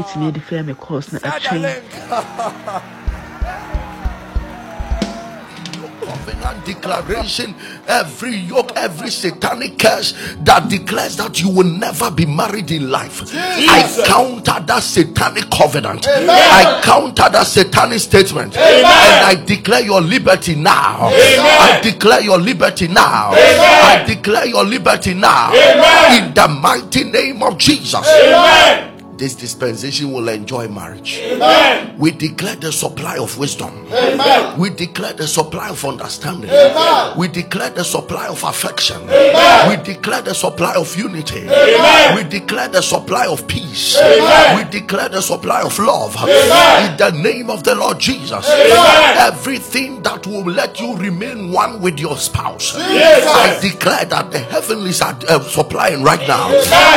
mɛtumi 0.00 0.28
ade 0.28 0.40
fira 0.40 0.62
me 0.64 0.74
course 0.74 1.12
na 1.12 1.18
atwɛn 1.18 1.82
covenant 6.00 6.64
declaration, 6.64 7.54
every 7.86 8.34
yoke, 8.34 8.72
every 8.76 9.10
satanic 9.10 9.78
curse 9.78 10.14
that 10.40 10.68
declares 10.68 11.16
that 11.16 11.40
you 11.40 11.48
will 11.48 11.70
never 11.70 12.10
be 12.10 12.26
married 12.26 12.70
in 12.70 12.90
life. 12.90 13.22
I 13.32 14.04
counter 14.06 14.64
that 14.66 14.82
satanic 14.82 15.50
covenant. 15.50 16.06
I 16.08 16.80
counter 16.82 17.28
that 17.30 17.46
satanic 17.46 18.00
statement. 18.00 18.56
And 18.56 18.86
I 18.86 19.44
declare 19.44 19.82
your 19.82 20.00
liberty 20.00 20.56
now. 20.56 21.08
Amen. 21.08 21.38
I 21.40 21.80
declare 21.82 22.22
your 22.22 22.38
liberty 22.38 22.88
now. 22.88 23.30
I 23.32 24.04
declare 24.06 24.46
your 24.46 24.64
liberty 24.64 25.14
now. 25.14 25.52
In 26.16 26.34
the 26.34 26.48
mighty 26.48 27.04
name 27.04 27.42
of 27.42 27.56
Jesus 27.58 28.89
this 29.20 29.34
dispensation 29.34 30.12
will 30.12 30.30
enjoy 30.30 30.66
marriage. 30.66 31.20
Amen. 31.22 31.94
We 31.98 32.10
declare 32.10 32.56
the 32.56 32.72
supply 32.72 33.18
of 33.18 33.36
wisdom. 33.36 33.86
Amen. 33.92 34.58
We 34.58 34.70
declare 34.70 35.12
the 35.12 35.26
supply 35.26 35.68
of 35.68 35.84
understanding. 35.84 36.48
Amen. 36.48 37.18
We 37.18 37.28
declare 37.28 37.68
the 37.68 37.84
supply 37.84 38.28
of 38.28 38.42
affection. 38.42 39.02
We 39.02 39.76
declare 39.84 40.22
the 40.22 40.34
supply 40.34 40.74
of 40.74 40.96
unity. 40.96 41.42
We 41.42 42.24
declare 42.30 42.68
the 42.68 42.80
supply 42.80 43.26
of 43.26 43.46
peace. 43.46 44.00
We 44.56 44.64
declare 44.70 45.10
the 45.10 45.20
supply 45.20 45.60
of 45.60 45.78
love. 45.78 46.16
In 46.16 46.96
the 46.96 47.10
name 47.22 47.50
of 47.50 47.62
the 47.62 47.74
Lord 47.74 47.98
Jesus. 47.98 48.48
Everything 48.48 50.02
that 50.02 50.26
will 50.26 50.44
let 50.44 50.80
you 50.80 50.96
remain 50.96 51.52
one 51.52 51.82
with 51.82 52.00
your 52.00 52.16
spouse. 52.16 52.74
Yes. 52.78 53.26
I 53.26 53.60
declare 53.60 54.06
that 54.06 54.32
the 54.32 54.38
heavenlies 54.38 55.02
are 55.02 55.14
uh, 55.28 55.40
supplying 55.40 56.02
right 56.02 56.26
now. 56.26 56.48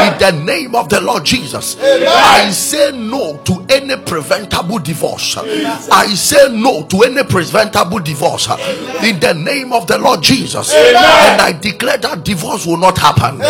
In 0.07 0.17
the 0.19 0.31
name 0.45 0.73
of 0.73 0.87
the 0.87 1.01
Lord 1.01 1.25
Jesus. 1.25 1.75
I 2.13 2.49
say 2.51 2.91
no 2.91 3.37
to 3.45 3.65
any 3.69 3.95
preventable 3.97 4.79
divorce. 4.79 5.37
I 5.37 6.07
say 6.15 6.49
no 6.55 6.83
to 6.83 7.03
any 7.03 7.23
preventable 7.23 7.99
divorce 7.99 8.47
in 9.03 9.19
the 9.19 9.33
name 9.33 9.73
of 9.73 9.87
the 9.87 9.97
Lord 9.97 10.21
Jesus. 10.21 10.73
And 10.73 11.41
I 11.41 11.57
declare 11.59 11.97
that 11.97 12.23
divorce 12.23 12.65
will 12.65 12.77
not 12.77 12.97
happen. 12.97 13.41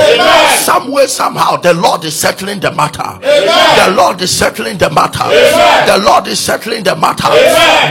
Somewhere, 0.64 1.08
somehow, 1.08 1.58
the 1.58 1.73
Lord 1.73 2.03
is 2.06 2.16
settling 2.19 2.59
the 2.59 2.72
matter. 2.72 3.19
The 3.22 3.94
Lord 3.95 4.22
is 4.22 4.31
settling 4.36 4.78
the 4.78 4.89
matter. 4.89 5.23
The 5.91 5.97
Lord 6.03 6.28
is 6.28 6.39
settling 6.39 6.84
the 6.84 6.95
matter. 6.95 7.30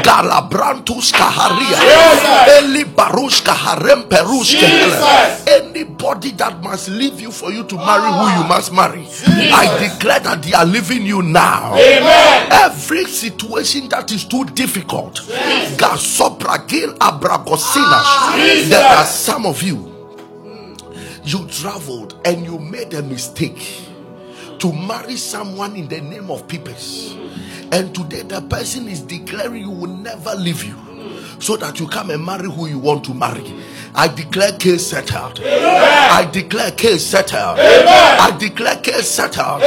Galabrantus 0.03 1.12
kaharia. 1.12 1.78
Eli 2.59 2.84
barushka 2.84 3.55
harem 3.55 4.03
perushke. 4.05 4.62
Anybody 5.47 6.31
that 6.33 6.62
must 6.62 6.89
leave 6.89 7.20
you 7.20 7.31
for 7.31 7.50
you 7.53 7.65
to 7.65 7.77
marry 7.77 8.11
who 8.11 8.41
you 8.41 8.48
must 8.48 8.73
marry. 8.73 9.06
I 9.27 9.67
declare 9.78 10.20
that 10.20 10.43
they 10.43 10.53
are 10.63 10.67
leaving 10.67 11.05
you 11.05 11.23
now. 11.23 11.75
Amen. 11.75 12.49
Every 12.53 13.05
situation 13.05 13.89
that 13.89 14.13
is 14.13 14.25
too 14.25 14.45
difficult, 14.45 15.17
Gasopragil 15.77 16.97
Abragosinas. 16.99 18.07
Ah, 18.07 18.35
there 18.69 18.85
are 18.85 19.05
some 19.05 19.45
of 19.47 19.63
you, 19.63 19.91
you 21.25 21.47
traveled 21.49 22.21
and 22.25 22.45
you 22.45 22.59
made 22.59 22.95
a 22.95 23.03
mistake 23.03 23.89
to 24.61 24.73
marry 24.73 25.17
someone 25.17 25.75
in 25.75 25.89
the 25.89 26.01
name 26.01 26.31
of 26.31 26.47
peoples. 26.47 27.17
And 27.73 27.93
today 27.95 28.23
the 28.23 28.41
person 28.43 28.87
is 28.87 29.01
declaring 29.01 29.63
you 29.63 29.71
will 29.71 29.97
never 29.97 30.35
leave 30.37 30.63
you 30.63 30.77
so 31.41 31.57
that 31.57 31.81
you 31.81 31.89
come 31.89 32.11
and 32.11 32.25
marry 32.25 32.49
who 32.49 32.69
you 32.69 32.79
want 32.79 33.03
to 33.05 33.15
marry. 33.15 33.43
I 33.95 34.09
declare 34.09 34.53
case 34.53 34.87
settled. 34.87 35.41
I 35.45 36.29
declare 36.33 36.71
case 36.73 37.05
settled. 37.05 37.59
I 37.59 38.34
declare 38.39 38.77
case 38.77 39.09
settled. 39.09 39.61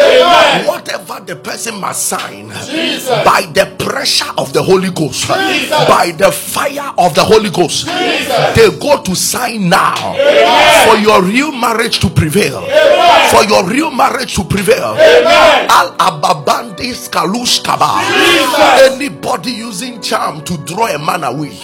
Whatever 0.67 1.19
the 1.25 1.35
person 1.35 1.79
must 1.79 2.07
sign 2.07 2.49
Jesus. 2.65 3.07
by 3.23 3.43
the 3.53 3.71
pressure 3.77 4.31
of 4.37 4.51
the 4.53 4.63
Holy 4.63 4.89
Ghost, 4.89 5.27
Jesus. 5.27 5.69
by 5.87 6.11
the 6.17 6.31
fire 6.31 6.91
of 6.97 7.13
the 7.13 7.23
Holy 7.23 7.49
Ghost, 7.51 7.87
Jesus. 7.87 8.55
they 8.55 8.69
go 8.79 9.01
to 9.03 9.15
sign 9.15 9.69
now 9.69 9.95
for 10.85 10.97
your 10.97 11.21
real 11.21 11.51
marriage 11.51 11.99
to 11.99 12.09
prevail. 12.09 12.61
For 13.29 13.43
your 13.45 13.67
real 13.69 13.91
marriage 13.91 14.35
to 14.35 14.43
prevail. 14.43 14.95
Al 15.69 15.93
ababandis 15.97 17.11
kaba. 17.11 18.01
Anybody 18.91 19.51
using 19.51 20.01
charm 20.01 20.43
to 20.45 20.57
draw 20.65 20.87
a 20.87 20.97
man 20.97 21.23
away. 21.23 21.57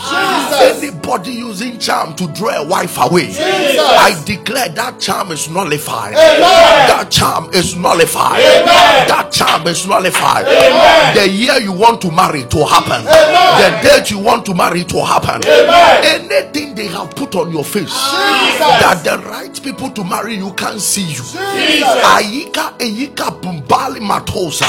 Anybody 0.62 1.32
using 1.32 1.80
charm 1.80 2.16
to 2.16 2.28
draw 2.34 2.51
a 2.54 2.64
wife 2.64 2.98
away. 2.98 3.28
Jesus. 3.28 3.80
I 3.80 4.22
declare 4.26 4.70
that 4.70 5.00
charm 5.00 5.32
is 5.32 5.50
nullified. 5.50 6.14
Amen. 6.14 6.88
That 6.92 7.08
charm 7.10 7.50
is 7.54 7.76
nullified. 7.76 8.40
Amen. 8.40 9.08
That 9.08 9.32
charm 9.32 9.68
is 9.68 9.86
nullified. 9.88 10.46
Amen. 10.48 11.16
The 11.16 11.30
year 11.30 11.58
you 11.60 11.72
want 11.74 12.02
to 12.02 12.12
marry 12.12 12.44
to 12.44 12.66
happen. 12.66 13.04
The 13.06 13.80
date 13.88 14.12
you 14.12 14.20
want 14.20 14.46
to 14.46 14.54
marry 14.54 14.84
to 14.84 15.06
happen. 15.06 15.42
Anything 15.48 16.76
they 16.76 16.88
have 16.88 17.16
put 17.16 17.36
on 17.36 17.52
your 17.52 17.64
face 17.64 17.92
Jesus. 17.92 18.60
that 18.60 19.02
the 19.04 19.18
right 19.28 19.62
people 19.64 19.90
to 19.92 20.04
marry 20.04 20.36
you 20.36 20.52
can't 20.54 20.82
see 20.82 21.04
you. 21.12 21.22
Aika 21.22 22.78
Eika 22.80 23.30
Bumbali 23.42 24.00
Matosa. 24.00 24.66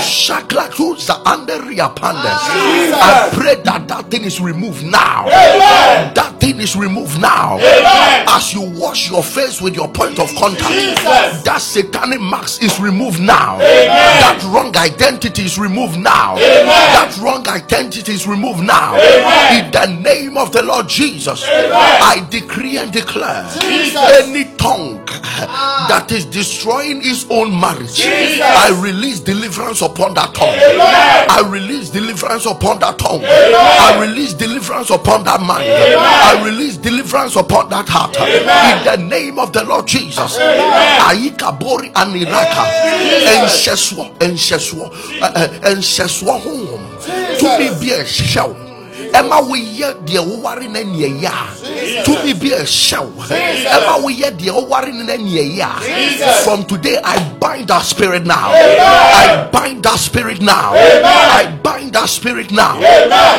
Shakla 0.00 0.68
Tuza 0.70 1.22
Anderia 1.24 1.94
Pandas. 1.94 2.40
I 2.92 3.30
pray 3.32 3.56
that 3.62 3.86
that 3.88 4.10
thing 4.10 4.24
is 4.24 4.40
removed 4.40 4.84
now. 4.84 5.26
That 5.26 6.36
thing 6.40 6.60
is 6.60 6.74
removed 6.76 6.89
now. 6.94 7.58
Amen. 7.58 8.26
As 8.28 8.52
you 8.52 8.62
wash 8.62 9.10
your 9.10 9.22
face 9.22 9.60
with 9.60 9.74
your 9.74 9.88
point 9.88 10.18
of 10.18 10.28
contact, 10.36 10.70
Jesus. 10.72 11.42
that 11.42 11.58
satanic 11.60 12.20
mask 12.20 12.62
is 12.62 12.78
removed 12.80 13.20
now. 13.20 13.56
Amen. 13.56 14.20
That 14.20 14.42
wrong 14.52 14.76
identity 14.76 15.44
is 15.44 15.58
removed 15.58 15.98
now. 15.98 16.34
Amen. 16.34 16.66
That 16.66 17.16
wrong 17.22 17.46
identity 17.48 18.12
is 18.12 18.26
removed 18.26 18.62
now. 18.62 18.94
In 18.94 19.70
the 19.70 19.86
name 20.02 20.36
of 20.36 20.52
the 20.52 20.62
Lord 20.62 20.88
Jesus, 20.88 21.44
I 21.46 22.26
decree 22.30 22.78
and 22.78 22.92
declare 22.92 23.48
Jesus. 23.60 23.96
any 24.22 24.44
tongue. 24.56 25.06
Ah. 25.22 25.86
that 25.88 26.12
is 26.12 26.24
destroying 26.26 27.00
his 27.00 27.26
own 27.30 27.58
marriage, 27.58 27.94
Jesus. 27.94 28.40
I 28.40 28.78
release 28.82 29.20
deliverance 29.20 29.82
upon 29.82 30.14
that 30.14 30.34
tongue. 30.34 30.54
I 30.54 31.48
release 31.48 31.90
deliverance 31.90 32.46
upon 32.46 32.78
that 32.80 32.98
tongue. 32.98 33.22
I 33.24 33.98
release 34.00 34.34
deliverance 34.34 34.90
upon 34.90 35.24
that 35.24 35.40
mind. 35.40 35.64
I 35.68 36.42
release 36.44 36.76
deliverance 36.76 37.36
upon 37.36 37.68
that 37.70 37.88
heart. 37.88 38.16
Amen. 38.20 38.78
In 38.78 38.84
the 38.84 39.08
name 39.08 39.38
of 39.38 39.52
the 39.52 39.64
Lord 39.64 39.86
Jesus. 39.86 40.38
Bori 41.58 41.90
aniraka. 41.90 42.64
Ensheswo 45.60 46.40
home. 46.40 46.98
To 47.38 47.58
be 47.58 47.80
be 47.80 47.92
a 47.92 48.04
show. 48.04 48.69
Ɛma 49.12 49.38
woyɛ 49.48 49.94
deɛ 50.06 50.20
woware 50.24 50.68
no 50.68 50.80
neɛ 50.80 51.20
yɛ 51.22 51.30
a 51.30 52.02
tumi 52.04 52.32
bi 52.34 52.48
ɛhyɛ 52.48 53.00
wo 53.00 53.22
ɛma 53.24 54.02
woyɛ 54.04 54.30
deɛ 54.38 54.50
woware 54.52 54.92
no 54.92 55.04
neɛ 55.04 55.56
yɛ 55.56 56.22
a 56.22 56.32
from 56.44 56.64
today 56.64 56.98
i 57.04 57.18
bind 57.40 57.68
that 57.68 57.82
spirit 57.82 58.24
now. 58.24 58.50
I 58.52 59.48
bind 59.52 59.82
that 59.84 59.98
spirit 59.98 60.40
now. 60.40 60.72
I 60.74 61.58
bind 61.62 61.92
that 61.94 62.08
spirit 62.08 62.50
now. 62.50 62.78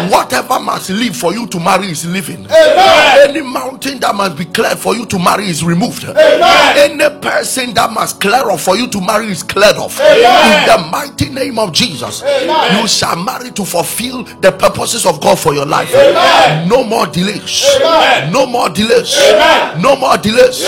Whatever 0.10 0.60
must 0.60 0.90
live 0.90 1.16
for 1.16 1.34
you 1.34 1.48
to 1.48 1.60
marry 1.60 1.88
is 1.88 2.06
living. 2.06 2.46
Any 2.50 3.42
mountain 3.42 4.00
that 4.00 4.16
must 4.16 4.38
be 4.38 4.46
cleared 4.46 4.80
for 4.80 4.96
you 4.96 5.06
to 5.06 5.20
marry 5.20 5.46
is 5.48 5.64
removed. 5.64 6.04
Any 6.06 7.10
person 7.22 7.74
that 7.76 7.92
must 7.92 8.20
clear 8.20 8.50
off 8.50 8.62
for 8.64 8.76
you 8.76 8.88
to 8.90 9.02
marry 9.02 9.28
is 9.28 9.44
cleared 9.44 9.78
off. 9.78 10.00
In 10.00 10.66
the 10.68 10.88
mighty 10.92 11.30
name 11.30 11.58
of 11.60 11.72
jesus 11.74 12.22
you 12.22 12.88
shall 12.88 13.16
marry 13.24 13.52
to 13.52 13.66
fulfill 13.66 14.24
the 14.42 14.52
purposes 14.52 15.06
of 15.06 15.22
god 15.22 15.40
for 15.40 15.54
your 15.54 15.61
life. 15.66 15.94
Amen. 15.94 16.68
no 16.68 16.84
more 16.84 17.08
delays. 17.08 17.66
Amen. 17.76 18.32
no 18.32 18.46
more 18.46 18.70
delays. 18.70 19.18
Amen. 19.18 19.82
no 19.82 19.96
more 19.96 20.18
delays. 20.18 20.64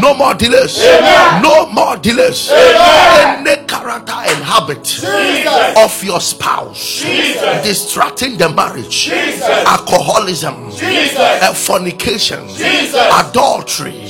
No 0.00 0.14
more 0.14 0.34
delays. 0.34 0.78
No 1.42 1.66
more 1.70 1.96
delays. 1.96 2.50
Any 2.50 3.56
character 3.66 4.12
and 4.14 4.44
habit 4.44 4.84
Jesus. 4.84 5.76
of 5.76 6.04
your 6.04 6.20
spouse 6.20 7.00
Jesus. 7.02 7.64
distracting 7.64 8.36
the 8.36 8.48
marriage 8.48 9.06
Jesus. 9.06 9.42
alcoholism 9.42 10.70
uh, 10.82 11.52
fornication 11.54 12.40
adultery 13.20 14.06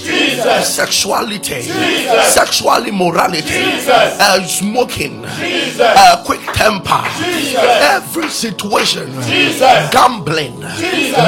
sexuality 0.63 1.63
sexual 1.63 2.85
immorality 2.87 3.63
uh, 3.89 4.43
smoking 4.45 5.25
uh, 5.25 6.23
quick 6.25 6.41
temper 6.53 7.03
every 7.95 8.29
situation 8.29 9.11
gambling 9.91 10.20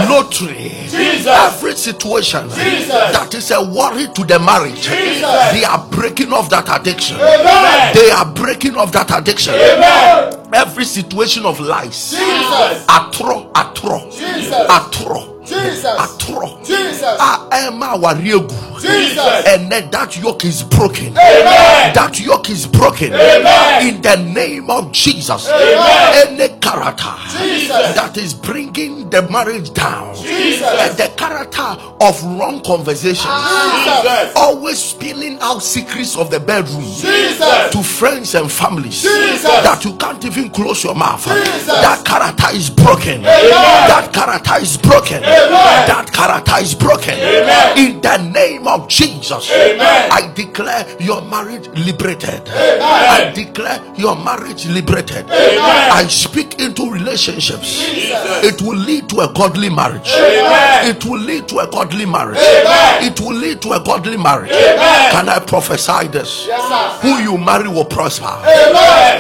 lottery 0.09 0.71
every 1.27 1.75
situation 1.75 2.49
that 2.49 3.35
is 3.35 3.51
a 3.51 3.63
worry 3.63 4.07
to 4.15 4.25
the 4.25 4.39
marriage 4.39 4.89
they 5.53 5.65
are 5.65 5.85
breaking 5.91 6.33
off 6.33 6.49
that 6.51 6.69
addiction. 6.69 7.17
They 7.19 8.11
are 8.11 8.27
breaking 8.35 8.77
off 8.77 8.93
that 8.93 9.11
addiction. 9.17 9.55
Amen. 9.55 10.49
Every 10.53 10.85
situation 10.85 11.47
of 11.47 11.61
lies. 11.61 12.15
Atro, 12.89 13.53
atro, 13.53 14.11
atro. 14.69 15.32
Jesus. 15.45 15.85
Atro. 15.85 16.65
Jesus. 16.65 17.17
Ah, 17.19 17.49
Emma 17.53 17.97
Wariegu. 17.99 18.81
Jesus. 18.81 19.47
And 19.47 19.71
then 19.71 19.91
that 19.91 20.17
yoke 20.21 20.45
is 20.45 20.63
broken. 20.63 21.09
Amen. 21.17 21.95
That 21.95 22.19
yoke 22.21 22.51
is 22.51 22.67
broken. 22.67 23.13
Amen. 23.13 23.87
In 23.87 24.03
the 24.03 24.17
name 24.33 24.71
of 24.71 24.93
Jesus. 24.93 25.49
Amen. 25.49 26.29
Any 26.41 26.49
character 26.61 27.13
Jesus. 27.39 27.95
that 27.95 28.17
is 28.17 28.35
bringing 28.35 29.11
the 29.11 29.23
marriage 29.29 29.73
down. 29.73 30.15
Jesus. 30.17 30.63
And 30.63 30.97
the 30.97 31.13
character 31.17 31.77
of 32.01 32.23
wrong 32.25 32.63
conversations. 32.65 33.23
Jesus. 33.23 34.33
Always 34.37 34.79
spilling 34.79 35.39
out 35.41 35.63
secrets 35.63 36.17
of 36.17 36.31
the 36.31 36.41
bedroom 36.41 36.83
Jesus. 36.83 37.73
to 37.73 37.83
friends 37.83 38.35
and 38.35 38.51
families. 38.51 39.03
Jesus. 39.03 39.43
That 39.43 39.85
you 39.85 39.95
can't 39.97 40.25
even 40.25 40.51
close 40.51 40.85
your 40.85 40.95
mouth. 40.95 41.25
That 41.25 42.03
character 42.05 42.57
is 42.57 42.71
broken. 42.71 43.23
That 43.23 44.11
character 44.13 44.61
is 44.63 44.77
broken. 44.77 45.23
Amen. 45.33 45.89
That 45.89 46.11
character 46.13 46.57
is 46.61 46.75
broken. 46.75 47.15
Amen. 47.15 47.79
In 47.79 48.01
the 48.01 48.17
name 48.33 48.67
of 48.69 48.89
Jesus, 48.89 49.51
Amen. 49.51 50.11
I 50.13 50.33
declare 50.35 50.87
your 51.01 51.23
marriage 51.23 51.69
liberated. 51.69 52.49
I 52.49 53.33
declare 53.35 53.81
your 53.97 54.17
marriage 54.17 54.67
liberated. 54.67 55.27
I 55.31 56.07
speak 56.09 56.61
into 56.61 56.91
relationships. 56.91 57.79
Jesus. 57.79 58.45
It 58.45 58.63
will 58.63 58.77
lead 58.79 59.09
to 59.11 59.21
a 59.21 59.33
godly 59.33 59.71
marriage. 59.71 60.09
It 60.09 61.05
will 61.05 61.21
lead 61.21 61.49
to 61.49 61.59
a 61.61 61.71
godly 61.71 62.07
marriage. 62.07 62.39
It 62.41 63.21
will 63.21 63.35
lead 63.35 63.61
to 63.63 63.73
a 63.73 63.81
godly 63.83 64.17
marriage. 64.17 64.51
Can 64.53 65.29
I 65.29 65.39
prophesy 65.41 66.09
this? 66.09 66.47
Yes, 66.47 67.03
Who 67.03 67.19
you 67.23 67.39
marry 67.39 67.69
will 67.69 67.85
prosper. 67.85 68.27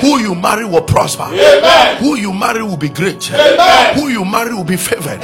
Who 0.00 0.18
you 0.20 0.34
marry 0.34 0.64
will 0.64 0.82
prosper. 0.82 1.24
Who 2.00 2.16
you 2.16 2.32
marry 2.32 2.62
will 2.62 2.76
be 2.76 2.88
great. 2.88 3.24
Who 3.94 4.08
you 4.08 4.24
marry 4.24 4.54
will 4.54 4.64
be 4.64 4.76
favored. 4.76 5.20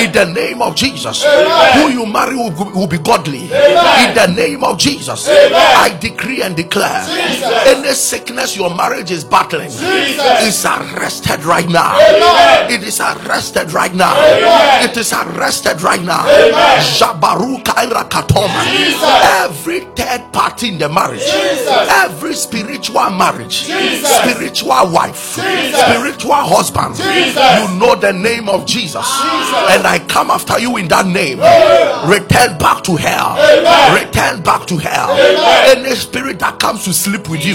In 0.00 0.12
the 0.12 0.19
name 0.26 0.62
of 0.62 0.74
Jesus. 0.74 1.24
Who 1.24 1.88
you 1.88 2.06
marry 2.06 2.36
will, 2.36 2.52
will 2.72 2.86
be 2.86 2.98
godly. 2.98 3.44
In 3.44 4.14
the 4.14 4.32
name 4.34 4.64
of 4.64 4.78
Jesus. 4.78 5.28
I 5.28 5.96
decree 6.00 6.42
and 6.42 6.56
declare 6.56 7.04
any 7.66 7.92
sickness 7.94 8.56
your 8.56 8.74
marriage 8.74 9.10
is 9.10 9.24
battling 9.24 9.70
is 9.70 10.64
arrested 10.64 11.44
right 11.44 11.68
now. 11.68 11.96
It 12.68 12.82
is 12.82 13.00
arrested 13.00 13.72
right 13.72 13.94
now. 13.94 14.14
It 14.82 14.96
is 14.96 15.12
arrested 15.12 15.82
right 15.82 16.02
now. 16.02 16.26
Every 19.44 19.80
third 19.80 20.32
party 20.32 20.68
in 20.68 20.78
the 20.78 20.88
marriage, 20.88 21.22
every 22.04 22.34
spiritual 22.34 23.10
marriage, 23.10 23.64
spiritual 23.64 24.90
wife, 24.90 25.16
spiritual 25.16 26.34
husband, 26.34 26.98
you 26.98 27.78
know 27.78 27.94
the 27.94 28.12
name 28.12 28.48
of 28.48 28.66
Jesus, 28.66 29.06
and 29.70 29.86
I 29.86 29.98
come 30.10 30.30
after 30.30 30.58
you 30.58 30.76
in 30.76 30.88
that 30.88 31.06
name. 31.06 31.38
Return 32.10 32.58
back 32.58 32.82
to 32.84 32.96
hell. 32.96 33.38
Return 33.94 34.42
back 34.42 34.66
to 34.66 34.76
hell. 34.76 35.10
Any 35.70 35.94
spirit 35.94 36.38
that 36.40 36.58
comes 36.58 36.84
to 36.84 36.92
sleep 36.92 37.28
with 37.28 37.44
you 37.46 37.54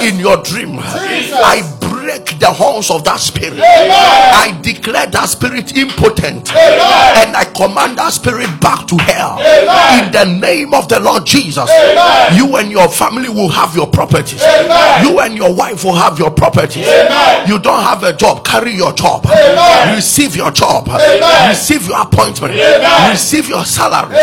in 0.00 0.18
your 0.18 0.42
dream, 0.42 0.78
I 0.80 1.60
break 2.02 2.38
the 2.38 2.46
horns 2.50 2.90
of 2.90 3.04
that 3.04 3.20
spirit. 3.20 3.60
I 3.62 4.58
declare 4.62 5.06
that 5.06 5.26
spirit 5.28 5.76
impotent 5.76 6.50
and 6.54 7.36
I 7.36 7.44
command 7.54 7.98
that 7.98 8.12
spirit 8.12 8.50
back 8.60 8.86
to 8.88 8.96
hell 8.98 9.38
in 9.38 10.10
the 10.10 10.24
name 10.40 10.74
of 10.74 10.88
the 10.88 10.98
Lord 11.00 11.24
Jesus. 11.24 11.70
You 12.36 12.56
and 12.56 12.70
your 12.70 12.88
family 12.88 13.28
will 13.28 13.48
have 13.48 13.74
your 13.76 13.86
properties. 13.86 14.42
You 15.02 15.20
and 15.20 15.36
your 15.36 15.54
wife 15.54 15.84
will 15.84 15.94
have 15.94 16.18
your 16.18 16.30
properties. 16.30 16.86
You 17.46 17.58
don't 17.58 17.82
have 17.82 18.02
a 18.02 18.12
job, 18.12 18.44
carry 18.44 18.72
your 18.74 18.92
job. 18.92 19.24
Receive 19.94 20.34
your 20.36 20.50
job. 20.50 20.88
Receive 21.48 21.86
your 21.86 22.00
appointment. 22.02 22.54
Receive 23.10 23.48
your 23.48 23.64
salary. 23.64 24.16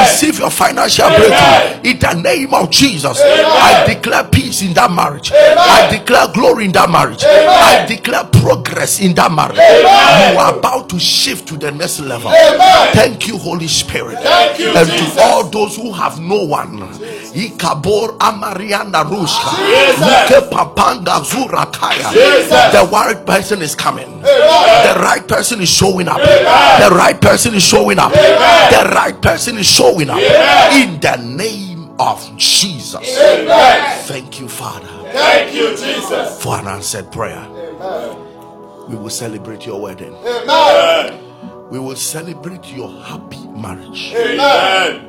Receive 0.00 0.38
your 0.38 0.50
financial 0.50 1.08
breakthrough 1.08 1.90
in 1.90 1.98
the 1.98 2.12
name 2.22 2.52
of 2.54 2.70
Jesus. 2.70 3.20
I 3.22 3.84
declare 3.86 4.24
peace 4.24 4.62
in 4.62 4.74
that 4.74 4.90
marriage. 4.90 5.32
I 5.32 5.88
declare 5.90 6.28
glory 6.34 6.66
in 6.66 6.72
that 6.72 6.90
marriage. 6.90 7.21
I 7.24 7.84
declare 7.88 8.24
progress 8.24 9.00
in 9.00 9.14
that 9.14 9.30
marriage. 9.32 9.56
You 9.58 10.38
are 10.38 10.58
about 10.58 10.88
to 10.90 10.98
shift 10.98 11.48
to 11.48 11.56
the 11.56 11.70
next 11.70 12.00
level. 12.00 12.30
Thank 12.92 13.26
you, 13.28 13.38
Holy 13.38 13.68
Spirit. 13.68 14.18
You, 14.58 14.74
and 14.76 14.88
Jesus. 14.88 15.14
to 15.14 15.20
all 15.22 15.44
those 15.44 15.76
who 15.76 15.92
have 15.92 16.20
no 16.20 16.42
one. 16.44 16.78
Ikabor 17.32 18.18
Amariana 18.18 19.04
Rushka. 19.04 20.50
Papanga 20.50 21.20
Zurakaya. 21.24 22.12
The 22.72 22.88
right 22.92 23.24
person 23.26 23.62
is 23.62 23.74
coming. 23.74 24.20
The 24.22 24.94
right 25.00 25.26
person 25.26 25.60
is 25.60 25.68
showing 25.68 26.08
up. 26.08 26.18
The 26.18 26.90
right 26.94 27.20
person 27.20 27.54
is 27.54 27.62
showing 27.62 27.98
up. 27.98 28.12
The 28.12 28.90
right 28.94 29.20
person 29.20 29.58
is 29.58 29.66
showing 29.66 30.10
up. 30.10 30.18
In 30.18 31.00
the 31.00 31.16
name 31.16 31.71
of 31.98 32.36
Jesus. 32.36 33.18
Amen. 33.18 34.04
Thank 34.04 34.40
you, 34.40 34.48
Father. 34.48 34.86
Thank 35.12 35.54
you, 35.54 35.70
Jesus. 35.76 36.42
For 36.42 36.58
an 36.58 36.66
answered 36.66 37.10
prayer. 37.12 37.38
Amen. 37.38 38.88
We 38.88 38.96
will 38.96 39.10
celebrate 39.10 39.64
your 39.66 39.80
wedding. 39.80 40.14
Amen. 40.24 41.18
We 41.70 41.78
will 41.78 41.96
celebrate 41.96 42.66
your 42.72 42.90
happy 43.02 43.46
marriage. 43.48 44.12
Amen. 44.14 45.08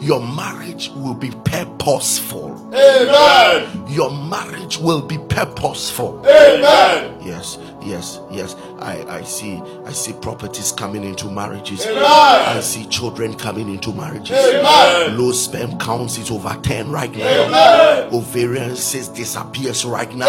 Your 0.00 0.20
marriage 0.20 0.90
will 0.90 1.14
be 1.14 1.30
purposeful. 1.44 2.54
Amen. 2.72 3.86
Your 3.88 4.10
marriage 4.10 4.78
will 4.78 5.02
be 5.02 5.18
purposeful. 5.18 6.24
Amen. 6.24 7.20
Yes, 7.24 7.58
yes, 7.82 8.20
yes. 8.30 8.54
I, 8.80 9.04
I 9.08 9.22
see 9.22 9.60
I 9.86 9.92
see 9.92 10.12
properties 10.12 10.72
coming 10.72 11.04
into 11.04 11.30
marriages. 11.30 11.84
Amen. 11.86 12.02
I 12.04 12.60
see 12.60 12.86
children 12.86 13.34
coming 13.34 13.68
into 13.68 13.92
marriages. 13.92 14.36
Amen. 14.38 15.18
Low 15.18 15.32
sperm 15.32 15.78
counts 15.78 16.18
is 16.18 16.30
over 16.30 16.56
10 16.62 16.90
right 16.90 17.14
now. 17.14 17.26
Amen. 17.46 18.14
Ovarian 18.14 18.76
cyst 18.76 19.14
disappears 19.14 19.84
right 19.84 20.14
now. 20.14 20.26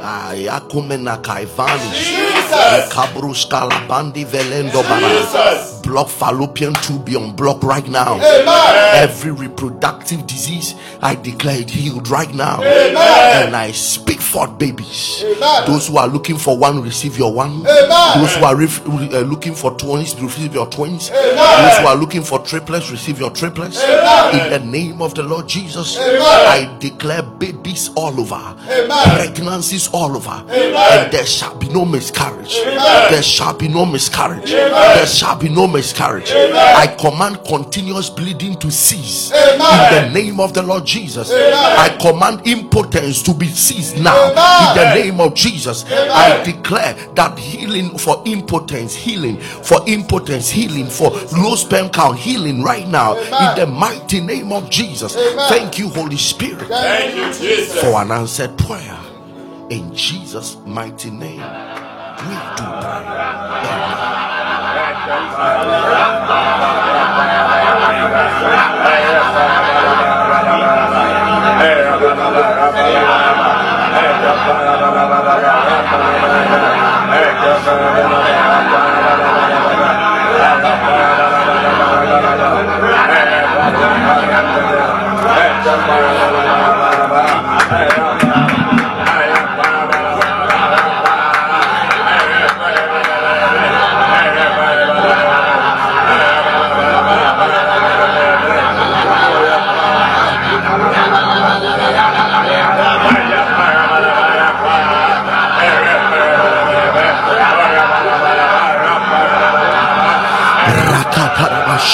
Ayakumenaka 0.00 1.44
vanish. 1.46 2.10
Block 5.82 6.08
fallopian 6.08 6.74
tube 6.74 7.04
be 7.04 7.14
unblocked 7.16 7.64
right 7.64 7.88
now. 7.88 8.18
Every 8.94 9.30
reproductive 9.32 10.26
disease, 10.26 10.74
I 11.02 11.14
declare 11.14 11.60
it 11.60 11.70
healed 11.70 12.08
right 12.08 12.32
now. 12.34 12.62
And 12.62 13.56
I 13.56 13.72
speak 13.72 14.20
for 14.20 14.46
babies. 14.46 15.24
Those 15.66 15.88
who 15.88 15.96
are 15.96 16.06
looking 16.08 16.36
for 16.36 16.56
one, 16.56 16.82
receive 16.82 17.16
your 17.18 17.32
one. 17.32 17.59
Those 17.64 18.36
who 18.36 18.44
are 18.44 18.56
ref- 18.56 18.86
uh, 18.86 19.20
looking 19.20 19.54
for 19.54 19.72
twins, 19.76 20.14
receive 20.20 20.54
your 20.54 20.66
twins. 20.66 21.10
Those 21.10 21.78
who 21.78 21.86
are 21.86 21.96
looking 21.96 22.22
for 22.22 22.38
triplets, 22.40 22.90
receive 22.90 23.18
your 23.20 23.30
triplets. 23.30 23.80
In 23.82 24.50
the 24.50 24.60
name 24.64 25.02
of 25.02 25.14
the 25.14 25.22
Lord 25.22 25.48
Jesus, 25.48 25.96
I 25.98 26.76
declare 26.80 27.22
babies 27.22 27.90
all 27.96 28.18
over, 28.20 28.54
pregnancies 29.16 29.88
all 29.92 30.16
over, 30.16 30.44
and 30.50 31.12
there 31.12 31.26
shall 31.26 31.54
be 31.56 31.68
no 31.68 31.84
miscarriage. 31.84 32.54
There 33.10 33.22
shall 33.22 33.54
be 33.54 33.68
no 33.68 33.84
miscarriage. 33.86 34.50
There 34.50 35.06
shall 35.06 35.36
be 35.36 35.48
no 35.48 35.66
miscarriage. 35.66 36.30
I 36.32 36.86
command 36.98 37.40
continuous 37.46 38.10
bleeding 38.10 38.56
to 38.58 38.70
cease. 38.70 39.30
In 39.32 39.58
the 39.58 40.10
name 40.12 40.40
of 40.40 40.52
the 40.54 40.62
Lord 40.62 40.84
Jesus. 40.84 41.30
I 41.32 41.96
command 42.00 42.46
impotence 42.46 43.22
to 43.22 43.34
be 43.34 43.46
ceased 43.48 43.96
now. 43.98 44.30
In 44.30 44.76
the 44.78 44.94
name 45.02 45.20
of 45.20 45.34
Jesus. 45.34 45.84
I 45.90 46.42
declare 46.44 46.94
that 47.14 47.34
healing 47.50 47.98
for 47.98 48.22
impotence, 48.26 48.94
healing 48.94 49.38
for 49.38 49.80
impotence, 49.88 50.48
healing 50.48 50.86
for 50.86 51.10
low 51.36 51.56
sperm 51.56 51.90
count, 51.90 52.18
healing 52.18 52.62
right 52.62 52.86
now 52.86 53.16
Amen. 53.18 53.58
in 53.58 53.60
the 53.60 53.66
mighty 53.66 54.20
name 54.20 54.52
of 54.52 54.70
Jesus. 54.70 55.16
Amen. 55.16 55.48
Thank 55.48 55.78
you, 55.78 55.88
Holy 55.88 56.16
Spirit, 56.16 56.68
Thank 56.68 57.16
you, 57.16 57.32
Jesus. 57.46 57.80
for 57.80 58.00
an 58.00 58.12
answered 58.12 58.56
prayer 58.56 58.98
in 59.70 59.94
Jesus' 59.94 60.56
mighty 60.64 61.10
name. 61.10 61.40
We 61.40 62.36
do 62.56 62.64
pray. 62.64 63.06
Amen. 74.52 74.79
Hey, 87.70 88.19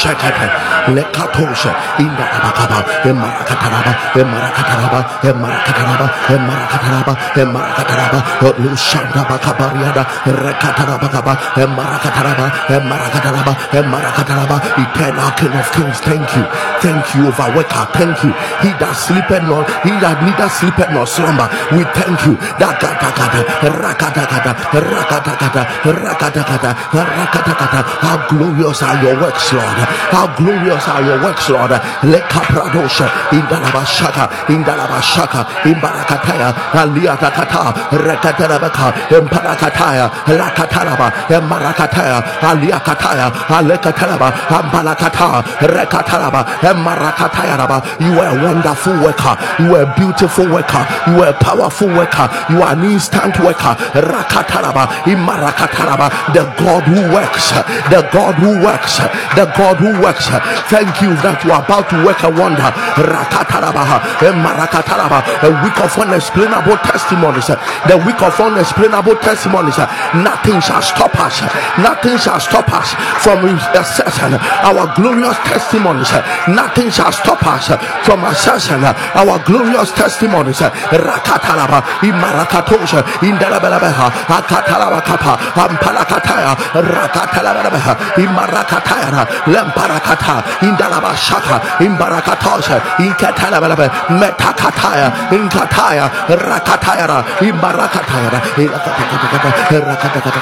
Bescheid, 0.06 0.22
halt, 0.22 0.38
halt 0.38 0.65
lekatosha 0.95 1.73
indarabakaba 1.99 2.78
emarakataraba 3.11 3.93
emarakataraba 4.21 5.00
emarakataraba 5.31 6.07
emarakataraba 6.35 7.12
emarakataraba 7.43 8.21
lushandabakabariada 8.62 10.02
rekatarabakaba 10.45 11.33
emarakataraba 11.62 12.47
emarakataraba 12.76 13.52
emarakataraba. 13.73 14.57
Eternal 14.76 15.31
king 15.38 15.55
of 15.57 15.69
kings 15.73 15.99
thank 16.00 16.26
you. 16.37 16.45
Thank 16.85 17.14
you 17.14 17.28
overworker 17.31 17.87
thank 17.97 18.16
you. 18.25 18.33
He 18.62 18.71
that 18.81 18.93
sleepeth 18.93 19.43
not 19.49 19.64
he 19.85 19.93
that 20.02 20.21
neither 20.21 20.49
sleepeth 20.52 20.90
nor 20.93 21.07
slumber 21.07 21.49
we 21.73 21.83
thank 21.97 22.19
you. 22.26 22.37
That 22.61 22.76
gada 22.76 23.40
rakatakata 23.73 24.52
rakatakata 24.73 25.62
rakatakata 25.83 26.71
rakatakata 26.93 27.81
how 28.05 28.16
glorious 28.28 28.83
are 28.83 28.99
your 29.02 29.16
works 29.21 29.52
lord. 29.52 29.78
How 30.12 30.26
glorious 30.37 30.75
are 30.88 31.02
your 31.02 31.23
works 31.23 31.49
lord 31.49 31.71
lekapradosha 32.02 33.11
aliatakata 36.76 37.75
aliakataya 37.92 40.11
you 48.00 48.12
are 48.21 48.28
a 48.28 48.42
wonderful 48.42 48.92
worker. 49.02 49.37
You 49.59 49.75
are 49.76 49.83
a 49.83 49.95
beautiful 49.97 50.47
worker. 50.50 50.85
You 51.09 51.23
are 51.23 51.30
a 51.30 51.35
powerful 51.35 51.88
worker. 51.88 52.28
You 52.50 52.62
are 52.62 52.73
an 52.73 52.85
instant 52.85 53.38
worker. 53.40 53.75
Rakataraba 53.97 54.87
imarakataraba 55.06 56.11
the 56.33 56.45
god 56.59 56.85
who 56.85 57.00
works. 57.12 57.50
The 57.90 58.09
god 58.12 58.35
who 58.37 58.62
works. 58.62 58.99
The 59.37 59.47
god 59.56 59.76
who 59.76 60.00
works 60.00 60.28
thank 60.68 61.02
you 61.02 61.14
that 61.23 61.42
you 61.44 61.50
are 61.52 61.62
about 61.64 61.88
to 61.90 61.96
work 62.04 62.23
a 62.23 62.30
wonder. 62.30 62.70
Rakataraba 62.99 63.85
eh, 64.23 64.32
imarakataraba 64.32 65.18
a 65.42 65.50
week 65.62 65.78
of 65.80 65.92
unexplainable 65.99 66.76
testimonies 66.85 67.46
the 67.46 67.96
week 68.06 68.20
of 68.23 68.35
unexplainable 68.40 69.16
testimonies 69.16 69.78
eh, 69.78 69.87
eh. 69.87 70.23
nothing 70.23 70.61
shall 70.61 70.82
stop 70.82 71.14
us 71.20 71.40
nothing 71.78 72.16
shall 72.18 72.40
stop 72.40 72.68
us 72.73 72.94
from 73.23 73.44
assessing 73.46 74.35
our 74.64 74.87
glorious 74.94 75.37
testimonies 75.44 76.11
nothing 76.49 76.90
shall 76.90 77.12
stop 77.12 77.42
us 77.46 77.70
from 78.04 78.25
assessing 78.25 78.82
our 78.82 79.38
glorious 79.44 79.92
testimonies 79.92 80.61
rakataraba 80.90 81.82
imarakatosha 82.02 83.04
indalabalabaha 83.23 84.06
akatalabakapa 84.28 85.32
ampalakataya 85.56 86.52
rakatalabaha 86.75 87.92
imarakataya 88.18 89.26
lemparakata 89.46 90.42
indalabashaka 90.62 91.60
imbarakatosha 91.80 92.80
inkatalabalabe 92.98 93.90
metakataya 94.20 95.12
inkataya 95.32 96.10
rakataya 96.28 97.25
imbarakataya 97.40 98.28
rakatakata 98.32 99.78
rakatakata 99.88 100.40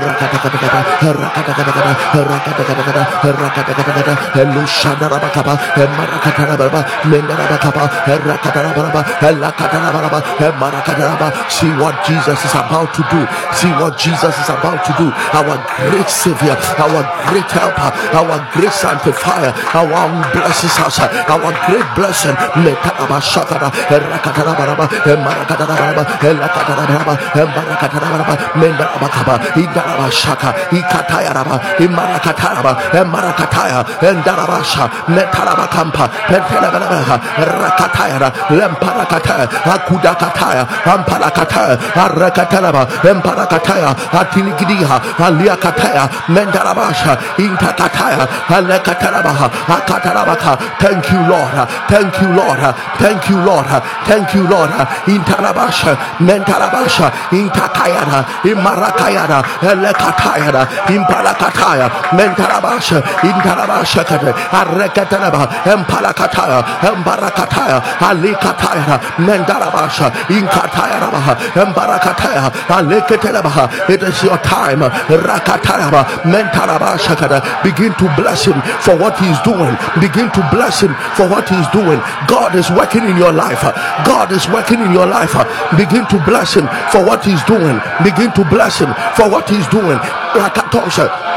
rakatakata 0.00 0.80
rakatakata 1.20 1.90
rakatakata 2.30 3.30
rakatakata 3.40 4.14
elushadarabakapa 4.40 5.54
emarakatarababa 5.82 6.80
mendarabakapa 7.10 7.84
rakatarababa 8.06 9.00
elakatarababa 9.28 10.18
emarakataraba 10.40 11.28
see 11.48 11.70
what 11.76 11.94
Jesus 12.06 12.38
is 12.44 12.54
about 12.54 12.92
to 12.94 13.02
do. 13.10 13.20
See 13.52 13.72
what 13.80 13.98
Jesus 13.98 14.34
is 14.38 14.48
about 14.48 14.84
to 14.86 14.92
do. 14.96 15.06
Our 15.36 15.56
great 15.90 16.08
savior 16.08 16.56
our 16.80 17.02
great 17.28 17.50
helper 17.50 17.90
our 18.16 18.38
great 18.52 18.72
sanctifier 18.72 19.49
our 19.74 20.08
blesses 20.32 20.76
us 20.78 20.98
our 21.00 21.52
great 21.66 21.88
blessing. 21.94 22.36
Metarabashakara 22.62 23.68
rakatarabaraba 23.90 24.84
emarakatarababa 25.06 26.02
elakatarababa 26.20 27.14
emarakatarababa 27.34 28.34
mendarabakaba 28.60 29.34
idarabashaka 29.56 30.48
ikatayaraba 30.72 31.56
imarakataraba 31.78 32.72
emarakataya 33.00 33.80
endarabasha 34.02 34.84
metarabakampa 35.08 36.04
pentelabalaba 36.28 37.16
rakatayara 37.38 38.28
lemparakataya 38.50 39.46
akudakataya 39.74 40.64
ampalakataya 40.84 41.74
arakatalaba 41.94 42.82
emparakataya 43.10 43.90
atiligidiha 44.12 44.96
aliakataya 45.18 46.04
mendarabasha 46.28 47.16
intakataya 47.38 48.26
akatarabaka 48.50 49.39
thank 50.78 51.10
you 51.12 51.20
lord. 51.28 51.52
Thank 51.88 52.20
you 52.20 52.28
lord. 52.34 52.60
Thank 52.98 53.28
you 53.28 53.38
lord. 53.40 53.66
Thank 54.06 54.34
you 54.34 54.42
lord. 54.48 54.70
Intarabasha 55.06 55.96
mentarabasha 56.20 57.12
intakayara 57.32 58.24
imarakayara 58.44 59.38
elekatayara 59.62 60.62
impalakataya 60.88 61.86
mentarabasha 62.12 62.98
intarabasha 63.22 64.04
kate 64.04 64.30
arekataraba 64.52 65.42
empalakataya 65.64 66.58
embarakataya 66.90 67.78
alikatayara 68.00 68.96
mendarabasha 69.18 70.06
inkatayarabaha 70.28 71.32
embarakataya 71.56 72.50
alekatarabaha 72.68 73.90
it 73.90 74.02
is 74.02 74.22
your 74.22 74.38
time. 74.38 74.80
Rakatayaba 74.80 76.24
mentarabasha 76.24 77.16
begin 77.62 77.92
to 77.94 78.06
bless 78.16 78.44
him 78.46 78.60
for 78.80 78.96
what 78.96 79.19
he 79.20 79.28
is 79.28 79.40
doing 79.44 79.76
begin 80.00 80.32
to 80.32 80.42
bless 80.50 80.80
him 80.80 80.92
for 81.14 81.28
what 81.28 81.48
he's 81.48 81.68
doing. 81.70 82.00
God 82.26 82.56
is 82.56 82.70
working 82.70 83.04
in 83.04 83.16
your 83.16 83.32
life. 83.32 83.62
God 84.08 84.32
is 84.32 84.48
working 84.48 84.80
in 84.80 84.92
your 84.92 85.06
life. 85.06 85.36
Begin 85.76 86.06
to 86.08 86.18
bless 86.24 86.54
him 86.54 86.66
for 86.90 87.04
what 87.04 87.24
he's 87.24 87.42
doing. 87.44 87.78
Begin 88.02 88.32
to 88.32 88.44
bless 88.48 88.78
him 88.80 88.92
for 89.14 89.28
what 89.28 89.48
he's 89.48 89.66
doing. 89.68 89.98
Rakatosha 90.34 91.29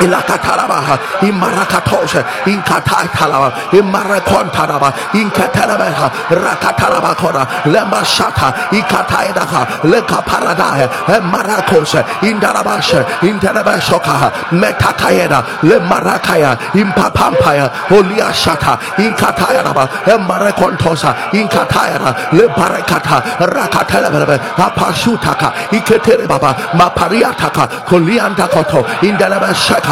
ilakatarabaha 0.00 0.98
imarakatosha 1.22 2.24
inkatatalaba 2.46 3.52
imarakontaraba 3.72 4.92
inkatarabaha 5.14 6.10
rakatarabakora 6.30 7.46
lemashata 7.66 8.54
ikataidaha 8.72 9.66
lekaparadaya 9.84 10.88
emarakosha 11.16 12.04
indarabasha 12.22 13.04
indarabashokaha 13.22 14.32
metatayeda 14.52 15.44
lemarakaya 15.62 16.56
impapampaya 16.74 17.70
oliashata 17.90 18.78
inkatayaraba 18.98 19.88
emarakontosa 20.06 21.14
inkatayara 21.32 22.14
lebarakata 22.32 23.22
rakatalababa 23.40 24.38
apashutaka 24.58 25.52
iketerebaba 25.70 26.54
mapariataka 26.74 27.66
koliandakoto 27.88 28.84
apunibiata 29.02 29.83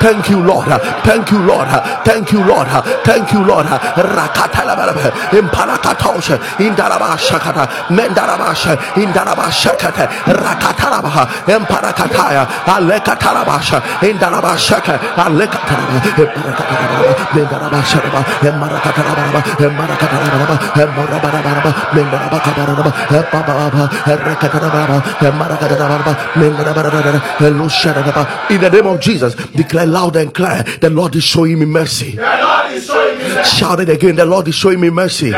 thank 0.00 0.30
you 0.30 0.40
lord. 0.40 0.68
Thank 1.04 1.30
you 1.30 1.38
lord. 1.46 1.68
Thank 2.04 2.32
you 2.32 2.44
lord. 2.44 2.68
Thank 3.04 3.32
you 3.32 3.44
lord. 3.44 3.66
Rakatalababa 3.66 4.86
imparakatosha 5.32 6.38
indarabashakata 6.58 7.64
mendarabasha 7.90 8.76
indarabashakata 8.96 10.04
rakataraba 10.26 11.26
emparakataya 11.46 12.46
alekatarabasha 12.66 13.78
indarabashaka 14.02 14.94
alekataraba 15.16 15.96
mendarabasharaba 17.34 18.20
emarakataraba 18.48 19.40
emarakataraba 19.66 20.56
emarabaraba 20.82 21.70
mendarabakabaraba 21.94 22.90
epababa 23.18 23.84
rakataraba 24.06 24.96
emarakataraba 25.28 26.12
mendarabara 26.36 27.20
elusharaba 27.40 28.22
in 28.50 28.60
the 28.60 28.70
name 28.70 28.86
of 28.86 29.00
Jesus 29.00 29.34
declare 29.52 29.86
loud 29.86 30.16
and 30.16 30.32
clear 30.34 30.62
the 30.80 30.90
Lord 30.90 31.14
is 31.16 31.24
showing 31.24 31.58
me 31.58 31.64
mercy 31.66 32.12
The 32.12 32.22
Lord 32.22 32.72
is 32.72 32.86
showing 32.86 33.18
me 33.18 33.24
mercy. 33.28 33.56
shout 33.56 33.80
it 33.80 33.88
again 33.88 34.16
the 34.16 34.24
Lord 34.26 34.48
is 34.48 34.54
showing 34.54 34.80
me 34.80 34.90
mercy 34.90 35.30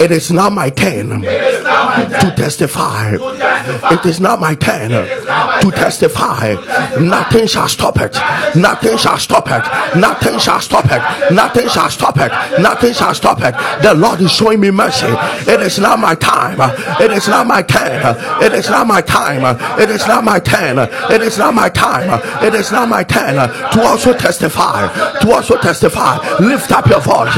it 0.00 0.10
is 0.10 0.30
not 0.30 0.52
my 0.52 0.70
turn 0.70 1.24
It 1.24 1.26
is 1.26 1.64
now 1.64 1.84
my 1.84 2.04
to 2.20 2.34
testify. 2.36 3.14
It 3.14 4.06
is 4.06 4.20
not 4.20 4.40
my 4.40 4.54
turn 4.54 4.90
is 4.92 5.24
now 5.26 5.46
my 5.46 5.60
to 5.60 5.70
testify. 5.70 6.54
Nothing 7.00 7.46
shall 7.46 7.68
stop 7.68 8.00
it. 8.00 8.14
Nothing 8.56 8.96
shall 8.96 9.18
stop 9.18 9.46
it. 9.48 9.98
Nothing 10.00 10.38
shall 10.38 10.60
stop 10.60 10.86
it. 10.86 11.32
Nothing 11.32 11.68
shall 11.68 11.90
stop 11.90 12.16
it. 12.18 12.30
Nothing 12.60 12.92
shall 12.92 13.14
stop 13.14 13.38
it. 13.42 13.54
The 13.82 13.94
Lord 13.94 14.20
is 14.20 14.32
showing 14.32 14.60
me 14.60 14.70
mercy. 14.70 15.06
It 15.50 15.60
is 15.60 15.78
not 15.78 15.98
my 15.98 16.14
time. 16.14 16.58
It 17.00 17.10
is 17.10 17.28
not 17.28 17.46
my 17.46 17.62
turn. 17.62 18.16
It 18.42 18.52
is 18.52 18.68
not 18.68 18.86
my 18.86 19.00
time. 19.00 19.44
It 19.80 19.90
is 19.90 20.06
not 20.06 20.24
my 20.24 20.38
turn. 20.38 20.78
It 21.10 21.22
is 21.22 21.38
not 21.38 21.54
my 21.54 21.68
time. 21.68 22.20
It 22.44 22.54
is 22.54 22.72
not 22.72 22.88
my 22.88 23.02
turn 23.04 23.36
to 23.72 23.82
also 23.82 24.12
testify. 24.12 24.88
To 25.20 25.30
also 25.32 25.56
testify. 25.58 26.18
Lift 26.38 26.70
up 26.72 26.86
your 26.86 27.00
voice. 27.00 27.36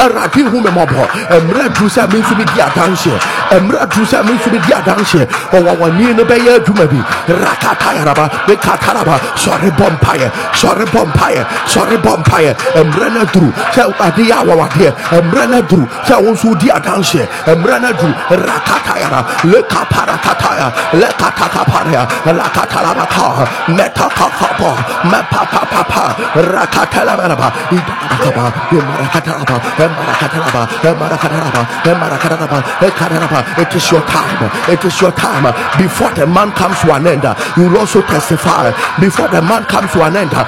Awurade 0.00 0.42
hu 0.42 0.60
me 0.60 0.70
mmɔbɔ 0.70 1.02
mmerɛ 1.42 1.68
duru 1.74 1.88
sɛ 1.88 2.06
me 2.12 2.18
nso 2.20 2.34
medi 2.38 2.60
adanseɛ 2.60 3.18
mmerɛ 3.60 3.86
duru 3.90 4.04
sɛ 4.06 4.22
me 4.24 4.32
nso 4.38 4.50
medi 4.52 4.72
adanseɛ 4.72 5.26
ɔwɔwɔni 5.52 6.14
no 6.16 6.24
bɛyɛ 6.24 6.54
adwuma 6.58 6.86
bi 6.86 6.98
rakatayaraba 7.26 8.30
mekataraba 8.46 9.18
sɔre 9.34 9.70
bɔ 9.78 9.86
mpaeɛ 9.98 10.30
sɔre 10.54 10.84
bɔ 10.94 11.00
mpaeɛ 11.12 11.42
sɔre 11.66 11.96
bɔ 11.98 12.12
mpaeɛ 12.22 12.54
mmerɛ 12.84 13.08
no 13.12 13.20
aduru 13.22 13.52
sɛ 13.74 13.82
ade 14.06 14.22
yɛ 14.22 14.34
awawadeɛ 14.42 14.90
mmerɛ 15.22 15.46
no 15.50 15.56
aduru 15.62 15.86
sɛ 16.06 16.14
wo 16.22 16.30
nso 16.32 16.48
wodi 16.48 16.68
adanseɛ 16.70 17.26
mmerɛ 17.56 17.80
no 17.80 17.88
aduru 17.88 18.12
rakatayara 18.30 19.20
it 33.58 33.74
is 33.74 33.90
your 33.90 34.00
time. 34.02 34.50
It 34.68 34.84
is 34.84 35.00
your 35.00 35.12
time. 35.12 35.44
Before 35.78 36.12
the 36.14 36.26
man 36.26 36.52
comes 36.52 36.78
to 36.80 36.94
an 36.94 37.06
end 37.06 37.24
you 37.56 37.68
will 37.68 37.78
also 37.78 38.02
testify. 38.02 38.70
Before 39.00 39.28
the 39.28 39.42
man 39.42 39.64
comes 39.64 39.92
to 39.92 40.02
an 40.04 40.16
end 40.16 40.30
I 40.34 40.44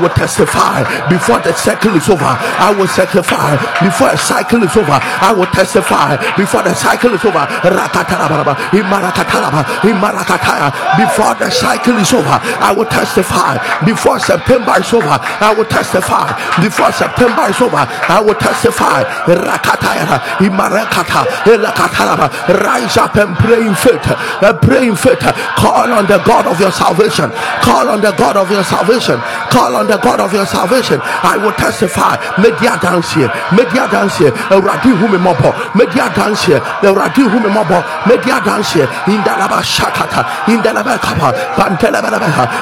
will 0.00 0.10
testify. 0.10 0.84
Before 1.08 1.40
the 1.40 1.52
cycle 1.54 1.94
is 1.96 2.08
over 2.08 2.24
I 2.24 2.74
will 2.76 2.86
testify 2.86 3.56
before 3.82 4.10
a 4.10 4.18
cycle 4.18 4.62
is 4.62 4.76
over 4.76 4.98
I 4.98 5.32
will 5.36 5.46
testify. 5.46 6.16
Before 6.36 6.62
the 6.62 6.74
cycle 6.74 7.14
is 7.14 7.24
over 7.24 7.46
rakatalabaraba 7.62 8.54
imarakatalaba 8.72 9.62
imarakataya. 9.82 10.68
Before 10.96 11.34
the 11.34 11.45
cycle 11.50 11.96
is 11.96 12.12
over 12.12 12.38
I 12.60 12.72
will 12.72 12.86
testify. 12.86 13.58
Before 13.84 14.18
September 14.18 14.74
is 14.78 14.92
over 14.92 15.18
I 15.20 15.54
will 15.56 15.66
testify. 15.68 16.26
Before 16.62 16.92
September 16.92 17.48
is 17.50 17.60
over 17.60 17.84
I 17.86 18.20
will 18.24 18.34
testify. 18.38 19.04
Rakataya 19.26 20.38
imarakata 20.42 21.24
elakatalaba 21.46 22.28
rise 22.62 22.96
up 22.96 23.14
and 23.16 23.36
pray 23.36 23.66
in 23.66 23.74
faith. 23.74 24.02
Uh, 24.42 24.52
pray 24.60 24.88
in 24.88 24.96
faith. 24.96 25.20
Call 25.56 25.90
on 25.92 26.06
the 26.06 26.18
God 26.24 26.46
of 26.46 26.58
your 26.60 26.72
salvation. 26.72 27.30
Call 27.62 27.88
on 27.88 28.00
the 28.00 28.12
God 28.12 28.36
of 28.36 28.50
your 28.50 28.64
salvation. 28.64 29.18
Call 29.50 29.76
on 29.76 29.86
the 29.86 29.98
God 29.98 30.20
of 30.20 30.32
your 30.32 30.46
salvation. 30.46 31.00
I 31.02 31.36
will 31.36 31.52
testify. 31.52 32.16
Media 32.40 32.78
dance 32.80 33.12
here. 33.12 33.30
Media 33.52 33.88
dance 33.88 34.18
here. 34.18 34.32
Radi 34.50 34.92
humi 34.96 35.18
mobo. 35.18 35.52
Media 35.74 36.08
dance 36.14 36.44
here. 36.44 36.60
Radi 36.82 37.24
humi 37.28 37.50
mobo. 37.50 37.78
Media 38.08 38.40
dance 38.42 38.72
here. 38.72 38.88
In 39.08 39.20
the 39.22 39.32
laba 39.36 39.60
shakata. 39.62 40.22
In 40.48 40.62
the 40.62 40.70
laba 40.70 40.98
kapa 40.98 41.35
pantelaba 41.56 42.08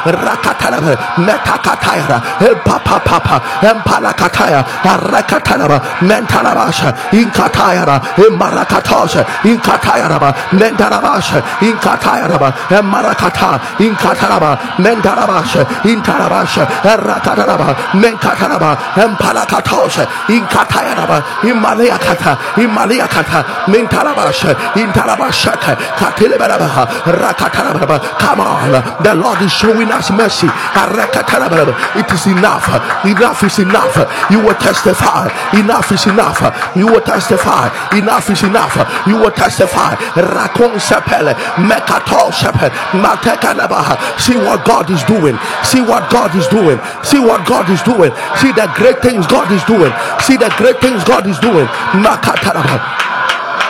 rakatalaba 0.04 0.92
metakataya 1.18 2.16
papa 2.64 2.98
papa 3.00 3.36
empalakataya 3.62 4.64
rakatalaba 4.84 5.78
mentalabasha 6.02 6.88
inkatayara 7.12 8.00
emarakatosha 8.18 9.22
inkatayaraba 9.44 10.34
mentarabasha 10.52 11.38
inkatayaraba 11.60 12.48
emarakata 12.70 13.60
inkataraba 13.78 14.58
mentarabasha 14.78 15.62
intarabasha 15.84 16.64
rakataraba 16.82 17.76
menkataraba 17.94 18.70
empalakatosha 18.96 20.04
inkatayaraba 20.28 21.22
imaliakata 21.42 22.32
imaliakata 22.56 23.44
mentarabasha 23.68 24.50
intarabashaka 24.76 25.76
katilebarabaha 25.98 26.84
rakataraba 27.22 27.96
come 28.18 28.40
on 28.40 28.63
the 29.02 29.14
Lord 29.14 29.40
is 29.42 29.52
showing 29.52 29.88
us 29.90 30.10
mercy. 30.10 30.48
It 30.48 32.12
is 32.12 32.26
enough. 32.26 32.66
Enough 33.04 33.42
is 33.44 33.58
enough. 33.58 33.96
You 34.30 34.40
will 34.40 34.54
testify. 34.54 35.28
Enough 35.58 35.92
is 35.92 36.06
enough. 36.06 36.40
You 36.76 36.86
will 36.86 37.00
testify. 37.00 37.68
Enough 37.96 38.30
is 38.30 38.42
enough. 38.42 38.76
You 39.06 39.16
will 39.16 39.30
testify. 39.32 39.94
Rakon 40.14 40.78
sepele 40.80 41.34
mekato 41.68 42.32
see 44.18 44.36
what 44.36 44.64
God 44.64 44.90
is 44.90 45.02
doing. 45.04 45.38
See 45.64 45.80
what 45.80 46.10
God 46.10 46.34
is 46.36 46.46
doing. 46.48 46.78
See 47.02 47.20
what 47.20 47.46
God 47.46 47.68
is 47.70 47.82
doing. 47.82 48.12
See 48.40 48.52
the 48.52 48.70
great 48.76 49.00
things 49.02 49.26
God 49.26 49.50
is 49.52 49.64
doing. 49.64 49.92
See 50.20 50.36
the 50.36 50.52
great 50.56 50.80
things 50.80 51.04
God 51.04 51.26
is 51.26 51.38
doing 51.38 51.66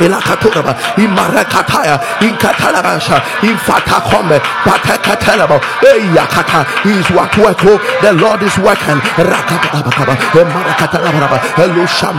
Elakaturaba, 0.00 0.74
Imarakataya, 0.96 2.00
Inkatalabasha, 2.20 3.20
Infatakome, 3.42 4.38
Patakatalabo, 4.64 5.61
Eyakata, 5.83 6.64
is 6.87 7.09
what 7.11 7.37
work, 7.38 7.59
oh, 7.64 7.78
the 8.02 8.12
Lord 8.12 8.42
is 8.42 8.57
working, 8.59 8.98
Rakatabakaba, 9.16 10.14
Marakatalaba, 10.44 11.38
Elusha 11.57 12.12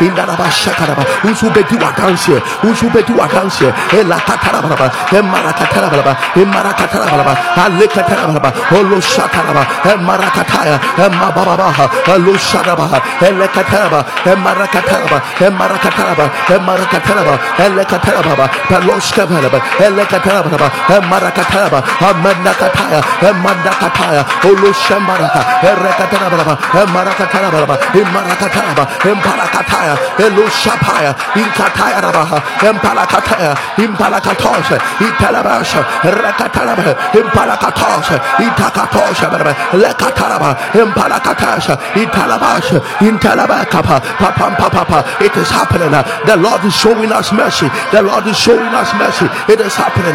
Indaraba 0.00 0.46
Shakaraba, 0.50 1.04
Usubetu 1.22 1.76
Akansia, 1.78 2.40
Usubetu 2.62 3.14
Akansia, 3.18 3.72
Elakataraba, 3.90 4.90
Emarakataraba, 5.10 6.12
Emarakataraba, 6.34 7.34
Alekataraba, 7.54 8.50
Olushataraba, 8.70 9.62
Emarakataya, 9.84 10.78
Emababaha, 10.96 11.86
Elusharaba, 12.06 13.00
Elekataraba, 13.20 14.04
Emarakataraba, 14.24 15.18
Emarakataraba, 15.38 16.30
Emarakataraba, 16.48 16.95
Elekataraba, 16.96 18.48
Peloshkabaraba, 18.68 19.60
Elekataraba, 19.78 20.68
Emarakataraba, 20.88 21.82
Amanakataya, 22.00 23.00
Emanakataya, 23.20 24.22
Olushamaraka, 24.42 25.40
Erekataraba, 25.62 26.54
Emarakataraba, 26.72 27.76
Emarakataraba, 27.92 28.84
Emparakataya, 29.04 29.94
Elushapaya, 30.18 31.12
Inkataya 31.34 32.00
Rabaha, 32.00 32.38
Empalakataya, 32.60 33.54
Impalakatosha, 33.76 34.78
Italabasha, 35.00 35.82
Rekataraba, 36.02 36.96
Impalakatosha, 37.12 38.16
Itakatosha, 38.40 39.26
Lekataraba, 39.72 40.56
Empalakatasha, 40.72 41.76
Italabasha, 41.94 42.80
Intalabakapa, 43.00 44.00
Papa, 44.18 44.56
Papa, 44.56 45.04
it 45.20 45.36
is 45.36 45.48
happening. 45.50 45.90
The 46.26 46.36
Lord 46.36 46.64
is 46.64 46.74
showing 46.86 47.10
us 47.10 47.32
mercy. 47.32 47.66
The 47.90 48.02
Lord 48.02 48.26
is 48.28 48.38
showing 48.38 48.72
us 48.72 48.94
mercy. 48.94 49.26
It 49.52 49.58
is 49.58 49.74
happening. 49.74 50.14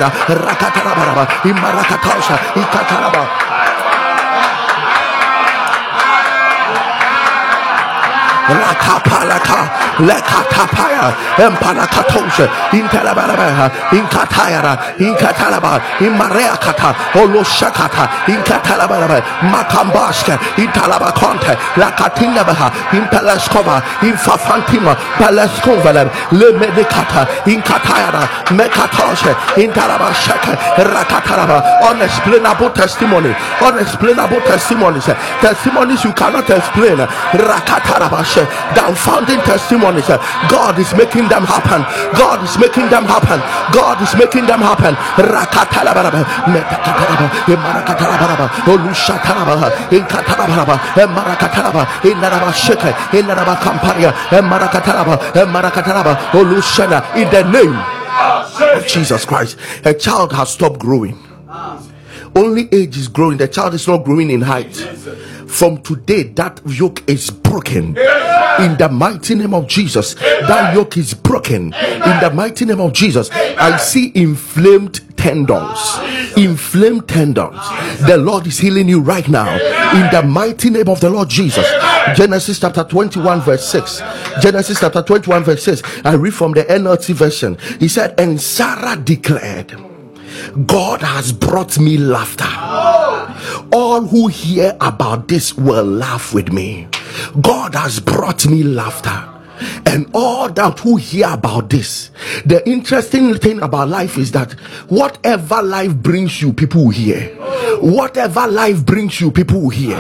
Rakapalaka, 8.52 9.60
Lekatapaya, 10.08 11.14
Empalakatosha, 11.38 12.48
Intalabarabaha, 12.72 13.70
Inkatayara, 13.92 14.74
Inkatalaba, 15.00 15.80
Imareakata, 16.00 16.94
Oloshakata, 17.14 18.08
Inkatalabaraba, 18.28 19.22
Makambaska, 19.52 20.38
Intalabakonte, 20.58 21.56
Lakatinabaha, 21.80 22.70
Impeleskova, 22.92 23.82
Infafantima, 24.02 24.96
Palescovaler, 25.18 26.10
Le 26.32 26.52
Medicata, 26.60 27.26
Inkatayara, 27.46 28.28
Mekatosha, 28.58 29.34
Intalabashaka, 29.56 30.56
Rakataraba, 30.76 31.62
unexplainable 31.92 32.70
testimony, 32.72 33.34
unexplainable 33.62 34.42
testimonies, 34.42 35.06
testimonies 35.40 36.04
you 36.04 36.14
cannot 36.14 36.50
explain, 36.50 36.98
Rakatarabasha, 36.98 38.41
downfounding 38.76 39.40
testimonies, 39.42 40.08
God 40.50 40.78
is 40.80 40.94
making 40.94 41.28
them 41.28 41.44
happen, 41.44 41.82
God 42.18 42.44
is 42.44 42.58
making 42.58 42.90
them 42.90 43.06
happen, 43.06 43.40
God 43.74 44.02
is 44.02 44.14
making 44.16 44.46
them 44.46 44.62
happen, 44.62 44.96
in 57.16 57.30
the 57.30 57.44
name 57.52 57.76
of 58.76 58.88
Jesus 58.88 59.26
Christ. 59.26 59.58
A 59.86 59.94
child 59.94 60.34
has 60.34 60.50
stopped 60.50 60.80
growing. 60.80 61.18
Only 62.36 62.70
age 62.72 62.98
is 62.98 63.08
growing, 63.08 63.38
the 63.38 63.48
child 63.48 63.74
is 63.74 63.88
not 63.88 64.04
growing 64.06 64.30
in 64.30 64.42
height. 64.42 64.74
From 65.52 65.82
today, 65.84 66.24
that 66.24 66.62
yoke 66.66 67.04
is 67.08 67.30
broken. 67.30 67.98
In 68.60 68.78
the 68.78 68.90
mighty 68.92 69.36
name 69.36 69.54
of 69.54 69.68
Jesus, 69.68 70.16
that 70.16 70.74
yoke 70.74 70.98
is 70.98 71.14
broken. 71.14 71.74
In 71.74 72.20
the 72.22 72.32
mighty 72.34 72.66
name 72.66 72.80
of 72.80 72.94
Jesus, 72.94 73.30
I 73.32 73.78
see 73.78 74.12
inflamed 74.16 75.02
tendons. 75.18 75.78
Inflamed 76.38 77.08
tendons. 77.08 77.60
The 78.08 78.18
Lord 78.18 78.48
is 78.48 78.58
healing 78.58 78.88
you 78.88 79.02
right 79.02 79.28
now. 79.28 79.52
In 79.54 80.10
the 80.12 80.24
mighty 80.26 80.70
name 80.70 80.88
of 80.88 81.02
the 81.02 81.10
Lord 81.10 81.30
Jesus. 81.30 81.70
Genesis 82.16 82.60
chapter 82.60 82.84
21, 82.84 83.42
verse 83.42 83.68
6. 83.70 84.02
Genesis 84.42 84.80
chapter 84.80 85.04
21, 85.04 85.44
verse 85.44 85.64
6. 85.64 85.82
I 86.06 86.14
read 86.14 86.34
from 86.34 86.54
the 86.54 86.64
NLT 86.64 87.14
version. 87.14 87.58
He 87.80 87.88
said, 87.88 88.20
And 88.20 88.40
Sarah 88.42 88.96
declared, 88.96 89.76
God 90.66 91.02
has 91.02 91.32
brought 91.32 91.80
me 91.80 91.98
laughter. 91.98 92.46
all 93.74 94.02
who 94.02 94.28
hear 94.28 94.76
about 94.82 95.28
this 95.28 95.56
will 95.56 95.86
laugh 95.86 96.34
with 96.34 96.52
me. 96.52 96.88
God 97.42 97.76
has 97.76 98.00
brought 98.00 98.46
me 98.48 98.64
laughter 98.64 99.31
and 99.86 100.10
all 100.14 100.50
that 100.50 100.80
who 100.80 100.96
hear 100.98 101.30
about 101.30 101.70
this. 101.70 102.12
The 102.46 102.62
interesting 102.68 103.36
thing 103.36 103.62
about 103.62 103.90
life 103.90 104.18
is 104.18 104.32
that 104.32 104.54
whatever 104.90 105.62
life 105.62 105.96
brings 105.96 106.42
you, 106.42 106.54
people 106.54 106.86
will 106.86 106.92
hear. 106.92 107.28
Whatever 107.82 108.48
life 108.48 108.86
brings 108.86 109.20
you, 109.20 109.32
people 109.32 109.62
will 109.62 109.70
hear. 109.70 109.96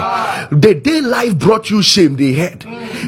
The 0.52 0.80
day 0.84 1.02
life 1.02 1.38
brought 1.38 1.69
you 1.69 1.82
shame, 1.82 2.15
they 2.15 2.34
heard. 2.34 2.62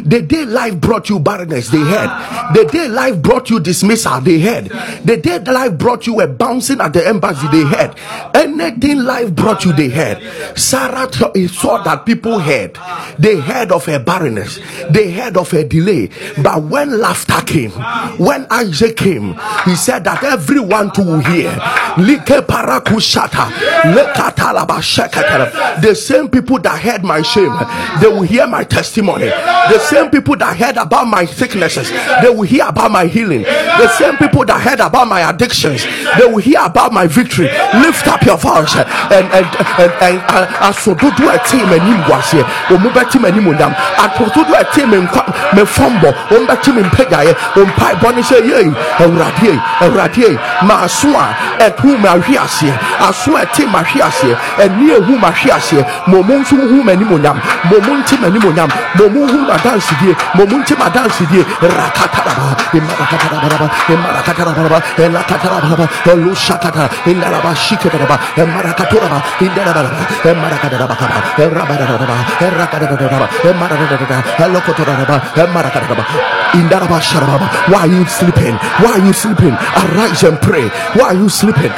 The 0.06 0.22
day 0.22 0.46
life 0.46 0.80
brought 0.80 1.10
you 1.10 1.20
barrenness, 1.20 1.70
they 1.70 1.80
heard. 1.80 2.10
The 2.56 2.66
day 2.72 2.88
life 2.88 3.22
brought 3.22 3.50
you 3.50 3.60
dismissal, 3.60 4.22
they 4.22 4.40
heard. 4.40 4.66
The 5.04 5.18
day 5.18 5.40
life 5.40 5.78
brought 5.78 6.08
you 6.08 6.20
a 6.22 6.28
bouncing 6.28 6.82
at 6.82 6.94
the 6.94 7.08
embassy, 7.08 7.48
they 7.52 7.64
heard. 7.64 7.96
Anything 8.36 9.04
life 9.04 9.34
brought 9.36 9.66
you, 9.66 9.74
they 9.74 9.90
heard. 9.90 10.22
Sarah 10.58 11.12
saw 11.48 11.84
that 11.84 12.06
people 12.06 12.40
heard. 12.40 12.78
They 13.20 13.40
heard 13.40 13.72
of 13.72 13.86
her 13.86 14.00
barrenness, 14.00 14.60
they 14.90 15.12
heard 15.12 15.38
of 15.38 15.52
her 15.52 15.64
delay. 15.64 16.10
But 16.44 16.64
when 16.64 17.00
laughter 17.00 17.42
came, 17.46 17.72
when 18.18 18.46
Isaac 18.50 18.98
came, 18.98 19.36
he 19.66 19.76
said 19.76 20.04
that 20.04 20.24
everyone 20.24 20.92
to 20.94 21.20
hear. 21.30 21.52
The 25.82 25.96
same 25.96 26.30
people 26.30 26.60
that 26.60 26.80
heard 26.82 27.04
my 27.04 27.22
shame, 27.22 27.56
they 28.02 28.08
will 28.08 28.22
hear 28.24 28.48
my 28.48 28.64
testimony. 28.64 29.26
The 29.26 29.80
same 29.80 30.10
people 30.10 30.36
that 30.38 30.58
heard 30.58 30.78
about 30.78 31.08
my 31.08 31.26
sicknesses, 31.26 31.90
they 32.22 32.30
will 32.30 32.44
hear 32.44 32.66
about 32.68 32.92
my 32.92 33.06
healing. 33.06 33.44
The 33.44 33.88
same 33.98 34.18
people 34.18 34.46
that 34.46 34.60
heard 34.62 34.80
about 34.80 35.08
my 35.08 35.30
addictions, 35.30 35.86
they 36.18 36.26
will 36.26 36.38
hear 36.40 36.60
about 36.64 36.92
my 36.94 37.08
victory. 37.08 37.46
Lift 37.74 38.08
up 38.08 38.22
your 38.24 38.38
voice 38.38 38.76
and 38.76 39.28
and 39.32 39.46
and 39.80 39.92
and 40.02 40.20
asododo 40.68 41.26
ɛte 41.36 41.58
m'anim 41.70 42.00
guaseɛ 42.08 42.44
ɔmo 42.74 42.90
bɛte 42.94 43.18
m'anim 43.22 43.46
onyam 43.52 43.74
asododo 43.98 44.54
ɛte 44.62 44.90
me 44.90 44.98
nkwa 45.06 45.24
me 45.56 45.62
fɔmbɔ 45.64 46.10
ɔmo 46.34 46.46
bɛte 46.48 46.70
me 46.76 46.82
mpagyaeɛ 46.82 47.34
ɔmpaebɔ 47.56 48.16
ne 48.16 48.22
sɛ 48.22 48.38
yei 48.50 48.72
awurade 49.00 49.52
awurade 49.82 50.24
ei 50.24 50.38
ma 50.64 50.84
aso 50.84 51.10
a 51.14 51.28
ɛhu 51.66 51.98
ma 52.00 52.10
ahwe 52.10 52.36
aseɛ 52.38 52.74
aso 53.08 53.36
a 53.36 53.46
ɛte 53.46 53.68
ma 53.72 53.80
hwe 53.84 54.02
aseɛ 54.02 54.36
ɛni 54.60 54.90
ehu 54.98 55.18
ma 55.20 55.30
hwe 55.30 55.52
aseɛ 55.52 55.86
ma 56.08 56.18
ɔmo 56.18 56.34
nso 56.42 56.56
hu 56.56 56.84
m'anim 56.84 57.12
onyam 57.14 57.38
ma 57.38 57.76
ɔmo 57.78 57.92
nte 58.00 58.16
m'anim 58.22 58.46
onyam 58.50 58.70
ma 58.96 59.04
ɔmo 59.06 59.20
hu 59.32 59.38
ma 59.48 59.56
dansidie 59.64 60.16
ma 60.36 60.44
ɔmo 60.44 60.56
nte 60.62 60.74
ma 60.78 60.90
dansidie 60.90 61.46
rakataraba 61.62 62.48
imarakataraba 62.74 63.68
imarakataraba 63.94 64.80
elakataraba 64.98 65.86
elushakata 66.12 66.90
indaraba 67.06 67.56
shiketaraba 67.56 68.18
emarakatoraba 68.38 69.22
indaraba 69.42 69.82
emarakataraba 70.26 70.96
erabaraba 71.38 72.18
erakataraba 72.42 73.28
emarakataraba 73.46 74.18
elokotoraba 74.44 75.16
emarakataraba 75.38 75.84
indaraba 75.84 75.84
sharaba 75.84 76.23
why 76.54 77.82
are 77.82 77.88
you 77.88 78.06
sleeping? 78.06 78.54
Why 78.84 79.00
are 79.00 79.06
you 79.06 79.14
sleeping? 79.14 79.54
Arise 79.54 80.24
and 80.24 80.38
pray. 80.40 80.70
Why 80.94 81.14
are 81.14 81.18
you 81.18 81.30
sleeping? 81.30 81.72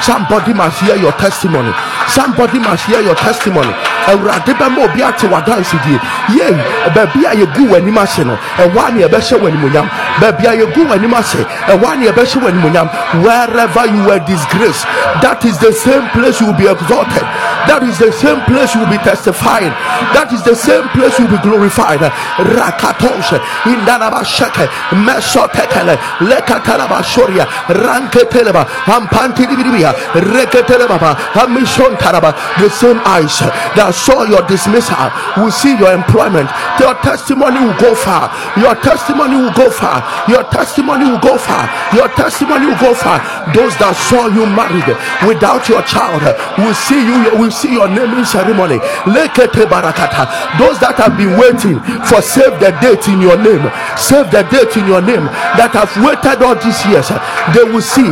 Somebody 0.00 0.54
must 0.54 0.80
hear 0.80 0.96
your 0.96 1.12
testimony. 1.12 1.72
Somebody 2.08 2.58
must 2.58 2.86
hear 2.86 3.00
your 3.02 3.14
testimony. 3.16 3.72
Awurade 4.08 4.54
bɛma 4.58 4.84
obi 4.84 5.02
ate 5.02 5.26
wadansedie 5.28 6.00
yei 6.34 6.56
baabi 6.94 7.24
a 7.26 7.34
yɛgu 7.36 7.68
w'anim 7.68 7.98
ase 8.02 8.24
no 8.24 8.34
ɛwɔ 8.56 8.94
ne 8.94 9.02
yɛbɛhyɛ 9.04 9.36
w'animonyam 9.38 9.86
baabi 10.20 10.46
a 10.46 10.52
yɛgu 10.56 10.88
w'anim 10.88 11.12
ase 11.14 11.44
ɛwɔ 11.68 11.98
ne 11.98 12.06
yɛbɛhyɛ 12.08 12.40
w'animonyam 12.42 12.88
wherever 13.22 13.86
you 13.94 14.02
were 14.08 14.18
disgraced 14.20 14.84
that 15.20 15.44
is 15.44 15.58
the 15.58 15.70
same 15.72 16.08
place 16.10 16.40
you 16.40 16.46
will 16.46 16.54
be 16.54 16.66
exalted 16.66 17.22
that 17.68 17.82
is 17.82 17.98
the 17.98 18.12
same 18.12 18.40
place 18.46 18.74
you 18.74 18.80
will 18.80 18.90
be 18.92 19.02
testifying. 19.02 19.72
That 20.16 20.30
is 20.32 20.42
the 20.42 20.54
same 20.54 20.88
place 20.94 21.18
you 21.18 21.26
will 21.26 21.36
be 21.36 21.42
glorified 21.42 22.00
rakatoshe 22.38 23.38
indanabasheke 23.66 24.68
mesotekele 25.04 25.98
lekatarabashoria 26.20 27.46
ranketeleba 27.68 28.66
ampantidibidibia 28.86 29.94
reketelebaba 30.14 31.16
amishontaraba. 31.34 32.34
The 32.58 32.70
same 32.70 33.00
eyes 33.06 33.40
that 33.76 33.94
saw 33.94 34.24
your 34.24 34.42
dismissal 34.46 35.10
will 35.36 35.50
see 35.50 35.76
your 35.76 35.92
employment. 35.92 36.48
Your 36.80 36.94
testimony 37.02 37.60
will 37.60 37.78
go 37.78 37.94
far. 37.94 38.30
Your 38.56 38.74
testimony 38.76 39.36
will 39.36 39.52
go 39.52 39.70
far. 39.70 40.02
Your 40.28 40.44
testimony 40.44 41.10
will 41.10 41.20
go 41.20 41.36
far. 41.38 41.68
Your 41.94 42.08
testimony 42.08 42.66
will 42.66 42.80
go 42.80 42.94
far. 42.94 43.18
Those 43.54 43.74
that 43.78 43.94
saw 43.96 44.28
you 44.28 44.46
married 44.46 44.88
without 45.26 45.68
your 45.68 45.82
child 45.82 46.22
will 46.58 46.74
see 46.74 47.00
you 47.00 47.36
will 47.38 47.49
see 47.50 47.72
your 47.74 47.88
naming 47.88 48.24
ceremony. 48.24 48.78
Those 49.06 50.78
that 50.80 50.94
have 50.98 51.16
been 51.16 51.36
waiting 51.38 51.80
for 52.06 52.22
save 52.22 52.58
the 52.60 52.70
date 52.80 53.06
in 53.08 53.20
your 53.20 53.36
name 53.36 53.62
save 53.96 54.30
the 54.30 54.42
date 54.50 54.76
in 54.76 54.86
your 54.86 55.02
name 55.02 55.24
that 55.58 55.72
have 55.74 55.90
waited 56.02 56.42
all 56.42 56.54
these 56.56 56.80
years 56.86 57.08
they 57.54 57.64
will 57.64 57.82
see 57.82 58.06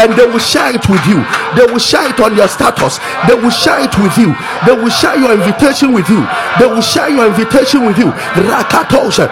and 0.00 0.12
they 0.18 0.26
will 0.26 0.38
share 0.42 0.74
it 0.74 0.84
with 0.88 1.04
you. 1.06 1.22
They 1.56 1.64
will 1.70 1.78
share 1.80 2.08
it 2.08 2.18
on 2.20 2.36
your 2.36 2.48
status. 2.48 2.98
They 3.28 3.34
will 3.34 3.50
share 3.50 3.80
it 3.80 3.94
with 3.98 4.16
you. 4.18 4.34
They 4.66 4.74
will 4.74 4.90
share 4.90 5.16
your 5.18 5.32
invitation 5.32 5.92
with 5.92 6.08
you. 6.08 6.26
They 6.58 6.66
will 6.66 6.82
share 6.82 7.08
your 7.08 7.26
invitation 7.26 7.86
with 7.86 7.98
you. 7.98 8.10
Rakatosha 8.36 9.28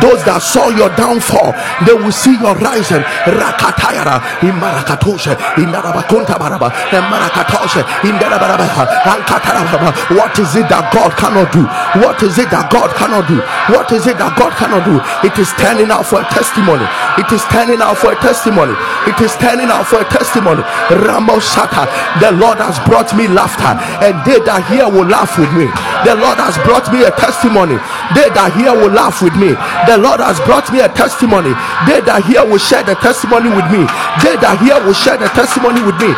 those 0.00 0.22
that 0.24 0.40
saw 0.42 0.68
your 0.70 0.90
downfall 0.96 1.52
they 1.86 1.94
will 1.94 2.12
see 2.12 2.36
your 2.40 2.54
rising. 2.60 3.02
Rakatayara 3.26 4.20
imarakatoshe 4.44 5.34
indarabakonta 5.60 6.36
baraba 6.38 6.68
imarakatoshe 6.92 7.82
indarabaraba 8.06 8.66
ankataraba 9.04 9.90
what 10.16 10.38
is 10.38 10.54
it 10.56 10.68
that 10.68 10.90
God 10.92 11.12
cannot 11.16 11.52
do? 11.52 11.64
What 12.00 12.22
is 12.22 12.38
it 12.38 12.50
that 12.50 12.70
God 12.72 12.90
cannot 12.96 13.28
do? 13.28 13.38
What 13.72 13.90
is 13.92 14.06
it 14.06 14.16
that 14.18 14.34
God 14.38 14.52
cannot 14.56 14.84
do? 14.86 14.98
It 15.26 15.36
is 15.38 15.50
turning 15.60 15.90
out 15.90 16.06
for 16.06 16.20
a 16.22 16.26
testimony. 16.32 16.86
It 17.20 17.28
is 17.32 17.42
turning 17.52 17.80
out 17.80 17.98
for 17.98 18.12
a 18.12 18.18
testimony. 18.18 18.74
It 19.06 19.18
is 19.20 19.32
turning 19.38 19.68
out 19.68 19.86
for 19.86 20.00
a 20.00 20.08
testimony. 20.08 20.62
Ramosata 20.90 21.86
the 22.20 22.32
Lord 22.36 22.58
has 22.58 22.78
brought 22.88 23.12
me 23.16 23.28
laughter 23.28 23.74
and 24.04 24.16
they 24.26 24.40
that 24.44 24.64
hear 24.68 24.88
will 24.88 25.06
laugh 25.06 25.36
with 25.38 25.50
me. 25.54 25.68
The 26.06 26.16
Lord 26.16 26.38
has 26.40 26.56
brought 26.64 26.88
me 26.92 27.04
a 27.04 27.12
testimony 27.14 27.76
they 28.14 28.28
that 28.34 28.52
hear 28.56 28.72
will 28.74 28.92
laugh 28.92 29.22
with 29.22 29.34
me 29.36 29.54
the 29.86 29.96
Lord 29.98 30.20
has 30.20 30.38
brought 30.44 30.68
me 30.72 30.80
a 30.80 30.88
testimony. 30.92 31.50
They 31.88 31.98
that 32.04 32.22
hear 32.28 32.44
will 32.44 32.60
share 32.60 32.84
the 32.84 32.94
testimony 33.00 33.48
with 33.50 33.66
me. 33.72 33.82
They 34.22 34.36
that 34.38 34.60
hear 34.60 34.76
will 34.84 34.96
share 34.96 35.16
the 35.16 35.30
testimony 35.32 35.80
with 35.82 35.96
me. 35.98 36.12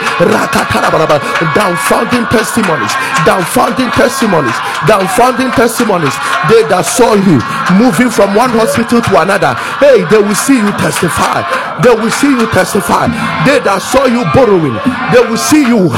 Downfounding 1.55 2.27
testimonies. 2.29 2.93
Downfounding 3.25 3.91
testimonies. 3.95 4.57
Downfounding 4.85 5.51
testimonies. 5.55 6.15
They 6.51 6.67
that 6.69 6.85
saw 6.85 7.15
you 7.15 7.39
moving 7.79 8.11
from 8.11 8.35
one 8.35 8.51
hospital 8.53 9.01
to 9.01 9.13
another. 9.23 9.55
Hey, 9.79 10.03
they 10.11 10.21
will 10.21 10.37
see 10.37 10.59
you 10.59 10.71
testify. 10.77 11.41
They 11.83 11.95
will 11.95 12.11
see 12.11 12.31
you 12.31 12.47
testify. 12.51 13.09
They 13.45 13.59
that 13.67 13.83
saw 13.83 14.07
you 14.07 14.23
borrowing. 14.33 14.79
They 15.11 15.23
will 15.27 15.37
see 15.37 15.67
you. 15.67 15.91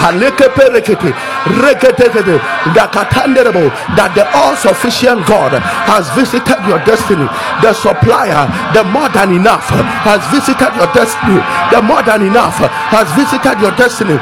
That 3.94 4.12
the 4.16 4.24
all-sufficient 4.34 5.26
God 5.26 5.52
has 5.86 6.08
visited 6.16 6.58
your 6.66 6.80
destiny. 6.84 7.28
The 7.62 7.72
supplier, 7.72 8.48
the 8.72 8.84
more 8.88 9.08
than 9.12 9.32
enough, 9.36 9.68
has 10.04 10.20
visited 10.32 10.72
your 10.76 10.88
destiny. 10.96 11.40
The 11.70 11.80
more 11.82 12.02
than 12.02 12.22
enough 12.26 12.56
has 12.90 13.08
visited 13.12 13.60
your 13.60 13.72
destiny. 13.76 14.18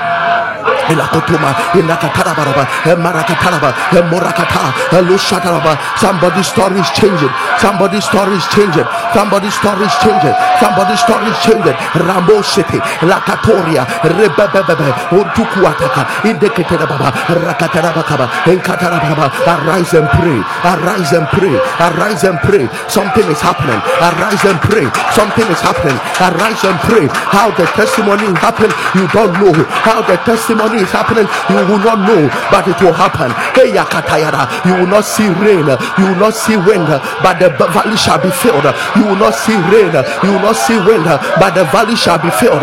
Ilakotuma, 0.88 1.54
Ilakatarabaraba, 1.74 2.66
eh, 2.86 2.96
Marakataraba, 2.96 3.70
eh, 3.92 4.02
Morakata, 4.10 4.72
eh, 4.92 5.02
Lushataraba. 5.02 5.76
Somebody's 5.96 6.46
story 6.46 6.80
is 6.80 6.90
changing. 6.90 7.30
Somebody's 7.58 8.04
story 8.04 8.34
is 8.36 8.46
changing. 8.48 8.86
Somebody's 9.14 9.54
story 9.54 9.84
is 9.86 9.94
changing. 10.02 10.34
Somebody's 10.60 11.00
story 11.00 11.26
is 11.30 11.38
changing. 11.44 11.76
Rambo 11.94 12.42
City, 12.42 12.78
Lakatoria, 13.02 13.86
Rebebebe, 14.02 14.88
Untukuataka, 15.10 16.06
Indekatarababa, 16.24 17.12
Rakatarabakaba, 17.28 18.26
Enkatarababa. 18.46 19.30
Arise 19.46 19.94
and 19.94 20.08
pray. 20.08 20.38
Arise 20.64 21.12
and 21.12 21.26
pray. 21.28 21.54
Arise 21.80 22.24
and 22.24 22.38
pray. 22.40 22.64
Something 22.88 23.26
is 23.30 23.40
happening. 23.40 23.80
Arise 24.00 24.44
and 24.44 24.58
pray. 24.60 24.86
Something 25.12 25.46
is 25.50 25.60
happening. 25.60 25.98
Arise 26.20 26.62
and 26.64 26.78
pray. 26.86 27.06
How 27.30 27.50
the 27.50 27.66
testimony 27.76 28.24
will 28.24 28.36
happen, 28.36 28.70
you 28.94 29.06
don't 29.08 29.32
know. 29.40 29.52
How 29.84 30.02
the 30.02 30.16
testimony 30.24 30.71
is 30.80 30.90
happening, 30.90 31.26
you 31.50 31.56
will 31.68 31.82
not 31.82 32.00
know, 32.06 32.28
but 32.50 32.64
it 32.68 32.78
will 32.80 32.92
happen. 32.96 33.30
Hey, 33.52 33.72
you 33.72 34.74
will 34.78 34.86
not 34.86 35.04
see 35.04 35.28
rain, 35.40 35.66
you 35.98 36.04
will 36.08 36.20
not 36.20 36.34
see 36.34 36.56
wind, 36.56 36.88
but 37.22 37.38
the 37.38 37.50
valley 37.72 37.96
shall 37.96 38.20
be 38.20 38.30
filled. 38.30 38.64
You 38.96 39.04
will 39.04 39.16
not 39.16 39.34
see 39.34 39.56
rain, 39.68 39.92
you 40.22 40.30
will 40.32 40.40
not 40.40 40.56
see 40.56 40.78
wind, 40.78 41.04
but 41.04 41.50
the 41.54 41.64
valley 41.68 41.96
shall 41.96 42.18
be 42.18 42.30
filled. 42.30 42.62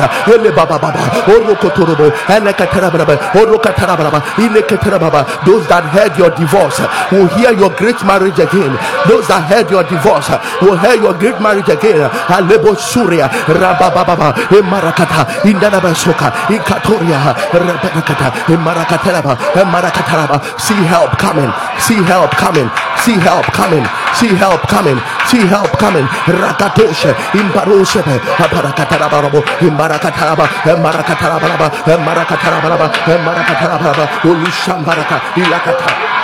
Those 5.45 5.67
that 5.67 5.83
heard 5.93 6.17
your 6.17 6.29
divorce 6.31 6.79
will 7.11 7.27
hear 7.37 7.51
your 7.53 7.69
great 7.75 8.03
marriage 8.05 8.39
again. 8.39 8.77
Those 9.07 9.27
that 9.27 9.43
heard 9.49 9.69
your 9.69 9.83
divorce 9.83 10.29
will 10.61 10.77
hear 10.77 10.95
your 10.95 11.13
great 11.13 11.39
marriage 11.41 11.69
again. 11.69 12.09
Alebo 12.29 12.75
Surya, 12.75 13.27
Rabababa, 13.47 14.33
Emarakata, 14.49 15.25
Indanabasoka, 15.43 16.31
Ikatoria, 16.49 17.33
Marakata, 17.51 17.89
Marakatalaba. 17.89 17.98
See 20.57 20.75
help 20.85 21.11
coming, 21.17 21.51
see 21.79 21.95
help 22.03 22.31
coming, 22.31 22.69
see 22.97 23.15
help 23.17 23.45
coming, 23.51 23.85
see 24.13 24.35
help 24.35 24.61
coming, 24.67 24.97
see 25.27 25.45
help 25.47 25.71
coming. 25.79 26.05
Rakatoshe, 26.27 27.13
Imbaroshe, 27.33 28.01
Aparakatarabo, 28.37 29.41
Imbarakataraba, 29.59 30.45
Marakataraba, 30.83 31.71
Marakataraba, 32.05 32.89
Marakataraba, 33.25 34.05
Ulushambaraka, 34.23 35.17
Ilakata. 35.35 36.18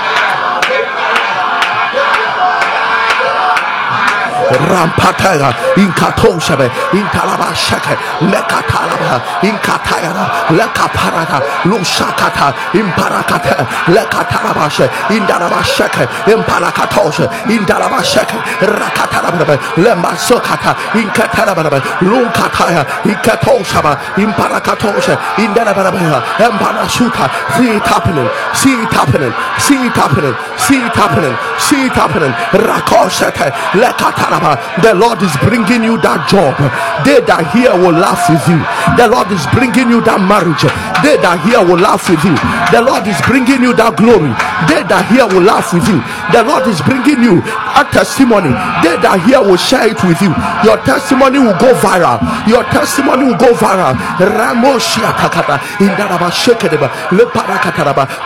Rampataya 4.69 5.53
inkatoshabe 5.75 6.69
intalabashake 6.93 7.95
lekatalaba 8.31 9.21
inkatayara 9.41 10.25
lekaparata 10.58 11.41
lushakata 11.65 12.53
imparakata 12.73 13.65
lekatalabashe 13.88 14.89
indalabashake 15.10 16.08
imparakatoshe 16.34 17.29
indalabashake 17.49 18.38
rakatalabarabe 18.62 19.60
lemasokata 19.77 20.75
inkatalabarabe 20.93 21.81
lunkataya 22.01 22.86
inkatoshaba 23.05 23.97
imparakatoshe 24.17 25.17
indalabarabe 25.38 25.99
emparasuta 26.39 27.29
see 27.58 27.75
it 27.75 27.84
happening 27.88 28.29
see 28.53 28.73
it 28.73 28.91
happening 28.93 29.34
see 29.58 29.86
it 29.86 29.95
happening 29.95 30.36
see 30.58 30.77
it 30.86 30.95
happening 30.95 31.36
see 31.58 31.86
it 31.86 31.93
happening 31.93 32.34
rakoshete 32.53 33.51
lekatalaba 33.73 34.34
the 34.81 34.93
Lord 34.95 35.21
is 35.21 35.33
bringing 35.43 35.83
you 35.83 35.97
that 36.01 36.27
job. 36.29 36.55
They 37.05 37.21
that 37.25 37.47
hear 37.53 37.71
will 37.75 37.95
laugh 37.95 38.25
with 38.29 38.43
you. 38.49 38.59
The 38.99 39.07
Lord 39.07 39.29
is 39.31 39.43
bringing 39.55 39.89
you 39.91 39.99
that 40.05 40.19
marriage. 40.23 40.63
They 41.03 41.17
that 41.21 41.39
hear 41.45 41.61
will 41.63 41.79
laugh 41.79 42.07
with 42.09 42.21
you. 42.25 42.35
The 42.71 42.81
Lord 42.83 43.05
is 43.07 43.17
bringing 43.25 43.61
you 43.63 43.73
that 43.77 43.95
glory. 43.99 44.31
They 44.69 44.81
that 44.87 45.05
hear 45.11 45.27
will 45.27 45.45
laugh 45.45 45.71
with 45.73 45.85
you. 45.87 45.99
The 46.31 46.41
Lord 46.43 46.65
is 46.67 46.79
bringing 46.83 47.21
you 47.21 47.39
a 47.75 47.83
testimony. 47.91 48.51
They 48.81 48.95
that 49.03 49.21
hear 49.27 49.41
will 49.43 49.59
share 49.59 49.87
it 49.87 49.99
with 50.03 50.19
you. 50.21 50.31
Your 50.65 50.77
testimony 50.83 51.39
will 51.39 51.57
go 51.61 51.71
viral. 51.79 52.19
Your 52.49 52.63
testimony 52.73 53.29
will 53.31 53.39
go 53.39 53.53
viral. 53.57 53.93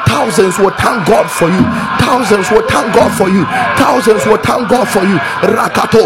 Thousands 0.08 0.58
will 0.60 0.72
thank 0.78 1.08
God 1.08 1.28
for 1.30 1.50
you. 1.50 1.64
Thousands 2.00 2.48
will 2.52 2.66
thank 2.68 2.94
God 2.96 3.12
for 3.18 3.28
you. 3.30 3.44
Thousands 3.78 4.26
will 4.26 4.38
thank 4.40 4.70
God 4.70 4.88
for 4.88 5.04
you. 5.04 5.18
Rakato 5.56 5.99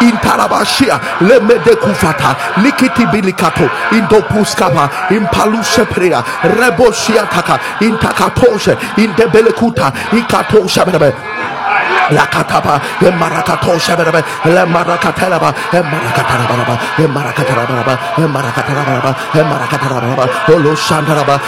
intarabashia 0.00 1.00
lemede 1.20 1.76
kufata 1.76 2.36
likiti 2.62 3.06
bilikato 3.06 3.70
indopuskapa 3.92 4.88
impalushe 5.10 5.84
prea 5.84 6.24
reboshia 6.60 7.22
taka 7.26 7.58
intakatoshe 7.80 8.76
indebelekuta 8.96 9.92
ikatosha 10.18 10.84
bebe 10.84 11.12
lakataba 12.10 12.80
emarakatosha 13.00 13.96
bebe 13.96 14.22
lemarakatalaba 14.44 15.54
emarakataraba 15.72 16.74
emarakataraba 16.98 17.94
emarakataraba 18.18 19.14
shikaraba 20.76 21.38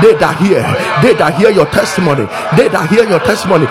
they 0.00 0.14
hear 0.40 0.62
they 1.02 1.14
hear 1.36 1.50
your 1.50 1.66
testimony 1.66 2.26
they 2.56 2.68
hear 2.88 3.04
your 3.08 3.20
testimony 3.20 3.66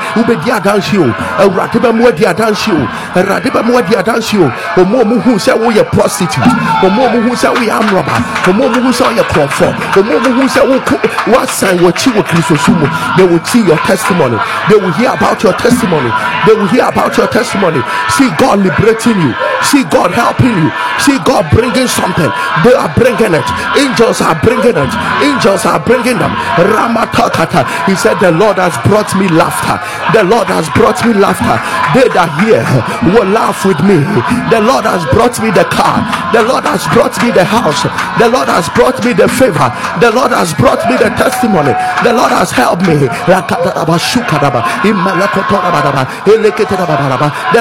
mu 4.78 4.98
o 5.00 5.04
hu 5.20 5.84
prostitute 5.92 6.50
hu 6.82 7.36
woyɛ 7.54 7.74
amrɔba 7.80 8.16
omo 8.50 8.66
mu 8.74 8.80
hu 8.84 8.92
sɛ 8.92 9.04
woyɛ 9.10 9.24
kurɔfɔ 9.32 9.68
omo 10.00 10.16
mu 10.24 10.30
hu 10.42 10.48
sɛ 10.48 10.62
wasan 11.34 11.78
wɔkyi 11.80 12.10
wɔ 12.16 12.24
kristosu 12.24 12.72
mu 12.80 12.88
they 13.18 13.26
will 13.26 13.44
see 13.46 13.62
your 13.62 13.78
testimony 13.90 14.38
they 14.70 14.76
will 14.78 14.92
hear 14.94 15.12
about 15.14 15.42
your 15.44 15.54
testimony 15.54 16.12
they 16.46 16.54
will 16.54 16.68
hear 16.68 16.88
about 16.88 17.16
your 17.18 17.28
testimony. 17.28 17.82
See 18.16 18.30
God 18.38 18.60
liberating 18.60 19.20
you 19.20 19.34
see 19.64 19.84
God 19.86 20.12
helping 20.12 20.56
you 20.56 20.70
see 21.04 21.18
God 21.24 21.46
bringing 21.52 21.88
something. 21.88 22.32
They 22.64 22.76
are 22.76 22.92
bringing 22.96 23.34
it. 23.36 23.48
Angels 23.78 24.22
are 24.22 24.36
bringing 24.44 24.76
it. 24.76 24.92
Angels 25.24 25.66
are 25.66 25.80
bringing 25.80 26.18
them. 26.18 26.34
Ramatakata. 26.60 27.64
He 27.88 27.96
said 27.96 28.20
the 28.20 28.32
Lord 28.32 28.58
has 28.58 28.76
brought 28.88 29.12
me 29.16 29.28
laughter. 29.30 29.80
The 30.16 30.24
Lord 30.24 30.48
has 30.48 30.68
brought 30.76 31.00
me 31.06 31.14
laughter. 31.14 31.58
They 31.96 32.08
that 32.16 32.30
hear 32.44 32.64
will 33.14 33.28
laugh 33.30 33.66
with 33.66 33.80
me. 33.84 34.00
The 34.52 34.62
Lord 34.62 34.86
has 34.86 35.04
brought 35.12 35.40
me 35.42 35.52
the 35.52 35.66
car. 35.72 36.04
The 36.36 36.44
Lord 36.44 36.66
has 36.68 36.84
brought 36.92 37.16
me 37.24 37.32
the 37.32 37.39
house. 37.46 37.84
The 38.20 38.30
Lord 38.30 38.48
has 38.48 38.70
brought 38.76 39.04
me 39.04 39.14
the 39.14 39.28
favor. 39.28 39.72
The 40.00 40.12
Lord 40.12 40.32
has 40.32 40.54
brought 40.54 40.84
me 40.90 40.98
the 40.98 41.10
testimony. 41.16 41.74
The 42.04 42.14
Lord 42.14 42.32
has 42.32 42.52
helped 42.52 42.88
me. 42.88 42.96
The 42.96 43.10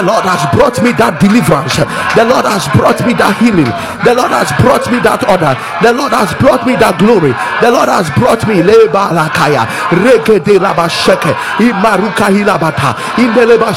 Lord 0.02 0.24
has 0.24 0.42
brought 0.54 0.82
me 0.82 0.92
that 0.98 1.18
deliverance. 1.20 1.76
The 2.14 2.24
Lord 2.24 2.44
has 2.46 2.66
brought 2.74 3.00
me 3.06 3.12
that 3.18 3.36
healing. 3.40 3.70
The 4.04 4.14
Lord 4.14 4.30
has 4.32 4.50
brought 4.60 4.86
me 4.90 4.98
that 5.02 5.22
order. 5.28 5.54
The 5.82 5.92
Lord 5.92 6.12
has 6.12 6.32
brought 6.38 6.66
me 6.66 6.76
that 6.78 6.98
glory. 6.98 7.32
The 7.62 7.70
Lord 7.70 7.88
has 7.88 8.10
brought 8.18 8.46
me 8.46 8.62
leba 8.62 9.10
lakaya 9.14 9.66
regede 10.04 10.58
laba 10.58 10.88
sheke 10.88 11.34
imaruka 11.58 12.26
hilabata 12.30 12.94
imarika 13.18 13.68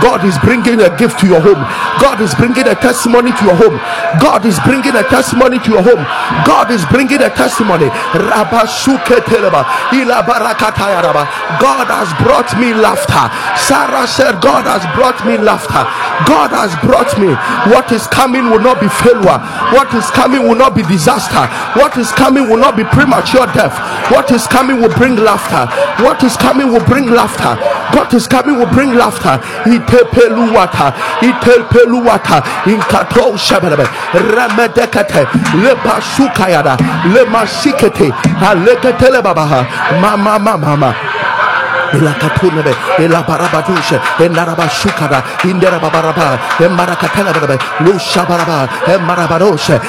God 0.00 0.24
is 0.24 0.38
bringing 0.38 0.80
a 0.80 0.96
gift 0.96 1.18
to 1.20 1.26
your 1.26 1.40
home. 1.40 1.60
God 2.00 2.20
is 2.20 2.34
bringing 2.34 2.66
a 2.66 2.74
testimony 2.74 3.32
to 3.32 3.44
your 3.44 3.49
home. 3.56 3.76
God 4.20 4.44
is 4.46 4.58
bringing 4.66 4.94
a 4.96 5.02
testimony 5.06 5.58
to 5.60 5.70
your 5.70 5.82
home. 5.82 6.02
God 6.46 6.70
is 6.70 6.84
bringing 6.86 7.22
a 7.22 7.30
testimony. 7.30 7.88
God 11.60 11.86
has 11.88 12.10
brought 12.22 12.50
me 12.58 12.74
laughter. 12.74 13.30
Sarah 13.56 14.06
said 14.06 14.40
God 14.40 14.64
has 14.66 14.82
brought 14.96 15.24
me 15.26 15.36
laughter 15.38 15.84
God 16.26 16.50
has 16.52 16.72
brought 16.84 17.10
me. 17.18 17.32
What 17.72 17.92
is 17.92 18.06
coming 18.06 18.50
will 18.50 18.60
not 18.60 18.80
be 18.80 18.88
failure. 18.88 19.38
What 19.76 19.92
is 19.94 20.08
coming 20.10 20.42
will 20.48 20.56
not 20.56 20.74
be 20.74 20.82
disaster. 20.82 21.46
What 21.78 21.96
is 21.96 22.10
coming 22.12 22.48
will 22.48 22.58
not 22.58 22.76
be 22.76 22.84
premature 22.84 23.46
death. 23.52 23.76
What 24.10 24.30
is 24.30 24.46
coming 24.46 24.80
will 24.80 24.92
bring 24.96 25.16
laughter. 25.16 25.66
What 26.02 26.22
is 26.24 26.36
coming 26.36 26.68
will 26.72 26.84
bring 26.84 27.06
laughter. 27.10 27.56
What 27.96 28.12
is 28.14 28.26
coming 28.26 28.58
will 28.58 28.70
bring 28.70 28.94
laughter. 28.94 29.40
Inkato 32.66 33.36
lebasukayada 35.62 36.76
lemashikete 37.14 38.12
aleketele 38.48 39.22
babaha 39.22 39.64
mama 40.00 40.38
mama 40.38 40.58
mama 40.58 40.94
ilakatunebe 41.94 42.74
inderababaraba 45.44 46.38
lushabaraba 47.80 48.68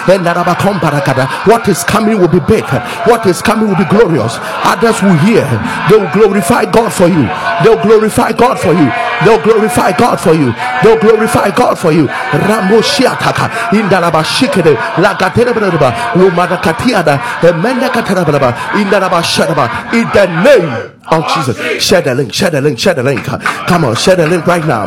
enarabakombarakada 0.08 1.28
what 1.46 1.68
is 1.68 1.84
coming 1.84 2.20
will 2.20 2.28
be 2.28 2.40
big. 2.40 2.64
What 3.06 3.26
is 3.26 3.42
coming 3.42 3.70
will 3.70 3.76
be 3.76 3.86
glorious. 3.86 4.38
Others 4.64 5.02
will 5.02 5.18
hear. 5.26 5.46
They 5.90 5.98
will 5.98 6.12
glorify 6.14 6.66
God 6.66 6.94
for 6.94 7.08
you. 7.08 7.28
They 7.64 7.70
will 7.70 7.82
glorify 7.82 8.32
God 8.32 8.60
for 8.60 8.74
you. 8.74 8.90
They'll 9.24 9.42
glorify 9.42 9.92
God 9.92 10.20
for 10.20 10.34
you. 10.34 10.54
They'll 10.84 11.00
glorify 11.00 11.52
God 11.52 11.78
for 11.78 11.92
you. 11.92 12.08
Ramoshiataka 12.08 13.50
indarabashikede 13.74 14.78
lagaterebreba 14.98 15.94
lumarakatiada 16.16 17.20
emendakaterebreba 17.44 18.54
indarabashadaba 18.80 19.94
in 19.94 20.08
the 20.14 20.26
name 20.44 20.92
of 21.12 21.28
Jesus. 21.28 21.84
Share 21.84 22.02
the 22.02 22.16
link 22.16 22.34
share 22.34 22.50
the 22.50 22.62
link 22.62 22.80
share 22.80 22.94
the 22.94 23.04
link. 23.04 23.24
Come 23.24 23.86
on 23.86 23.96
share 23.96 24.16
the 24.16 24.28
link 24.28 24.48
right 24.48 24.66
now. 24.66 24.86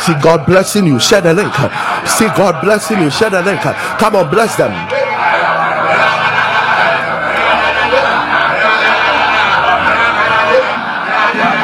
See 0.00 0.14
God 0.20 0.44
blessing 0.44 0.86
you. 0.86 0.98
Share 0.98 1.20
the 1.20 1.32
link. 1.32 1.52
See 2.06 2.26
God 2.34 2.60
blessing 2.62 3.00
you. 3.00 3.10
Share 3.10 3.30
the 3.30 3.42
link. 3.42 3.60
Come 3.60 4.16
on 4.16 4.28
bless 4.30 4.56
them. 4.56 4.72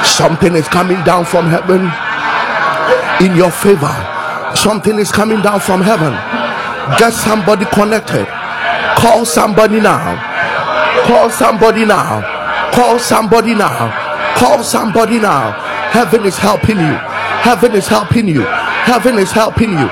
Something 0.04 0.54
is 0.54 0.68
coming 0.68 1.02
down 1.04 1.24
from 1.24 1.46
heaven 1.46 1.90
in 3.24 3.36
your 3.36 3.50
favor. 3.50 3.94
Something 4.56 4.98
is 4.98 5.10
coming 5.10 5.42
down 5.42 5.60
from 5.60 5.80
heaven. 5.82 6.12
Get 6.98 7.12
somebody 7.12 7.64
connected. 7.66 8.26
Call 8.96 9.24
somebody 9.24 9.80
now. 9.80 10.16
Call 11.06 11.30
somebody 11.30 11.84
now 11.84 12.37
call 12.72 12.98
somebody 12.98 13.54
now 13.54 13.90
call 14.36 14.62
somebody 14.62 15.18
now 15.18 15.52
heaven 15.90 16.24
is 16.24 16.36
helping 16.36 16.76
you 16.78 16.94
heaven 17.46 17.74
is 17.74 17.86
helping 17.86 18.28
you 18.28 18.42
heaven 18.42 19.18
is 19.18 19.30
helping 19.30 19.70
you 19.70 19.88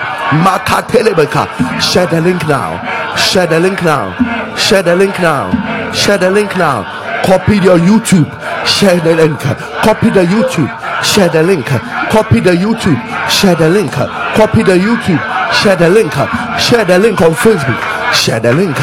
share 1.80 2.06
the 2.06 2.20
link 2.20 2.46
now 2.46 3.16
share 3.16 3.46
the 3.46 3.60
link 3.60 3.82
now 3.82 4.56
share 4.56 4.82
the 4.82 4.96
link 4.96 5.18
now 5.20 5.92
share 5.92 6.18
the 6.18 6.30
link 6.30 6.56
now 6.56 6.82
copy 7.24 7.56
your 7.56 7.78
youtube 7.78 8.28
share 8.66 9.00
the 9.00 9.14
link 9.14 9.38
copy 9.40 10.10
the 10.10 10.24
youtube 10.24 10.86
share 11.06 11.28
the 11.28 11.42
link, 11.42 11.64
copy 11.66 12.40
the 12.40 12.50
YouTube, 12.50 12.98
share 13.30 13.54
the 13.54 13.68
link, 13.68 13.92
copy 13.92 14.62
the 14.62 14.76
YouTube, 14.76 15.20
share 15.52 15.76
the 15.76 15.88
link, 15.88 16.12
share 16.60 16.84
the 16.84 16.98
link 16.98 17.20
on 17.20 17.32
Facebook, 17.32 17.80
share 18.12 18.40
the 18.40 18.52
link, 18.52 18.76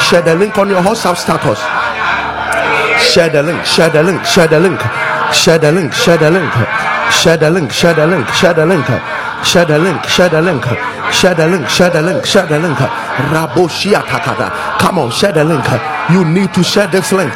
share 0.00 0.22
the 0.22 0.34
link 0.34 0.56
on 0.58 0.68
your 0.68 0.82
WhatsApp 0.82 1.16
status. 1.16 1.58
Share 3.00 3.28
the 3.28 3.42
link, 3.42 3.64
share 3.64 3.90
the 3.90 4.02
link, 4.02 4.24
share 4.24 4.46
the 4.46 4.60
link, 4.60 4.80
share 5.32 5.58
the 5.58 5.72
link, 5.72 5.92
share 5.92 6.18
the 6.18 6.30
link, 6.30 6.52
share 7.10 7.36
the 7.36 7.50
link, 7.50 7.70
share 7.72 7.94
the 7.94 8.06
link, 8.06 8.28
share 8.28 8.54
the 8.54 8.66
link, 8.66 8.86
share 9.44 9.64
the 9.64 9.78
link, 9.78 10.04
share 10.04 10.28
the 10.28 10.40
link, 10.40 10.64
share 11.12 11.34
the 11.34 11.46
link, 11.48 11.68
share 11.68 11.90
the 11.90 12.02
link, 12.02 12.24
share 12.26 12.46
the 12.46 12.58
link. 12.58 12.78
Raboshia 13.32 14.00
takada. 14.02 14.50
Come 14.78 14.98
on, 14.98 15.10
share 15.10 15.32
the 15.32 15.44
link. 15.44 15.64
You 16.10 16.24
need 16.24 16.52
to 16.54 16.62
share 16.62 16.86
this 16.88 17.12
link. 17.12 17.32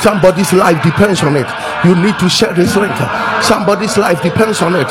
Somebody's 0.00 0.52
life 0.52 0.82
depends 0.82 1.22
on 1.22 1.36
it. 1.36 1.46
You 1.84 1.94
need 1.94 2.18
to 2.18 2.28
share 2.28 2.52
this 2.52 2.76
link. 2.76 2.94
Somebody's 3.42 3.96
life 3.96 4.22
depends 4.22 4.62
on 4.62 4.74
it. 4.76 4.88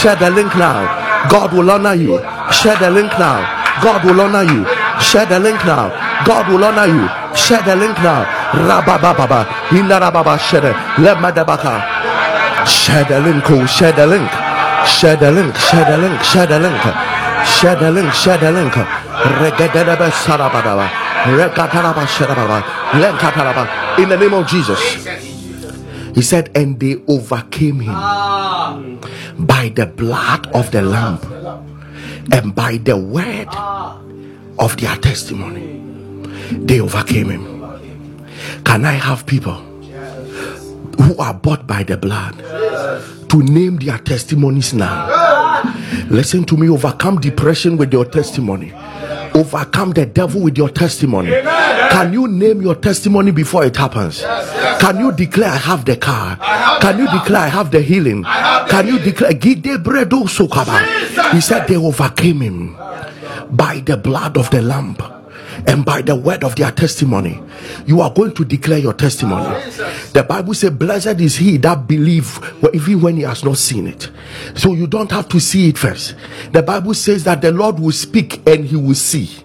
Share 0.00 0.16
the 0.16 0.30
link 0.30 0.54
now. 0.56 1.28
God 1.28 1.52
will 1.52 1.70
honor 1.70 1.94
you. 1.94 2.18
Share 2.52 2.76
the 2.76 2.90
link 2.90 3.10
now. 3.18 3.40
God 3.82 4.04
will 4.04 4.20
honor 4.20 4.42
you. 4.42 4.64
Share 5.00 5.26
the 5.26 5.38
link 5.38 5.58
now. 5.64 5.88
God 6.24 6.48
will 6.50 6.64
honor 6.64 6.86
you. 6.86 7.06
Share 7.36 7.62
the 7.62 7.76
link 7.76 7.96
now. 7.98 8.24
Rabababa, 8.52 9.44
Ilarababa 9.70 10.38
Shedder, 10.38 10.72
Lemadabaka, 10.96 11.80
Shedderlink, 12.64 13.50
oh, 13.50 13.64
Shedderlink, 13.66 14.28
Shedderlink, 14.86 15.52
Shedderlink, 15.54 16.18
Shedderlink, 16.22 16.80
Shedderlink, 17.44 18.10
Shedderlink, 18.10 18.72
Regadaba 19.40 20.10
Sarabadaba, 20.10 20.86
Rekataraba 21.36 22.06
Shedababa, 22.06 22.62
Lenkataraba, 22.92 23.98
in 23.98 24.08
the 24.08 24.16
name 24.16 24.34
of 24.34 24.46
Jesus. 24.46 24.80
He 26.14 26.22
said, 26.22 26.50
and 26.54 26.80
they 26.80 26.96
overcame 27.08 27.80
him 27.80 27.94
by 29.46 29.70
the 29.74 29.84
blood 29.86 30.46
of 30.54 30.70
the 30.70 30.80
Lamb 30.80 31.18
and 32.32 32.54
by 32.54 32.78
the 32.78 32.96
word 32.96 33.48
of 34.58 34.76
their 34.78 34.96
testimony. 34.96 35.82
They 36.52 36.80
overcame 36.80 37.28
him. 37.30 37.65
Can 38.64 38.84
I 38.84 38.92
have 38.92 39.26
people 39.26 39.54
who 41.00 41.16
are 41.18 41.34
bought 41.34 41.66
by 41.66 41.82
the 41.82 41.96
blood 41.96 42.34
to 43.28 43.42
name 43.42 43.76
their 43.78 43.98
testimonies 43.98 44.72
now? 44.74 45.62
Listen 46.10 46.44
to 46.44 46.56
me, 46.56 46.68
overcome 46.68 47.20
depression 47.20 47.76
with 47.76 47.92
your 47.92 48.04
testimony. 48.04 48.72
Overcome 49.34 49.92
the 49.92 50.06
devil 50.06 50.40
with 50.42 50.56
your 50.56 50.70
testimony. 50.70 51.30
Can 51.30 52.12
you 52.12 52.26
name 52.28 52.62
your 52.62 52.74
testimony 52.74 53.30
before 53.32 53.64
it 53.64 53.76
happens? 53.76 54.22
Can 54.80 54.98
you 54.98 55.12
declare 55.12 55.50
I 55.50 55.56
have 55.56 55.84
the 55.84 55.96
car? 55.96 56.36
Can 56.80 56.98
you 56.98 57.06
declare 57.10 57.42
I 57.42 57.48
have 57.48 57.70
the 57.70 57.80
healing? 57.82 58.24
Can 58.24 58.86
you 58.86 58.98
declare 58.98 59.32
Gide 59.34 59.78
bredo 59.82 60.26
sokaba? 60.28 61.32
He 61.32 61.40
said 61.40 61.66
they 61.66 61.76
overcame 61.76 62.40
him 62.40 62.76
by 63.50 63.80
the 63.84 63.96
blood 63.96 64.36
of 64.36 64.50
the 64.50 64.62
lamb 64.62 64.96
and 65.66 65.84
by 65.84 66.02
the 66.02 66.14
word 66.14 66.44
of 66.44 66.56
their 66.56 66.70
testimony. 66.70 67.40
You 67.86 68.00
are 68.00 68.12
going 68.12 68.34
to 68.34 68.44
declare 68.44 68.78
your 68.78 68.92
testimony. 68.92 69.60
The 70.12 70.24
Bible 70.26 70.54
says, 70.54 70.70
Blessed 70.70 71.20
is 71.20 71.36
he 71.36 71.56
that 71.58 71.86
believe 71.86 72.38
even 72.72 73.00
when 73.00 73.16
he 73.16 73.22
has 73.22 73.44
not 73.44 73.58
seen 73.58 73.86
it. 73.86 74.10
So 74.54 74.74
you 74.74 74.86
don't 74.86 75.10
have 75.10 75.28
to 75.30 75.40
see 75.40 75.68
it 75.68 75.78
first. 75.78 76.14
The 76.52 76.62
Bible 76.62 76.94
says 76.94 77.24
that 77.24 77.42
the 77.42 77.52
Lord 77.52 77.78
will 77.80 77.92
speak 77.92 78.46
and 78.48 78.64
he 78.64 78.76
will 78.76 78.94
see. 78.94 79.42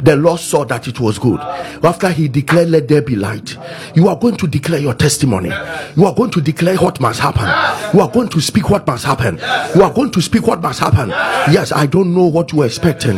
The 0.00 0.14
Lord 0.14 0.38
saw 0.38 0.64
that 0.66 0.86
it 0.86 1.00
was 1.00 1.18
good. 1.18 1.40
After 1.40 2.08
he 2.10 2.28
declared, 2.28 2.68
Let 2.70 2.86
there 2.86 3.02
be 3.02 3.16
light. 3.16 3.56
You 3.96 4.08
are 4.08 4.16
going 4.16 4.36
to 4.36 4.46
declare 4.46 4.78
your 4.78 4.94
testimony. 4.94 5.50
You 5.96 6.04
are 6.06 6.14
going 6.14 6.30
to 6.32 6.40
declare 6.40 6.76
what 6.76 7.00
must 7.00 7.18
happen. 7.20 7.46
You 7.92 8.00
are 8.00 8.10
going 8.10 8.28
to 8.28 8.40
speak 8.40 8.70
what 8.70 8.86
must 8.86 9.04
happen. 9.04 9.38
You 9.74 9.82
are 9.82 9.92
going 9.92 10.12
to 10.12 10.22
speak 10.22 10.46
what 10.46 10.60
must 10.60 10.78
happen. 10.78 11.08
Yes, 11.52 11.72
I 11.72 11.86
don't 11.86 12.14
know 12.14 12.26
what 12.26 12.52
you 12.52 12.62
are 12.62 12.66
expecting, 12.66 13.16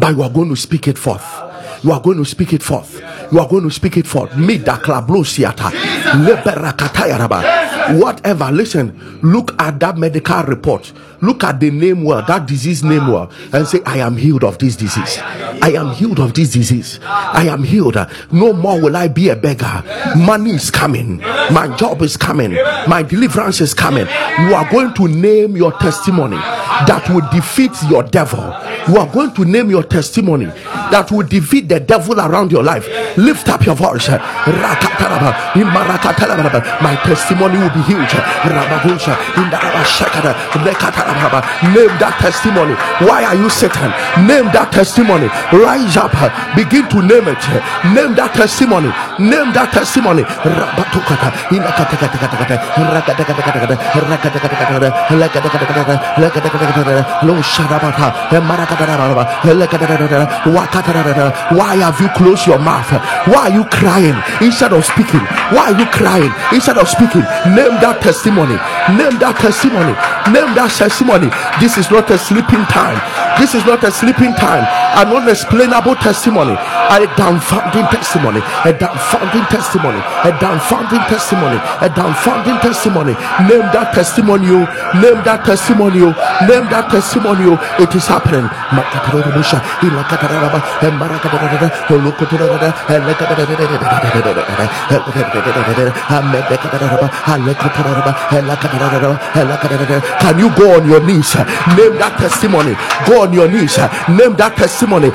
but 0.00 0.14
you 0.16 0.22
are 0.22 0.30
going 0.30 0.48
to 0.48 0.56
speak 0.56 0.88
it 0.88 0.98
forth. 0.98 1.47
You 1.82 1.92
are 1.92 2.00
going 2.00 2.18
to 2.18 2.24
speak 2.24 2.52
it 2.52 2.62
forth. 2.62 3.00
You 3.32 3.38
are 3.40 3.48
going 3.48 3.64
to 3.64 3.70
speak 3.70 3.96
it 3.96 4.06
forth. 4.06 4.30
Midaklablosiata. 4.32 5.70
Leberakatayaraba. 6.26 7.77
Whatever. 7.96 8.50
Listen, 8.50 9.20
look 9.22 9.54
at 9.60 9.80
that 9.80 9.96
medical 9.96 10.42
report. 10.42 10.92
Look 11.20 11.42
at 11.42 11.58
the 11.58 11.70
name 11.70 12.04
well, 12.04 12.24
that 12.26 12.46
disease 12.46 12.84
name 12.84 13.08
well, 13.08 13.30
and 13.52 13.66
say, 13.66 13.80
I 13.84 13.98
am 13.98 14.16
healed 14.16 14.44
of 14.44 14.58
this 14.58 14.76
disease. 14.76 15.18
I 15.18 15.72
am 15.76 15.90
healed 15.92 16.20
of 16.20 16.32
this 16.34 16.52
disease. 16.52 17.00
I 17.02 17.48
am 17.48 17.64
healed. 17.64 17.96
No 18.30 18.52
more 18.52 18.80
will 18.80 18.96
I 18.96 19.08
be 19.08 19.28
a 19.30 19.36
beggar. 19.36 19.82
Money 20.16 20.50
is 20.52 20.70
coming. 20.70 21.18
My 21.18 21.74
job 21.76 22.02
is 22.02 22.16
coming. 22.16 22.52
My 22.86 23.02
deliverance 23.02 23.60
is 23.60 23.74
coming. 23.74 24.06
You 24.06 24.54
are 24.54 24.70
going 24.70 24.94
to 24.94 25.08
name 25.08 25.56
your 25.56 25.72
testimony 25.72 26.36
that 26.36 27.08
will 27.10 27.28
defeat 27.32 27.72
your 27.90 28.04
devil. 28.04 28.54
You 28.88 28.98
are 28.98 29.12
going 29.12 29.34
to 29.34 29.44
name 29.44 29.70
your 29.70 29.82
testimony 29.82 30.46
that 30.46 31.10
will 31.10 31.26
defeat 31.26 31.68
the 31.68 31.80
devil 31.80 32.20
around 32.20 32.52
your 32.52 32.62
life. 32.62 32.86
Lift 33.16 33.48
up 33.48 33.66
your 33.66 33.74
voice. 33.74 34.08
My 34.08 34.20
testimony 37.04 37.58
will 37.58 37.70
be 37.70 37.77
huge. 37.82 38.14
Rabagusha, 38.46 39.14
indaraba 39.36 39.82
shakada. 39.84 40.34
Name 41.74 41.94
that 41.98 42.16
testimony. 42.20 42.74
Why 43.06 43.24
are 43.24 43.34
you 43.34 43.48
Satan? 43.50 43.90
Name 44.26 44.46
that 44.52 44.72
testimony. 44.72 45.28
Rise 45.52 45.96
up. 45.96 46.12
Begin 46.56 46.88
to 46.88 47.02
name 47.02 47.28
it. 47.28 47.42
Name 47.94 48.14
that 48.14 48.32
testimony. 48.34 48.88
Name 49.18 49.52
that 49.52 49.72
testimony. 49.72 50.22
Rabatukata, 50.22 51.28
inakatakata, 51.50 52.56
rakatakatakata, 52.94 53.76
rakatakatakata. 53.92 54.88
Why 61.50 61.76
have 61.76 62.00
you 62.00 62.08
closed 62.16 62.46
your 62.46 62.58
mouth? 62.58 62.90
Why 63.28 63.48
are 63.48 63.54
you 63.54 63.64
crying 63.64 64.14
instead 64.40 64.72
of 64.72 64.84
speaking? 64.84 65.20
Why 65.52 65.72
are 65.72 65.78
you 65.78 65.86
crying 65.86 66.32
instead 66.52 66.78
of 66.78 66.88
speaking? 66.88 67.22
Name 67.54 67.67
that 67.80 68.00
testimony. 68.00 68.56
Name 68.96 69.18
that 69.20 69.36
testimony. 69.36 69.92
Name 70.32 70.54
that 70.56 70.72
testimony. 70.72 71.28
This 71.60 71.76
is 71.76 71.90
not 71.90 72.08
a 72.10 72.16
sleeping 72.16 72.64
time. 72.72 72.96
This 73.38 73.54
is 73.54 73.64
not 73.64 73.84
a 73.84 73.90
sleeping 73.90 74.34
time, 74.34 74.66
an 74.98 75.14
unexplainable 75.14 75.94
testimony, 76.02 76.52
a 76.52 77.06
dumbfounding 77.14 77.86
testimony, 77.88 78.40
a 78.66 78.72
dumbfounding 78.74 79.46
testimony, 79.46 79.98
a 80.26 80.30
dumbfounding 80.42 81.06
testimony, 81.06 81.56
a 81.56 81.88
dumbfounding 81.88 82.60
testimony. 82.60 83.14
Name 83.46 83.70
that 83.70 83.94
testimony, 83.94 84.50
name 84.98 85.22
that 85.22 85.46
testimony, 85.46 86.10
name 86.50 86.66
that 86.66 86.90
testimony. 86.90 87.54
It 87.78 87.94
is 87.94 88.06
happening. 88.10 88.48
Can 100.18 100.38
you 100.38 100.50
go 100.56 100.74
on 100.74 100.88
your 100.88 101.00
knees? 101.06 101.34
Name 101.78 101.94
that 102.02 102.16
testimony. 102.18 102.74
Go 103.06 103.27
on 103.28 103.34
your 103.34 103.48
knees. 103.48 103.76
Name 104.08 104.32
that 104.40 104.56
testimony. 104.56 105.12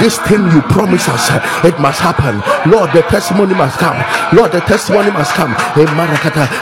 This 0.00 0.18
thing 0.26 0.42
you 0.54 0.62
promise 0.70 1.08
us, 1.08 1.26
it 1.66 1.78
must 1.80 2.00
happen. 2.00 2.38
Lord, 2.70 2.90
the 2.92 3.02
testimony 3.02 3.54
must 3.54 3.78
come. 3.78 3.98
Lord, 4.32 4.52
the 4.52 4.60
testimony 4.60 5.10
must 5.10 5.32
come. 5.34 5.52
Eh, 5.76 5.86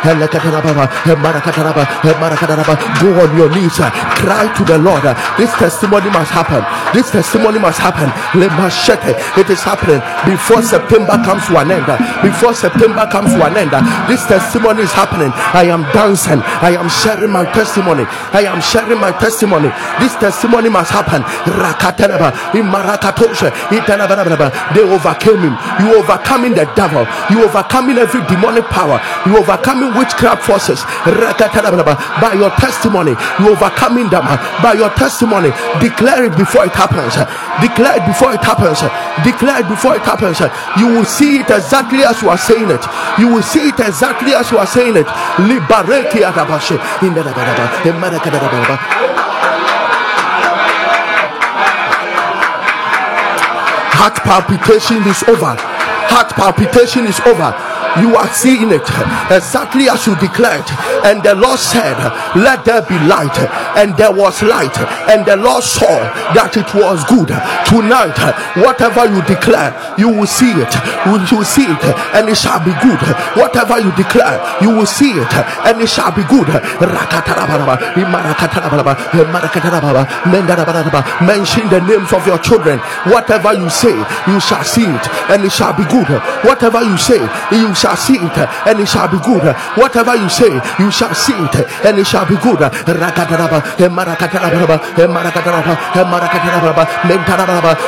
Elakataraba, 0.08 0.88
eh, 1.04 1.12
emarakataraba, 1.12 1.82
eh, 2.04 2.12
emarakataraba. 2.14 2.74
Go 3.00 3.08
on 3.20 3.36
your 3.36 3.50
knees. 3.50 3.76
Cry 4.16 4.48
to 4.56 4.64
the 4.64 4.78
Lord. 4.78 5.04
This 5.36 5.52
testimony 5.58 6.10
must 6.10 6.30
happen. 6.30 6.64
This 6.94 7.10
testimony 7.10 7.58
must 7.58 7.78
happen. 7.78 8.08
It 8.34 9.50
is 9.50 9.60
happening 9.62 10.00
before 10.24 10.62
September 10.62 11.18
comes 11.24 11.46
to 11.46 11.58
an 11.58 11.70
end. 11.70 11.86
Before 12.22 12.54
September 12.54 13.06
comes 13.10 13.34
to 13.34 13.44
an 13.44 13.56
end. 13.56 13.57
Uh, 13.58 13.82
this 14.06 14.22
testimony 14.26 14.82
is 14.82 14.92
happening. 14.92 15.32
I 15.34 15.66
am 15.66 15.82
dancing. 15.90 16.38
I 16.62 16.78
am 16.78 16.86
sharing 16.86 17.32
my 17.34 17.42
testimony. 17.50 18.06
I 18.30 18.46
am 18.46 18.60
sharing 18.62 19.00
my 19.02 19.10
testimony. 19.18 19.74
This 19.98 20.14
testimony 20.14 20.70
must 20.70 20.94
happen. 20.94 21.26
They 24.74 24.84
overcame 24.86 25.42
him. 25.42 25.54
You 25.82 25.98
overcoming 25.98 26.54
the 26.54 26.70
devil. 26.78 27.02
You 27.34 27.42
overcoming 27.42 27.98
every 27.98 28.22
demonic 28.30 28.64
power. 28.70 29.02
You 29.26 29.38
overcoming 29.38 29.90
witchcraft 29.98 30.46
forces. 30.46 30.84
By 31.02 32.34
your 32.38 32.50
testimony, 32.62 33.18
you 33.42 33.50
overcoming 33.50 34.08
them. 34.08 34.22
By 34.62 34.78
your 34.78 34.90
testimony, 34.94 35.50
declare 35.82 36.30
it 36.30 36.36
before 36.38 36.64
it 36.66 36.74
happens. 36.78 37.18
Declare 37.58 37.98
it 37.98 38.06
before 38.06 38.32
it 38.34 38.42
happens. 38.44 38.86
Declare 39.26 39.66
it 39.66 39.68
before 39.68 39.96
it 39.96 40.02
happens. 40.06 40.38
You 40.78 40.86
will 40.94 41.04
see 41.04 41.40
it 41.42 41.50
exactly 41.50 42.04
as 42.04 42.22
you 42.22 42.28
are 42.30 42.38
saying 42.38 42.70
it. 42.70 42.84
You 43.18 43.34
will 43.34 43.42
see 43.48 43.68
it 43.68 43.80
exactly 43.80 44.34
as 44.34 44.50
you 44.50 44.58
are 44.58 44.66
saying 44.66 44.96
it. 44.96 45.06
Indadabadaba. 47.00 47.66
Emadakadabadaba. 47.88 48.76
Heart 53.98 54.16
palpitation 54.22 55.02
is 55.08 55.22
over. 55.24 55.56
Heart 56.12 56.30
palpitation 56.30 57.06
is 57.06 57.18
over. 57.20 57.50
You 58.02 58.16
are 58.16 58.28
seeing 58.32 58.70
it 58.70 58.86
exactly 59.30 59.88
as 59.88 60.06
you 60.06 60.14
declared. 60.16 60.66
And 61.04 61.22
the 61.22 61.34
Lord 61.34 61.58
said, 61.58 61.96
Let 62.36 62.64
there 62.64 62.82
be 62.82 62.98
light. 63.06 63.36
And 63.76 63.96
there 63.96 64.12
was 64.12 64.42
light. 64.42 64.76
And 65.08 65.24
the 65.26 65.36
Lord 65.36 65.62
saw 65.64 65.98
that 66.34 66.56
it 66.56 66.68
was 66.74 67.04
good. 67.08 67.30
Tonight, 67.68 68.16
whatever 68.64 69.06
you 69.06 69.20
declare, 69.26 69.72
you 69.98 70.08
will 70.08 70.26
see 70.26 70.52
it. 70.52 70.72
You 71.06 71.18
will 71.18 71.44
see 71.44 71.66
it, 71.66 71.82
and 72.14 72.28
it 72.28 72.36
shall 72.36 72.60
be 72.60 72.72
good. 72.84 73.00
Whatever 73.36 73.80
you 73.80 73.90
declare, 73.96 74.36
you 74.60 74.70
will 74.70 74.86
see 74.86 75.12
it, 75.12 75.32
and 75.64 75.80
it 75.80 75.88
shall 75.88 76.12
be 76.12 76.24
good. 76.28 76.48
Mention 81.24 81.64
the 81.68 81.80
names 81.86 82.12
of 82.12 82.26
your 82.26 82.38
children. 82.38 82.78
Whatever 83.08 83.54
you 83.54 83.68
say, 83.70 83.96
you 84.26 84.40
shall 84.40 84.64
see 84.64 84.84
it, 84.86 85.04
and 85.30 85.44
it 85.44 85.52
shall 85.52 85.72
be 85.76 85.84
good. 85.88 86.08
Whatever 86.44 86.82
you 86.82 86.96
say, 86.96 87.20
you 87.52 87.74
shall 87.74 87.87
see 87.96 88.16
it, 88.16 88.38
and 88.66 88.80
it 88.80 88.88
shall 88.88 89.08
be 89.08 89.18
good. 89.24 89.54
Whatever 89.76 90.16
you 90.16 90.28
say, 90.28 90.50
you 90.78 90.90
shall 90.90 91.14
see 91.14 91.36
it, 91.36 91.54
and 91.84 91.98
it 91.98 92.06
shall 92.06 92.26
be 92.26 92.36
good. 92.36 92.60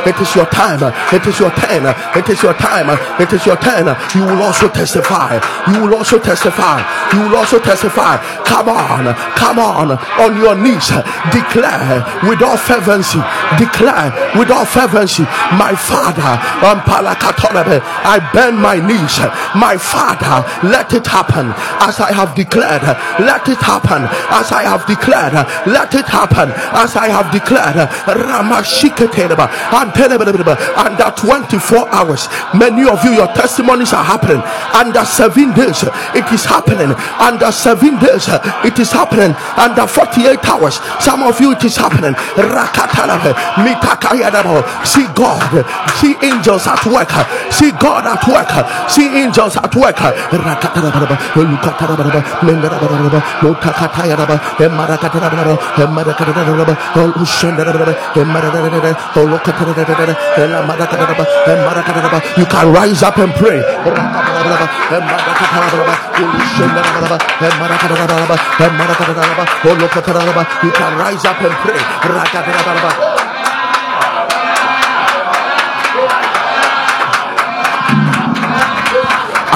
It 0.07 0.21
is 0.21 0.35
your 0.35 0.47
time. 0.47 0.81
It 1.13 1.27
is 1.27 1.39
your 1.41 1.51
turn. 1.51 1.87
It 2.17 2.29
is 2.29 2.43
your 2.43 2.55
time. 2.55 2.91
It 3.21 3.33
is 3.33 3.47
your 3.47 3.57
turn. 3.57 3.87
You 4.15 4.25
will 4.25 4.43
also 4.43 4.69
testify. 4.69 5.41
You 5.73 5.83
will 5.83 5.95
also 5.95 6.19
testify. 6.19 6.81
You 7.13 7.21
will 7.29 7.37
also 7.37 7.59
testify. 7.59 8.17
Come 8.45 8.69
on. 8.69 9.15
Come 9.37 9.59
on. 9.59 9.99
On 10.19 10.37
your 10.37 10.55
knees. 10.55 10.91
Declare 11.33 12.05
with 12.29 12.43
all 12.43 12.57
fervency. 12.57 13.21
Declare 13.59 14.13
with 14.37 14.51
all 14.51 14.65
fervency. 14.65 15.25
My 15.57 15.75
Father. 15.77 16.39
I 18.03 18.31
bend 18.33 18.59
my 18.59 18.77
knees. 18.77 19.19
My 19.55 19.77
Father. 19.81 20.45
Let 20.69 20.93
it 20.93 21.07
happen 21.07 21.53
as 21.81 21.99
I 22.01 22.13
have 22.13 22.35
declared. 22.35 22.83
Let 23.19 23.49
it 23.49 23.59
happen 23.59 24.05
as 24.31 24.53
I 24.53 24.63
have 24.63 24.87
declared. 24.87 25.33
Let 25.67 25.95
it 25.95 26.07
happen 26.07 26.53
as 26.77 26.97
I 26.97 27.09
have 27.09 27.33
declared. 27.33 27.77
Ramashiketeleba. 28.07 29.49
Under 30.77 31.11
24 31.17 31.89
hours, 31.89 32.29
many 32.55 32.89
of 32.89 33.03
you, 33.05 33.13
your 33.13 33.29
testimonies 33.29 33.93
are 33.93 34.05
happening. 34.05 34.43
Under 34.75 35.05
seven 35.05 35.53
days, 35.55 35.83
it 36.15 36.31
is 36.33 36.45
happening. 36.45 36.95
Under 37.19 37.51
seven 37.53 37.99
days, 37.99 38.29
it 38.65 38.79
is 38.79 38.93
happening. 38.93 39.35
Under 39.57 39.87
48 39.87 40.45
hours, 40.45 40.81
some 41.01 41.23
of 41.23 41.41
you, 41.41 41.53
it 41.53 41.65
is 41.65 41.77
happening. 41.77 42.15
See 44.85 45.07
God, 45.15 45.65
see 46.01 46.15
angels 46.23 46.67
at 46.67 46.85
work, 46.87 47.11
see 47.53 47.71
God 47.73 48.07
at 48.07 48.23
work, 48.29 48.51
see 48.91 49.09
angels 49.09 49.57
at 49.57 49.70
work. 49.77 50.01
You 70.63 70.71
can 70.73 70.99
rise 70.99 71.25
up 71.25 71.41
and 71.41 71.55
pray. 71.63 71.75
You 71.75 72.01
can 72.03 72.13
rise 72.15 72.35
up 72.35 72.47
and 72.49 72.59
pray. 72.61 73.20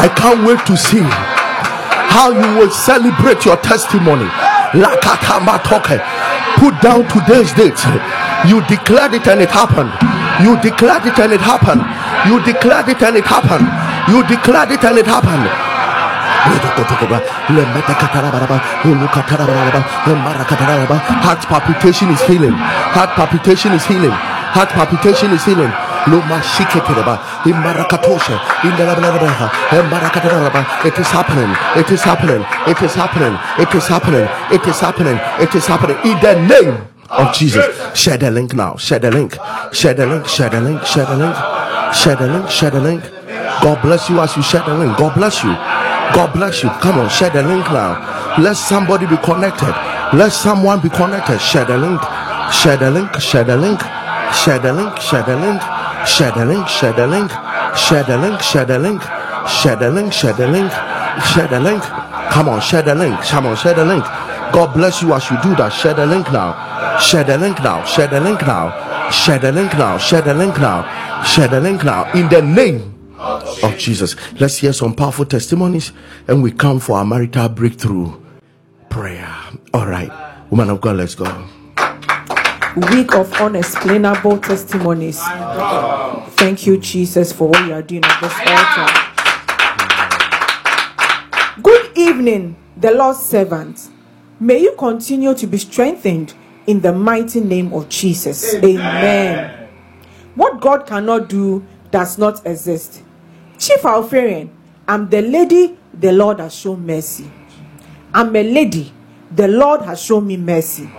I 0.04 0.08
can't 0.12 0.44
wait 0.44 0.60
to 0.68 0.76
see 0.76 1.00
how 2.12 2.28
you 2.28 2.60
will 2.60 2.68
celebrate 2.68 3.48
your 3.48 3.56
testimony. 3.56 4.28
Put 6.60 6.74
down 6.84 7.08
today's 7.08 7.48
date. 7.56 7.80
You 8.44 8.60
declared 8.68 9.16
it 9.16 9.24
and 9.24 9.40
it 9.40 9.48
happened. 9.48 9.88
You 10.44 10.60
declared 10.60 11.08
it 11.08 11.16
and 11.16 11.32
it 11.32 11.40
happened. 11.40 11.80
You 12.28 12.36
declared 12.44 12.92
it 12.92 13.00
and 13.00 13.16
it 13.16 13.24
happened. 13.24 13.64
You 14.12 14.20
declared 14.28 14.76
it 14.76 14.84
and 14.84 14.98
it 15.00 15.06
happened. 15.08 15.48
Heart 21.24 21.40
palpitation 21.48 22.10
is 22.10 22.20
healing. 22.28 22.52
Heart 22.52 23.10
palpitation 23.16 23.72
is 23.72 23.86
healing. 23.86 24.12
Heart 24.12 24.68
palpitation 24.68 25.32
is 25.32 25.42
healing. 25.46 25.72
Loma 26.06 26.42
shiketereba 26.42 27.18
imarakatoshe 27.44 28.36
indalabalaba 28.64 29.50
imarakataraba 29.72 30.84
it 30.84 30.98
is 30.98 31.06
happening 31.08 31.50
it 31.76 31.90
is 31.90 32.02
happening 32.02 32.44
it 32.66 32.82
is 32.82 32.94
happening 32.94 33.38
it 33.58 33.74
is 33.74 33.86
happening 33.86 34.28
it 34.50 34.66
is 34.66 34.80
happening 34.80 35.18
it 35.40 35.54
is 35.54 35.66
happening 35.66 35.96
in 36.04 36.20
the 36.20 36.34
name 36.46 36.76
of 37.10 37.32
Jesus 37.34 37.64
share 37.94 38.18
the 38.18 38.30
link 38.30 38.54
now 38.54 38.76
share 38.76 38.98
the 38.98 39.10
link 39.10 39.38
share 39.72 39.94
the 39.94 40.06
link 40.06 40.26
share 40.26 40.50
the 40.50 40.60
link 40.60 40.84
share 40.84 41.06
the 41.06 41.16
link 41.16 41.36
share 41.94 42.16
the 42.16 42.26
link 42.26 42.50
share 42.50 42.70
the 42.70 42.80
link 42.80 43.02
God 43.62 43.80
bless 43.82 44.10
you 44.10 44.20
as 44.20 44.36
you 44.36 44.42
share 44.42 44.62
the 44.62 44.74
link 44.74 44.96
God 44.98 45.14
bless 45.14 45.42
you 45.42 45.52
God 46.14 46.32
bless 46.34 46.62
you 46.62 46.68
come 46.82 46.98
on 46.98 47.08
share 47.08 47.30
the 47.30 47.42
link 47.42 47.64
now 47.72 48.36
let 48.38 48.56
somebody 48.56 49.06
be 49.06 49.16
connected 49.18 49.74
let 50.12 50.30
someone 50.32 50.80
be 50.80 50.88
connected 50.90 51.38
share 51.40 51.64
the 51.64 51.78
link 51.78 52.00
share 52.52 52.76
the 52.76 52.90
link 52.90 53.14
share 53.20 53.44
the 53.44 53.56
link 53.56 53.80
share 53.80 53.84
the 53.84 53.92
link 53.92 54.04
share 54.34 54.58
the 54.58 54.72
link 54.72 55.00
share 55.00 55.22
the 55.22 55.36
link, 55.36 55.62
share 56.06 56.32
the 56.32 56.44
link, 56.44 56.68
share 56.68 56.92
the 56.92 57.06
link, 57.06 57.30
share 57.76 58.02
the 61.46 61.60
link. 61.60 61.82
Come 62.32 62.48
on, 62.48 62.60
share 62.60 62.82
the 62.82 62.94
link. 62.94 63.20
Come 63.22 63.46
on, 63.46 63.56
share 63.56 63.74
the 63.74 63.84
link. 63.84 64.04
God 64.52 64.72
bless 64.74 65.02
you 65.02 65.12
as 65.12 65.28
you 65.30 65.36
do 65.42 65.54
that. 65.56 65.70
Share 65.70 65.94
the 65.94 66.06
link 66.06 66.30
now. 66.32 66.98
Share 66.98 67.24
the 67.24 67.36
link 67.36 67.58
now. 67.58 67.84
Share 67.84 68.06
the 68.06 68.20
link 68.20 68.40
now. 68.42 68.70
Share 69.10 69.38
the 69.38 69.52
link 69.52 69.72
now. 69.72 69.98
Share 69.98 70.22
the 70.22 70.34
link 70.34 70.58
now. 70.58 71.22
Share 71.24 71.48
the 71.48 71.60
link 71.60 71.84
now. 71.84 72.12
In 72.12 72.28
the 72.28 72.42
name 72.42 73.16
of 73.18 73.76
Jesus. 73.78 74.16
Let's 74.40 74.58
hear 74.58 74.72
some 74.72 74.94
powerful 74.94 75.24
testimonies 75.24 75.92
and 76.28 76.42
we 76.42 76.52
come 76.52 76.80
for 76.80 76.98
our 76.98 77.04
marital 77.04 77.48
breakthrough 77.48 78.12
prayer. 78.90 79.32
All 79.72 79.86
right. 79.86 80.10
Woman 80.50 80.70
of 80.70 80.80
God, 80.80 80.96
let's 80.96 81.14
go 81.14 81.24
week 82.76 83.14
of 83.14 83.32
unexplainable 83.34 84.38
testimonies. 84.38 85.20
Thank 86.36 86.66
you, 86.66 86.78
Jesus, 86.78 87.32
for 87.32 87.48
what 87.48 87.66
you 87.66 87.72
are 87.72 87.82
doing 87.82 88.04
on 88.04 88.22
this 88.22 88.34
altar. 88.46 88.92
Good 91.62 91.96
evening, 91.96 92.56
the 92.76 92.92
Lord's 92.92 93.20
servant. 93.20 93.88
May 94.40 94.60
you 94.60 94.74
continue 94.76 95.34
to 95.34 95.46
be 95.46 95.58
strengthened 95.58 96.34
in 96.66 96.80
the 96.80 96.92
mighty 96.92 97.40
name 97.40 97.72
of 97.72 97.88
Jesus. 97.88 98.54
Amen. 98.56 98.78
Amen. 98.80 99.68
What 100.34 100.60
God 100.60 100.86
cannot 100.86 101.28
do 101.28 101.64
does 101.90 102.18
not 102.18 102.44
exist. 102.44 103.02
Chief 103.58 103.84
Alpharian, 103.84 104.50
I'm 104.88 105.08
the 105.08 105.22
lady 105.22 105.78
the 105.92 106.10
Lord 106.12 106.40
has 106.40 106.54
shown 106.54 106.84
mercy. 106.84 107.30
I'm 108.12 108.34
a 108.34 108.42
lady 108.42 108.92
the 109.30 109.48
Lord 109.48 109.82
has 109.82 110.00
shown 110.02 110.26
me 110.26 110.36
mercy. 110.36 110.90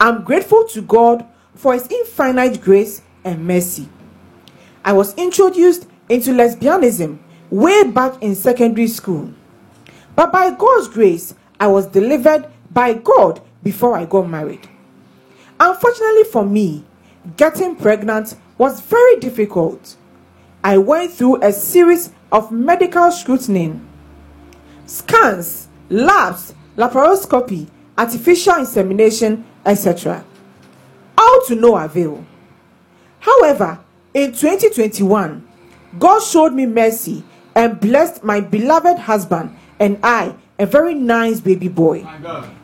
I'm 0.00 0.24
grateful 0.24 0.64
to 0.68 0.82
God 0.82 1.24
for 1.54 1.74
His 1.74 1.86
infinite 1.90 2.60
grace 2.60 3.02
and 3.24 3.46
mercy. 3.46 3.88
I 4.84 4.92
was 4.92 5.14
introduced 5.14 5.86
into 6.08 6.30
lesbianism 6.30 7.18
way 7.50 7.84
back 7.90 8.22
in 8.22 8.34
secondary 8.34 8.88
school. 8.88 9.32
But 10.14 10.32
by 10.32 10.50
God's 10.50 10.88
grace, 10.88 11.34
I 11.58 11.66
was 11.68 11.86
delivered 11.86 12.48
by 12.70 12.94
God 12.94 13.40
before 13.62 13.96
I 13.96 14.04
got 14.04 14.28
married. 14.28 14.68
Unfortunately 15.58 16.24
for 16.24 16.44
me, 16.44 16.84
getting 17.36 17.76
pregnant 17.76 18.36
was 18.58 18.80
very 18.80 19.16
difficult. 19.16 19.96
I 20.62 20.78
went 20.78 21.12
through 21.12 21.42
a 21.42 21.52
series 21.52 22.10
of 22.32 22.50
medical 22.50 23.10
scrutiny, 23.10 23.78
scans, 24.86 25.68
labs, 25.88 26.54
laparoscopy, 26.76 27.68
artificial 27.96 28.56
insemination, 28.56 29.44
etc. 29.64 30.24
All 31.18 31.42
to 31.46 31.54
no 31.54 31.76
avail. 31.76 32.24
However, 33.20 33.80
in 34.14 34.32
2021, 34.32 35.46
God 35.98 36.20
showed 36.22 36.52
me 36.52 36.66
mercy 36.66 37.24
and 37.54 37.80
blessed 37.80 38.22
my 38.22 38.40
beloved 38.40 38.98
husband 38.98 39.56
and 39.80 39.98
I, 40.02 40.34
a 40.58 40.66
very 40.66 40.94
nice 40.94 41.40
baby 41.40 41.68
boy. 41.68 42.06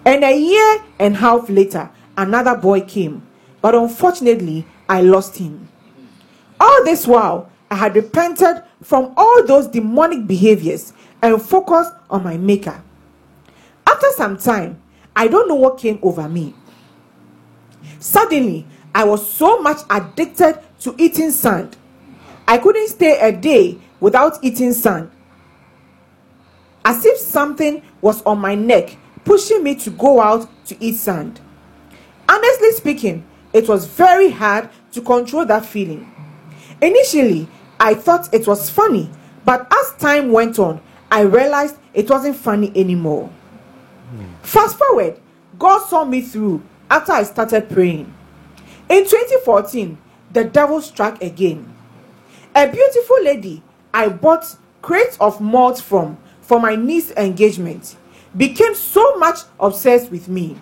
And 0.04 0.24
a 0.24 0.38
year 0.38 0.84
and 0.98 1.14
a 1.14 1.18
half 1.18 1.48
later, 1.48 1.90
another 2.16 2.56
boy 2.56 2.82
came. 2.82 3.26
But 3.60 3.74
unfortunately, 3.74 4.66
I 4.88 5.02
lost 5.02 5.36
him. 5.36 5.68
All 6.60 6.84
this 6.84 7.06
while, 7.06 7.50
I 7.70 7.76
had 7.76 7.94
repented 7.96 8.62
from 8.82 9.14
all 9.16 9.46
those 9.46 9.66
demonic 9.66 10.26
behaviors 10.26 10.92
and 11.22 11.40
focused 11.40 11.92
on 12.10 12.22
my 12.24 12.36
Maker. 12.36 12.82
After 13.93 14.11
some 14.16 14.38
time, 14.38 14.80
I 15.14 15.28
don't 15.28 15.49
know 15.49 15.55
what 15.55 15.76
came 15.76 15.99
over 16.01 16.26
me. 16.26 16.55
Suddenly, 17.99 18.66
I 18.95 19.05
was 19.05 19.30
so 19.30 19.61
much 19.61 19.80
addicted 19.90 20.59
to 20.80 20.95
eating 20.97 21.30
sand. 21.30 21.76
I 22.49 22.57
couldn't 22.57 22.88
stay 22.88 23.18
a 23.20 23.30
day 23.30 23.78
without 24.01 24.43
eating 24.43 24.72
sand. 24.72 25.11
As 26.82 27.05
if 27.05 27.18
something 27.18 27.82
was 28.01 28.22
on 28.22 28.38
my 28.38 28.55
neck, 28.55 28.97
pushing 29.26 29.62
me 29.62 29.74
to 29.74 29.90
go 29.90 30.22
out 30.22 30.49
to 30.68 30.82
eat 30.82 30.95
sand. 30.97 31.43
Honestly 32.26 32.72
speaking, 32.72 33.26
it 33.53 33.68
was 33.68 33.84
very 33.84 34.30
hard 34.30 34.70
to 34.93 35.03
control 35.03 35.45
that 35.45 35.66
feeling. 35.66 36.11
Initially, 36.80 37.47
I 37.78 37.93
thought 37.93 38.32
it 38.32 38.47
was 38.47 38.70
funny, 38.70 39.11
but 39.45 39.70
as 39.70 39.93
time 39.99 40.32
went 40.32 40.59
on, 40.59 40.80
I 41.11 41.20
realized 41.20 41.76
it 41.93 42.09
wasn't 42.09 42.36
funny 42.36 42.72
anymore. 42.74 43.30
Fast 44.42 44.78
forward, 44.78 45.18
God 45.58 45.86
saw 45.88 46.04
me 46.04 46.20
through 46.20 46.62
after 46.90 47.12
I 47.12 47.22
started 47.22 47.68
praying. 47.70 48.12
In 48.88 49.04
2014, 49.04 49.98
the 50.32 50.44
devil 50.44 50.80
struck 50.80 51.22
again. 51.22 51.74
A 52.54 52.66
beautiful 52.68 53.22
lady 53.22 53.62
I 53.94 54.08
bought 54.08 54.56
crates 54.82 55.16
of 55.20 55.40
malt 55.40 55.80
from 55.80 56.18
for 56.40 56.60
my 56.60 56.76
niece's 56.76 57.16
engagement 57.16 57.96
became 58.36 58.74
so 58.74 59.16
much 59.16 59.40
obsessed 59.60 60.10
with 60.10 60.28
me. 60.28 60.56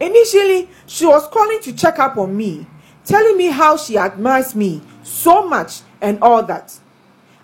Initially, 0.00 0.68
she 0.86 1.06
was 1.06 1.28
calling 1.28 1.60
to 1.60 1.72
check 1.72 1.98
up 1.98 2.16
on 2.16 2.36
me, 2.36 2.66
telling 3.04 3.36
me 3.36 3.46
how 3.46 3.76
she 3.76 3.96
admires 3.96 4.54
me 4.54 4.82
so 5.02 5.46
much 5.46 5.82
and 6.00 6.18
all 6.20 6.42
that. 6.42 6.76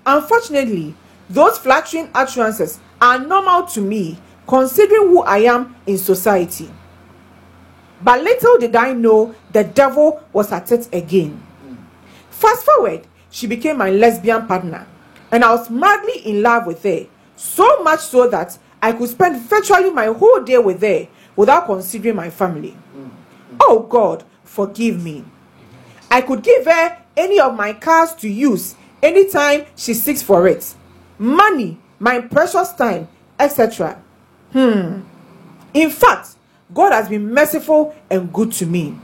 Unfortunately, 0.05 0.95
those 1.29 1.59
flattering 1.59 2.11
utterances 2.15 2.81
are 3.01 3.19
normal 3.19 3.67
to 3.67 3.81
me 3.81 4.19
considering 4.51 5.07
who 5.11 5.23
I 5.23 5.39
am 5.39 5.77
in 5.87 5.97
society. 5.97 6.69
But 8.03 8.25
little 8.25 8.59
did 8.59 8.75
I 8.75 8.93
know 8.93 9.33
the 9.53 9.63
devil 9.63 10.21
was 10.33 10.51
at 10.51 10.73
it 10.73 10.93
again. 10.93 11.41
Fast 12.31 12.65
forward, 12.65 13.07
she 13.31 13.47
became 13.47 13.79
my 13.79 13.91
lesbian 13.91 14.49
partner, 14.49 14.89
and 15.31 15.45
I 15.45 15.55
was 15.55 15.71
madly 15.71 16.27
in 16.27 16.43
love 16.43 16.67
with 16.67 16.83
her, 16.83 17.07
so 17.37 17.81
much 17.85 18.01
so 18.01 18.29
that 18.29 18.59
I 18.83 18.91
could 18.93 19.09
spend 19.09 19.41
virtually 19.41 19.91
my 19.91 20.07
whole 20.07 20.43
day 20.43 20.59
with 20.59 20.81
her 20.83 21.07
without 21.37 21.67
considering 21.67 22.17
my 22.17 22.29
family. 22.29 22.71
Mm-hmm. 22.73 23.57
Oh 23.61 23.87
God, 23.89 24.25
forgive 24.43 25.01
me. 25.01 25.25
I 26.11 26.23
could 26.23 26.43
give 26.43 26.65
her 26.65 26.99
any 27.17 27.39
of 27.39 27.55
my 27.55 27.73
cars 27.75 28.15
to 28.17 28.29
use 28.29 28.75
anytime 29.01 29.67
she 29.77 29.95
seeks 29.95 30.23
for 30.23 30.49
it. 30.49 30.75
Money, 31.21 31.79
my 32.01 32.21
precious 32.21 32.73
time, 32.73 33.07
etc. 33.39 34.03
Hmm. 34.53 35.03
In 35.75 35.91
fact, 35.91 36.37
God 36.73 36.93
has 36.93 37.09
been 37.09 37.33
merciful 37.33 37.95
and 38.11 38.33
good 38.33 38.53
to 38.53 38.67
me. 38.67 38.99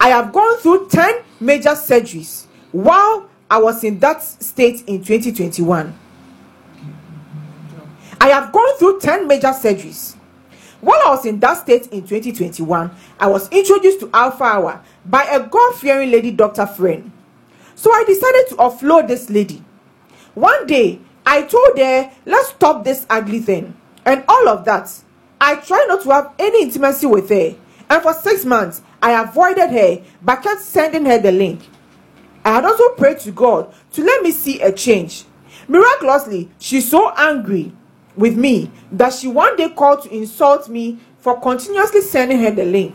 I 0.00 0.08
have 0.10 0.32
gone 0.32 0.58
through 0.58 0.88
10 0.88 1.22
major 1.40 1.70
surgeries 1.70 2.46
while 2.72 3.28
I 3.50 3.58
was 3.58 3.82
in 3.82 3.98
that 4.00 4.22
state 4.22 4.84
in 4.86 5.02
2021. 5.02 5.98
I 8.20 8.28
have 8.28 8.52
gone 8.52 8.78
through 8.78 9.00
10 9.00 9.26
major 9.26 9.48
surgeries. 9.48 10.14
While 10.80 11.00
I 11.04 11.10
was 11.10 11.26
in 11.26 11.40
that 11.40 11.58
state 11.58 11.88
in 11.88 12.06
2021, 12.06 12.90
I 13.18 13.26
was 13.26 13.48
introduced 13.48 14.00
to 14.00 14.10
Alpha 14.12 14.44
Hour 14.44 14.82
by 15.04 15.24
a 15.24 15.44
God 15.46 15.74
fearing 15.74 16.10
lady 16.10 16.30
doctor 16.30 16.66
friend. 16.66 17.10
So 17.74 17.90
I 17.92 18.04
decided 18.06 18.48
to 18.50 18.56
offload 18.56 19.08
this 19.08 19.28
lady. 19.30 19.64
One 20.34 20.66
day, 20.66 21.00
I 21.26 21.42
told 21.42 21.78
her, 21.78 22.10
let's 22.26 22.50
stop 22.50 22.84
this 22.84 23.06
ugly 23.10 23.40
thing. 23.40 23.76
And 24.08 24.24
all 24.26 24.48
of 24.48 24.64
that. 24.64 24.90
I 25.38 25.56
tried 25.56 25.84
not 25.86 26.02
to 26.04 26.10
have 26.12 26.32
any 26.38 26.62
intimacy 26.62 27.06
with 27.06 27.28
her. 27.28 27.54
And 27.90 28.02
for 28.02 28.14
six 28.14 28.42
months, 28.46 28.80
I 29.02 29.22
avoided 29.22 29.68
her 29.68 30.02
but 30.22 30.42
kept 30.42 30.62
sending 30.62 31.04
her 31.04 31.18
the 31.18 31.30
link. 31.30 31.60
I 32.42 32.54
had 32.54 32.64
also 32.64 32.88
prayed 32.94 33.18
to 33.20 33.32
God 33.32 33.70
to 33.92 34.02
let 34.02 34.22
me 34.22 34.30
see 34.30 34.62
a 34.62 34.72
change. 34.72 35.24
Miraculously, 35.68 36.48
she's 36.58 36.90
so 36.90 37.12
angry 37.18 37.70
with 38.16 38.34
me 38.34 38.70
that 38.92 39.12
she 39.12 39.28
one 39.28 39.56
day 39.56 39.68
called 39.68 40.04
to 40.04 40.16
insult 40.16 40.70
me 40.70 40.98
for 41.18 41.38
continuously 41.38 42.00
sending 42.00 42.40
her 42.40 42.50
the 42.50 42.64
link. 42.64 42.94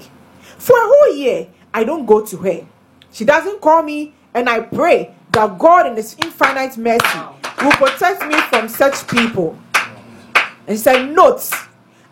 For 0.57 0.75
a 0.75 0.87
whole 0.87 1.15
year, 1.15 1.47
I 1.75 1.83
don't 1.83 2.07
go 2.07 2.25
to 2.25 2.37
her. 2.37 2.65
She 3.11 3.23
doesn't 3.23 3.61
call 3.61 3.83
me, 3.83 4.15
and 4.33 4.49
I 4.49 4.61
pray 4.61 5.13
that 5.31 5.59
God, 5.59 5.85
in 5.85 5.95
His 5.95 6.15
infinite 6.17 6.75
mercy, 6.75 7.19
will 7.61 7.71
protect 7.73 8.25
me 8.25 8.41
from 8.49 8.67
such 8.67 9.07
people. 9.07 9.59
And 10.67 10.77
she 10.77 10.83
said, 10.83 11.13
Note, 11.13 11.49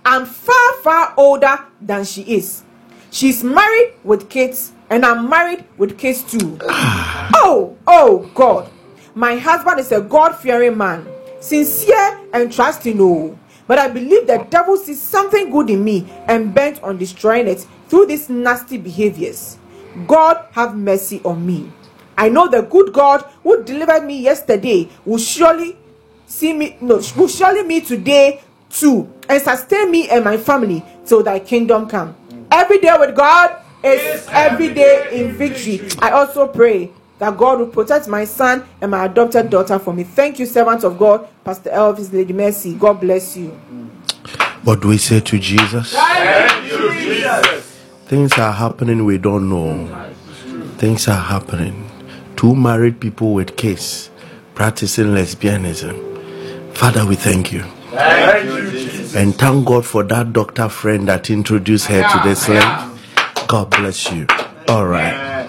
I'm 0.05 0.25
far, 0.25 0.73
far 0.83 1.13
older 1.17 1.59
than 1.79 2.03
she 2.05 2.23
is. 2.23 2.63
She's 3.11 3.43
married 3.43 3.93
with 4.03 4.29
kids, 4.29 4.71
and 4.89 5.05
I'm 5.05 5.29
married 5.29 5.65
with 5.77 5.97
kids 5.97 6.23
too. 6.23 6.57
oh, 6.63 7.77
oh, 7.87 8.29
God. 8.33 8.69
My 9.13 9.35
husband 9.35 9.79
is 9.79 9.91
a 9.91 10.01
God 10.01 10.33
fearing 10.33 10.77
man, 10.77 11.05
sincere 11.41 12.19
and 12.33 12.51
trusting. 12.51 12.97
Oh, 13.01 13.37
but 13.67 13.77
I 13.77 13.89
believe 13.89 14.27
the 14.27 14.45
devil 14.49 14.77
sees 14.77 15.01
something 15.01 15.49
good 15.49 15.69
in 15.69 15.83
me 15.83 16.07
and 16.27 16.53
bent 16.53 16.81
on 16.81 16.97
destroying 16.97 17.47
it 17.47 17.65
through 17.89 18.05
these 18.07 18.29
nasty 18.29 18.77
behaviors. 18.77 19.57
God 20.07 20.45
have 20.51 20.75
mercy 20.75 21.21
on 21.25 21.45
me. 21.45 21.71
I 22.17 22.29
know 22.29 22.47
the 22.47 22.61
good 22.61 22.93
God 22.93 23.21
who 23.43 23.63
delivered 23.63 24.05
me 24.05 24.21
yesterday 24.21 24.89
will 25.05 25.17
surely 25.17 25.77
see 26.31 26.53
me, 26.53 26.77
no, 26.81 27.01
will 27.17 27.27
surely 27.27 27.63
me 27.63 27.81
today 27.81 28.41
too, 28.69 29.11
and 29.27 29.41
sustain 29.41 29.91
me 29.91 30.09
and 30.09 30.23
my 30.23 30.37
family 30.37 30.83
till 31.05 31.21
thy 31.21 31.39
kingdom 31.39 31.87
come. 31.87 32.15
Every 32.49 32.79
day 32.79 32.95
with 32.97 33.15
God 33.15 33.61
is 33.83 34.25
every 34.29 34.73
day 34.73 35.09
in 35.11 35.33
victory. 35.33 35.87
I 35.99 36.11
also 36.11 36.47
pray 36.47 36.91
that 37.19 37.37
God 37.37 37.59
will 37.59 37.67
protect 37.67 38.07
my 38.07 38.23
son 38.25 38.65
and 38.79 38.91
my 38.91 39.05
adopted 39.05 39.49
daughter 39.49 39.77
for 39.77 39.93
me. 39.93 40.03
Thank 40.03 40.39
you, 40.39 40.45
servant 40.45 40.83
of 40.83 40.97
God, 40.97 41.27
Pastor 41.43 41.69
Elvis, 41.69 42.11
Lady 42.13 42.33
Mercy. 42.33 42.75
God 42.75 43.01
bless 43.01 43.35
you. 43.35 43.49
What 44.63 44.81
do 44.81 44.87
we 44.87 44.97
say 44.97 45.19
to 45.19 45.39
Jesus? 45.39 45.93
Thank 45.93 46.71
you, 46.71 46.93
Jesus. 46.93 47.79
Things 48.05 48.33
are 48.33 48.51
happening 48.51 49.05
we 49.05 49.17
don't 49.17 49.49
know. 49.49 50.13
Things 50.77 51.07
are 51.07 51.21
happening. 51.21 51.89
Two 52.35 52.55
married 52.55 52.99
people 52.99 53.33
with 53.33 53.55
kids 53.57 54.09
practicing 54.55 55.07
lesbianism. 55.07 56.10
Father, 56.81 57.05
we 57.05 57.13
thank 57.15 57.51
you. 57.53 57.61
Thank 57.91 58.43
you, 58.49 58.71
Jesus. 58.71 59.15
And 59.15 59.35
thank 59.35 59.67
God 59.67 59.85
for 59.85 60.01
that 60.05 60.33
doctor 60.33 60.67
friend 60.67 61.07
that 61.09 61.29
introduced 61.29 61.85
her 61.85 62.01
to 62.01 62.27
this 62.27 62.49
land. 62.49 62.99
God 63.47 63.69
bless 63.69 64.11
you. 64.11 64.25
All 64.67 64.87
right. 64.87 65.47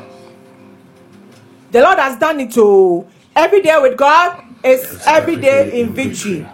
The 1.71 1.81
Lord 1.81 1.99
has 1.99 2.19
done 2.19 2.39
it 2.41 2.53
to 2.53 3.07
every 3.35 3.63
day 3.63 3.79
with 3.81 3.97
God 3.97 4.45
is 4.63 5.03
every 5.07 5.37
day 5.37 5.81
in 5.81 5.95
victory. 5.95 6.47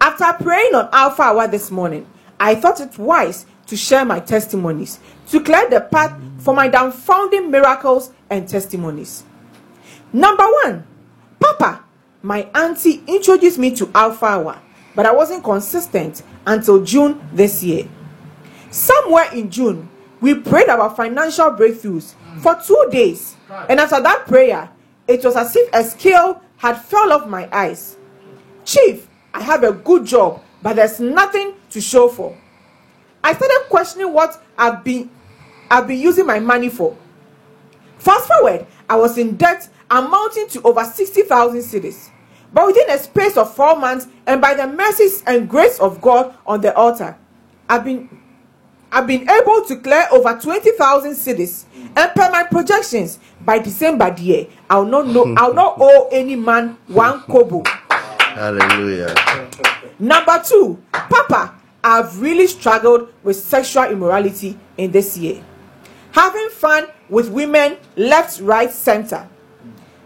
After 0.00 0.32
praying 0.42 0.74
on 0.74 0.88
Alpha 0.92 1.22
Hour 1.22 1.46
this 1.46 1.70
morning, 1.70 2.04
I 2.40 2.56
thought 2.56 2.80
it 2.80 2.98
wise 2.98 3.46
to 3.68 3.76
share 3.76 4.04
my 4.04 4.18
testimonies 4.18 4.98
to 5.28 5.40
clear 5.44 5.70
the 5.70 5.80
path 5.80 6.20
for 6.38 6.52
my 6.56 6.68
dumbfounding 6.68 7.50
miracles 7.50 8.10
and 8.28 8.48
testimonies. 8.48 9.22
Number 10.12 10.42
one, 10.64 10.84
Papa, 11.38 11.83
my 12.24 12.48
auntie 12.54 13.02
introduced 13.06 13.58
me 13.58 13.70
to 13.76 13.90
Hour, 13.94 14.58
but 14.94 15.04
I 15.04 15.12
wasn't 15.12 15.44
consistent 15.44 16.22
until 16.46 16.82
June 16.82 17.20
this 17.34 17.62
year. 17.62 17.86
Somewhere 18.70 19.30
in 19.34 19.50
June, 19.50 19.90
we 20.22 20.34
prayed 20.34 20.68
about 20.68 20.96
financial 20.96 21.50
breakthroughs 21.50 22.14
for 22.40 22.58
two 22.66 22.88
days, 22.90 23.36
and 23.68 23.78
after 23.78 24.00
that 24.00 24.26
prayer, 24.26 24.70
it 25.06 25.22
was 25.22 25.36
as 25.36 25.54
if 25.54 25.68
a 25.74 25.84
scale 25.84 26.40
had 26.56 26.80
fell 26.80 27.12
off 27.12 27.28
my 27.28 27.46
eyes. 27.54 27.98
Chief, 28.64 29.06
I 29.34 29.42
have 29.42 29.62
a 29.62 29.72
good 29.72 30.06
job, 30.06 30.42
but 30.62 30.76
there's 30.76 30.98
nothing 30.98 31.52
to 31.70 31.80
show 31.82 32.08
for. 32.08 32.34
I 33.22 33.34
started 33.34 33.66
questioning 33.68 34.14
what 34.14 34.42
I've 34.56 34.82
been 34.82 35.10
I've 35.70 35.86
been 35.86 36.00
using 36.00 36.24
my 36.24 36.40
money 36.40 36.70
for. 36.70 36.96
Fast 37.98 38.28
forward, 38.28 38.66
I 38.88 38.96
was 38.96 39.18
in 39.18 39.36
debt 39.36 39.68
amounting 39.90 40.48
to 40.48 40.62
over 40.62 40.84
60,000 40.84 41.60
cedis. 41.60 42.10
But 42.54 42.68
within 42.68 42.88
a 42.88 42.98
space 42.98 43.36
of 43.36 43.52
four 43.52 43.76
months, 43.76 44.06
and 44.26 44.40
by 44.40 44.54
the 44.54 44.68
mercies 44.68 45.24
and 45.26 45.48
grace 45.48 45.80
of 45.80 46.00
God 46.00 46.34
on 46.46 46.60
the 46.60 46.74
altar, 46.74 47.18
I've 47.68 47.84
been 47.84 48.08
I've 48.92 49.08
been 49.08 49.28
able 49.28 49.64
to 49.64 49.76
clear 49.76 50.06
over 50.12 50.38
20,000 50.40 51.12
cedis. 51.14 51.64
And 51.96 52.12
per 52.14 52.30
my 52.30 52.44
projections, 52.44 53.18
by 53.40 53.58
December 53.58 54.12
the 54.14 54.22
year, 54.22 54.46
I'll 54.70 54.84
not 54.84 55.08
know 55.08 55.34
I'll 55.36 55.52
not 55.52 55.76
owe 55.80 56.08
any 56.12 56.36
man 56.36 56.78
one 56.86 57.22
kobo. 57.22 57.64
Hallelujah. 57.88 59.12
Number 59.98 60.40
two, 60.44 60.80
Papa, 60.92 61.54
I've 61.82 62.20
really 62.20 62.46
struggled 62.46 63.12
with 63.24 63.36
sexual 63.36 63.84
immorality 63.84 64.56
in 64.76 64.92
this 64.92 65.16
year. 65.16 65.44
Having 66.12 66.50
fun 66.50 66.86
with 67.08 67.30
women 67.30 67.76
left, 67.96 68.40
right, 68.40 68.70
center. 68.70 69.28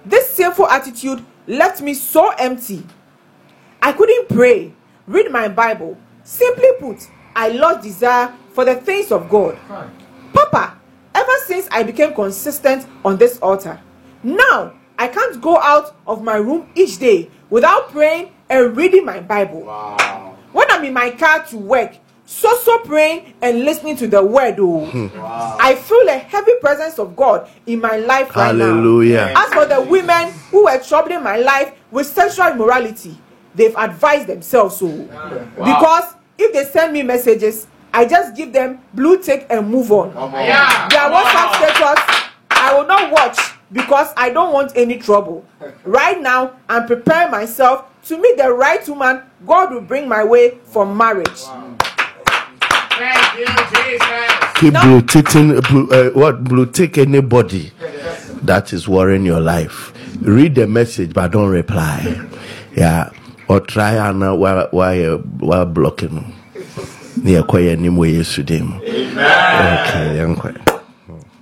This 0.07 0.31
sinful 0.31 0.67
attitude 0.69 1.23
left 1.49 1.81
me 1.81 1.95
so 1.95 2.31
empty. 2.39 2.85
I 3.83 3.93
couldn't 3.93 4.29
pray, 4.29 4.73
read 5.07 5.33
my 5.33 5.49
Bible. 5.49 5.97
Simply 6.23 6.69
put, 6.79 7.09
I 7.35 7.49
lost 7.49 7.83
desire 7.83 8.35
for 8.53 8.65
the 8.65 8.75
things 8.77 9.11
of 9.11 9.29
God. 9.29 9.59
Papa, 10.33 10.79
ever 11.15 11.33
since 11.47 11.67
I 11.71 11.83
became 11.83 12.15
consistent 12.15 12.87
on 13.05 13.17
this 13.17 13.39
altar, 13.39 13.81
now 14.23 14.75
I 14.99 15.09
can't 15.09 15.41
go 15.41 15.57
out 15.59 15.97
of 16.07 16.23
my 16.23 16.37
room 16.37 16.71
each 16.75 16.99
day 16.99 17.31
without 17.49 17.91
praying 17.91 18.33
and 18.51 18.77
reading 18.77 19.05
my 19.05 19.21
Bible. 19.21 19.65
When 20.53 20.71
I'm 20.71 20.85
in 20.85 20.93
my 20.93 21.11
car 21.11 21.45
to 21.47 21.57
work, 21.57 21.95
so 22.29 22.55
so 22.59 22.79
praying 22.81 23.33
and 23.41 23.65
listening 23.65 23.97
to 23.97 24.07
the 24.07 24.23
word. 24.23 24.57
Oh, 24.59 24.85
hmm. 24.85 25.07
I 25.19 25.75
feel 25.75 26.07
a 26.09 26.19
heavy 26.19 26.53
presence 26.61 26.99
of 26.99 27.17
God 27.17 27.49
in 27.65 27.81
my 27.81 27.97
life 27.97 28.37
right 28.37 28.49
Hallelujah. 28.49 29.33
now. 29.33 29.47
As 29.47 29.55
for 29.55 29.65
the 29.65 29.81
women 29.81 30.31
who 30.51 30.65
were 30.65 30.79
troubling 30.79 31.23
my 31.23 31.39
life 31.39 31.73
with 31.91 32.07
sexual 32.07 32.49
immorality, 32.49 33.17
they've 33.55 33.75
advised 33.75 34.27
themselves 34.27 34.79
oh. 34.83 35.09
so. 35.09 35.49
Because 35.57 36.15
if 36.37 36.53
they 36.53 36.65
send 36.71 36.93
me 36.93 37.03
messages, 37.03 37.67
I 37.95 38.05
just 38.05 38.37
give 38.37 38.53
them 38.53 38.83
blue 38.93 39.23
tick 39.23 39.47
and 39.49 39.67
move 39.67 39.91
on. 39.91 40.13
Their 40.13 41.09
WhatsApp 41.09 41.55
status, 41.57 42.29
I 42.51 42.75
will 42.77 42.87
not 42.87 43.11
watch 43.11 43.39
because 43.73 44.13
I 44.19 44.29
don't 44.29 44.53
want 44.53 44.73
any 44.77 44.99
trouble. 44.99 45.47
Right 45.85 46.21
now, 46.21 46.57
I'm 46.69 46.87
preparing 46.87 47.31
myself 47.31 47.87
to 48.05 48.19
meet 48.21 48.37
the 48.37 48.53
right 48.53 48.87
woman 48.87 49.23
God 49.47 49.73
will 49.73 49.81
bring 49.81 50.07
my 50.09 50.23
way 50.25 50.59
for 50.65 50.85
marriage. 50.85 51.41
Thank 52.99 53.39
you, 53.39 53.47
Jesus. 53.47 54.55
Keep 54.61 54.75
blue 54.75 55.03
ticking, 55.03 55.61
blue, 55.61 55.89
uh, 55.91 56.11
what 56.11 56.43
blue 56.43 56.67
tick 56.67 56.99
anybody 56.99 57.71
that 58.43 58.73
is 58.73 58.89
worrying 58.89 59.25
your 59.25 59.41
life. 59.41 59.93
Read 60.21 60.57
the 60.57 60.67
message 60.67 61.13
but 61.15 61.31
don't 61.31 61.51
reply. 61.51 62.27
Yeah, 62.75 63.11
or 63.49 63.61
try 63.61 63.93
and 63.93 64.23
uh, 64.25 64.35
while 64.35 64.69
while 64.73 65.19
while 65.19 65.65
blocking. 65.65 66.35
Yeah, 67.23 67.43
quiet 67.43 67.79
anymore 67.79 68.07
yesterday. 68.07 68.63
Okay. 68.63 70.55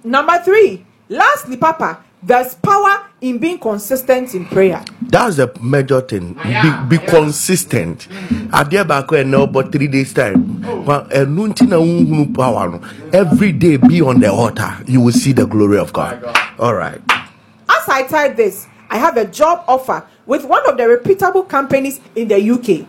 Number 0.05 0.39
three, 0.43 0.85
lastly, 1.09 1.57
Papa, 1.57 2.05
there's 2.23 2.55
power 2.55 3.07
in 3.21 3.39
being 3.39 3.59
consistent 3.59 4.35
in 4.35 4.45
prayer. 4.47 4.85
That's 5.09 5.37
the 5.37 5.53
major 5.63 6.01
thing. 6.01 6.35
Be, 6.35 6.97
be 6.99 7.07
consistent. 7.07 8.09
Adeɛ 8.51 8.85
baako 8.87 9.17
ɛnna 9.23 9.47
ɔbɔ 9.47 9.73
three 9.73 9.87
days 9.89 10.13
time. 10.13 10.63
Wa 10.85 11.05
ɛnu 11.05 11.49
nti 11.53 11.69
na 11.69 11.77
nhunu 11.77 12.35
power 12.35 12.69
no. 12.69 12.81
Every 13.13 13.53
day 13.53 13.77
be 13.77 14.03
on 14.03 14.21
the 14.21 14.31
altar. 14.31 14.73
You 14.87 15.01
will 15.01 15.13
see 15.13 15.33
the 15.33 15.47
glory 15.47 15.79
of 15.79 15.91
oh 15.91 15.93
God. 15.93 16.39
All 16.59 16.75
right. 16.75 17.01
As 17.69 17.89
I 17.89 18.03
type 18.09 18.37
this, 18.37 18.67
I 18.91 18.99
have 18.99 19.17
a 19.17 19.25
job 19.25 19.65
offer 19.69 20.05
with 20.27 20.45
one 20.45 20.69
of 20.69 20.77
the 20.77 20.89
reputable 20.89 21.43
companies 21.45 22.01
in 22.15 22.29
the 22.29 22.39
UK. 22.51 22.87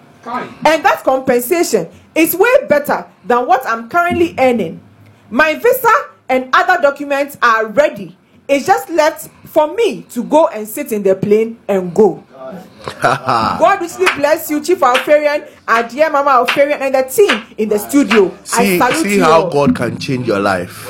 And 0.66 0.84
that 0.84 1.04
compensation 1.04 1.88
is 2.16 2.36
way 2.36 2.68
better 2.68 3.06
than 3.26 3.48
what 3.48 3.66
I'm 3.66 3.90
currently 3.90 4.36
earning. 4.38 4.82
My 5.30 5.54
visa 5.56 5.92
and 6.30 6.50
other 6.54 6.82
documents 6.82 7.38
are 7.42 7.68
ready. 7.68 8.18
It's 8.48 8.66
just 8.66 8.90
left 8.90 9.30
for 9.46 9.74
me 9.74 10.04
to 10.04 10.24
go 10.24 10.48
and 10.48 10.68
sit 10.68 10.92
in 10.92 11.04
the 11.04 11.16
plane 11.16 11.60
and 11.68 11.94
go. 11.94 12.24
God 13.02 13.82
richly 13.82 14.06
bless 14.16 14.50
you, 14.50 14.64
Chief 14.64 14.82
Alpharian, 14.82 15.46
and 15.68 15.90
dear 15.90 16.10
Mama 16.10 16.30
Alpharian, 16.30 16.82
and 16.82 16.96
the 16.96 17.04
team 17.04 17.44
in 17.58 17.68
the 17.68 17.78
studio. 17.78 18.36
see, 18.44 18.80
I 18.80 18.94
see 18.94 19.16
you. 19.16 19.24
how 19.24 19.44
all. 19.44 19.50
God 19.50 19.76
can 19.76 20.00
change 20.00 20.28
your 20.28 20.40
life 20.40 20.90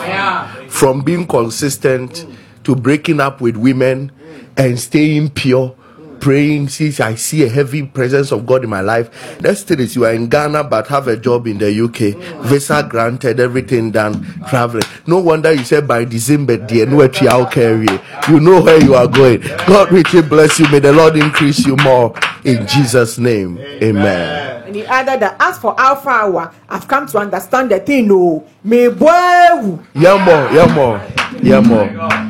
from 0.69 1.01
being 1.01 1.25
consistent 1.25 2.27
to 2.63 2.75
breaking 2.75 3.19
up 3.19 3.41
with 3.41 3.57
women 3.57 4.11
and 4.57 4.79
staying 4.79 5.31
pure. 5.31 5.75
Praying, 6.19 6.69
since 6.69 6.99
I 6.99 7.15
see 7.15 7.43
a 7.43 7.49
heavy 7.49 7.83
presence 7.83 8.31
of 8.31 8.45
God 8.45 8.63
in 8.63 8.69
my 8.69 8.81
life. 8.81 9.09
Let's 9.41 9.63
say 9.63 9.75
this: 9.75 9.95
you 9.95 10.05
are 10.05 10.13
in 10.13 10.27
Ghana 10.27 10.65
but 10.65 10.87
have 10.87 11.07
a 11.07 11.17
job 11.17 11.47
in 11.47 11.57
the 11.57 11.71
UK, 11.71 12.43
visa 12.45 12.85
granted, 12.87 13.39
everything 13.39 13.91
done, 13.91 14.23
traveling. 14.47 14.83
No 15.05 15.19
wonder 15.19 15.51
you 15.53 15.63
said 15.63 15.87
by 15.87 16.05
December, 16.05 16.57
dear, 16.57 16.85
no 16.85 17.01
I'll 17.01 17.45
carry. 17.45 17.87
You 18.29 18.39
know 18.39 18.61
where 18.61 18.83
you 18.83 18.95
are 18.95 19.07
going. 19.07 19.41
God 19.67 19.91
richly 19.91 20.21
bless 20.21 20.59
you. 20.59 20.67
May 20.69 20.79
the 20.79 20.93
Lord 20.93 21.15
increase 21.15 21.65
you 21.65 21.75
more 21.77 22.13
in 22.43 22.65
Jesus' 22.67 23.17
name. 23.17 23.57
Amen. 23.59 24.63
And 24.65 24.75
he 24.75 24.85
added 24.85 25.21
that 25.21 25.37
as 25.39 25.57
for 25.59 25.79
Alpha 25.79 26.09
Hour, 26.09 26.53
I've 26.67 26.87
come 26.87 27.07
to 27.07 27.17
understand 27.19 27.71
the 27.71 27.79
thing. 27.79 28.07
No, 28.07 28.45
me 28.63 28.89
boy. 28.89 29.07
Oh. 29.09 29.83
yeah 29.95 30.17
more 30.23 30.51
yeah 30.51 30.73
more 30.73 31.01
yeah 31.41 31.59
more 31.59 31.87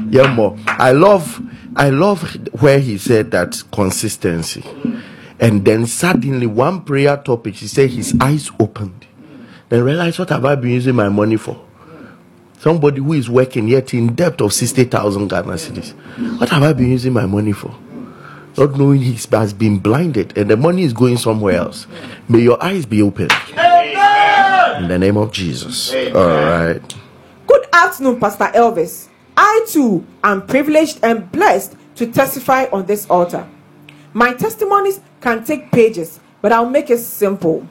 yeah 0.10 0.34
more 0.34 0.58
i 0.68 0.92
love 0.92 1.42
i 1.78 1.90
love 1.90 2.24
where 2.62 2.80
he 2.80 2.98
said 2.98 3.32
that 3.32 3.62
consistency. 3.72 4.64
And 5.40 5.64
then 5.64 5.86
suddenly 5.86 6.48
one 6.48 6.82
prayer 6.84 7.16
topic 7.18 7.56
he 7.56 7.68
said 7.68 7.92
his 7.92 8.16
eyes 8.20 8.50
opened. 8.60 9.06
Then 9.70 9.84
realized 9.84 10.18
what 10.20 10.30
have 10.30 10.46
i 10.46 10.56
been 10.56 10.72
using 10.72 10.96
my 10.96 11.10
money 11.10 11.38
for? 11.38 11.64
Somebody 12.60 13.00
who 13.02 13.14
is 13.14 13.30
working 13.30 13.68
yet 13.68 13.94
in 13.94 14.16
debt 14.16 14.42
of 14.42 14.52
60000 14.52 15.28
ghana 15.28 15.54
cedis. 15.54 15.94
What 16.40 16.50
have 16.50 16.64
i 16.64 16.74
been 16.74 16.90
using 16.90 17.14
my 17.14 17.26
money 17.28 17.52
for? 17.54 17.76
Not 18.58 18.76
knowing 18.76 19.02
he 19.02 19.14
has 19.32 19.54
been 19.54 19.78
blinded 19.78 20.36
and 20.36 20.50
the 20.50 20.58
money 20.58 20.82
is 20.82 20.94
going 20.94 21.18
somewhere 21.18 21.58
else. 21.58 21.86
May 22.28 22.40
your 22.40 22.62
eyes 22.64 22.88
be 22.88 23.04
open 23.04 23.28
in 24.80 24.88
the 24.88 24.98
name 25.00 25.18
of 25.18 25.32
jesus. 25.32 25.94
All 25.94 26.28
right. 26.28 26.96
Good 27.46 27.66
afternoon, 27.72 28.20
Pastor 28.20 28.46
Elvis. 28.56 29.10
I 29.38 29.66
too 29.70 30.06
am 30.24 30.48
privileged 30.48 31.00
and 31.04 31.32
blessed 31.32 31.76
to 31.96 32.12
testify 32.12 32.66
on 32.72 32.88
this 32.88 33.08
altar. 33.10 33.48
My 34.14 34.34
testimonies 34.34 35.00
can 35.22 35.44
take 35.44 35.72
pages, 35.72 36.20
but 36.42 36.52
I'll 36.52 36.70
make 36.70 36.90
it 36.90 36.98
simple. 36.98 37.68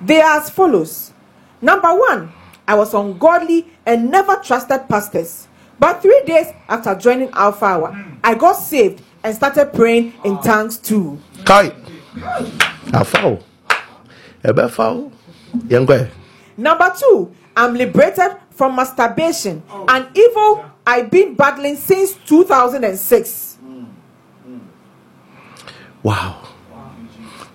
They 0.00 0.20
are 0.20 0.38
as 0.38 0.50
follows. 0.50 1.12
Number 1.60 1.92
one, 1.94 2.32
I 2.68 2.74
was 2.74 2.94
ungodly 2.94 3.66
and 3.84 4.10
never 4.10 4.36
trusted 4.36 4.88
pastors. 4.88 5.48
But 5.80 6.00
three 6.00 6.22
days 6.26 6.46
after 6.68 6.94
joining 6.94 7.30
Alpha 7.30 7.64
Hour, 7.64 8.06
I 8.22 8.34
got 8.34 8.52
saved 8.52 9.02
and 9.24 9.34
started 9.34 9.72
praying 9.72 10.14
in 10.24 10.38
tongues 10.42 10.78
too. 10.78 11.18
Kai. 11.44 11.70
Afaw. 12.92 13.42
Ebe 14.44 14.70
faw. 14.70 15.10
Yengwe. 15.56 16.10
Number 16.56 16.92
two, 16.98 17.34
I'm 17.56 17.74
liberated 17.74 18.36
from 18.50 18.76
masturbation, 18.76 19.62
an 19.88 20.08
evil 20.14 20.64
I've 20.86 21.10
been 21.10 21.34
battling 21.34 21.76
since 21.76 22.14
2006. 22.26 23.58
Wow. 26.02 26.42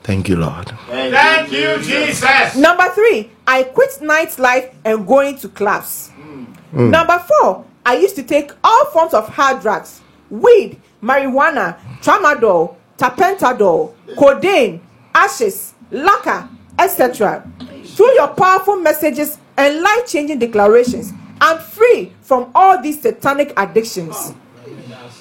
Thank 0.03 0.27
you, 0.27 0.37
Lord. 0.37 0.67
Thank 0.87 1.51
you, 1.51 1.77
Jesus. 1.83 2.55
Number 2.55 2.89
three, 2.89 3.29
I 3.45 3.61
quit 3.63 3.91
nightlife 4.01 4.73
and 4.83 5.05
going 5.05 5.37
to 5.37 5.49
clubs. 5.49 6.09
Hmm. 6.09 6.43
Hmm. 6.71 6.89
Number 6.89 7.19
four, 7.19 7.65
I 7.85 7.97
used 7.97 8.15
to 8.15 8.23
take 8.23 8.51
all 8.63 8.85
forms 8.85 9.13
of 9.13 9.29
hard 9.29 9.61
drugs 9.61 10.01
weed, 10.29 10.79
marijuana, 11.01 11.77
tramadol, 12.01 12.75
tapentadol, 12.97 13.93
codeine, 14.17 14.81
ashes, 15.13 15.73
lacquer, 15.91 16.47
etc. 16.77 17.47
Through 17.85 18.13
your 18.13 18.29
powerful 18.29 18.77
messages 18.77 19.37
and 19.57 19.81
life 19.81 20.07
changing 20.07 20.39
declarations, 20.39 21.13
I'm 21.41 21.59
free 21.59 22.13
from 22.21 22.51
all 22.53 22.81
these 22.81 23.01
satanic 23.01 23.53
addictions. 23.57 24.33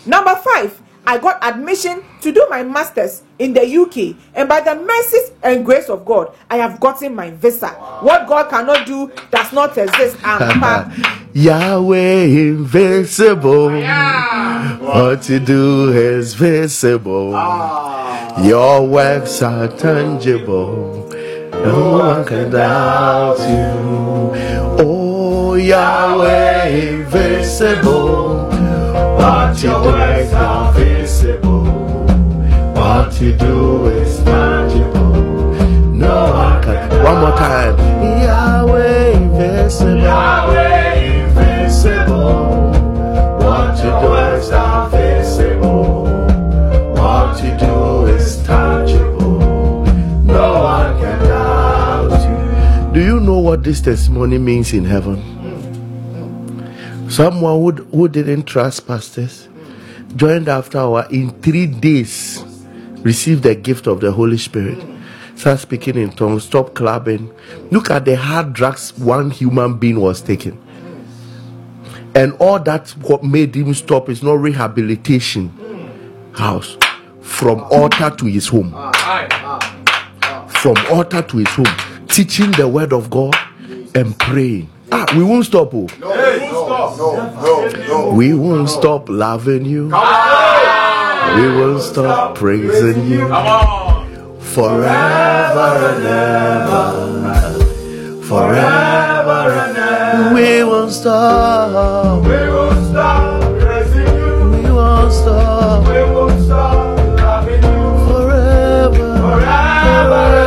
Number 0.07 0.35
five, 0.37 0.81
I 1.07 1.17
got 1.19 1.43
admission 1.43 2.05
to 2.21 2.33
do 2.33 2.47
my 2.51 2.63
master's 2.63 3.23
in 3.39 3.55
the 3.55 3.63
UK, 3.65 4.15
and 4.35 4.49
by 4.49 4.61
the 4.61 4.75
mercies 4.75 5.31
and 5.43 5.65
grace 5.65 5.89
of 5.89 6.05
God, 6.05 6.35
I 6.51 6.57
have 6.59 6.81
gotten 6.81 7.15
my 7.15 7.31
visa. 7.31 7.69
What 8.03 8.27
God 8.27 8.51
cannot 8.51 8.87
do 8.87 9.11
does 9.31 9.53
not 9.53 9.79
exist. 9.79 10.19
I'm 10.23 10.61
back. 10.61 10.93
Yahweh 11.33 12.25
invincible. 12.25 13.71
What 14.81 15.29
you 15.29 15.39
do 15.41 15.93
is 15.93 16.35
visible. 16.35 17.33
Ah. 17.35 18.45
Your 18.45 18.87
works 18.87 19.41
are 19.43 19.69
tangible. 19.69 21.09
No 21.53 21.91
one 21.93 22.25
can 22.25 22.51
doubt 22.51 23.39
you. 23.39 24.85
Oh, 24.85 25.08
Yahweh 25.59 26.69
invincible. 26.69 28.49
What 29.19 29.63
you 29.63 29.71
do 29.71 29.97
is 29.97 30.33
not 30.33 30.75
visible. 30.75 31.65
What 32.75 33.21
you 33.21 33.33
do 33.33 33.87
is 33.87 34.23
tangible. 34.23 35.15
No 35.93 36.33
one 36.33 36.63
can. 36.63 37.05
One 37.05 37.21
more 37.21 37.37
time. 37.37 37.77
Yahweh 38.23 39.13
invincible. 39.17 39.99
Yahweh 39.99 40.95
invincible. 41.27 42.71
What 43.43 43.77
you 43.79 43.91
do 44.01 44.15
is 44.15 44.51
not 44.51 44.91
visible. 44.91 46.05
What 46.95 47.43
you 47.43 47.57
do 47.59 48.07
is 48.07 48.43
tangible. 48.47 49.41
No 50.23 50.63
one 50.63 51.01
can 51.01 51.19
doubt 51.27 52.13
you. 52.87 52.93
Do 52.95 53.01
you 53.05 53.19
know 53.21 53.39
what 53.39 53.65
this 53.65 53.81
testimony 53.81 54.39
means 54.39 54.73
in 54.73 54.85
heaven? 54.85 55.38
Someone 57.19 57.59
who, 57.59 57.73
who 57.87 58.09
didn't 58.09 58.45
trust 58.45 58.87
pastors 58.87 59.49
joined 60.15 60.49
Alpha 60.49 60.79
Hour 60.79 61.09
in 61.11 61.31
three 61.43 61.67
days 61.67 62.45
received 63.01 63.43
the 63.43 63.57
gift 63.57 63.89
of 63.89 64.01
the 64.01 64.13
Holy 64.13 64.39
Spirit. 64.39 64.79
Start 65.35 65.59
speaking 65.59 65.97
in 65.97 66.13
tongues, 66.13 66.45
stop 66.45 66.75
clubbing. 66.75 67.35
Look 67.73 67.91
at 67.91 68.05
the 68.05 68.17
hard 68.17 68.53
drugs 68.53 68.97
one 68.97 69.33
human 69.33 69.79
being 69.79 69.99
was 69.99 70.23
taking. 70.23 70.63
And 72.15 72.35
all 72.35 72.61
that 72.61 72.91
what 72.91 73.25
made 73.25 73.57
him 73.57 73.75
stop 73.75 74.09
is 74.09 74.23
not 74.23 74.35
rehabilitation. 74.35 75.51
house, 76.35 76.77
from 77.21 77.65
altar 77.73 78.11
to 78.11 78.27
his 78.27 78.47
home, 78.47 78.71
from 80.47 80.77
altar 80.89 81.23
to 81.23 81.39
his 81.39 81.49
home, 81.49 82.07
teaching 82.07 82.53
the 82.53 82.69
word 82.69 82.93
of 82.93 83.11
God 83.11 83.35
and 83.97 84.17
praying. 84.21 84.71
Ah, 84.93 85.05
we 85.17 85.25
won't 85.25 85.47
stop. 85.47 85.75
Oh. 85.75 86.18
We 88.13 88.35
won't 88.35 88.69
stop 88.69 89.09
loving 89.09 89.65
you. 89.65 89.85
We 89.87 89.91
won't 91.57 91.83
stop 91.83 92.35
praising 92.37 93.07
you 93.07 93.27
forever 94.41 95.69
and 95.89 96.05
ever. 96.07 96.85
Forever 98.23 99.51
and 99.65 99.77
ever. 99.79 100.35
We 100.35 100.65
won't 100.65 100.93
stop. 100.93 102.25
We 102.25 102.31
won't 102.51 102.87
stop 102.89 103.41
praising 103.61 104.15
you. 104.19 104.51
We 104.51 104.71
won't 104.71 105.13
stop 105.13 105.87
We 105.89 106.01
won't 106.13 106.43
stop 106.45 106.99
loving 107.19 107.63
you. 107.63 108.07
forever. 108.09 109.19
Forever 109.21 110.38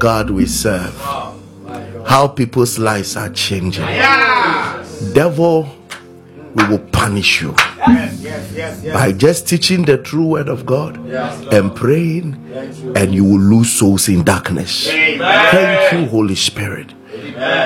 God 0.00 0.30
we 0.30 0.46
serve. 0.46 0.96
How 2.06 2.26
people's 2.26 2.78
lives 2.78 3.16
are 3.16 3.28
changing. 3.28 3.84
Devil, 5.12 5.68
we 6.54 6.66
will 6.66 6.78
punish 6.90 7.42
you 7.42 7.54
by 8.92 9.12
just 9.16 9.46
teaching 9.46 9.84
the 9.84 9.98
true 9.98 10.26
word 10.26 10.48
of 10.48 10.64
God 10.66 10.96
and 11.52 11.76
praying, 11.76 12.34
and 12.96 13.14
you 13.14 13.24
will 13.24 13.38
lose 13.38 13.70
souls 13.72 14.08
in 14.08 14.24
darkness. 14.24 14.88
Thank 14.88 15.92
you, 15.92 16.06
Holy 16.08 16.34
Spirit, 16.34 16.92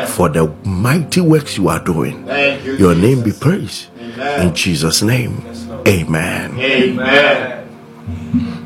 for 0.08 0.28
the 0.28 0.52
mighty 0.64 1.20
works 1.20 1.56
you 1.56 1.68
are 1.68 1.82
doing. 1.82 2.26
You. 2.64 2.76
Your 2.76 2.94
name 2.96 3.22
be 3.22 3.32
praised. 3.32 3.88
In 3.98 4.52
Jesus' 4.54 5.02
name, 5.02 5.40
amen. 5.86 6.58
Amen. 6.58 7.60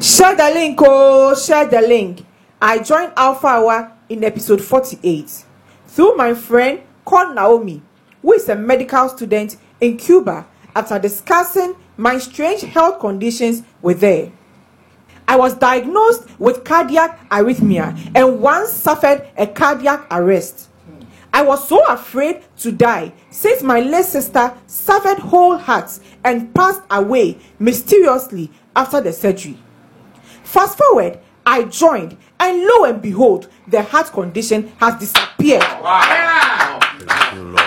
Share 0.01 0.35
the 0.35 0.51
link, 0.55 0.79
oh, 0.81 1.35
share 1.35 1.67
the 1.67 1.81
link. 1.83 2.25
I 2.61 2.81
joined 2.81 3.13
Alpha 3.17 3.47
Hour 3.47 3.93
in 4.09 4.25
episode 4.25 4.61
48 4.61 5.45
through 5.87 6.17
my 6.17 6.35
friend 6.35 6.81
called 7.05 7.37
Naomi, 7.37 7.83
who 8.21 8.33
is 8.33 8.49
a 8.49 8.57
medical 8.57 9.09
student 9.09 9.57
in 9.81 9.97
Cuba, 9.97 10.45
after 10.75 10.99
discussing 10.99 11.77
my 11.97 12.19
strange 12.19 12.63
health 12.63 12.99
conditions 12.99 13.63
with 13.81 14.03
her. 14.03 14.33
I 15.29 15.37
was 15.37 15.55
diagnosed 15.55 16.27
with 16.41 16.65
cardiac 16.65 17.29
arrhythmia 17.29 18.11
and 18.17 18.41
once 18.41 18.73
suffered 18.73 19.29
a 19.37 19.47
cardiac 19.47 20.09
arrest. 20.11 20.69
I 21.33 21.43
was 21.43 21.69
so 21.69 21.85
afraid 21.87 22.43
to 22.59 22.73
die 22.73 23.13
since 23.31 23.63
my 23.63 23.79
late 23.79 24.07
sister 24.07 24.53
suffered 24.67 25.19
whole 25.19 25.59
hearts 25.59 26.01
and 26.25 26.53
passed 26.55 26.83
away 26.91 27.39
mysteriously 27.61 28.51
after 28.75 29.01
the 29.01 29.13
surgery. 29.13 29.59
Fast 30.43 30.77
forward, 30.77 31.21
I 31.49 31.65
joined, 31.65 32.19
and 32.41 32.65
lo 32.65 32.85
and 32.85 33.03
behold, 33.03 33.49
the 33.67 33.83
heart 33.83 34.13
condition 34.13 34.73
has 34.79 34.99
disappeared. 34.99 35.63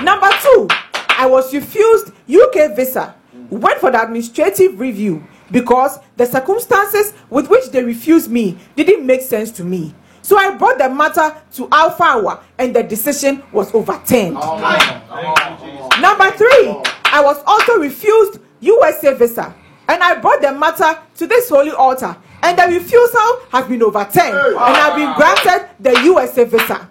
Number 0.04 0.30
two, 0.42 0.68
I 1.10 1.26
was 1.28 1.54
refused 1.54 2.12
UK 2.30 2.76
visa. 2.76 3.16
Went 3.50 3.80
for 3.80 3.92
the 3.92 4.02
administrative 4.02 4.80
review 4.80 5.24
because 5.52 6.00
the 6.16 6.26
circumstances 6.26 7.14
with 7.30 7.50
which 7.50 7.70
they 7.72 7.84
refused 7.84 8.32
me 8.32 8.58
didn't 8.76 9.06
make 9.06 9.22
sense 9.22 9.52
to 9.52 9.64
me. 9.64 9.94
So 10.22 10.38
I 10.38 10.56
brought 10.56 10.78
the 10.78 10.90
matter 10.90 11.36
to 11.56 11.68
Alpha 11.72 12.04
Hour 12.04 12.44
and 12.58 12.76
the 12.76 12.84
decision 12.84 13.44
was 13.52 13.74
overturned. 13.74 14.36
Number 14.36 16.32
three, 16.32 16.76
I 17.06 17.22
was 17.22 17.42
also 17.46 17.78
refused 17.78 18.40
USA 18.62 19.14
visa 19.16 19.54
and 19.90 20.02
I 20.02 20.16
brought 20.20 20.42
the 20.42 20.54
matter 20.54 20.98
to 21.18 21.28
this 21.28 21.50
holy 21.50 21.72
altar 21.72 22.16
and 22.44 22.58
the 22.58 22.64
refusal 22.80 23.40
has 23.52 23.66
been 23.68 23.84
overturned 23.84 24.36
and 24.36 24.58
I've 24.58 24.96
been 24.96 25.14
granted 25.16 25.70
the 25.80 26.00
USA 26.06 26.44
visa. 26.46 26.88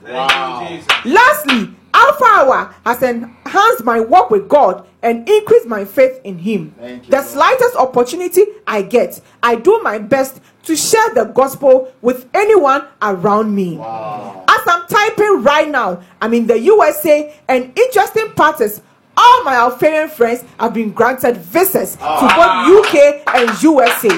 Lastly, 1.05 1.75
Alpha 1.93 2.25
Hour 2.25 2.75
has 2.87 3.03
enhanced 3.03 3.85
my 3.85 4.01
walk 4.01 4.31
with 4.31 4.49
God 4.49 4.87
and 5.03 5.29
increased 5.29 5.67
my 5.67 5.85
faith 5.85 6.21
in 6.25 6.39
Him. 6.39 6.75
The 7.09 7.23
slightest 7.23 7.75
opportunity 7.77 8.45
I 8.67 8.83
get, 8.83 9.21
I 9.43 9.57
do 9.57 9.81
my 9.83 9.99
best 9.99 10.41
to 10.65 10.77
share 10.77 11.15
the 11.15 11.25
gospel 11.25 11.93
with 12.03 12.29
anyone 12.35 12.87
around 13.03 13.55
me. 13.55 13.79
As 13.81 14.61
I'm 14.67 14.87
typing 14.87 15.43
right 15.43 15.69
now, 15.69 16.03
I'm 16.21 16.35
in 16.35 16.47
the 16.47 16.59
USA, 16.61 17.35
and 17.49 17.77
interesting 17.77 18.31
part 18.33 18.61
is 18.61 18.83
all 19.21 19.45
my 19.45 19.55
Alpharian 19.57 20.09
friends 20.09 20.45
have 20.59 20.73
been 20.73 20.91
granted 20.93 21.37
visas 21.37 21.97
to 21.97 22.27
both 22.37 22.87
UK 22.87 23.23
and 23.35 23.63
USA. 23.63 24.09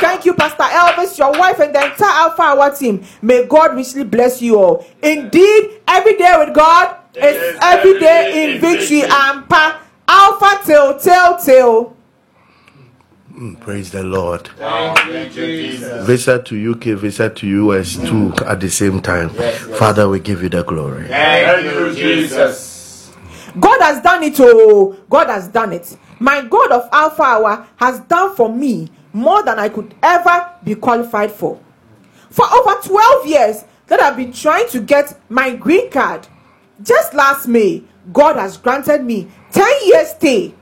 Thank 0.00 0.24
you, 0.26 0.34
Pastor 0.34 0.64
Elvis, 0.64 1.16
your 1.18 1.32
wife, 1.32 1.58
and 1.60 1.74
the 1.74 1.84
entire 1.84 2.10
Alpha 2.24 2.42
Hour 2.42 2.70
team. 2.74 3.04
May 3.22 3.46
God 3.46 3.74
richly 3.76 4.04
bless 4.04 4.42
you 4.42 4.58
all. 4.58 4.86
Indeed, 5.02 5.80
every 5.88 6.16
day 6.16 6.34
with 6.38 6.54
God 6.54 6.96
is 7.14 7.56
every 7.62 7.98
day 7.98 8.54
in 8.54 8.60
victory 8.60 9.02
and 9.02 9.48
power. 9.48 9.80
Alpha 10.08 10.60
till 10.64 10.98
till 10.98 11.36
till. 11.38 11.96
Mm, 13.34 13.60
Praise 13.60 13.90
the 13.90 14.02
Lord. 14.02 14.48
Thank 14.56 15.34
you, 15.36 15.46
Jesus. 15.46 16.06
Visa 16.06 16.42
to 16.42 16.70
UK, 16.72 16.98
visa 16.98 17.28
to 17.28 17.46
US 17.46 17.96
too 17.96 18.32
at 18.46 18.60
the 18.60 18.70
same 18.70 19.00
time. 19.02 19.28
Father, 19.30 20.08
we 20.08 20.20
give 20.20 20.42
you 20.42 20.48
the 20.48 20.62
glory. 20.62 21.08
Thank 21.08 21.64
you, 21.64 21.92
Jesus. 21.94 22.75
God 23.58 23.80
has 23.80 24.02
done 24.02 24.22
it, 24.22 24.36
oh, 24.38 24.96
God 25.08 25.28
has 25.28 25.48
done 25.48 25.72
it. 25.72 25.96
My 26.18 26.42
God 26.42 26.72
of 26.72 26.88
Alpha 26.92 27.22
Hour 27.22 27.66
has 27.76 28.00
done 28.00 28.34
for 28.36 28.52
me 28.52 28.90
more 29.12 29.42
than 29.42 29.58
I 29.58 29.68
could 29.68 29.94
ever 30.02 30.50
be 30.62 30.74
qualified 30.74 31.32
for. 31.32 31.58
For 32.30 32.44
over 32.52 32.80
12 32.82 33.26
years 33.26 33.64
that 33.86 34.00
I've 34.00 34.16
been 34.16 34.32
trying 34.32 34.68
to 34.70 34.80
get 34.80 35.18
my 35.30 35.54
green 35.54 35.90
card. 35.90 36.26
Just 36.82 37.14
last 37.14 37.48
May, 37.48 37.82
God 38.12 38.36
has 38.36 38.58
granted 38.58 39.04
me 39.04 39.28
10 39.52 39.66
years 39.86 40.10
stay. 40.10 40.54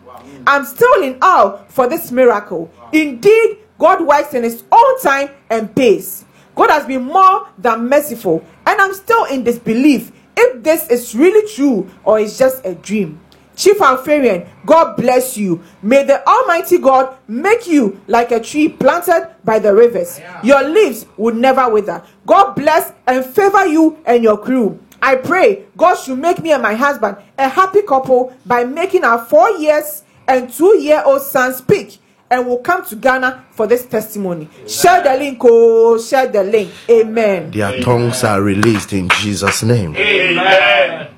I'm 0.46 0.64
still 0.64 1.02
in 1.02 1.18
awe 1.20 1.64
for 1.68 1.88
this 1.88 2.12
miracle. 2.12 2.70
Indeed, 2.92 3.58
God 3.78 4.06
works 4.06 4.34
in 4.34 4.44
His 4.44 4.62
own 4.70 5.00
time 5.00 5.30
and 5.50 5.74
pace. 5.74 6.24
God 6.54 6.70
has 6.70 6.86
been 6.86 7.02
more 7.02 7.48
than 7.58 7.88
merciful, 7.88 8.44
and 8.66 8.80
I'm 8.80 8.94
still 8.94 9.24
in 9.24 9.42
disbelief 9.42 10.12
if 10.36 10.62
this 10.62 10.88
is 10.88 11.14
really 11.14 11.48
true 11.54 11.90
or 12.04 12.18
it's 12.20 12.38
just 12.38 12.64
a 12.64 12.74
dream. 12.74 13.20
Chief 13.56 13.80
Alpharian, 13.80 14.48
God 14.66 14.96
bless 14.96 15.36
you. 15.36 15.62
May 15.80 16.02
the 16.02 16.26
Almighty 16.26 16.78
God 16.78 17.16
make 17.28 17.68
you 17.68 18.00
like 18.08 18.32
a 18.32 18.40
tree 18.40 18.68
planted 18.68 19.30
by 19.44 19.60
the 19.60 19.72
rivers. 19.72 20.20
Your 20.42 20.62
leaves 20.68 21.06
will 21.16 21.34
never 21.34 21.68
wither. 21.70 22.02
God 22.26 22.54
bless 22.54 22.92
and 23.06 23.24
favor 23.24 23.64
you 23.66 23.98
and 24.06 24.24
your 24.24 24.38
crew. 24.38 24.80
I 25.00 25.16
pray 25.16 25.66
God 25.76 25.96
should 25.96 26.18
make 26.18 26.40
me 26.42 26.52
and 26.52 26.62
my 26.62 26.74
husband 26.74 27.18
a 27.38 27.48
happy 27.48 27.82
couple 27.82 28.32
by 28.46 28.64
making 28.64 29.04
our 29.04 29.24
four 29.24 29.50
years 29.50 30.02
and 30.26 30.50
two 30.52 30.78
year 30.78 31.02
old 31.04 31.20
son 31.22 31.52
speak 31.54 31.98
and 32.34 32.46
will 32.48 32.58
come 32.58 32.84
to 32.84 32.96
Ghana 32.96 33.44
for 33.52 33.68
this 33.68 33.86
testimony. 33.86 34.48
Share 34.66 35.02
the 35.02 35.16
link, 35.16 35.38
oh, 35.42 35.98
share 35.98 36.26
the 36.26 36.42
link. 36.42 36.72
Amen. 36.90 37.52
Their 37.52 37.80
tongues 37.80 38.24
are 38.24 38.42
released 38.42 38.92
in 38.92 39.08
Jesus' 39.20 39.62
name. 39.62 39.94
Amen. 39.96 41.14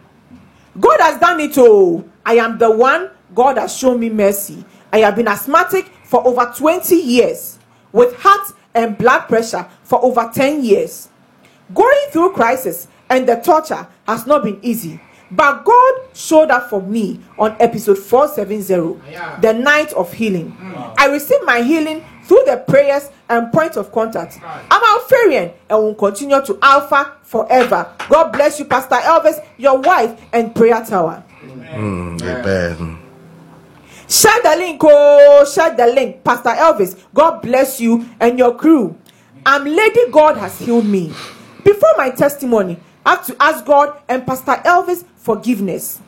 God 0.79 1.01
has 1.01 1.19
done 1.19 1.41
it 1.41 1.55
oh. 1.57 2.05
I 2.25 2.35
am 2.35 2.59
the 2.59 2.71
one 2.71 3.11
God 3.35 3.57
has 3.57 3.75
shown 3.75 3.99
me 3.99 4.11
mercy. 4.11 4.63
I 4.93 4.99
have 4.99 5.17
been 5.17 5.29
asthmatic 5.29 5.87
for 6.05 6.27
over 6.27 6.53
20 6.55 6.95
years 6.95 7.59
with 7.93 8.15
heart 8.17 8.53
and 8.75 8.99
blood 8.99 9.21
pressure 9.21 9.67
for 9.85 10.05
over 10.05 10.31
10 10.33 10.63
years. 10.65 11.09
Going 11.73 12.11
through 12.11 12.33
crisis 12.33 12.89
and 13.09 13.27
the 13.27 13.37
torture 13.37 13.87
has 14.07 14.27
not 14.27 14.45
been 14.45 14.59
easy. 14.63 15.01
But 15.31 15.65
God 15.65 15.95
showed 16.15 16.51
up 16.51 16.71
for 16.71 16.81
me 16.81 17.21
on 17.39 17.57
episode 17.61 17.99
470, 17.99 19.01
the 19.41 19.53
night 19.53 19.93
of 19.95 20.13
healing. 20.13 20.57
I 20.99 21.07
received 21.07 21.45
my 21.45 21.63
healing 21.63 22.05
through 22.25 22.45
the 22.47 22.59
prayers 22.69 23.11
and 23.29 23.53
point 23.53 23.77
of 23.77 23.91
contact. 23.93 24.39
I'm 24.43 25.01
Alpharian 25.01 25.53
and 25.69 25.79
will 25.83 25.95
continue 25.95 26.41
to 26.45 26.59
Alpha 26.63 27.13
forever. 27.23 27.93
God 28.09 28.31
bless 28.33 28.59
you, 28.59 28.65
Pastor 28.67 28.97
Elvis, 28.97 29.45
your 29.59 29.79
wife, 29.81 30.21
and 30.33 30.55
Prayer 30.55 30.85
Tower. 30.85 31.25
Mm, 31.43 32.23
amen. 32.23 32.99
Share 34.09 34.41
the 34.43 34.55
link, 34.57 34.81
oh, 34.85 35.45
share 35.53 35.75
the 35.75 35.87
link. 35.89 36.23
Pastor 36.23 36.51
Elvis, 36.51 36.97
God 37.13 37.43
bless 37.43 37.81
you 37.81 38.09
and 38.21 38.39
your 38.39 38.55
crew. 38.57 38.97
I'm 39.45 39.65
Lady 39.65 40.11
God 40.11 40.37
has 40.37 40.59
healed 40.59 40.87
me. 40.87 41.13
Before 41.65 41.91
my 41.97 42.11
testimony, 42.11 42.79
Have 43.07 43.25
to 43.27 43.37
ask 43.41 43.65
God 43.65 44.03
and 44.09 44.27
Pastor 44.27 44.61
Elvis 44.65 45.05
forgiveness. 45.15 46.01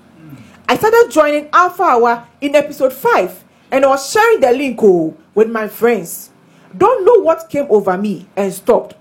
I 0.68 0.76
started 0.76 1.12
joining 1.12 1.48
Alpha 1.52 1.84
Hour 1.84 2.26
in 2.40 2.56
episode 2.56 2.92
5 2.92 3.44
and 3.70 3.84
I 3.84 3.88
was 3.88 4.10
sharing 4.10 4.40
the 4.40 4.50
link 4.50 4.80
oh, 4.82 5.16
with 5.32 5.48
my 5.48 5.68
friends. 5.68 6.30
Don't 6.76 7.04
know 7.04 7.22
what 7.22 7.48
came 7.48 7.66
over 7.70 7.96
me 7.96 8.26
and 8.34 8.52
stopped. 8.52 8.96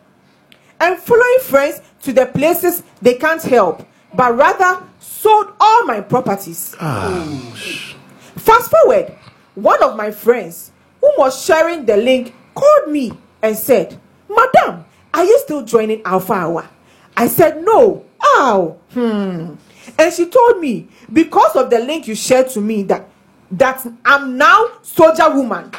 And 0.79 0.99
following 0.99 1.39
friends 1.41 1.81
to 2.03 2.13
the 2.13 2.27
places 2.27 2.83
they 3.01 3.15
can't 3.15 3.41
help, 3.41 3.83
but 4.13 4.37
rather 4.37 4.85
sold 4.99 5.53
all 5.59 5.85
my 5.85 6.01
properties. 6.01 6.75
Fast 6.75 8.69
forward, 8.69 9.11
one 9.55 9.81
of 9.81 9.95
my 9.97 10.11
friends 10.11 10.71
who 11.01 11.11
was 11.17 11.43
sharing 11.43 11.85
the 11.87 11.97
link 11.97 12.35
called 12.53 12.91
me 12.91 13.11
and 13.41 13.57
said, 13.57 13.99
Madam, 14.29 14.85
are 15.15 15.23
you 15.23 15.39
still 15.39 15.63
joining 15.63 16.03
Alpha 16.03 16.33
Hour? 16.33 16.69
I 17.17 17.27
said, 17.27 17.63
No. 17.63 18.05
Ow. 18.23 18.77
Hmm. 18.93 19.55
And 19.99 20.13
she 20.13 20.27
told 20.27 20.59
me, 20.59 20.87
because 21.11 21.55
of 21.55 21.69
the 21.69 21.79
link 21.79 22.07
you 22.07 22.15
shared 22.15 22.49
to 22.49 22.61
me, 22.61 22.83
that 22.83 23.09
that 23.51 23.85
I'm 24.05 24.37
now 24.37 24.67
soldier 24.81 25.29
woman. 25.33 25.71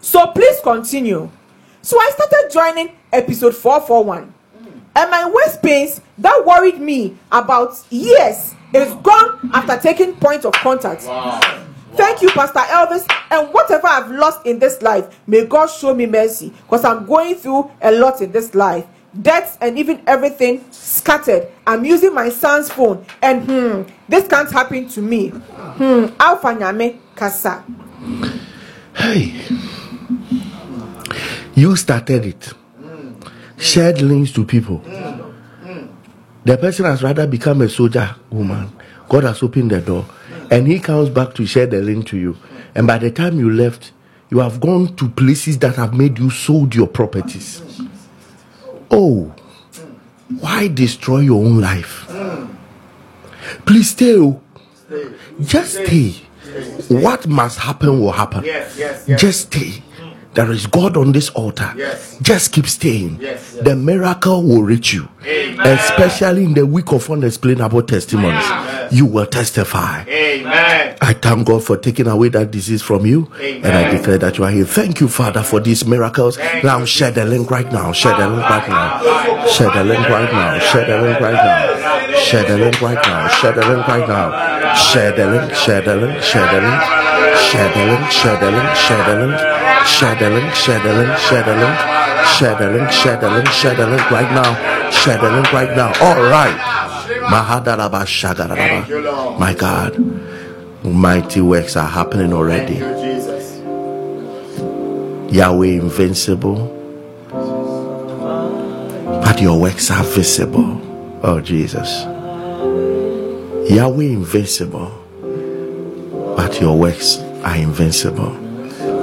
So 0.00 0.26
please 0.28 0.60
continue. 0.60 1.30
So 1.82 1.98
I 1.98 2.10
started 2.10 2.50
joining 2.52 2.96
episode 3.12 3.54
441. 3.54 4.34
And 4.96 5.10
my 5.10 5.30
waist 5.30 5.62
pains 5.62 6.00
that 6.18 6.44
worried 6.44 6.80
me 6.80 7.16
about 7.32 7.82
years 7.90 8.54
is 8.74 8.92
gone 8.96 9.50
after 9.54 9.76
taking 9.78 10.16
point 10.16 10.44
of 10.44 10.52
contact. 10.54 11.02
Thank 11.94 12.20
you, 12.20 12.28
Pastor 12.30 12.60
Elvis. 12.60 13.06
And 13.30 13.52
whatever 13.52 13.86
I've 13.86 14.10
lost 14.10 14.44
in 14.46 14.58
this 14.58 14.82
life, 14.82 15.18
may 15.26 15.46
God 15.46 15.66
show 15.66 15.94
me 15.94 16.06
mercy. 16.06 16.50
Because 16.50 16.84
I'm 16.84 17.06
going 17.06 17.34
through 17.36 17.70
a 17.80 17.90
lot 17.92 18.20
in 18.20 18.32
this 18.32 18.54
life. 18.54 18.86
Deaths 19.20 19.56
and 19.60 19.78
even 19.78 20.02
everything 20.06 20.64
scattered. 20.70 21.48
I'm 21.66 21.84
using 21.84 22.14
my 22.14 22.28
son's 22.28 22.70
phone. 22.70 23.04
And 23.22 23.44
hmm, 23.44 23.92
this 24.08 24.26
can't 24.28 24.50
happen 24.50 24.88
to 24.90 25.00
me. 25.02 25.28
Hmm, 25.28 26.06
Alpha 26.20 26.48
Nyame 26.48 26.98
Kasa. 27.14 27.64
Hey, 28.94 29.34
you 31.54 31.76
started 31.76 32.26
it. 32.26 32.52
Shared 33.58 34.02
links 34.02 34.32
to 34.32 34.44
people. 34.44 34.82
The 36.44 36.56
person 36.58 36.84
has 36.84 37.02
rather 37.02 37.26
become 37.26 37.62
a 37.62 37.68
soldier 37.68 38.14
woman. 38.30 38.70
God 39.08 39.24
has 39.24 39.42
opened 39.42 39.70
the 39.70 39.80
door, 39.80 40.04
and 40.50 40.66
he 40.66 40.78
comes 40.78 41.08
back 41.10 41.34
to 41.34 41.46
share 41.46 41.66
the 41.66 41.80
link 41.80 42.06
to 42.08 42.16
you. 42.18 42.36
And 42.74 42.86
by 42.86 42.98
the 42.98 43.10
time 43.10 43.38
you 43.38 43.50
left, 43.50 43.92
you 44.30 44.38
have 44.38 44.60
gone 44.60 44.94
to 44.96 45.08
places 45.08 45.58
that 45.60 45.76
have 45.76 45.94
made 45.94 46.18
you 46.18 46.30
sold 46.30 46.74
your 46.74 46.86
properties. 46.86 47.62
Oh, 48.90 49.32
why 50.40 50.68
destroy 50.68 51.20
your 51.20 51.44
own 51.44 51.60
life? 51.60 52.06
Please 53.64 53.90
stay. 53.90 54.14
oh. 54.16 54.40
Just 55.40 55.72
stay. 55.74 56.14
What 56.88 57.26
must 57.26 57.58
happen 57.58 58.00
will 58.00 58.12
happen. 58.12 58.44
Yes, 58.44 58.76
yes, 58.78 59.04
yes. 59.06 59.20
Just 59.20 59.40
stay. 59.52 59.82
There 60.34 60.50
is 60.52 60.66
God 60.66 60.96
on 60.96 61.12
this 61.12 61.30
altar. 61.30 61.72
Yes. 61.76 62.18
Just 62.20 62.52
keep 62.52 62.66
staying. 62.66 63.18
Yes, 63.20 63.52
yes. 63.54 63.64
The 63.64 63.74
miracle 63.74 64.42
will 64.42 64.62
reach 64.62 64.92
you. 64.92 65.08
Especially 65.58 66.44
in 66.44 66.54
the 66.54 66.66
week 66.66 66.92
of 66.92 67.10
unexplainable 67.10 67.82
testimonies. 67.82 68.44
You 68.90 69.06
will 69.06 69.26
testify. 69.26 70.04
Amen. 70.08 70.96
I 71.00 71.12
thank 71.12 71.46
God 71.46 71.64
for 71.64 71.76
taking 71.76 72.06
away 72.06 72.28
that 72.30 72.50
disease 72.50 72.82
from 72.82 73.06
you. 73.06 73.30
And 73.40 73.66
I 73.66 73.90
declare 73.90 74.18
that 74.18 74.38
you 74.38 74.44
are 74.44 74.50
here. 74.50 74.64
Thank 74.64 75.00
you, 75.00 75.08
Father, 75.08 75.42
for 75.42 75.60
these 75.60 75.84
miracles. 75.86 76.38
Now 76.62 76.84
share 76.84 77.10
the 77.10 77.24
link 77.24 77.50
right 77.50 77.70
now. 77.72 77.92
Share 77.92 78.16
the 78.16 78.28
link 78.28 78.48
right 78.48 78.68
now. 78.68 79.46
Share 79.46 79.70
the 79.70 79.84
link 79.84 80.08
right 80.08 80.32
now. 80.32 80.58
Share 80.58 80.86
the 80.86 80.98
link 81.02 81.20
right 81.20 81.34
now. 81.34 82.16
Share 82.16 82.44
the 82.44 82.58
link 82.58 82.80
right 82.80 83.06
now. 83.06 83.28
Share 83.28 83.52
the 83.52 83.66
link 83.66 83.86
right 83.88 84.08
now. 84.08 84.74
Share 84.74 85.12
the 85.12 85.26
link. 85.26 85.54
Share 85.54 85.82
the 85.82 85.96
link. 85.96 86.22
Share 86.22 86.46
the 86.52 86.60
link. 86.60 86.82
Share 87.36 87.72
the 87.72 87.86
link. 87.86 88.10
Share 88.10 88.36
the 88.38 88.50
link. 88.50 88.74
Share 88.74 89.04
the 89.06 89.20
link. 89.20 89.38
Share 89.86 90.14
the 90.16 90.30
link. 90.30 90.46
Share 90.56 90.80
the 90.82 90.92
link. 90.92 91.18
Share 91.18 91.44
the 91.44 91.54
link. 91.56 91.78
Share 92.36 92.56
the 92.56 92.68
link. 92.70 92.90
Share 92.90 93.16
the 93.16 93.30
link. 93.30 93.48
Share 93.48 93.74
the 93.74 93.86
link 93.86 94.10
right 94.10 94.30
now. 94.32 94.90
Share 94.90 95.18
the 95.18 95.30
link 95.30 95.52
right 95.52 95.76
now. 95.76 95.92
All 96.00 96.22
right. 96.30 96.95
Mahadaraba 97.06 98.04
shagaraba. 98.06 99.38
My 99.38 99.54
God. 99.54 99.98
Mighty 100.84 101.40
works 101.40 101.76
are 101.76 101.88
happening 101.88 102.32
already. 102.32 102.74
Thank 102.74 102.96
you, 102.98 103.14
Jesus. 103.14 103.58
Yahweh 105.34 105.66
invincible, 105.68 106.72
but 109.24 109.40
your 109.40 109.58
works 109.60 109.90
are 109.90 110.04
visible. 110.04 110.80
Oh, 111.24 111.40
Jesus. 111.40 112.04
Yahweh 113.68 114.04
invincible, 114.04 114.92
but 116.36 116.60
your 116.60 116.78
works 116.78 117.18
are 117.42 117.56
invincible. 117.56 118.30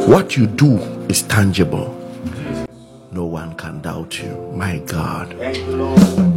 What 0.07 0.37
you 0.37 0.47
do 0.47 0.77
is 1.09 1.23
tangible. 1.23 1.93
No 3.11 3.25
one 3.25 3.55
can 3.55 3.81
doubt 3.81 4.19
you. 4.23 4.33
My 4.55 4.77
God. 4.79 6.32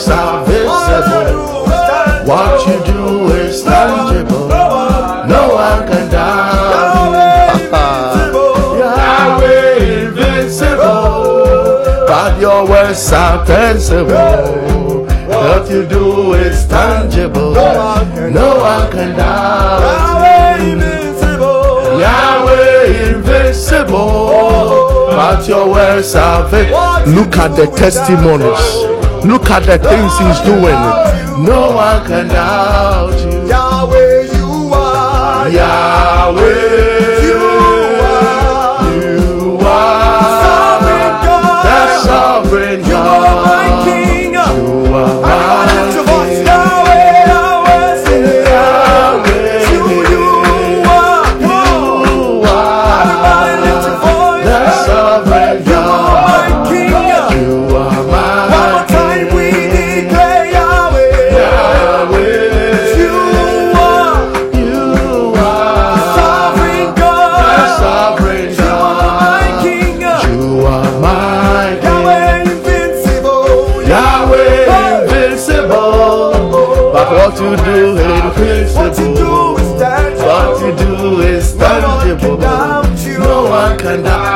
Works 0.00 0.08
are 0.08 0.44
visible. 0.46 1.66
What 2.26 2.66
you 2.66 2.92
do 2.92 3.26
is 3.34 3.62
tangible. 3.62 4.48
No 4.48 5.54
one 5.54 5.88
can 5.88 6.10
doubt. 6.10 7.50
Yahweh 8.78 10.04
invincible, 10.04 11.84
but 12.06 12.40
your 12.40 12.66
works 12.66 13.12
are 13.12 13.44
tangible. 13.44 15.06
What 15.28 15.70
you 15.70 15.86
do 15.86 16.34
is 16.34 16.66
tangible. 16.66 17.52
No 17.52 18.58
one 18.58 18.90
can 18.90 19.16
doubt. 19.16 20.60
Yahweh 22.00 23.14
invincible, 23.14 25.08
But 25.10 25.46
your 25.48 25.68
words 25.68 26.14
are. 26.14 26.48
Look 27.06 27.36
at 27.36 27.56
the 27.56 27.66
testimonies. 27.76 28.99
Look 29.24 29.50
at 29.50 29.64
the 29.64 29.78
things 29.78 30.18
he's 30.18 30.40
doing. 30.40 30.80
No 31.44 31.72
one 31.76 32.06
can 32.06 32.28
doubt 32.28 33.18
you. 33.20 33.48
Yahweh, 33.48 34.32
you 34.32 34.72
are. 34.72 35.48
Yahweh. 35.48 36.99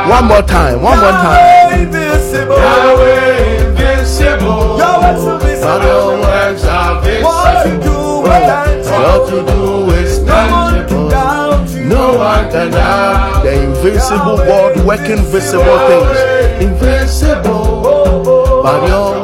One 0.09 0.25
more 0.27 0.41
time. 0.41 0.81
One 0.81 0.99
more 0.99 1.11
time. 1.11 1.37
Yahweh 1.37 1.83
invincible. 1.83 2.57
Yahweh 2.57 3.67
invincible. 3.67 4.77
Yahweh's 4.77 5.23
But 5.25 5.81
your 5.83 6.13
invincible. 6.13 6.21
words 6.21 6.63
are 6.65 6.95
What 7.23 7.67
you 7.67 7.77
do 7.81 7.97
is 8.25 8.39
tangible. 8.49 8.95
What 8.95 9.31
you 9.31 9.41
do 9.45 9.91
is 9.93 10.19
No 10.19 10.33
one 10.33 10.73
can 10.73 10.87
tangible. 10.87 11.09
doubt 11.09 11.69
you. 11.69 11.83
No 11.85 12.17
one 12.17 12.51
can 12.51 12.71
doubt 12.71 13.43
the 13.43 13.51
invincible 13.63 14.37
God 14.37 14.85
working 14.85 15.21
visible 15.25 15.79
things. 15.87 16.63
Invincible, 16.63 17.85
oh, 17.85 18.23
oh. 18.25 18.63
but 18.63 18.87
your 18.87 19.14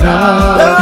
doubt. 0.00 0.81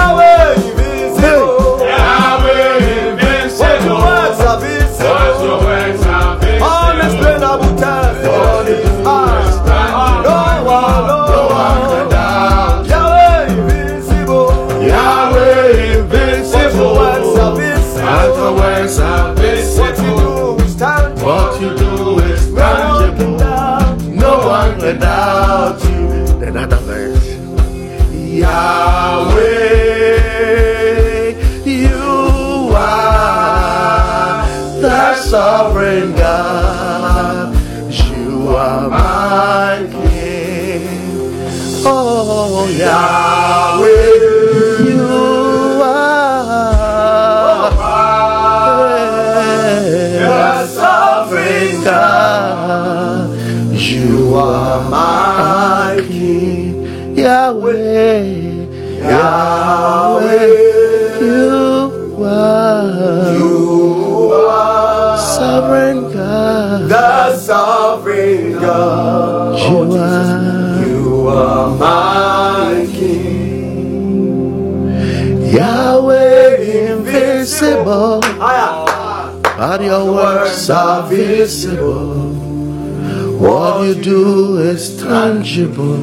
Your 79.82 80.12
works 80.12 80.68
are 80.70 81.08
visible. 81.08 82.32
What 83.38 83.86
you 83.86 83.94
do 83.94 84.58
is 84.58 85.00
tangible. 85.00 85.96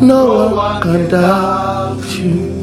No 0.00 0.54
one 0.54 0.82
can 0.82 1.10
doubt 1.10 2.02
you. 2.18 2.56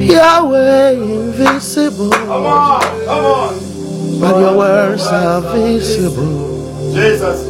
Yahweh 0.00 0.90
invisible, 0.92 2.10
Come 2.10 2.46
on, 2.46 2.80
come 3.04 3.24
on. 3.24 4.20
but 4.20 4.38
your 4.40 4.56
words 4.56 5.06
are 5.06 5.40
visible. 5.54 6.92
Jesus. 6.94 7.46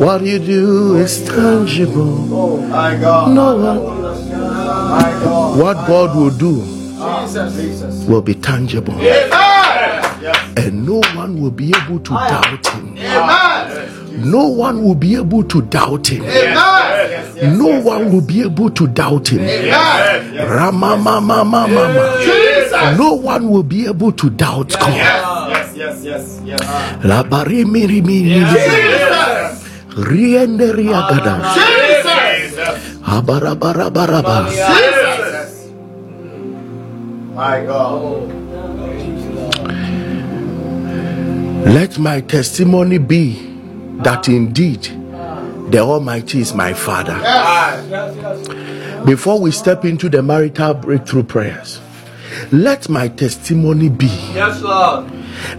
What 0.00 0.22
you 0.22 0.38
do 0.38 0.96
is 0.96 1.24
tangible. 1.24 2.28
Oh 2.32 2.56
my 2.58 2.94
God. 2.96 3.34
No 3.34 3.56
one. 3.56 4.02
My 4.02 5.10
God. 5.24 5.58
What 5.58 5.86
God 5.88 6.16
will 6.16 6.30
do 6.30 6.62
Jesus. 6.98 7.54
Jesus. 7.56 8.04
will 8.04 8.22
be 8.22 8.34
tangible. 8.34 8.94
And 10.66 10.86
no 10.86 11.00
one 11.14 11.40
will 11.40 11.50
be 11.50 11.72
able 11.76 12.00
to 12.00 12.14
doubt 12.14 12.66
Him. 12.66 12.96
Amen. 12.98 14.30
No 14.30 14.48
one 14.48 14.82
will 14.82 14.94
be 14.96 15.14
able 15.16 15.44
to 15.44 15.62
doubt 15.62 16.08
Him. 16.08 16.24
Amen. 16.24 17.58
No 17.58 17.80
one 17.80 18.10
will 18.12 18.20
be 18.20 18.42
able 18.42 18.70
to 18.70 18.86
doubt 18.88 19.28
Him. 19.28 19.40
Rama 20.48 20.96
mama 20.96 21.44
mama. 21.44 21.88
No 22.96 23.14
one 23.14 23.48
will 23.50 23.62
be 23.62 23.86
able 23.86 24.12
to 24.12 24.30
doubt 24.30 24.70
God. 24.78 24.88
Yes, 24.96 25.76
yes, 25.76 26.04
yes, 26.04 26.40
yes. 26.44 26.60
Labari 27.04 27.64
miri 27.64 28.00
miri 28.02 28.44
Jesus. 28.44 29.64
riende 29.96 30.72
riagada. 30.72 31.40
Ah, 31.42 31.54
Jesus. 31.54 32.78
Abarabaraba. 33.06 34.48
Jesus. 34.50 35.70
My 37.34 37.60
God. 37.64 38.47
Let 41.64 41.98
my 41.98 42.20
testimony 42.20 42.98
be 42.98 43.32
that 44.02 44.28
indeed 44.28 44.82
the 45.70 45.80
Almighty 45.80 46.40
is 46.40 46.54
my 46.54 46.72
Father. 46.72 47.14
Before 49.04 49.40
we 49.40 49.50
step 49.50 49.84
into 49.84 50.08
the 50.08 50.22
marital 50.22 50.74
breakthrough 50.74 51.24
prayers, 51.24 51.80
let 52.52 52.88
my 52.88 53.08
testimony 53.08 53.88
be 53.88 54.06
Yes, 54.06 54.60
Lord. 54.62 55.10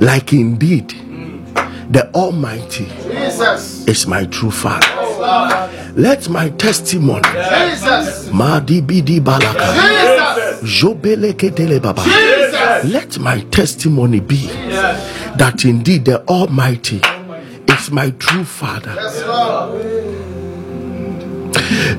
like 0.02 0.34
indeed 0.34 0.90
the 1.92 2.10
Almighty 2.14 2.86
Jesus. 2.86 3.88
is 3.88 4.08
my 4.08 4.26
true 4.26 4.52
Father. 4.52 4.86
Let 5.96 6.30
my 6.30 6.50
testimony, 6.52 7.24
Jesus. 7.24 8.32
Madi 8.32 8.82
Bidi 8.82 9.20
Balaka, 9.20 9.74
Jesus. 10.62 10.82
Jobeleke 10.82 11.56
Tele 11.56 11.80
Baba. 11.80 12.04
Jesus. 12.04 12.86
let 12.94 13.20
my 13.20 13.42
testimony 13.52 14.20
be 14.20 14.48
that 15.40 15.64
indeed 15.64 16.04
the 16.04 16.22
Almighty 16.28 17.02
is 17.70 17.90
my 17.92 18.12
true 18.12 18.44
Father. 18.44 18.94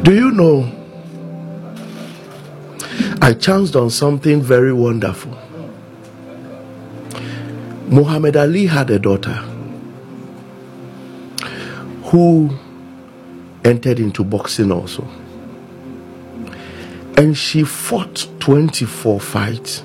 Do 0.02 0.14
you 0.14 0.30
know? 0.30 0.70
I 3.22 3.32
chanced 3.32 3.76
on 3.76 3.88
something 3.88 4.42
very 4.42 4.74
wonderful. 4.74 5.36
Muhammad 7.88 8.36
Ali 8.36 8.66
had 8.66 8.90
a 8.90 8.98
daughter 8.98 9.34
who 12.10 12.50
entered 13.64 14.00
into 14.00 14.22
boxing 14.22 14.70
also. 14.70 15.08
And 17.16 17.36
she 17.36 17.64
fought 17.64 18.28
24 18.40 19.18
fights 19.18 19.80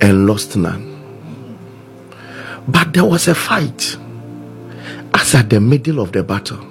and 0.00 0.26
lost 0.26 0.56
none. 0.56 0.91
But 2.68 2.92
there 2.92 3.04
was 3.04 3.28
a 3.28 3.34
fight 3.34 3.96
as 5.14 5.34
at 5.34 5.50
the 5.50 5.60
middle 5.60 6.00
of 6.00 6.12
the 6.12 6.22
battle. 6.22 6.64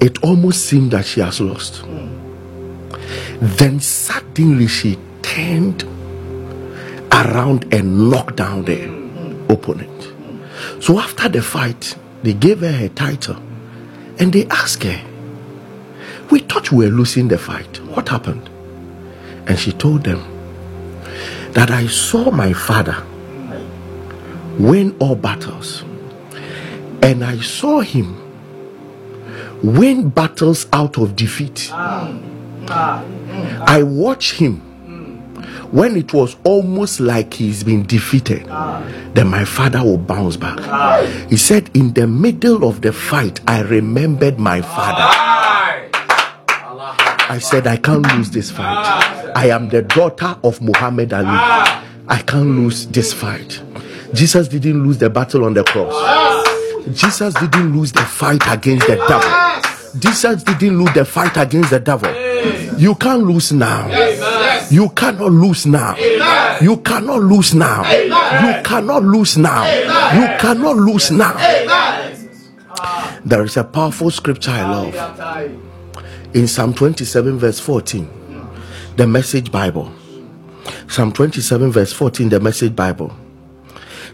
It 0.00 0.22
almost 0.22 0.66
seemed 0.66 0.90
that 0.92 1.04
she 1.06 1.20
has 1.20 1.40
lost. 1.40 1.84
Then 3.40 3.80
suddenly 3.80 4.66
she 4.66 4.98
turned 5.22 5.82
around 7.12 7.72
and 7.72 8.10
knocked 8.10 8.36
down 8.36 8.64
the 8.64 8.84
opponent. 9.52 9.92
So 10.82 10.98
after 10.98 11.28
the 11.28 11.42
fight, 11.42 11.96
they 12.22 12.34
gave 12.34 12.60
her 12.60 12.72
her 12.72 12.88
title 12.88 13.36
and 14.18 14.32
they 14.32 14.46
asked 14.46 14.82
her, 14.84 15.00
We 16.30 16.40
thought 16.40 16.72
we 16.72 16.86
were 16.86 16.92
losing 16.92 17.28
the 17.28 17.38
fight. 17.38 17.80
What 17.84 18.08
happened? 18.08 18.48
And 19.46 19.58
she 19.58 19.72
told 19.72 20.04
them 20.04 20.24
that 21.52 21.70
I 21.70 21.86
saw 21.86 22.30
my 22.30 22.52
father 22.52 23.02
win 24.58 24.96
all 25.00 25.14
battles 25.14 25.82
and 27.02 27.22
I 27.24 27.38
saw 27.40 27.80
him 27.80 28.22
win 29.62 30.08
battles 30.10 30.66
out 30.72 30.98
of 30.98 31.14
defeat. 31.16 31.70
I 32.68 33.82
watched 33.84 34.34
him 34.34 34.60
when 35.70 35.96
it 35.96 36.12
was 36.12 36.36
almost 36.44 37.00
like 37.00 37.34
he's 37.34 37.62
been 37.64 37.84
defeated. 37.86 38.46
Then 39.14 39.28
my 39.28 39.44
father 39.44 39.82
will 39.82 39.98
bounce 39.98 40.36
back. 40.36 40.58
He 41.28 41.36
said, 41.36 41.70
In 41.74 41.92
the 41.92 42.06
middle 42.06 42.64
of 42.68 42.80
the 42.82 42.92
fight, 42.92 43.40
I 43.46 43.62
remembered 43.62 44.38
my 44.38 44.62
father. 44.62 45.06
I 47.28 47.38
said, 47.40 47.66
I 47.66 47.76
can't 47.76 48.06
lose 48.14 48.30
this 48.30 48.50
fight. 48.50 49.32
I 49.34 49.48
am 49.50 49.68
the 49.68 49.82
daughter 49.82 50.38
of 50.44 50.60
Muhammad 50.62 51.12
Ali. 51.12 51.26
I 52.08 52.22
can't 52.24 52.50
lose 52.50 52.86
this 52.86 53.12
fight. 53.12 53.60
Jesus 54.12 54.48
didn't 54.48 54.84
lose 54.84 54.98
the 54.98 55.10
battle 55.10 55.44
on 55.44 55.54
the 55.54 55.64
cross. 55.64 55.94
Jesus 56.92 57.34
didn't 57.34 57.76
lose 57.76 57.92
the 57.92 58.00
fight 58.00 58.42
against 58.48 58.86
the 58.86 58.96
devil. 58.96 60.00
Jesus 60.00 60.42
didn't 60.42 60.78
lose 60.78 60.92
the 60.94 61.04
fight 61.04 61.36
against 61.36 61.70
the 61.70 61.80
devil. 61.80 62.10
You 62.78 62.94
can't 62.94 63.22
lose 63.24 63.52
now. 63.52 63.88
You 64.70 64.90
cannot 64.90 65.32
lose 65.32 65.66
now. 65.66 65.96
You 66.60 66.76
cannot 66.78 67.22
lose 67.22 67.54
now. 67.54 67.90
You 67.90 68.62
cannot 68.62 69.02
lose 69.02 69.36
now. 69.36 69.64
You 70.14 70.38
cannot 70.38 70.76
lose 70.76 71.10
now. 71.10 71.36
There 73.24 73.42
is 73.42 73.56
a 73.56 73.64
powerful 73.64 74.10
scripture 74.10 74.52
I 74.52 74.70
love 74.70 74.94
in 76.34 76.46
Psalm 76.46 76.74
27, 76.74 77.38
verse 77.38 77.58
14, 77.58 78.08
the 78.96 79.06
message 79.06 79.50
Bible. 79.50 79.90
Psalm 80.88 81.12
27, 81.12 81.72
verse 81.72 81.92
14, 81.92 82.28
the 82.28 82.40
message 82.40 82.76
Bible. 82.76 83.16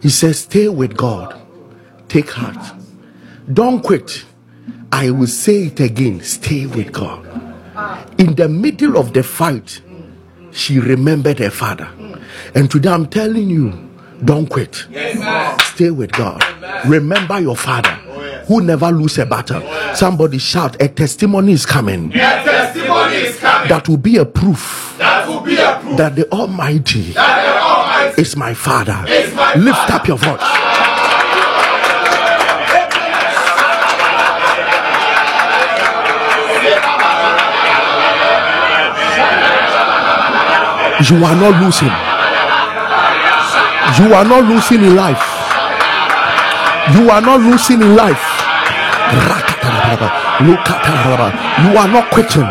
He 0.01 0.09
says, 0.11 0.40
Stay 0.40 0.68
with 0.68 0.97
God, 0.97 1.40
take 2.09 2.30
heart, 2.30 2.74
don't 3.53 3.82
quit. 3.82 4.24
I 4.93 5.11
will 5.11 5.26
say 5.26 5.64
it 5.64 5.80
again 5.80 6.20
stay 6.20 6.66
with 6.66 6.93
God. 6.93 7.26
In 8.18 8.34
the 8.34 8.49
middle 8.49 8.99
of 8.99 9.14
the 9.14 9.22
fight, 9.22 9.80
she 10.53 10.78
remembered 10.78 11.38
her 11.38 11.51
father. 11.51 11.88
And 12.55 12.70
today 12.70 12.90
I'm 12.90 13.07
telling 13.07 13.49
you, 13.49 13.88
don't 14.24 14.47
quit. 14.49 14.86
Stay 15.64 15.90
with 15.90 16.12
God. 16.12 16.45
Remember 16.86 17.40
your 17.40 17.57
father 17.57 17.90
who 18.47 18.61
never 18.61 18.90
lose 18.90 19.16
a 19.18 19.24
battle. 19.26 19.62
Somebody 19.95 20.38
shout, 20.38 20.80
a 20.80 20.88
testimony 20.88 21.53
is 21.53 21.64
coming. 21.64 22.11
Testimony 22.11 23.14
is 23.16 23.38
coming. 23.38 23.68
That 23.68 23.88
will 23.88 23.97
be 23.97 24.18
a 24.18 24.24
proof 24.26 24.95
That 24.99 25.26
will 25.26 25.40
be 25.40 25.57
a 25.57 25.78
proof 25.80 25.97
that 25.97 26.14
the 26.16 26.30
Almighty 26.30 27.12
that 27.12 27.45
the 27.45 27.61
Almighty 27.61 27.82
is 28.18 28.36
my 28.36 28.55
father. 28.55 28.92
my 29.34 29.55
Lift 29.55 29.78
Father. 29.78 29.94
up 29.94 30.07
your 30.09 30.18
voice. 30.18 30.40
You 41.09 41.16
are 41.24 41.34
not 41.34 41.61
losing. 41.61 41.90
You 43.98 44.14
are 44.14 44.24
not 44.24 44.44
losing 44.44 44.82
in 44.84 44.94
life. 44.94 45.24
You 46.94 47.11
are 47.11 47.20
not 47.20 47.40
losing 47.40 47.82
in 47.82 47.96
life. 47.96 48.22
You 50.42 51.76
are 51.76 51.88
not 51.88 52.11
quitting. 52.12 52.48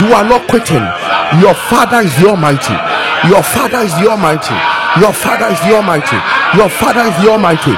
You 0.00 0.14
are 0.14 0.24
not 0.24 0.48
quitting. 0.48 0.84
Your 1.40 1.54
father 1.54 1.98
is 2.00 2.16
the 2.16 2.28
Almighty. 2.30 2.93
Your 3.28 3.42
father 3.42 3.78
is 3.78 3.92
the 3.98 4.08
Almighty. 4.10 4.54
Your 5.00 5.12
father 5.12 5.48
is 5.48 5.60
the 5.60 5.74
Almighty. 5.74 6.16
Your 6.56 6.68
father 6.68 7.00
is 7.08 7.16
the 7.22 7.30
Almighty. 7.30 7.74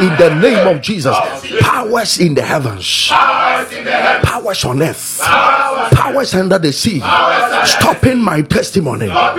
In 0.00 0.16
the 0.16 0.34
name 0.40 0.66
of 0.66 0.80
Jesus, 0.80 1.14
powers 1.60 2.18
in 2.18 2.34
the 2.34 2.42
heavens 2.42 3.10
powers 3.60 3.72
in 3.72 3.84
the. 3.84 3.99
Powers 4.22 4.64
on 4.64 4.82
earth, 4.82 5.20
Powers 5.92 6.34
under 6.34 6.58
the 6.58 6.72
sea, 6.72 7.00
stopping 7.64 8.22
my 8.22 8.42
testimony. 8.42 9.08
My. 9.08 9.34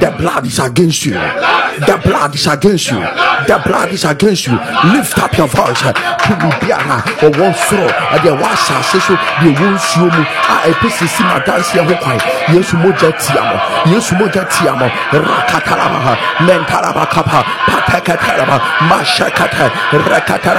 The 0.00 0.14
blood 0.16 0.46
is 0.46 0.58
against 0.58 1.04
you. 1.06 1.12
The 1.12 2.00
blood 2.04 2.34
is 2.34 2.46
against 2.46 2.90
you. 2.90 2.98
The 3.00 3.60
blood 3.64 3.92
is 3.92 4.04
against 4.04 4.46
you. 4.46 4.52
Lift 4.92 5.18
up 5.18 5.36
your 5.36 5.48
voice. 5.48 5.82
Tumi 6.24 6.50
biara 6.60 6.98
ɔwɔ 7.26 7.48
soro 7.66 7.88
ɛdeɛ 8.14 8.32
wɔasase 8.40 8.98
so 9.06 9.14
deɛ 9.40 9.50
ɛwɔ 9.56 9.66
nsuo 9.74 10.08
mu 10.14 10.22
a 10.22 10.24
ɛpɛ 10.70 10.88
sisi 10.90 11.22
ma 11.24 11.38
danseɛ 11.40 11.82
ho 11.88 11.94
kwan 12.02 12.18
yesu 12.54 12.76
mogya 12.76 13.10
tia 13.18 13.42
mo 13.42 13.56
yesu 13.92 14.14
mogya 14.14 14.44
tia 14.48 14.72
mo 14.76 14.86
rakataraba 15.10 16.16
mentaraba 16.46 17.04
kapa 17.10 17.40
patekataraba 17.66 18.56
mashakata 18.88 19.66
lamarakata 19.92 20.50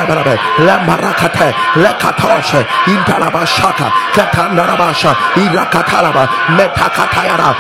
irakataraba 5.36 6.28
metakatayara 6.58 7.56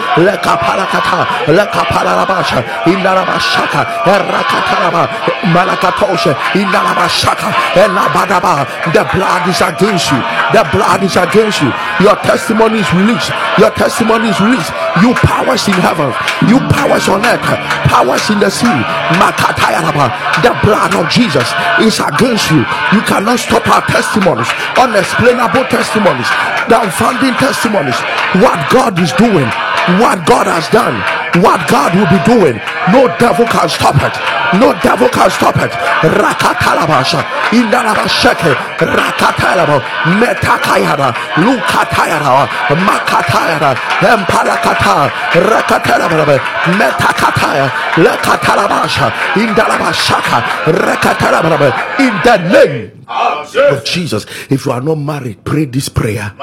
indarabashaka 2.85 3.85
indarabashaka 6.55 7.47
elabadaba. 7.75 8.65
The 8.93 9.03
blood 9.13 9.47
is 9.49 9.61
against 9.61 10.11
you. 10.11 10.19
The 10.53 10.63
blood 10.71 11.03
is 11.03 11.15
against 11.15 11.61
you. 11.61 11.71
Your 11.99 12.15
testimony 12.17 12.79
is 12.79 12.93
released. 12.93 13.31
Your 13.57 13.71
testimony 13.71 14.29
is 14.29 14.39
released. 14.39 14.71
You 15.01 15.13
powers 15.15 15.67
in 15.67 15.73
heaven. 15.79 16.13
You 16.47 16.59
powers 16.69 17.07
on 17.09 17.25
earth. 17.25 17.41
Powers 17.87 18.29
in 18.29 18.39
the 18.39 18.49
sea. 18.49 18.79
Makatayaraba. 19.19 20.11
The 20.43 20.51
blood 20.63 20.93
of 20.95 21.09
jesus 21.09 21.47
is 21.79 21.99
against 21.99 22.51
you. 22.51 22.63
You 22.93 23.01
cannot 23.07 23.39
stop 23.39 23.67
our 23.67 23.81
testimonies. 23.87 24.49
Unexplainable 24.77 25.65
testimonies. 25.69 26.29
Downfounding 26.67 27.35
testimonies. 27.41 27.97
What 28.37 28.59
god 28.69 28.93
is 29.01 29.11
doing 29.17 29.49
what 29.97 30.21
god 30.29 30.45
has 30.45 30.69
done 30.69 31.01
what 31.39 31.63
god 31.69 31.95
will 31.95 32.11
be 32.11 32.19
doing. 32.27 32.59
No 32.91 33.07
devil 33.17 33.45
can 33.47 33.69
stop 33.69 33.95
it. 34.03 34.11
No 34.59 34.75
devil 34.83 35.07
can 35.07 35.29
stop 35.31 35.55
it. 35.55 35.71
Rakatalabasha. 36.03 37.23
Indarabasheke. 37.55 38.51
Rakatalaba 38.83 39.79
metakayara 40.19 41.15
lukatayara 41.39 42.49
makatayara 42.83 43.71
emparakata 44.11 45.07
rakatalaba 45.39 46.35
metakataya. 46.75 47.71
Lekatalabasha. 47.95 49.07
Indarabashaka. 49.39 50.37
Rakatalaba 50.67 51.71
in 51.99 52.13
the 52.25 52.37
name 52.51 53.00
Oh, 53.07 53.41
of 53.41 53.55
of 53.55 53.85
Jesus. 53.85 54.25
If 54.49 54.65
you 54.65 54.71
are 54.71 54.81
not 54.81 54.95
married, 54.95 55.43
pray 55.43 55.65
this 55.65 55.89
prayer 55.89 56.33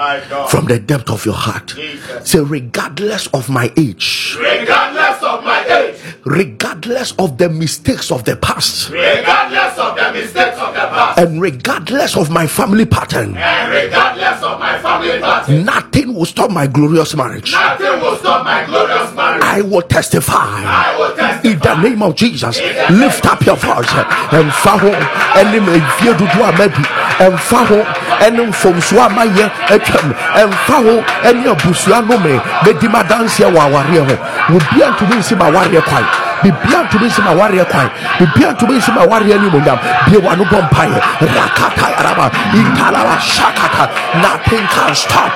from 0.48 0.66
the 0.66 0.78
depth 0.78 1.10
of 1.10 1.24
your 1.24 1.34
heart. 1.34 1.68
Jesus. 1.68 2.30
Say, 2.30 2.40
regardless 2.40 3.26
of 3.28 3.48
my 3.48 3.72
age, 3.76 4.36
Regardless 4.38 5.22
of 5.22 5.44
my 5.44 5.64
age, 5.64 5.96
regardless 6.24 7.12
of 7.18 7.38
the 7.38 7.48
mistakes 7.48 8.10
of 8.10 8.24
the 8.24 8.36
past, 8.36 8.90
regardless 8.90 9.78
of 9.78 9.96
the 9.96 10.12
mistakes 10.12 10.38
of 10.38 10.38
the 10.38 10.52
past, 10.54 10.57
and 11.16 11.40
regardless 11.40 12.16
of 12.16 12.30
my 12.30 12.46
family 12.46 12.84
pattern, 12.86 13.36
and 13.36 13.72
regardless 13.72 14.42
of 14.42 14.58
my 14.58 14.78
family 14.78 15.18
pattern, 15.20 15.64
nothing 15.64 16.14
will 16.14 16.24
stop 16.26 16.50
my 16.50 16.66
glorious 16.66 17.14
marriage. 17.14 17.52
nothing 17.52 18.00
will 18.00 18.16
stop 18.16 18.44
my 18.44 18.64
glorious 18.66 19.14
marriage. 19.14 19.42
I 19.42 19.60
will 19.62 19.82
testify. 19.82 20.34
I 20.36 20.96
will 20.98 21.14
testify. 21.16 21.48
In 21.48 21.58
the 21.58 21.88
name 21.88 22.02
of 22.02 22.14
Jesus, 22.16 22.60
lift 22.90 23.26
up 23.26 23.44
your 23.46 23.56
voice 23.56 23.88
and 24.32 24.52
follow 24.54 24.92
any 25.36 25.60
fie 25.98 26.12
dodo 26.12 26.42
a 26.44 26.52
madi 26.58 26.82
ɛmfa 27.18 27.60
ho 27.68 27.78
ɛne 28.24 28.42
mfomso 28.50 28.96
a 29.04 29.08
mayɛ 29.10 29.46
atwam 29.74 30.08
ɛmfa 30.40 30.76
ho 30.86 30.94
ɛne 31.28 31.46
abusua 31.52 32.00
nome 32.08 32.40
bɛdi 32.64 32.88
madanseɛ 32.88 33.50
wɔ 33.54 33.60
awareɛ 33.66 34.00
ho 34.08 34.14
wobia 34.52 34.86
ntumi 34.92 35.16
nsi 35.18 35.34
ma 35.36 35.46
awareɛ 35.50 35.82
kwan 35.88 36.27
bibia 36.42 36.82
ntumi 36.84 37.06
nsi 37.06 37.20
ma 37.22 37.30
awareɛ 37.30 37.64
kwan. 37.70 37.90
Bibia 38.18 38.52
ntumi 38.52 38.78
nsi 38.78 38.90
ma 38.92 39.02
awareɛ 39.02 39.32
animonyam 39.38 39.78
bie 40.06 40.18
wano 40.18 40.44
bɔ 40.44 40.58
mpaeɛ 40.68 40.98
rakata 41.20 41.86
yaraba. 41.94 42.26
Intalaba 42.54 43.16
shakata. 43.20 43.84
Nothing 44.22 44.66
can 44.74 44.94
stop. 44.94 45.34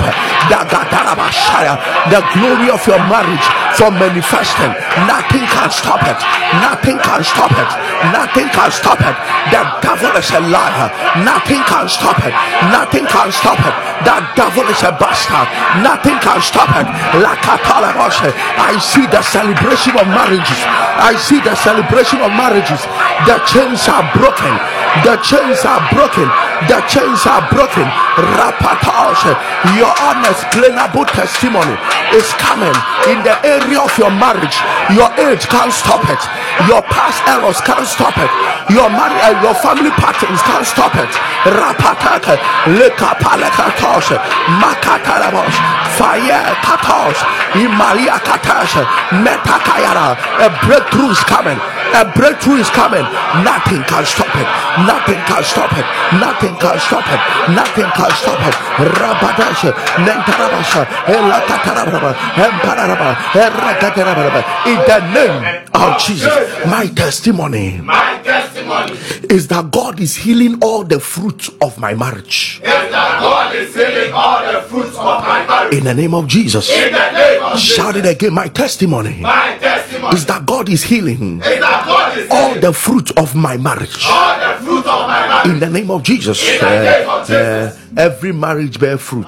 Dagataraba 0.50 1.28
shaya. 1.30 1.74
The 2.10 2.20
glory 2.34 2.70
of 2.70 2.86
your 2.86 2.98
marriage 3.10 3.46
from 3.76 3.94
manifesting. 3.98 4.72
Nothing 5.06 5.46
can 5.46 5.70
stop 5.70 6.02
it. 6.02 6.18
Nothing 6.60 6.98
can 6.98 7.22
stop 7.24 7.52
it. 7.52 7.70
Nothing 8.12 8.48
can 8.48 8.70
stop 8.70 9.00
it. 9.00 9.16
The 9.52 9.62
devil 9.80 10.12
is 10.16 10.30
a 10.30 10.40
liar. 10.40 10.88
Nothing 11.24 11.62
can 11.64 11.88
stop 11.88 12.18
it. 12.24 12.34
Nothing 12.70 13.06
can 13.06 13.30
stop 13.32 13.58
it. 13.58 13.74
The 14.04 14.16
devil 14.34 14.66
is 14.68 14.82
a 14.82 14.92
bastard. 14.92 15.48
Nothing 15.82 16.18
can 16.18 16.40
stop 16.40 16.70
it. 16.80 16.86
Lakatalabashe. 17.22 18.30
I 18.58 18.78
see 18.78 19.06
the 19.06 19.22
celebration 19.22 19.96
of 19.98 20.06
marriages 20.08 20.60
I 20.98 21.16
see 21.16 21.40
the 21.40 21.54
celebration 21.56 22.20
of 22.20 22.30
marriages. 22.32 22.82
The 23.26 23.38
chains 23.46 23.88
are 23.88 24.04
broken 24.12 24.81
the 25.00 25.16
chains 25.24 25.64
are 25.64 25.80
broken. 25.88 26.28
The 26.68 26.84
chains 26.84 27.24
are 27.24 27.40
broken. 27.48 27.88
Rapatashe. 28.36 29.32
your 29.80 29.88
unexplainable 30.04 31.08
testimony 31.08 31.80
is 32.12 32.28
coming 32.36 32.76
in 33.08 33.24
the 33.24 33.32
area 33.40 33.80
of 33.80 33.92
your 33.96 34.12
marriage. 34.12 34.60
Your 34.92 35.08
age 35.16 35.48
can't 35.48 35.72
stop 35.72 36.04
it. 36.12 36.20
Your 36.68 36.84
past 36.92 37.24
errors 37.24 37.56
can't 37.64 37.88
stop 37.88 38.12
it. 38.20 38.28
Your 38.68 38.92
marriage 38.92 39.16
uh, 39.24 39.40
your 39.40 39.56
family 39.64 39.90
patterns 39.96 40.44
can't 40.44 40.66
stop 40.68 40.92
it. 41.00 41.12
Rapataka 41.48 42.36
lekapalekatoshe. 42.76 44.20
Makatarabos. 44.60 45.56
Fire 45.96 46.52
katos 46.60 47.18
imalia 47.56 48.20
katash 48.20 48.76
metakayara. 49.24 50.20
A 50.44 50.48
breakthrough 50.68 51.10
is 51.10 51.20
coming 51.24 51.58
a 51.94 52.04
breakthrough 52.16 52.56
is 52.64 52.70
coming. 52.70 53.04
Nothing 53.44 53.82
can 53.84 54.04
stop 54.04 54.32
it. 54.36 54.48
Nothing 54.86 55.20
can 55.28 55.42
stop 55.44 55.72
it. 55.72 55.86
Nothing 56.18 56.54
can 56.56 56.78
stop 56.80 57.06
it. 57.08 57.20
Nothing 57.54 57.88
can 57.98 58.10
stop 58.20 58.40
it. 58.48 58.54
Rabadash 59.00 59.64
mentarabasha 60.06 60.82
elakatarababa 61.06 62.10
emparababa 62.36 63.10
erakatarababa. 63.32 64.40
In 64.66 64.78
the 64.86 65.00
name 65.12 65.62
of 65.74 65.98
Jesus 65.98 66.66
my 66.66 66.86
testimony 66.86 67.80
My 67.80 68.20
testimony 68.22 68.92
is 69.30 69.48
that 69.48 69.70
God 69.70 70.00
is 70.00 70.16
healing 70.16 70.58
all 70.62 70.84
the 70.84 71.00
fruit 71.00 71.48
of 71.60 71.78
my 71.78 71.94
marriage 71.94 72.60
is 72.62 72.68
that 72.68 73.18
God 73.20 73.54
is 73.54 73.74
healing 73.74 74.12
all 74.12 74.52
the 74.52 74.60
fruits 74.68 74.96
of 74.96 75.22
my 75.22 75.46
marriage. 75.46 75.74
in 75.74 75.84
the 75.84 75.94
name 75.94 76.14
of 76.14 76.26
Jesus. 76.28 76.70
In 76.70 76.92
the 76.92 77.10
name 77.12 77.42
of 77.42 77.58
shout 77.58 77.96
it 77.96 78.06
again 78.06 78.32
my 78.34 78.48
testimony 78.48 79.20
my 79.20 79.56
testimony 79.58 80.14
is 80.16 80.26
that 80.26 80.44
God 80.46 80.68
is 80.68 80.82
healing 80.82 81.38
is 81.38 81.60
that 81.60 81.81
all 82.30 82.54
the 82.60 82.72
fruit 82.72 83.10
of 83.18 83.34
my 83.34 83.56
marriage 83.56 84.04
all 84.08 84.38
the 84.38 84.64
fruits 84.64 84.86
of 84.88 85.06
my 85.08 85.26
marriage. 85.28 85.52
in 85.52 85.60
the 85.60 85.68
name 85.70 85.90
of 85.90 86.02
Jesus. 86.02 86.38
In 86.48 86.58
the 86.60 86.82
name 86.82 87.08
of 87.08 87.20
Uh, 87.22 87.24
Jesus. 87.26 87.78
every 87.96 88.32
marriage 88.32 88.78
bear 88.78 88.98
fruit. 88.98 89.26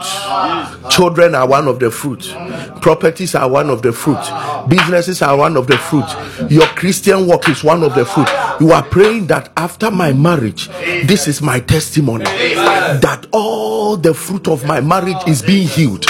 Children 0.90 1.34
are 1.34 1.46
one 1.46 1.66
of 1.68 1.78
the 1.80 1.90
fruit. 1.90 2.34
Properties 2.80 3.34
are 3.34 3.48
one 3.48 3.70
of 3.70 3.82
the 3.82 3.92
fruit. 3.92 4.20
Businesses 4.68 5.22
are 5.22 5.36
one 5.36 5.56
of 5.56 5.66
the 5.66 5.76
fruit. 5.78 6.04
Your 6.50 6.66
Christian 6.68 7.26
work 7.26 7.48
is 7.48 7.64
one 7.64 7.82
of 7.82 7.94
the 7.94 8.04
fruit. 8.04 8.28
You 8.60 8.72
are 8.72 8.82
praying 8.82 9.26
that 9.28 9.50
after 9.56 9.90
my 9.90 10.12
marriage, 10.12 10.68
this 11.06 11.26
is 11.28 11.40
my 11.42 11.60
testimony 11.60 12.24
that 12.24 13.26
all 13.32 13.96
the 13.96 14.14
fruit 14.14 14.48
of 14.48 14.64
my 14.66 14.80
marriage 14.80 15.16
is 15.26 15.42
being 15.42 15.66
healed. 15.68 16.06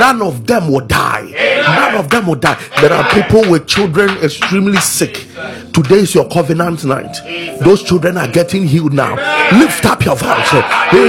None 0.00 0.22
of 0.22 0.46
them 0.46 0.70
will 0.70 0.86
die. 0.86 1.30
None 1.66 1.94
of 1.96 2.10
them 2.10 2.26
will 2.26 2.34
die. 2.36 2.58
There 2.80 2.92
are 2.92 3.08
people 3.10 3.48
with 3.50 3.66
children 3.66 4.10
extremely 4.22 4.78
sick. 4.78 5.26
Today 5.72 6.00
is 6.00 6.14
your 6.14 6.28
covenant 6.28 6.84
night. 6.84 7.16
Those 7.60 7.82
children 7.82 8.16
are 8.16 8.28
getting 8.28 8.66
healed 8.66 8.92
now. 8.92 9.14
Lift 9.58 9.86
up 9.86 10.04
your 10.04 10.16
voice. 10.16 10.50
Hey, 10.50 11.08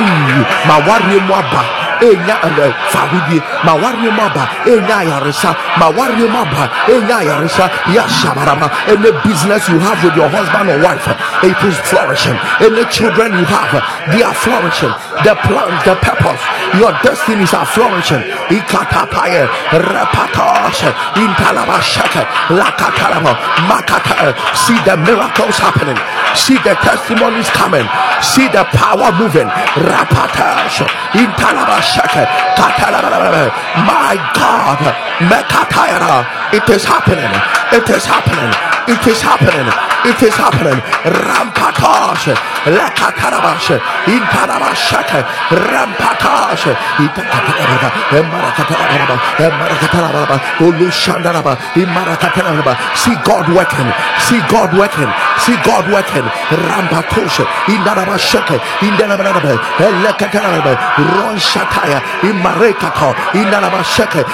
my 0.67 0.79
warrior 0.87 1.27
ɛnɛ 2.01 2.73
fahodie 2.91 3.41
ma 3.63 3.73
wareɛ 3.73 4.11
mu 4.11 4.21
aba 4.21 4.43
enya 4.65 4.97
ayaresa 5.03 5.55
ma 5.77 5.87
wareɛ 5.89 6.27
mu 6.29 6.39
aba 6.39 6.69
enya 6.87 7.17
ayaresa 7.21 7.69
yashabarama 7.95 8.69
any 8.87 9.11
business 9.23 9.67
you 9.69 9.79
have 9.79 10.01
with 10.03 10.15
your 10.15 10.29
husband 10.29 10.69
or 10.69 10.79
wife 10.81 11.07
it 11.43 11.57
is 11.67 11.75
flourishing. 11.89 12.37
Any 12.59 12.85
children 12.87 13.33
you 13.33 13.45
have 13.45 13.73
they 14.11 14.23
are 14.23 14.33
flourishing. 14.33 14.93
The 15.23 15.35
plans 15.43 15.83
the 15.83 15.95
purpose 15.99 16.41
your 16.79 16.93
destinies 17.03 17.53
are 17.53 17.65
flourishing. 17.65 18.23
Ikatapaye 18.47 19.43
repatash 19.75 20.81
intalabashaka 21.19 22.23
lakatalaba 22.57 23.33
makata. 23.67 24.33
See 24.55 24.79
the 24.87 24.95
miracles 24.97 25.57
happening. 25.59 25.99
See 26.35 26.57
the 26.63 26.75
testimonies 26.79 27.49
coming. 27.49 27.87
See 28.21 28.47
the 28.47 28.63
power 28.71 29.11
moving. 29.19 29.47
Rapatash 29.75 30.87
katalababa 31.13 31.82
my 33.85 34.15
god. 34.33 34.79
It 36.53 36.67
is 36.69 36.83
happening. 36.83 37.33
It 37.71 37.89
is 37.89 38.05
happening. 38.05 38.51
It 38.87 39.07
is 39.07 39.21
happening 39.21 39.92
it 40.05 40.19
is 40.23 40.35
happening. 40.35 40.79
Rampatash. 41.03 42.35
Lakatarabash 42.67 43.79
intalabashaka 44.07 45.19
rampatash. 45.51 46.65
Itakataraba 47.03 47.89
emarakataraba 48.19 49.15
emarakataraba 49.45 50.35
ulushandaraba. 50.59 51.53
Imarakataraba 51.75 52.73
see 52.95 53.15
god 53.23 53.47
working. 53.49 53.89
See 54.27 54.41
god 54.49 54.71
working. 54.77 55.11
See 55.43 55.57
god 55.63 55.85
working. 55.91 56.25
Rampatosh 56.67 57.39
indarabashaka 57.67 58.55
indarababa 58.81 59.53
elekataraba 59.79 60.73
ron 60.97 61.37
shataya 61.37 61.99
imarekato 62.23 63.13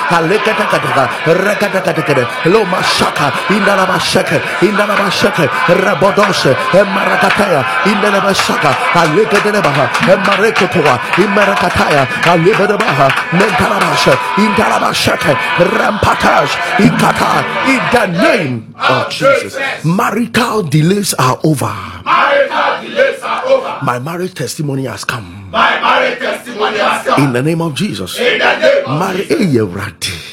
alekatakataka 0.09 1.03
rekatakataka 1.25 2.49
loma 2.51 2.81
shaka 2.83 3.31
indarabashaka 3.49 4.37
indarabashaka 4.61 5.43
rabodoshe 5.67 6.55
emarakataya 6.73 7.65
indarabashaka 7.85 8.71
alekataraba 9.01 9.89
emarekotoa 10.13 10.99
imarakataya 11.17 12.07
alebadabaha 12.31 13.07
mentarabasha 13.33 14.17
indarabashaka 14.37 15.37
rampatash 15.79 16.51
ikata 16.79 17.43
in 17.67 17.81
the 17.91 18.05
name 18.23 18.73
of 18.89 19.09
Jesus 19.09 19.55
marital 19.85 20.63
delays 20.63 21.13
are 21.15 21.37
over 21.43 21.73
Marital 22.05 22.81
delays 22.81 23.21
are 23.21 23.45
over. 23.45 23.77
my 23.83 23.99
marriage 23.99 24.33
testimony 24.33 24.85
has 24.85 25.03
come 25.03 25.49
My 25.51 25.79
marriage 25.81 26.19
testimony 26.19 26.77
has 26.77 27.05
come. 27.05 27.23
in 27.23 27.33
the 27.33 27.41
name 27.41 27.61
of 27.61 27.73
Jesus 27.75 28.17
In 28.19 28.39
the 28.39 28.53
name 28.59 28.85
of. 28.85 29.15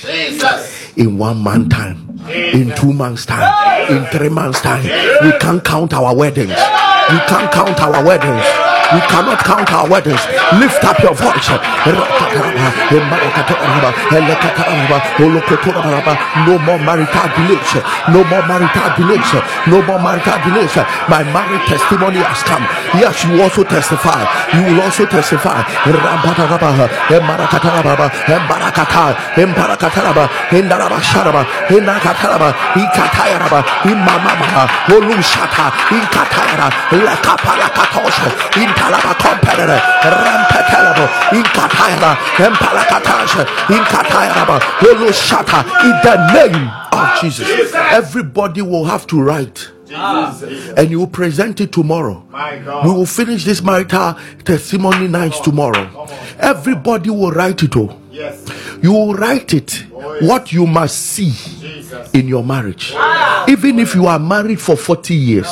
Jesus. 0.04 0.96
in 0.96 1.18
one 1.18 1.38
month 1.38 1.70
time, 1.70 2.15
in 2.30 2.74
two 2.74 2.92
months 2.92 3.26
time, 3.26 3.90
in 3.90 4.04
three 4.06 4.28
months 4.28 4.60
time. 4.60 4.82
We 5.22 5.32
can't 5.38 5.62
count 5.64 5.92
our 5.94 6.14
weddings. 6.14 6.50
We 6.50 7.18
can't 7.28 7.50
count 7.52 7.80
our 7.80 8.04
weddings. 8.04 8.75
We 8.94 9.00
cannot 9.10 9.42
count 9.42 9.66
our 9.72 9.88
weddings. 9.88 10.22
Lift 10.62 10.84
up 10.84 10.98
your 11.02 11.14
voice. 11.14 11.50
No 16.46 16.54
more 16.62 16.78
marital 16.78 17.26
delays. 17.34 17.72
No 18.14 18.22
more 18.30 18.44
marital 18.46 18.88
delays. 18.94 19.30
No 19.66 19.82
more 19.82 19.98
marital 19.98 20.38
delays. 20.46 20.76
My 21.10 21.22
marriage 21.34 21.66
testimony 21.66 22.22
has 22.22 22.42
come. 22.46 22.62
Yes, 22.94 23.24
you 23.24 23.42
also 23.42 23.64
testify. 23.64 24.22
You 24.54 24.62
will 24.70 24.80
also 24.82 25.04
testify. 25.06 25.62
Rabadarabaha, 25.86 26.86
Intalaba 38.76 39.14
compere, 39.14 39.80
Rampetalabo, 40.02 41.08
Inkatayara, 41.32 42.16
Empalakatasha, 42.36 43.44
Inkatayaraba, 43.68 44.60
Oloshata, 44.80 45.64
in 45.84 45.96
the 46.02 46.16
name 46.34 46.70
of 46.92 47.20
Jesus. 47.20 47.48
Everybody 47.74 48.60
will 48.62 48.84
have 48.84 49.06
to 49.08 49.20
write. 49.20 49.70
Ah. 49.94 50.38
And 50.76 50.90
you 50.90 50.98
will 51.00 51.06
present 51.06 51.60
it 51.60 51.72
tomorrow. 51.72 52.22
We 52.84 52.90
will 52.90 53.06
finish 53.06 53.44
this 53.44 53.62
marital 53.62 54.16
testimony 54.44 55.08
nights 55.08 55.40
tomorrow. 55.40 56.06
Everybody 56.38 57.10
will 57.10 57.30
write 57.30 57.62
it. 57.62 57.76
Oh. 57.76 57.98
Yes. 58.10 58.48
You 58.82 58.92
will 58.92 59.14
write 59.14 59.52
it 59.52 59.84
what 60.22 60.50
you 60.52 60.66
must 60.66 60.96
see 60.98 61.32
in 62.14 62.26
your 62.28 62.42
marriage. 62.42 62.94
Even 63.48 63.78
if 63.78 63.94
you 63.94 64.06
are 64.06 64.18
married 64.18 64.60
for 64.60 64.76
40 64.76 65.14
years, 65.14 65.46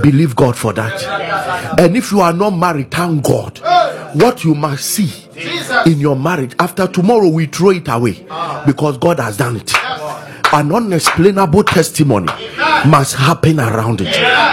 believe 0.00 0.36
God 0.36 0.56
for 0.56 0.72
that. 0.72 1.78
And 1.78 1.96
if 1.96 2.12
you 2.12 2.20
are 2.20 2.32
not 2.32 2.50
married, 2.50 2.90
thank 2.92 3.24
God. 3.24 3.58
What 4.14 4.44
you 4.44 4.54
must 4.54 4.84
see 4.84 5.10
in 5.86 5.98
your 5.98 6.16
marriage 6.16 6.54
after 6.58 6.86
tomorrow, 6.86 7.28
we 7.28 7.46
throw 7.46 7.70
it 7.70 7.88
away 7.88 8.24
because 8.66 8.96
God 8.98 9.18
has 9.18 9.36
done 9.36 9.56
it. 9.56 9.72
An 10.52 10.72
unexplainable 10.74 11.62
testimony 11.64 12.26
must 12.86 13.14
happen 13.14 13.60
around 13.60 14.00
it. 14.00 14.06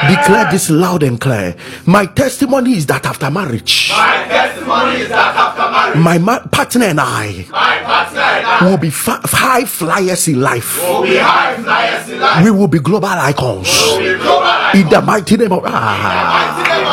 Declare 0.09 0.51
this 0.51 0.69
loud 0.69 1.01
and 1.03 1.19
clear. 1.19 1.55
My 1.85 2.05
testimony 2.05 2.73
is 2.77 2.85
that 2.87 3.05
after 3.05 3.31
marriage, 3.31 3.89
My 3.95 4.25
testimony 4.27 5.01
is 5.01 5.09
that 5.09 5.35
after 5.35 5.71
marriage, 5.71 6.03
my 6.23 6.39
partner 6.51 6.85
and 6.85 6.99
I 7.01 7.45
partner 7.51 8.19
and 8.21 8.45
I 8.45 8.69
will 8.69 8.77
be 8.77 8.89
high 8.91 9.65
flyers 9.65 10.27
in 10.27 10.41
life. 10.41 10.77
will 10.83 11.01
be 11.03 11.17
high 11.17 11.55
flyers 11.55 12.09
in 12.09 12.19
life. 12.19 12.43
We 12.43 12.51
will 12.51 12.67
be 12.67 12.79
global 12.79 13.07
icons. 13.07 13.67
We 13.97 14.11
will 14.13 14.17
be 14.17 14.23
global 14.23 14.47
In 14.75 14.89
the 14.89 15.01
mighty 15.01 15.37
name 15.37 15.51
of 15.53 15.63
ah, 15.65 16.89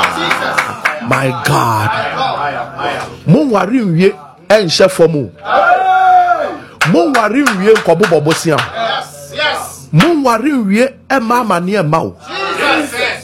my 1.09 1.29
God. 1.45 1.91
Mo 3.27 3.45
wari 3.51 3.81
nwie 3.81 4.13
ɛnhyɛ 4.49 4.89
fam 4.91 5.17
o. 5.17 5.31
Mo 6.93 7.13
wari 7.17 7.43
nwie 7.45 7.75
nkɔbobɔ 7.75 8.21
bosia. 8.25 8.57
Yes, 8.57 8.84
yes. 9.95 10.03
Mo 10.03 10.23
wari 10.23 10.51
nwie 10.53 10.89
ɛma 11.09 11.41
amane 11.43 11.73
ɛma 11.83 11.99
o. 12.03 12.17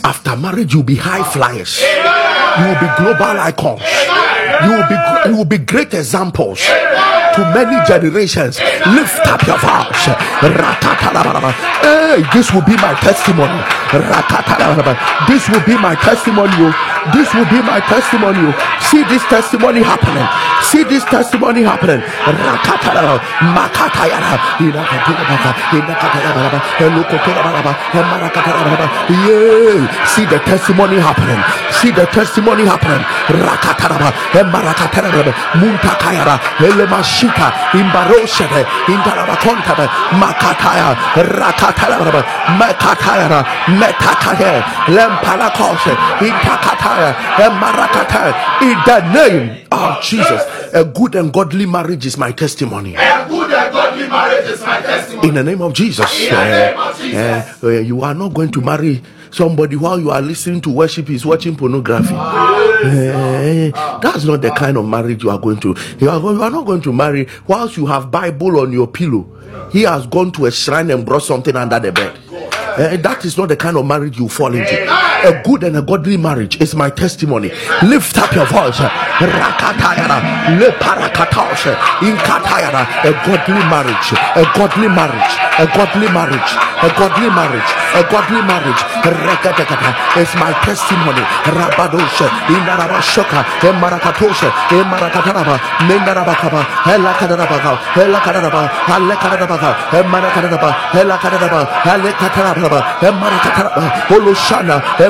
After 0.04 0.36
marriage, 0.36 0.72
you'll 0.74 0.82
be 0.82 0.96
high 0.96 1.22
flyers. 1.24 1.80
You 1.82 2.64
will 2.66 2.80
be 2.80 2.88
global 2.96 3.38
icons. 3.40 3.82
You 4.64 4.70
will 4.76 4.86
be 4.88 4.96
you 5.30 5.36
will 5.36 5.44
be 5.44 5.58
great 5.58 5.92
examples 5.94 6.60
to 7.34 7.40
many 7.54 7.76
generations. 7.86 8.58
Lift 8.86 9.26
up 9.26 9.42
your 9.46 9.58
voice. 9.58 10.08
Hey, 12.10 12.26
this 12.34 12.50
will 12.52 12.66
be 12.66 12.74
my 12.82 12.90
testimony. 12.98 13.54
This 15.30 15.46
will 15.48 15.62
be 15.62 15.78
my 15.78 15.94
testimony. 15.94 16.50
oh. 16.58 16.74
This 17.14 17.30
will 17.34 17.46
be 17.46 17.62
my 17.62 17.78
testimony. 17.86 18.50
oh. 18.50 18.54
See 18.90 19.04
this 19.06 19.22
testimony 19.30 19.78
happening. 19.86 20.26
See 20.66 20.82
this 20.82 21.04
testimony 21.04 21.62
happening. 21.62 22.02
Yeah. 29.14 29.86
See 30.10 30.26
the 30.26 30.38
testimony 30.50 30.98
happening. 30.98 31.38
See 31.78 31.92
the 31.94 32.06
testimony 32.10 32.66
happening. 32.66 33.02
Rakataraba. 33.30 34.10
Makataya. 40.18 40.98
Rakataraba. 41.38 41.99
Makatayara. 42.58 43.44
Metakaya. 43.78 44.62
Lempalakoshe. 44.88 45.92
Intakataya. 46.24 47.14
Emarakataya. 47.36 48.32
In 48.62 48.78
the 48.86 49.00
name 49.12 49.66
of 49.70 50.02
Jesus. 50.02 50.42
A 50.72 50.84
good 50.84 51.14
and 51.14 51.32
godly 51.32 51.66
marriage 51.66 52.06
is 52.06 52.16
my 52.16 52.32
testimony. 52.32 52.94
A 52.94 53.26
good 53.28 53.50
and 53.50 53.72
godly 53.72 54.08
marriage 54.08 54.48
is 54.50 54.60
my 54.60 54.80
testimony. 54.80 55.28
In 55.28 55.34
the 55.34 55.44
name 55.44 55.62
of 55.62 55.72
Jesus. 55.72 56.20
In 56.20 56.34
the 56.34 56.44
name 56.44 56.78
of 56.78 56.96
Jesus. 56.96 57.14
Eh, 57.62 57.68
eh, 57.68 57.80
you 57.80 58.02
are 58.02 58.14
not 58.14 58.32
going 58.32 58.50
to 58.50 58.60
marry 58.60 59.02
somebody 59.30 59.76
while 59.76 59.98
you 59.98 60.10
are 60.10 60.20
listening 60.22 60.60
to 60.62 60.70
worship, 60.70 61.08
is 61.10 61.24
watching 61.24 61.56
pornography. 61.56 62.14
Eh, 62.14 63.70
that's 64.00 64.24
not 64.24 64.40
the 64.42 64.50
kind 64.56 64.76
of 64.76 64.86
marriage 64.86 65.22
you 65.22 65.30
are 65.30 65.38
going 65.38 65.60
to. 65.60 65.74
You 65.98 66.10
are, 66.10 66.20
going, 66.20 66.36
you 66.36 66.42
are 66.42 66.50
not 66.50 66.66
going 66.66 66.80
to 66.82 66.92
marry 66.92 67.28
whilst 67.46 67.76
you 67.76 67.86
have 67.86 68.10
Bible 68.10 68.60
on 68.60 68.72
your 68.72 68.86
pillow. 68.86 69.26
He 69.72 69.82
has 69.82 70.06
gone 70.06 70.32
to 70.32 70.46
a 70.46 70.50
shrine 70.50 70.90
and 70.90 71.04
brought 71.04 71.22
something 71.22 71.54
under 71.56 71.78
the 71.78 71.92
bed. 71.92 72.18
Eh, 72.78 72.96
that 72.96 73.24
is 73.24 73.36
not 73.36 73.48
the 73.48 73.56
kind 73.56 73.76
of 73.76 73.84
marriage 73.86 74.18
you 74.18 74.28
fall 74.28 74.54
into. 74.54 74.86
A 75.22 75.42
good 75.44 75.62
and 75.64 75.76
a 75.76 75.82
godly 75.82 76.16
marriage 76.16 76.60
is 76.60 76.74
my 76.74 76.88
testimony. 76.88 77.50
Lift 77.82 78.16
up 78.18 78.32
your 78.34 78.46
voice. 78.46 78.80
Inkatayara. 82.00 82.86
A 83.04 83.12
godly 83.26 83.62
marriage, 83.68 84.12
a 84.36 84.44
godly 84.56 84.88
marriage, 84.88 85.32
a 85.58 85.66
godly 85.76 86.08
marriage, 86.08 86.52
a 86.82 86.88
godly 86.98 87.28
marriage, 87.28 87.70
a 87.94 88.02
godly 88.10 88.42
marriage. 88.42 88.82
Is 90.16 90.34
my 90.36 90.52
testimony. 90.64 91.22
Emarakataraba, 93.70 95.60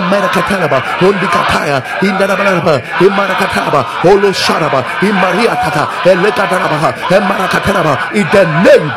oloshana, 0.00 0.08
emarakataraba, 0.08 0.78
ondikataya, 1.02 1.82
indarabaraba, 2.02 2.74
emarakataraba, 3.00 3.80
olosharaba, 4.04 4.84
imariatata, 5.02 5.88
elekadaraba, 6.04 6.94
emarakataraba, 7.10 7.94
in 8.14 8.26
the 8.32 8.44
name 8.64 8.92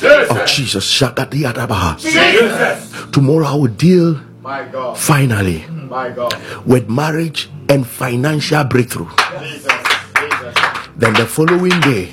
Jesus. 0.00 0.30
of 0.30 0.46
Jesus. 0.46 0.84
Shakadiadabaha. 0.84 1.98
Jesus. 1.98 3.10
Tomorrow 3.12 3.46
I 3.46 3.54
will 3.54 3.66
deal 3.68 4.20
My 4.42 4.64
God. 4.72 4.98
finally 4.98 5.64
My 5.88 6.10
God. 6.10 6.34
with 6.66 6.88
marriage 6.88 7.48
and 7.68 7.86
financial 7.86 8.64
breakthrough. 8.64 9.06
Jesus. 9.38 9.72
Jesus. 10.18 10.54
Then 10.96 11.14
the 11.14 11.26
following 11.26 11.78
day, 11.80 12.10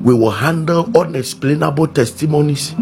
we 0.00 0.14
will 0.14 0.30
handle 0.30 0.88
unexplainable 0.96 1.88
testimonies 1.88 2.72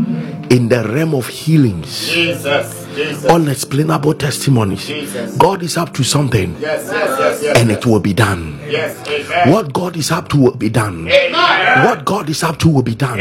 in 0.51 0.69
the 0.69 0.85
realm 0.87 1.15
of 1.15 1.27
healings. 1.29 2.09
Jesus. 2.13 2.86
Jesus. 2.97 3.24
Unexplainable 3.27 4.14
testimonies. 4.14 4.86
Jesus. 4.86 5.36
God 5.36 5.62
is 5.62 5.77
up 5.77 5.93
to 5.94 6.02
something 6.02 6.56
Yes, 6.59 6.89
yes, 6.90 7.16
yes, 7.18 7.43
yes. 7.43 7.59
and 7.60 7.70
it 7.70 7.85
will 7.86 8.01
be 8.01 8.14
done. 8.14 8.59
Yes, 8.68 8.97
amen. 9.06 9.52
What 9.52 9.73
God 9.73 9.97
is 9.97 10.10
up 10.10 10.28
to 10.31 10.36
will 10.39 10.56
be 10.56 10.70
done. 10.70 11.06
Amen. 11.09 11.85
What 11.85 12.05
God 12.05 12.28
is 12.31 12.43
up 12.43 12.59
to 12.59 12.68
will 12.68 12.82
be 12.82 12.94
done. 12.94 13.18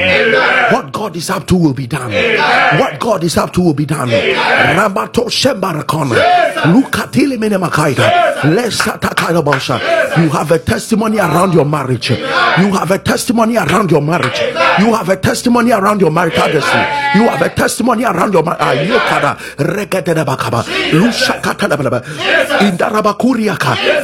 What 0.71 0.91
God 0.93 1.15
is 1.17 1.29
up 1.29 1.45
to 1.47 1.55
will 1.55 1.73
be 1.73 1.87
done. 1.87 2.09
What 2.79 2.99
God 2.99 3.23
is 3.23 3.37
up 3.37 3.51
to 3.53 3.61
will 3.61 3.73
be 3.73 3.85
done. 3.85 4.09
Ramato 4.09 5.25
Shembarakona. 5.29 6.15
Lukatili 6.73 7.37
Menemakaida. 7.37 8.35
Lesatakaidabosha. 8.43 9.79
You 10.23 10.29
have 10.29 10.51
a 10.51 10.59
testimony 10.59 11.17
around 11.17 11.53
your 11.53 11.65
marriage. 11.65 12.09
You 12.11 12.71
have 12.71 12.91
a 12.91 12.97
testimony 12.99 13.57
around 13.57 13.91
your 13.91 14.01
marriage. 14.01 14.39
You 14.79 14.93
have 14.93 15.09
a 15.09 15.17
testimony 15.17 15.71
around 15.71 15.99
your 16.01 16.11
marital 16.11 16.47
destiny. 16.47 16.85
You 17.15 17.29
have 17.29 17.41
a 17.41 17.49
testimony 17.49 18.03
around 18.05 18.33
your 18.33 18.43
marriage. 18.43 18.59
Ah, 18.61 19.37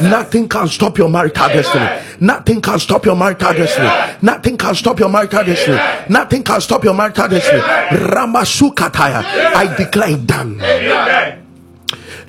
Nothing 0.02 0.48
can 0.48 0.68
stop 0.68 0.98
your 0.98 1.08
marital 1.08 1.48
destiny. 1.48 1.88
Nothing 2.20 2.60
can 2.60 2.78
stop 2.78 3.06
your 3.06 3.16
marital 3.16 3.52
destiny. 3.52 3.88
Nothing 4.22 4.56
can 4.56 4.74
stop 4.74 4.98
your 5.00 5.08
marital 5.08 5.44
destiny. 5.44 5.78
Nothing 6.08 6.42
can 6.42 6.60
stop 6.60 6.84
your 6.84 6.94
marital 6.94 7.28
destiny. 7.28 7.60
Ramasukataya. 7.60 9.22
I 9.54 9.74
declare 9.76 10.16
done. 10.16 10.58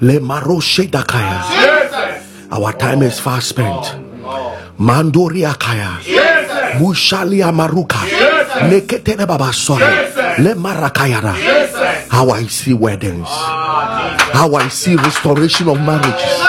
Le 0.01 0.19
maroshe 0.19 0.87
dakaya. 0.89 1.43
Our 2.51 2.73
time 2.73 3.03
is 3.03 3.19
fast 3.19 3.49
spent. 3.49 3.83
Mandoria 4.79 5.57
kaya. 5.57 5.99
Mushalia 6.79 7.51
maruka. 7.51 7.99
Neketene 8.69 9.25
baba 9.27 9.51
sorry. 9.53 9.83
Le 10.39 10.55
marakayara. 10.55 11.33
How 12.09 12.29
I 12.31 12.47
see 12.47 12.73
weddings. 12.73 13.27
How 13.27 14.55
I 14.55 14.67
see 14.69 14.95
restoration 14.95 15.69
of 15.69 15.79
marriages. 15.81 16.39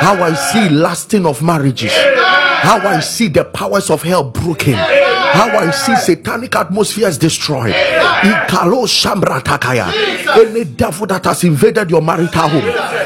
How 0.00 0.22
I 0.22 0.34
see 0.34 0.68
lasting 0.68 1.26
of 1.26 1.42
marriages. 1.42 1.92
How 1.92 2.78
I 2.78 3.00
see 3.00 3.28
the 3.28 3.44
powers 3.44 3.90
of 3.90 4.02
hell 4.02 4.24
broken. 4.24 4.74
How 4.74 5.48
I 5.58 5.70
see 5.70 5.96
satanic 5.96 6.54
atmospheres 6.56 7.18
destroyed. 7.18 7.74
Ikalo 7.74 8.86
shamratakaya. 8.86 9.92
Any 10.36 10.64
devil 10.64 11.06
that 11.06 11.24
has 11.24 11.44
invaded 11.44 11.90
your 11.90 12.02
marital 12.02 12.48
home, 12.48 12.64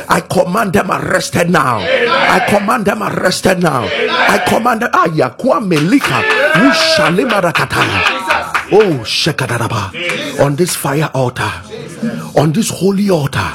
I 0.08 0.20
command 0.20 0.72
them 0.72 0.90
arrested 0.90 1.50
now. 1.50 1.78
I 1.78 2.46
command 2.48 2.84
them 2.84 3.02
arrested 3.02 3.62
now. 3.62 3.84
I 3.84 4.38
command 4.46 4.82
them. 4.82 4.90
Ayakwa 4.92 5.60
melika. 5.60 6.22
Ushalimarakataya. 6.54 8.23
Oh, 8.76 9.04
Shekadadaba. 9.04 9.92
On 10.40 10.56
this 10.56 10.74
fire 10.74 11.08
altar, 11.14 11.48
on 12.36 12.50
this 12.52 12.70
holy 12.70 13.08
altar, 13.08 13.54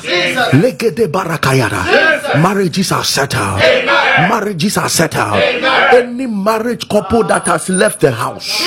Legede 0.54 1.08
Barakayada. 1.12 2.40
Marriages 2.41 2.91
are 2.94 3.04
settled. 3.04 3.60
Marriages 4.30 4.78
are 4.78 4.88
settled. 4.88 5.41
Any 5.94 6.26
marriage 6.26 6.88
couple 6.88 7.24
that 7.26 7.46
has 7.48 7.68
left 7.70 8.00
the 8.00 8.12
house 8.12 8.64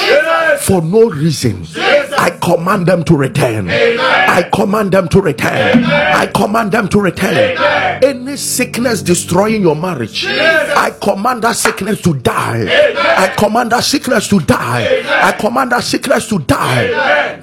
for 0.61 0.83
no 0.83 1.11
reason, 1.11 1.66
I 1.77 2.31
command 2.41 2.87
them 2.87 3.05
to 3.05 3.16
return. 3.16 3.69
I 3.70 4.49
command 4.53 4.93
them 4.93 5.09
to 5.09 5.20
return. 5.20 5.85
I 5.85 6.27
command 6.35 6.73
them 6.73 6.89
to 6.89 7.01
return. 7.01 7.57
Any 8.03 8.37
sickness 8.37 9.03
destroying 9.03 9.62
your 9.62 9.77
marriage, 9.77 10.24
I 10.27 10.93
command 11.01 11.43
that 11.43 11.57
sickness 11.57 12.01
to 12.03 12.15
die. 12.15 12.66
I 13.19 13.29
command 13.37 13.73
that 13.73 13.85
sickness 13.85 14.29
to 14.29 14.41
die. 14.41 15.03
I 15.23 15.33
command 15.33 15.73
that 15.73 15.85
sickness 15.85 16.29
to 16.29 16.39
die. 16.39 16.89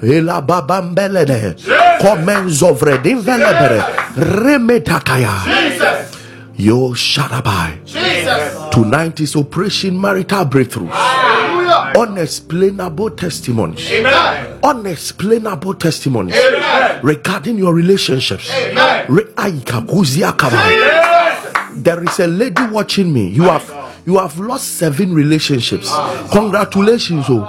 Ela 0.02 0.40
babambelede. 0.42 1.56
Comenzo 2.00 2.74
vredinvelebere. 2.74 3.82
Remetakaya. 4.16 6.00
Yo 6.56 6.90
shadabai. 6.94 7.78
Tonight 8.70 9.20
is 9.20 9.34
Operation 9.36 9.98
Marital 9.98 10.44
Breakthrough. 10.44 10.90
Unexplainable 12.00 13.10
testimonies. 13.10 13.90
Unexplainable 14.62 15.74
testimonies 15.74 16.34
regarding 17.02 17.58
your 17.58 17.74
relationships. 17.74 18.50
Re- 19.08 19.24
Aika 19.36 19.82
kuzia 19.86 20.32
kabai. 20.32 21.74
There 21.82 22.02
is 22.02 22.18
a 22.20 22.26
lady 22.26 22.62
watching 22.70 23.12
me. 23.12 23.28
You 23.28 23.42
have 23.44 23.70
you 24.06 24.16
have 24.18 24.38
lost 24.38 24.76
seven 24.78 25.12
relationships. 25.14 25.90
Congratulations, 26.32 27.26
oh. 27.28 27.44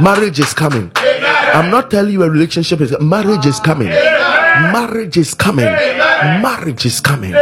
Marriage 0.00 0.38
is 0.40 0.54
coming. 0.54 0.92
I'm 0.96 1.70
not 1.70 1.90
telling 1.90 2.12
you 2.12 2.22
a 2.22 2.30
relationship 2.30 2.80
is 2.80 2.94
marriage 3.00 3.46
is 3.46 3.58
coming. 3.60 3.88
Marriage 3.88 5.16
is 5.16 5.34
coming. 5.34 5.64
Marriage 5.66 6.86
is 6.86 7.00
coming. 7.00 7.32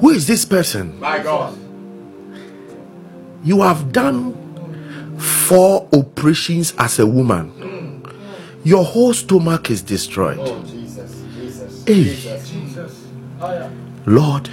Who 0.00 0.10
is 0.10 0.26
this 0.26 0.44
person? 0.46 0.98
My 1.00 1.18
God. 1.22 1.56
You 3.44 3.60
have 3.62 3.92
done 3.92 4.34
four 5.18 5.88
operations 5.92 6.74
as 6.78 6.98
a 6.98 7.06
woman. 7.06 8.02
Your 8.64 8.84
whole 8.84 9.14
stomach 9.14 9.70
is 9.70 9.82
destroyed. 9.82 10.38
Oh, 10.40 10.64
hey. 11.86 12.16
Lord, 14.06 14.50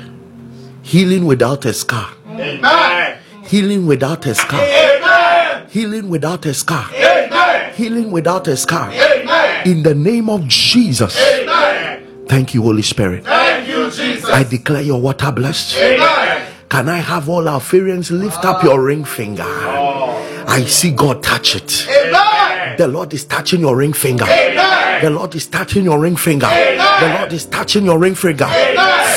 healing 0.84 1.26
without 1.26 1.66
a 1.66 1.74
scar. 1.74 2.12
Amen. 2.28 3.18
Healing 3.44 3.88
without 3.88 4.26
a 4.26 4.36
scar. 4.36 4.62
Amen. 4.62 5.68
Healing 5.70 6.10
without 6.10 6.46
a 6.46 6.54
scar. 6.54 6.90
Amen. 6.94 7.74
Healing 7.74 8.12
without 8.12 8.48
a 8.48 8.56
scar. 8.56 8.92
Amen. 8.92 9.68
In 9.68 9.84
the 9.84 9.96
name 9.96 10.30
of 10.30 10.48
Jesus. 10.48 11.20
Amen. 11.20 12.26
Thank 12.28 12.54
you, 12.54 12.62
Holy 12.62 12.84
Spirit. 12.84 13.26
Thank 13.26 13.68
you, 13.68 13.90
Jesus. 13.90 14.30
I 14.30 14.44
declare 14.44 14.82
your 14.82 15.02
water 15.02 15.32
blessed. 15.32 15.76
Amen. 15.78 16.48
Can 16.70 16.90
I 16.90 16.98
have 16.98 17.30
all 17.30 17.48
our 17.48 17.60
friends 17.60 18.12
lift 18.12 18.46
up 18.46 18.64
your 18.64 18.82
ring 18.82 19.04
finger? 19.04 19.44
Oh. 19.46 20.13
I 20.54 20.66
see 20.66 20.92
God 20.92 21.24
touch 21.24 21.56
it. 21.56 21.88
Amen. 21.90 22.78
The 22.78 22.88
Lord 22.88 23.12
is 23.14 23.26
touching 23.26 23.62
your 23.62 23.76
ring 23.76 23.92
finger. 23.92 24.26
Amen. 24.26 25.02
The 25.02 25.10
Lord 25.10 25.34
is 25.34 25.48
touching 25.48 25.84
your 25.84 26.00
ring 26.00 26.16
finger. 26.16 26.46
The 26.46 27.16
Lord 27.18 27.34
is 27.34 27.46
touching 27.46 27.86
your 27.86 27.98
ring 27.98 28.14
finger 28.14 28.46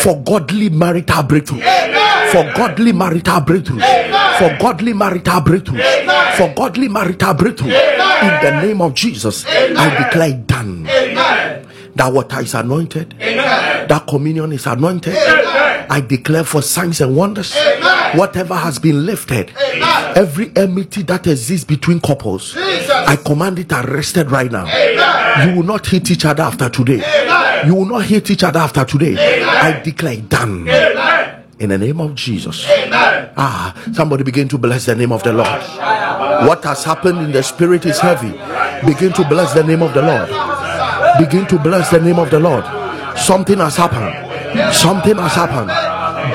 for 0.01 0.17
godly 0.23 0.71
marital 0.71 1.23
breakthrough. 1.25 1.61
For 2.33 2.51
godly 2.57 2.93
marital 2.93 3.41
breakthrough. 3.43 3.81
For 4.39 4.57
godly 4.59 4.95
marital 4.95 5.41
breakthrough. 5.43 5.83
For 6.37 6.55
godly 6.55 6.89
marital 6.89 7.35
breakthrough. 7.35 7.69
In 7.69 8.41
the 8.43 8.63
name 8.63 8.81
of 8.81 8.95
Jesus, 8.95 9.45
I 9.47 10.05
declare 10.05 10.31
it 10.31 10.47
done. 10.47 10.87
Amen. 10.89 11.67
That 11.95 12.13
water 12.13 12.41
is 12.41 12.55
anointed. 12.55 13.15
Amen. 13.21 13.89
That 13.89 14.07
communion 14.07 14.53
is 14.53 14.67
anointed. 14.67 15.15
I 15.91 16.01
declare 16.01 16.45
for 16.45 16.63
signs 16.63 17.01
and 17.01 17.17
wonders. 17.17 17.55
Whatever 18.15 18.55
has 18.55 18.79
been 18.79 19.05
lifted, 19.05 19.53
every 20.17 20.53
enmity 20.57 21.03
that 21.03 21.27
exists 21.27 21.65
between 21.65 22.01
couples, 22.01 22.57
I 22.57 23.17
command 23.17 23.59
it 23.59 23.73
arrested 23.73 24.31
right 24.31 24.51
now. 24.51 24.67
You 25.45 25.57
will 25.57 25.65
not 25.65 25.87
hit 25.87 26.11
each 26.11 26.25
other 26.25 26.43
after 26.43 26.69
today. 26.69 27.03
You 27.67 27.75
will 27.75 27.87
not 27.87 28.05
hit 28.05 28.31
each 28.31 28.43
other 28.45 28.61
after 28.61 28.85
today. 28.85 29.43
I 29.45 29.81
declare 29.83 30.17
done. 30.23 30.69
Amen. 30.69 31.45
In 31.59 31.71
the 31.71 31.79
name 31.79 32.01
of 32.01 32.15
Jesus. 32.15 32.69
Amen. 32.69 33.31
Ah, 33.37 33.75
somebody 33.93 34.23
begin 34.25 34.47
to 34.49 34.59
bless 34.59 34.85
the 34.87 34.95
name 34.95 35.11
of 35.11 35.23
the 35.23 35.33
Lord. 35.33 35.63
What 36.49 36.63
has 36.65 36.85
happened 36.85 37.19
in 37.21 37.33
the 37.33 37.43
spirit 37.43 37.87
is 37.87 37.99
heavy. 37.99 38.33
Begin 38.87 39.13
to 39.15 39.25
bless 39.29 39.55
the 39.55 39.65
name 39.65 39.83
of 39.83 39.95
the 39.95 40.03
Lord. 40.03 40.29
Begin 41.19 41.47
to 41.47 41.59
bless 41.59 41.91
the 41.91 42.01
name 42.01 42.19
of 42.19 42.31
the 42.31 42.39
Lord. 42.41 42.65
Something 43.19 43.59
has 43.59 43.77
happened. 43.77 44.26
Something 44.73 45.17
has 45.17 45.33
happened. 45.33 45.71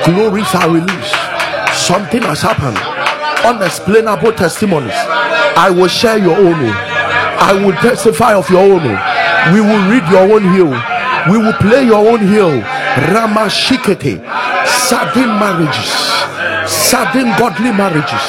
Glories 0.04 0.54
are 0.54 0.70
released. 0.70 1.14
Something 1.76 2.22
has 2.22 2.42
happened. 2.42 2.78
Unexplainable 3.44 4.32
testimonies. 4.32 4.94
I 4.94 5.70
will 5.70 5.88
share 5.88 6.18
your 6.18 6.36
own. 6.36 6.54
I 6.64 7.52
will 7.54 7.74
testify 7.74 8.34
of 8.34 8.48
your 8.50 8.62
own. 8.62 8.84
We 9.54 9.60
will 9.60 9.90
read 9.90 10.06
your 10.10 10.32
own 10.32 10.44
hill. 10.54 10.72
We 11.30 11.38
will 11.38 11.52
play 11.54 11.84
your 11.84 12.06
own 12.06 12.20
hill. 12.20 12.60
Ramashikete. 13.10 14.22
Sudden 14.66 15.28
marriages. 15.38 15.90
Sudden 16.70 17.36
godly 17.38 17.72
marriages. 17.72 18.22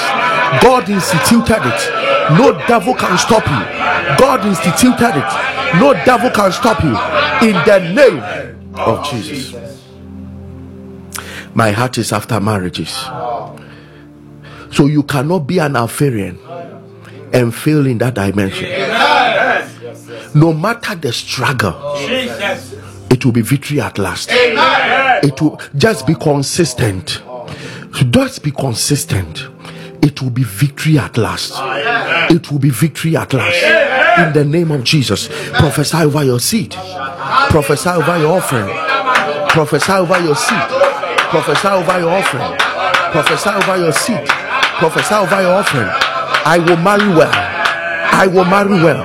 God 0.62 0.90
instituted 0.90 1.62
it. 1.66 1.82
No 2.38 2.54
devil 2.68 2.94
can 2.96 3.18
stop 3.18 3.46
you. 3.46 4.18
God 4.18 4.46
instituted 4.46 5.18
it. 5.18 5.80
No 5.80 5.94
devil 6.06 6.30
can 6.30 6.52
stop 6.52 6.84
you. 6.84 6.96
In 7.48 7.56
the 7.66 7.94
name 7.94 8.74
of 8.76 9.06
Jesus. 9.10 9.73
My 11.56 11.72
heart 11.72 11.98
is 11.98 12.12
after 12.12 12.40
marriages. 12.40 12.90
So 14.72 14.88
you 14.88 15.04
cannot 15.04 15.40
be 15.48 15.60
an 15.60 15.76
Alpharian 15.76 16.40
and 17.32 17.54
fail 17.54 17.86
in 17.86 18.00
that 18.00 18.16
dimension. 18.16 18.70
No 20.36 20.52
matter 20.54 20.96
the 20.96 21.14
struggle, 21.14 21.76
it 23.12 23.24
will 23.24 23.32
be 23.32 23.42
victory 23.42 23.80
at 23.82 24.00
last. 24.00 24.30
It 24.32 25.40
will 25.42 25.60
just 25.76 26.08
be 26.08 26.16
consistent. 26.16 27.22
Just 28.10 28.44
be 28.44 28.50
consistent. 28.52 29.48
It 30.02 30.22
will 30.22 30.32
be 30.32 30.44
victory 30.44 30.98
at 30.98 31.18
last. 31.18 31.54
It 32.32 32.52
will 32.52 32.60
be 32.60 32.72
victory 32.72 33.16
at 33.16 33.32
last. 33.32 33.64
In 34.20 34.34
the 34.34 34.44
name 34.44 34.72
of 34.72 34.84
Jesus, 34.84 35.28
prophesy 35.54 35.98
over 35.98 36.24
your 36.24 36.40
seed. 36.40 36.72
Prophesy 36.72 37.90
over 37.90 38.18
your 38.18 38.38
offering. 38.40 38.76
Prophesy 39.50 39.92
over 39.94 40.20
your 40.20 40.36
seed. 40.36 40.83
Prophesy 41.34 41.68
over 41.68 42.00
your 42.00 42.12
offering. 42.12 42.58
Prophesy 43.12 43.50
over 43.50 43.78
your 43.78 43.92
seed. 43.92 44.24
Prophesy 44.78 45.16
over 45.16 45.42
your 45.42 45.56
offering. 45.56 45.90
I 46.46 46.60
will 46.60 46.78
marry 46.78 47.08
well. 47.08 47.34
I 47.34 48.28
will 48.28 48.46
marry 48.46 48.76
well. 48.84 49.04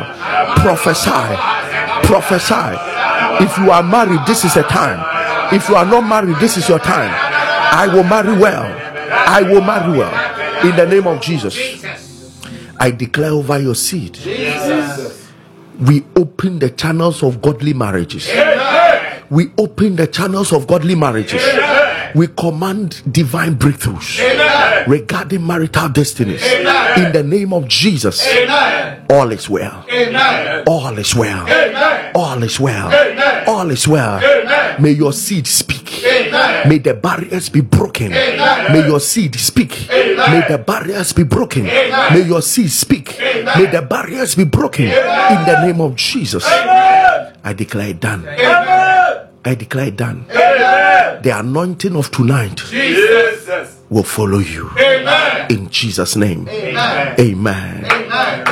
Prophesy. 0.56 1.10
Prophesy. 2.06 2.76
If 3.42 3.56
you 3.56 3.70
are 3.70 3.82
married, 3.82 4.20
this 4.26 4.44
is 4.44 4.56
a 4.59 4.62
time. 4.64 5.00
If 5.55 5.70
you 5.70 5.76
are 5.76 5.86
not 5.86 6.02
married, 6.02 6.36
this 6.36 6.59
is 6.59 6.68
your 6.68 6.78
time. 6.78 7.10
I 7.10 7.88
will 7.88 8.05
marry 8.05 8.36
well. 8.36 8.76
I 9.10 9.40
will 9.40 9.62
marry 9.62 9.96
well. 9.96 10.66
In 10.66 10.76
the 10.76 10.84
name 10.84 11.06
of 11.06 11.22
Jesus. 11.22 11.56
I 12.78 12.90
declare 12.90 13.30
over 13.30 13.59
your 13.59 13.74
seed. 13.74 14.18
We 15.80 16.05
open 16.14 16.59
the 16.59 16.74
channels 16.76 17.22
of 17.22 17.40
godly 17.40 17.72
marriages. 17.72 18.28
We 19.30 19.50
open 19.56 19.96
the 19.96 20.06
channels 20.06 20.52
of 20.52 20.66
godly 20.66 20.94
marriages. 20.94 21.42
We 22.14 22.28
command 22.28 23.02
divine 23.10 23.56
breakthroughs 23.56 24.18
regarding 24.86 25.47
marital 25.47 25.89
destinies. 25.89 26.43
In 26.44 27.12
the 27.12 27.22
name 27.24 27.52
of 27.52 27.68
Jesus, 27.68 28.26
all 29.10 29.30
is 29.32 29.48
well. 29.48 29.85
Amen. 29.90 30.64
All 30.66 30.98
is 30.98 31.14
well. 31.14 31.47
All 32.14 32.43
is 32.43 32.59
well. 32.60 32.93
All 33.48 33.70
is 33.70 33.86
well. 33.89 34.20
May 34.80 34.93
your 34.93 35.12
seed 35.12 35.47
speak. 35.47 36.02
May 36.66 36.78
the 36.78 36.94
barriers 36.94 37.48
be 37.48 37.60
broken. 37.60 38.10
May 38.10 38.85
your 38.86 39.01
seed 39.01 39.35
speak. 39.36 39.89
May 39.90 40.43
the 40.48 40.62
barriers 40.64 41.12
be 41.12 41.22
broken. 41.24 41.64
May 41.64 42.22
your 42.26 42.43
seed 42.43 42.70
speak. 42.70 43.18
May 43.18 43.66
the 43.66 43.82
barriers 43.89 44.35
be 44.35 44.44
broken. 44.44 44.86
In 44.86 45.44
the 45.47 45.66
name 45.66 45.80
of 45.80 45.97
Jesus, 45.97 46.44
I 46.47 47.52
declare 47.56 47.89
it 47.90 48.01
done. 48.01 48.26
I 49.44 49.55
declare 49.55 49.86
it 49.89 49.97
done. 49.97 50.26
The 51.23 51.31
anointing 51.39 51.97
of 51.97 52.11
tonight 52.11 52.57
Jesus. 52.57 53.81
will 53.90 54.03
follow 54.03 54.39
you. 54.39 54.70
Amen. 54.78 55.47
In 55.51 55.69
Jesus' 55.70 56.16
name. 56.16 56.49
Amen. 56.49 57.85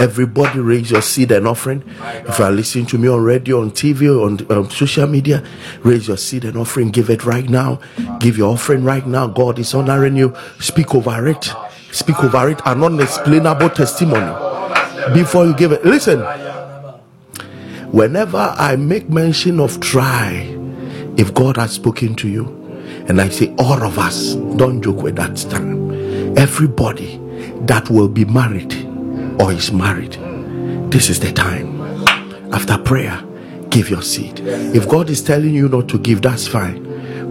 Everybody 0.00 0.60
raise 0.60 0.90
your 0.90 1.02
seed 1.02 1.30
and 1.32 1.46
offering. 1.46 1.82
If 2.02 2.38
you 2.38 2.44
are 2.44 2.50
listening 2.50 2.86
to 2.86 2.98
me 2.98 3.08
on 3.08 3.22
radio, 3.22 3.60
on 3.60 3.70
TV, 3.70 4.08
on 4.10 4.50
um, 4.56 4.70
social 4.70 5.06
media, 5.06 5.44
raise 5.82 6.08
your 6.08 6.16
seed 6.16 6.44
and 6.44 6.56
offering. 6.56 6.90
Give 6.90 7.10
it 7.10 7.24
right 7.24 7.48
now. 7.48 7.80
Give 8.20 8.36
your 8.38 8.52
offering 8.52 8.84
right 8.84 9.06
now. 9.06 9.26
God 9.26 9.58
is 9.58 9.74
honoring 9.74 10.16
you. 10.16 10.34
Speak 10.60 10.94
over 10.94 11.26
it. 11.28 11.52
Speak 11.92 12.22
over 12.22 12.50
it. 12.50 12.60
An 12.66 12.82
unexplainable 12.82 13.70
testimony. 13.70 14.32
before 15.14 15.46
you 15.46 15.54
give 15.54 15.72
it. 15.72 15.84
Listen, 15.84 16.20
whenever 17.92 18.54
I 18.58 18.76
make 18.76 19.08
mention 19.08 19.60
of 19.60 19.80
try, 19.80 20.55
if 21.16 21.32
God 21.34 21.56
has 21.56 21.72
spoken 21.72 22.14
to 22.16 22.28
you, 22.28 22.44
and 23.08 23.20
I 23.20 23.28
say 23.28 23.54
all 23.58 23.82
of 23.82 23.98
us, 23.98 24.34
don't 24.34 24.82
joke 24.82 25.02
with 25.02 25.16
that 25.16 25.36
time. 25.50 26.36
Everybody 26.38 27.18
that 27.66 27.88
will 27.90 28.08
be 28.08 28.24
married 28.24 28.74
or 29.40 29.52
is 29.52 29.72
married, 29.72 30.12
this 30.90 31.08
is 31.10 31.20
the 31.20 31.32
time. 31.32 31.80
After 32.52 32.78
prayer, 32.78 33.22
give 33.70 33.90
your 33.90 34.02
seed. 34.02 34.40
If 34.40 34.88
God 34.88 35.10
is 35.10 35.22
telling 35.22 35.54
you 35.54 35.68
not 35.68 35.88
to 35.88 35.98
give, 35.98 36.22
that's 36.22 36.46
fine. 36.46 36.84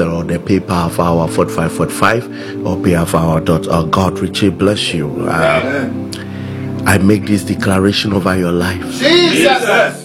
or 0.00 0.24
the 0.24 0.38
PayPal 0.38 0.86
of 0.86 0.98
our 0.98 1.28
4545 1.28 2.66
or 2.66 2.76
pay 2.82 2.94
of 2.96 3.14
our 3.14 3.40
dot 3.40 3.68
uh, 3.68 3.82
God 3.84 4.18
richly 4.18 4.50
bless 4.50 4.92
you. 4.92 5.08
Uh, 5.28 5.88
I 6.84 6.98
make 6.98 7.26
this 7.26 7.44
declaration 7.44 8.12
over 8.12 8.36
your 8.36 8.50
life. 8.50 8.82
Jesus. 8.98 10.00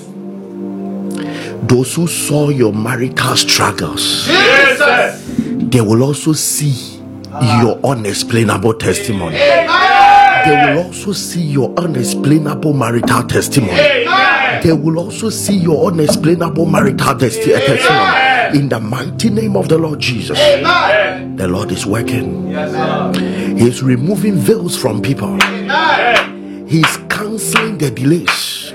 Those 1.63 1.95
who 1.95 2.05
saw 2.07 2.49
your 2.49 2.71
marital 2.71 3.35
struggles, 3.35 4.27
Jesus. 4.27 5.23
they 5.71 5.81
will 5.81 6.03
also 6.03 6.33
see 6.33 6.96
your 7.41 7.79
unexplainable 7.83 8.73
testimony. 8.75 9.35
They 9.35 10.73
will 10.73 10.85
also 10.85 11.11
see 11.13 11.41
your 11.41 11.73
unexplainable 11.77 12.73
marital 12.73 13.23
testimony. 13.23 14.05
They 14.63 14.71
will 14.73 14.97
also 14.99 15.29
see 15.29 15.57
your 15.57 15.87
unexplainable 15.91 16.65
marital 16.65 17.09
uh, 17.09 17.19
testimony. 17.19 18.57
In 18.57 18.69
the 18.69 18.79
mighty 18.79 19.29
name 19.29 19.57
of 19.57 19.67
the 19.67 19.77
Lord 19.77 19.99
Jesus, 19.99 20.37
the 20.37 21.47
Lord 21.49 21.71
is 21.71 21.85
working. 21.85 22.47
He's 23.57 23.83
removing 23.83 24.35
veils 24.35 24.77
from 24.77 25.01
people. 25.01 25.37
He's 26.67 26.97
canceling 27.09 27.77
the 27.77 27.91
delays. 27.91 28.73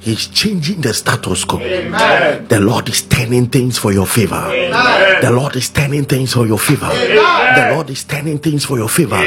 Amen. 0.00 0.16
He's 0.16 0.26
changing 0.28 0.80
the 0.80 0.94
status 0.94 1.44
quo. 1.44 1.60
Amen. 1.60 2.46
The 2.48 2.58
Lord 2.60 2.88
is 2.88 3.02
turning 3.02 3.48
things 3.48 3.78
for 3.78 3.92
your 3.92 4.06
favor. 4.06 4.34
Amen. 4.34 5.20
The 5.22 5.30
Lord 5.30 5.56
is 5.56 5.68
turning 5.68 6.04
things 6.04 6.32
for 6.32 6.46
your 6.46 6.58
favor. 6.58 6.88
The 6.88 7.72
Lord 7.74 7.90
is 7.90 8.04
turning 8.04 8.38
things 8.38 8.64
for 8.64 8.78
your 8.78 8.88
favor. 8.88 9.22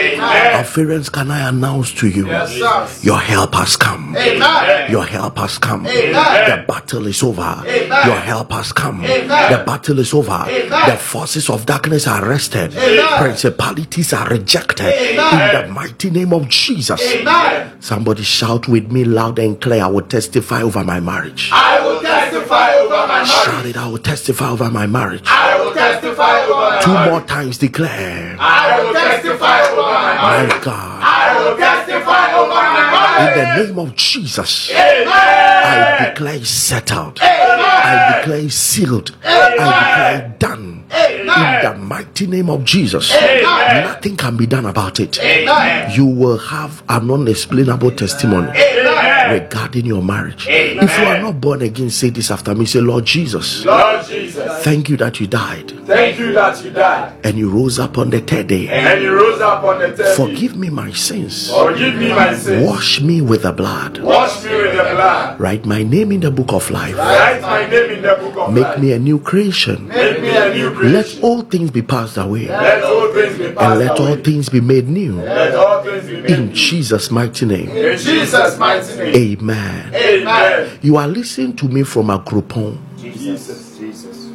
Parents, 0.74 1.10
can 1.10 1.30
I 1.30 1.50
announce 1.50 1.94
to 1.96 2.08
you? 2.08 2.26
Yes. 2.28 3.04
Your 3.04 3.20
help 3.20 3.54
has 3.54 3.78
come. 3.78 4.16
Amen. 4.18 4.90
Your 4.92 5.06
help 5.06 5.38
has 5.38 5.60
come. 5.60 5.86
Amen. 5.86 6.50
The 6.50 6.66
battle 6.68 7.06
is 7.06 7.22
over. 7.22 7.42
Amen. 7.42 8.08
Your 8.08 8.18
help 8.18 8.52
has 8.52 8.72
come. 8.74 9.06
Amen. 9.06 9.52
The 9.52 9.64
battle 9.64 10.00
is 10.00 10.14
over. 10.14 10.32
Amen. 10.32 10.90
The 10.90 10.98
forces 10.98 11.50
of 11.50 11.66
darkness 11.68 12.08
are 12.08 12.26
arrested. 12.28 12.74
Amen. 12.76 13.20
Principalities 13.22 14.14
are 14.14 14.28
rejected. 14.30 14.88
Amen. 14.88 15.56
In 15.56 15.68
the 15.68 15.74
mighty 15.74 16.10
name 16.10 16.34
of 16.34 16.50
Jesus. 16.50 17.00
Amen. 17.02 17.80
Somebody 17.80 18.24
shout 18.24 18.68
with 18.68 18.92
me 18.92 19.04
loud 19.04 19.38
and 19.38 19.62
clear. 19.62 19.84
I 19.84 19.88
will 19.88 20.02
testify 20.08 20.63
over 20.64 20.84
my 20.84 21.00
marriage. 21.00 21.50
I 21.54 21.86
will 21.86 22.02
testify 22.02 22.74
over 22.76 22.90
my 23.08 23.08
marriage. 23.08 23.28
Shout 23.28 23.66
it. 23.66 23.78
I 23.78 23.88
will 23.88 23.98
testify 24.00 24.50
over 24.50 24.70
my 24.72 24.88
marriage. 24.88 25.24
I 25.26 25.60
will 25.60 25.74
testify 25.74 26.42
over 26.46 26.54
my 26.54 26.82
Two 26.82 26.94
marriage. 26.94 27.12
more 27.12 27.22
times 27.22 27.58
declare. 27.58 28.38
I 28.40 28.82
will 28.82 28.94
testify 28.94 29.62
over 29.70 29.82
my 29.82 30.48
My. 30.48 30.60
God. 30.64 31.02
I 31.04 31.44
will 31.44 31.58
testify 31.58 32.34
over 32.34 32.50
my 32.50 33.30
In 33.30 33.40
the 33.40 33.66
name 33.66 33.80
of 33.80 33.96
Jesus. 33.96 34.72
Amen. 34.72 35.08
I 35.08 36.10
declare 36.10 36.44
settled. 36.46 37.20
I 37.22 38.22
declare 38.22 38.50
sealed. 38.50 39.16
I 39.24 39.50
declare 39.56 40.36
done. 40.40 40.86
In 40.94 41.28
the 41.28 41.76
mighty 41.78 42.28
name 42.28 42.50
of 42.50 42.64
Jesus. 42.64 43.12
Amen. 43.14 43.84
Nothing 43.84 44.16
can 44.16 44.38
be 44.38 44.46
done 44.46 44.66
about 44.66 45.00
it. 45.00 45.20
Amen. 45.20 45.92
You 45.92 46.06
will 46.06 46.38
have 46.38 46.84
an 46.90 47.10
unexplainable 47.10 47.92
testimony 47.92 48.50
Amen. 48.50 49.23
Regarding 49.40 49.86
your 49.86 50.02
marriage. 50.02 50.48
If 50.50 50.98
you 51.00 51.06
are 51.06 51.22
not 51.22 51.42
born 51.42 51.62
again, 51.62 51.90
say 51.90 52.10
this 52.10 52.32
after 52.32 52.56
me. 52.56 52.66
Say, 52.66 52.80
Lord 52.80 53.06
Jesus, 53.06 53.66
Lord 53.66 54.06
Jesus, 54.06 54.64
thank 54.64 54.90
you 54.90 54.98
that 54.98 55.20
you 55.20 55.28
died 55.28 55.74
thank 55.86 56.20
you 56.20 56.34
that 56.34 56.64
you 56.64 56.72
died 56.72 57.14
and 57.24 57.38
you 57.38 57.50
rose 57.50 57.80
up 57.80 57.98
on 57.98 58.10
the 58.10 58.22
third 58.22 58.48
day. 58.48 58.68
and 58.68 59.02
you 59.02 59.14
rose 59.14 59.42
up 59.42 59.64
on 59.64 59.80
the 59.80 59.88
third 59.90 59.98
day. 59.98 60.16
Forgive 60.16 60.56
me 60.56 60.70
my 60.70 60.92
sins. 60.92 61.52
Forgive 61.52 61.96
me 61.96 62.10
my 62.10 62.34
sins. 62.34 62.68
Wash 62.68 63.02
me 63.02 63.22
with 63.22 63.44
the 63.44 63.52
blood. 63.52 64.00
Wash 64.00 64.44
me 64.44 64.56
with 64.56 64.72
the 64.76 64.84
blood. 64.84 65.40
Write 65.40 65.66
my 65.66 65.84
name 65.84 66.12
in 66.12 66.22
the 66.22 66.32
book 66.32 66.54
of 66.54 66.70
life. 66.72 66.98
Write 66.98 67.42
my 67.42 67.66
name 67.68 67.92
in 67.92 68.02
the 68.02 68.16
book 68.16 68.38
of 68.38 68.54
Make 68.54 68.64
life. 68.64 68.80
me 68.80 68.94
a 68.94 69.00
new 69.00 69.20
creation. 69.20 69.88
Make 69.88 70.22
me 70.22 70.30
a 70.36 70.54
new 70.54 70.72
creation. 70.74 70.94
Let 70.94 71.24
all 71.24 71.42
things 71.42 71.72
be 71.72 71.82
passed 71.82 72.18
away. 72.18 72.48
Let 72.48 72.84
all 72.84 73.14
things 73.14 73.38
be 73.38 73.52
passed 73.52 73.60
And 73.60 73.80
let 73.80 74.00
all 74.00 74.16
things 74.16 74.50
be 74.50 74.62
made 74.62 74.88
new. 74.88 75.22
Let 75.22 75.56
all 75.56 75.64
things 75.64 75.72
be 75.72 75.72
made. 75.72 75.73
In 75.86 76.54
Jesus' 76.54 77.12
mighty 77.12 77.46
name. 77.46 77.70
In 77.70 77.98
Jesus' 77.98 78.58
mighty 78.58 78.98
name. 78.98 79.40
Amen. 79.42 79.96
Amen. 79.96 80.80
You 80.82 80.98
are 80.98 81.08
listening 81.08 81.56
to 81.58 81.68
me 81.68 81.84
from 81.84 82.10
a 82.10 82.20
groupon. 82.20 82.80
Jesus, 82.98 83.78
Jesus. 83.78 84.32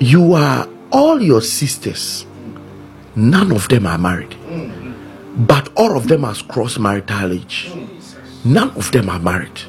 You 0.00 0.34
are 0.34 0.68
all 0.90 1.22
your 1.22 1.40
sisters. 1.40 2.26
None 3.14 3.52
of 3.52 3.68
them 3.68 3.86
are 3.86 3.98
married. 3.98 4.30
Mm-hmm. 4.30 5.44
But 5.46 5.70
all 5.76 5.96
of 5.96 6.08
them 6.08 6.24
has 6.24 6.42
crossed 6.42 6.78
marital 6.78 7.32
age. 7.32 7.70
None 8.44 8.70
of 8.70 8.90
them 8.92 9.08
are 9.08 9.20
married. 9.20 9.60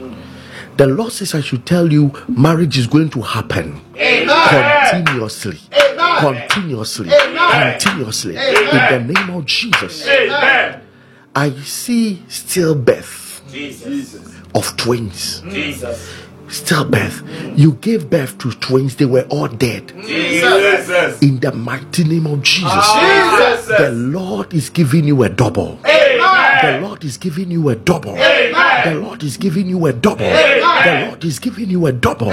The 0.77 0.87
Lord 0.87 1.11
says 1.11 1.35
I 1.35 1.41
should 1.41 1.65
tell 1.65 1.91
you 1.91 2.11
marriage 2.27 2.77
is 2.79 2.87
going 2.87 3.11
to 3.11 3.21
happen 3.21 3.79
Amen. 3.95 4.89
continuously. 5.05 5.59
Amen. 5.71 5.82
Continuously. 6.31 7.09
Amen. 7.11 7.79
Continuously. 7.79 8.37
Amen. 8.37 8.93
In 8.93 9.07
the 9.07 9.13
name 9.13 9.29
of 9.35 9.45
Jesus. 9.45 10.07
Amen. 10.07 10.81
I 11.35 11.51
see 11.61 12.23
stillbirth 12.27 13.41
Jesus. 13.51 14.35
of 14.53 14.77
twins. 14.77 15.41
Jesus. 15.41 16.23
Stillbirth. 16.47 17.57
You 17.57 17.73
gave 17.73 18.09
birth 18.09 18.37
to 18.39 18.51
twins, 18.51 18.95
they 18.97 19.05
were 19.05 19.25
all 19.29 19.47
dead. 19.47 19.91
Jesus. 20.05 21.21
In 21.21 21.39
the 21.39 21.51
mighty 21.51 22.03
name 22.03 22.27
of 22.27 22.43
Jesus. 22.43 22.69
Ah. 22.71 23.55
Jesus. 23.57 23.77
The 23.77 23.91
Lord 23.91 24.53
is 24.53 24.69
giving 24.69 25.05
you 25.05 25.23
a 25.23 25.29
double. 25.29 25.79
The 25.83 26.79
Lord 26.81 27.03
is 27.03 27.17
giving 27.17 27.51
you 27.51 27.69
a 27.69 27.75
double. 27.75 28.13
The 28.13 28.99
Lord 29.01 29.23
is 29.23 29.37
giving 29.37 29.67
you 29.67 29.85
a 29.87 29.93
double. 29.93 30.25
The 30.25 31.05
Lord 31.07 31.23
is 31.25 31.39
giving 31.39 31.69
you 31.69 31.85
a 31.87 31.91
double. 31.91 32.31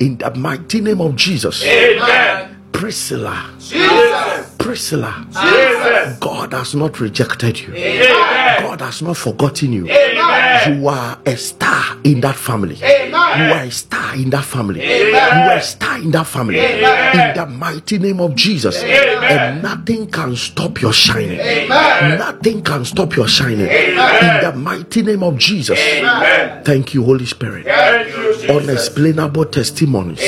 In 0.00 0.18
the 0.18 0.32
mighty 0.34 0.80
name 0.80 1.00
of 1.00 1.14
Jesus. 1.14 1.64
Amen. 1.64 2.49
Priscilla. 2.72 3.50
Jesus. 3.58 4.56
Priscilla. 4.58 5.26
Jesus. 5.32 6.18
God 6.18 6.52
has 6.52 6.74
not 6.74 7.00
rejected 7.00 7.60
you. 7.60 7.74
Amen. 7.74 8.62
God 8.62 8.80
has 8.80 9.02
not 9.02 9.16
forgotten 9.16 9.72
you. 9.72 9.88
Amen. 9.88 10.80
You 10.80 10.88
are 10.88 11.18
a 11.26 11.36
star 11.36 11.96
in 12.04 12.20
that 12.20 12.36
family. 12.36 12.76
Amen. 12.82 13.10
You 13.10 13.54
are 13.54 13.64
a 13.64 13.70
star 13.70 14.14
in 14.14 14.30
that 14.30 14.44
family. 14.44 14.80
You 14.80 15.14
are 15.14 15.52
a 15.56 15.62
star 15.62 15.98
in 15.98 16.10
that 16.12 16.26
family. 16.26 16.58
In 16.58 17.34
the 17.34 17.46
mighty 17.46 17.98
name 17.98 18.20
of 18.20 18.34
Jesus. 18.34 18.82
Amen. 18.82 19.24
And 19.24 19.62
nothing 19.62 20.10
can 20.10 20.36
stop 20.36 20.80
your 20.80 20.92
shining. 20.92 21.38
Amen. 21.38 22.18
Nothing 22.18 22.62
can 22.62 22.84
stop 22.84 23.16
your 23.16 23.28
shining. 23.28 23.66
In 23.66 23.96
the 24.42 24.52
mighty 24.56 25.02
name 25.02 25.22
of 25.22 25.38
Jesus. 25.38 25.78
Amen. 25.78 26.64
Thank 26.64 26.94
you, 26.94 27.04
Holy 27.04 27.26
Spirit. 27.26 27.66
Thank 27.66 28.08
you. 28.08 28.56
Unexplainable 28.56 29.46
testimonies. 29.46 30.20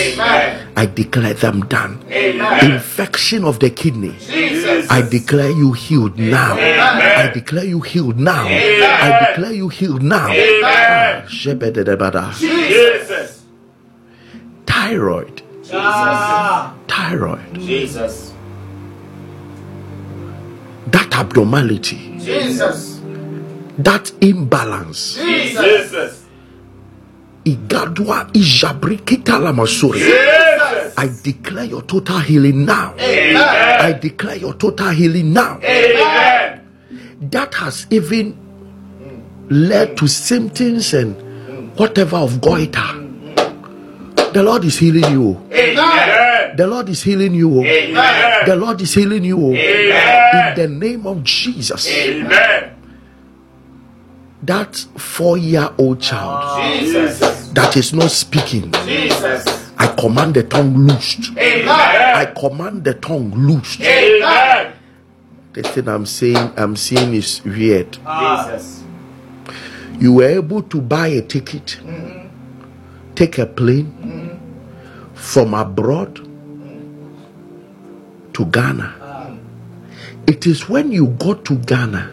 Amen. 0.76 0.76
I 0.76 0.86
declare 0.86 1.34
them 1.34 1.66
done. 1.66 2.02
Amen. 2.10 2.72
Infection 2.72 3.44
of 3.44 3.58
the 3.58 3.70
kidney. 3.70 4.16
Jesus. 4.18 4.90
I 4.90 5.02
declare 5.02 5.50
you 5.50 5.72
healed 5.72 6.18
now. 6.18 6.54
I 6.54 7.30
declare 7.32 7.64
you 7.64 7.80
healed 7.80 8.18
now. 8.18 8.46
I 8.46 9.28
declare 9.30 9.52
you 9.52 9.68
healed 9.68 10.02
now. 10.02 10.30
Amen. 10.30 11.26
Jesus. 11.28 13.42
Thyroid. 14.66 15.42
Ah. 15.72 16.74
Thyroid. 16.88 17.54
Jesus. 17.54 18.32
That 20.88 21.14
abnormality. 21.16 22.18
Jesus. 22.18 23.00
That 23.78 24.12
imbalance. 24.20 25.16
Jesus. 25.16 26.21
Igadwa 27.44 28.28
Ijabrikita 28.32 29.38
Lamasuri. 29.38 30.00
I 30.96 31.08
declare 31.22 31.64
your 31.64 31.82
total 31.82 32.18
healing 32.20 32.64
now. 32.64 32.94
Amen. 32.98 33.36
I 33.36 33.92
declare 34.00 34.36
your 34.36 34.54
total 34.54 34.90
healing 34.90 35.32
now. 35.32 35.58
Amen. 35.62 36.60
That 37.30 37.54
has 37.54 37.86
even 37.90 38.36
led 39.50 39.96
to 39.96 40.06
symptoms 40.06 40.94
and 40.94 41.16
whatever 41.78 42.16
of 42.16 42.40
goiter. 42.40 42.98
The 44.32 44.42
Lord 44.42 44.64
is 44.64 44.78
healing 44.78 45.12
you. 45.12 45.36
Amen. 45.52 46.56
The 46.56 46.66
Lord 46.66 46.88
is 46.88 47.02
healing 47.02 47.34
you. 47.34 47.62
Amen. 47.64 48.46
The 48.46 48.56
Lord 48.56 48.80
is 48.80 48.94
healing 48.94 49.24
you. 49.24 49.52
In 49.52 50.54
the 50.56 50.68
name 50.68 51.06
of 51.06 51.22
Jesus. 51.24 51.88
Amen. 51.88 52.70
That 54.42 54.76
four 54.96 55.38
year 55.38 55.70
old 55.78 56.00
child 56.00 56.80
Jesus. 56.80 57.48
that 57.50 57.76
is 57.76 57.92
not 57.92 58.10
speaking, 58.10 58.72
Jesus. 58.84 59.62
I 59.78 59.86
command 59.94 60.34
the 60.34 60.42
tongue 60.42 60.76
loosed. 60.76 61.30
Amen. 61.38 61.68
I 61.68 62.24
command 62.36 62.84
the 62.84 62.94
tongue 62.94 63.32
loosed. 63.34 63.80
Amen. 63.80 64.72
The 65.52 65.62
thing 65.62 65.88
I'm 65.88 66.06
saying, 66.06 66.52
I'm 66.56 66.76
seeing 66.76 67.14
is 67.14 67.44
weird. 67.44 67.98
Ah. 68.04 68.50
Jesus. 68.50 68.82
You 70.00 70.14
were 70.14 70.28
able 70.28 70.62
to 70.64 70.80
buy 70.80 71.08
a 71.08 71.22
ticket, 71.22 71.78
mm-hmm. 71.84 72.28
take 73.14 73.38
a 73.38 73.46
plane 73.46 73.92
mm-hmm. 74.00 75.14
from 75.14 75.54
abroad 75.54 76.16
to 78.34 78.44
Ghana. 78.46 78.94
Ah. 79.00 79.30
It 80.26 80.46
is 80.46 80.68
when 80.68 80.90
you 80.90 81.08
go 81.08 81.34
to 81.34 81.54
Ghana 81.58 82.12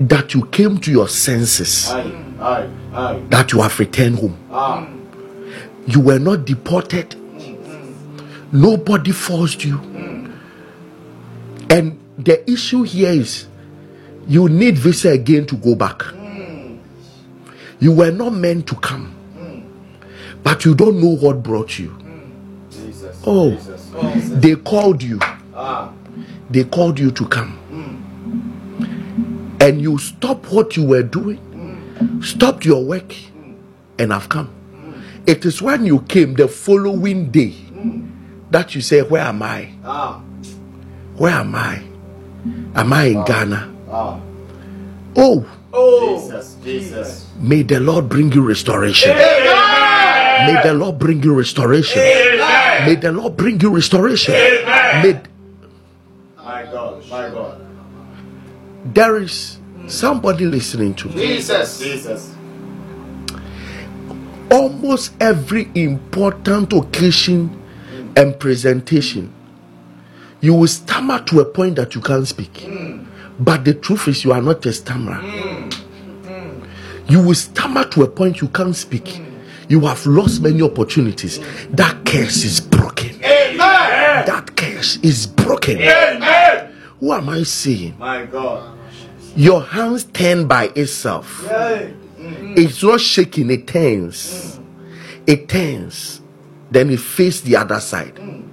that 0.00 0.32
you 0.34 0.46
came 0.46 0.78
to 0.78 0.90
your 0.90 1.08
senses 1.08 1.90
Aye. 1.90 2.68
Aye. 2.94 3.22
That 3.28 3.52
you 3.52 3.60
have 3.60 3.78
returned 3.78 4.16
home. 4.18 4.36
Ah. 4.50 4.88
You 5.86 6.00
were 6.00 6.18
not 6.18 6.46
deported. 6.46 7.14
Nobody 8.52 9.12
forced 9.12 9.64
you. 9.64 9.78
And 11.68 11.98
the 12.18 12.50
issue 12.50 12.82
here 12.82 13.10
is 13.12 13.46
you 14.26 14.48
need 14.48 14.78
visa 14.78 15.10
again 15.10 15.46
to 15.46 15.56
go 15.56 15.74
back. 15.74 16.02
You 17.78 17.92
were 17.92 18.10
not 18.10 18.30
meant 18.30 18.66
to 18.68 18.74
come. 18.76 19.14
But 20.42 20.64
you 20.64 20.74
don't 20.74 21.00
know 21.00 21.16
what 21.16 21.42
brought 21.42 21.78
you. 21.78 21.96
Jesus. 22.70 23.22
Oh. 23.26 23.50
Jesus. 23.50 24.30
they 24.30 24.56
called 24.56 25.02
you. 25.02 25.18
Ah. 25.54 25.92
They 26.48 26.64
called 26.64 26.98
you 26.98 27.10
to 27.10 27.26
come. 27.28 27.58
And 29.60 29.80
you 29.80 29.98
stopped 29.98 30.50
what 30.50 30.76
you 30.76 30.86
were 30.86 31.02
doing, 31.02 31.38
stopped 32.22 32.64
your 32.64 32.82
work, 32.84 33.14
and 33.98 34.10
have 34.12 34.28
come. 34.28 34.48
It 35.26 35.44
is 35.44 35.60
when 35.60 35.84
you 35.84 36.00
came 36.02 36.34
the 36.34 36.48
following 36.48 37.30
day 37.30 37.54
that 38.50 38.74
you 38.74 38.80
say, 38.80 39.02
Where 39.02 39.22
am 39.22 39.42
I? 39.42 39.70
Ah. 39.84 40.20
Where 41.16 41.32
am 41.34 41.54
I? 41.54 41.82
Am 42.74 42.92
I 42.92 43.04
in 43.04 43.24
Ghana? 43.24 43.74
Ah. 43.90 44.18
Oh, 45.16 45.46
Oh. 45.72 46.18
Jesus. 46.20 46.56
Jesus. 46.64 47.26
may 47.38 47.62
the 47.62 47.78
Lord 47.78 48.08
bring 48.08 48.32
you 48.32 48.42
restoration. 48.42 49.10
Amen. 49.12 50.54
May 50.54 50.62
the 50.64 50.72
Lord 50.74 50.98
bring 50.98 51.22
you 51.22 51.34
restoration. 51.34 52.00
Amen. 52.02 52.86
May 52.88 52.94
the 52.96 53.12
Lord 53.12 53.36
bring 53.36 53.60
you 53.60 53.70
restoration. 53.74 54.34
Amen. 54.34 55.02
May, 55.04 55.20
My 56.42 56.62
God. 56.64 57.04
My 57.10 57.28
God. 57.28 57.49
There 58.84 59.16
is 59.16 59.58
somebody 59.86 60.46
listening 60.46 60.94
to 60.94 61.08
me. 61.08 61.14
Jesus. 61.14 61.78
Jesus. 61.80 62.34
almost 64.50 65.12
every 65.20 65.70
important 65.74 66.72
occasion 66.72 67.56
and 68.16 68.38
presentation, 68.38 69.32
you 70.40 70.54
will 70.54 70.66
stammer 70.66 71.22
to 71.24 71.40
a 71.40 71.44
point 71.44 71.76
that 71.76 71.94
you 71.94 72.00
can't 72.00 72.26
speak. 72.26 72.58
Hmm. 72.58 73.04
But 73.38 73.64
the 73.64 73.74
truth 73.74 74.08
is, 74.08 74.24
you 74.24 74.32
are 74.32 74.42
not 74.42 74.64
a 74.66 74.72
stammerer. 74.72 75.14
Hmm. 75.14 75.70
Hmm. 76.28 76.64
You 77.12 77.22
will 77.22 77.34
stammer 77.34 77.84
to 77.90 78.02
a 78.02 78.08
point 78.08 78.40
you 78.40 78.48
can't 78.48 78.74
speak. 78.74 79.22
You 79.68 79.80
have 79.80 80.04
lost 80.06 80.42
many 80.42 80.62
opportunities. 80.62 81.38
That 81.70 82.04
curse 82.04 82.44
is 82.44 82.60
broken. 82.60 83.10
Amen. 83.24 83.56
That 84.26 84.56
curse 84.56 84.96
is 84.96 85.26
broken. 85.26 85.78
Amen. 85.78 86.39
Who 87.00 87.12
am 87.12 87.28
I 87.30 87.42
seeing? 87.44 87.98
My 87.98 88.24
God. 88.26 88.78
Your 89.34 89.62
hands 89.62 90.04
turn 90.04 90.46
by 90.46 90.66
itself. 90.76 91.46
Hey. 91.48 91.94
Mm. 92.18 92.58
It's 92.58 92.82
not 92.82 93.00
shaking, 93.00 93.50
it 93.50 93.66
turns. 93.66 94.58
Mm. 94.58 94.64
It 95.26 95.48
turns. 95.48 96.20
Then 96.70 96.90
it 96.90 97.00
faces 97.00 97.42
the 97.42 97.56
other 97.56 97.80
side. 97.80 98.14
Mm. 98.16 98.46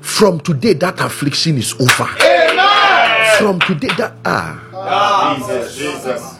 From 0.00 0.40
today, 0.40 0.72
that 0.74 1.00
affliction 1.00 1.58
is 1.58 1.74
over. 1.74 2.08
Amen. 2.20 3.38
From 3.38 3.60
today, 3.60 3.88
that 3.98 4.14
ah, 4.24 4.60
Ah. 4.74 5.36
Jesus. 5.38 5.76
Jesus. 5.76 6.38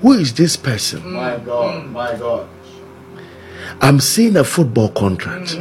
who 0.00 0.12
is 0.12 0.34
this 0.34 0.56
person? 0.56 1.12
My 1.12 1.38
God. 1.38 1.86
My 1.90 2.14
God. 2.16 2.48
I'm 3.80 4.00
seeing 4.00 4.36
a 4.36 4.44
football 4.44 4.90
contract. 4.90 5.58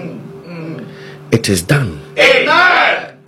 It 1.31 1.47
is 1.49 1.61
done. 1.61 2.01
Amen. 2.17 2.68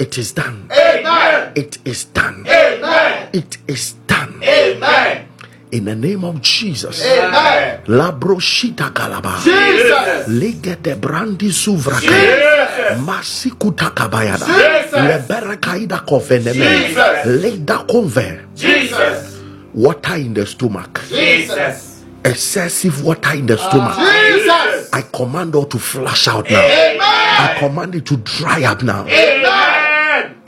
It 0.02 0.18
is 0.18 0.32
done. 0.32 0.68
Amen. 0.72 1.52
It 1.56 1.78
is 1.86 2.06
done. 2.06 2.44
Amen. 2.48 3.30
It 3.34 3.60
is 3.68 3.94
done. 4.08 4.42
Amen. 4.42 5.28
In 5.72 5.86
the 5.86 5.96
name 5.96 6.24
of 6.26 6.42
Jesus. 6.42 7.06
Amen. 7.06 7.84
Kalaba. 7.86 9.44
Jesus. 9.44 10.28
Legede 10.28 10.96
brandi 10.96 11.52
suvraka. 11.52 12.98
Masikuta 12.98 13.92
kabayada. 13.94 14.48
Jesus. 14.48 14.92
Lebere 14.92 15.58
kaida 15.58 16.00
koveneme. 16.00 16.96
Leda 17.26 17.86
conve. 17.88 18.40
Jesus. 18.56 19.38
Water 19.76 20.16
in 20.16 20.34
the 20.34 20.48
stomach. 20.48 21.00
Jesus. 21.10 22.02
Excessive 22.26 23.04
water 23.04 23.36
in 23.36 23.46
the 23.46 23.58
stomach. 23.58 23.98
Jesus. 23.98 24.90
I 24.94 25.04
command 25.14 25.54
all 25.54 25.66
to 25.66 25.78
flush 25.78 26.28
out 26.28 26.50
now. 26.50 26.60
Amen. 26.60 26.98
I 27.00 27.56
command 27.60 27.94
it 27.94 28.08
to 28.08 28.18
dry 28.18 28.64
up 28.64 28.82
now. 28.82 29.06
Amen. 29.06 29.71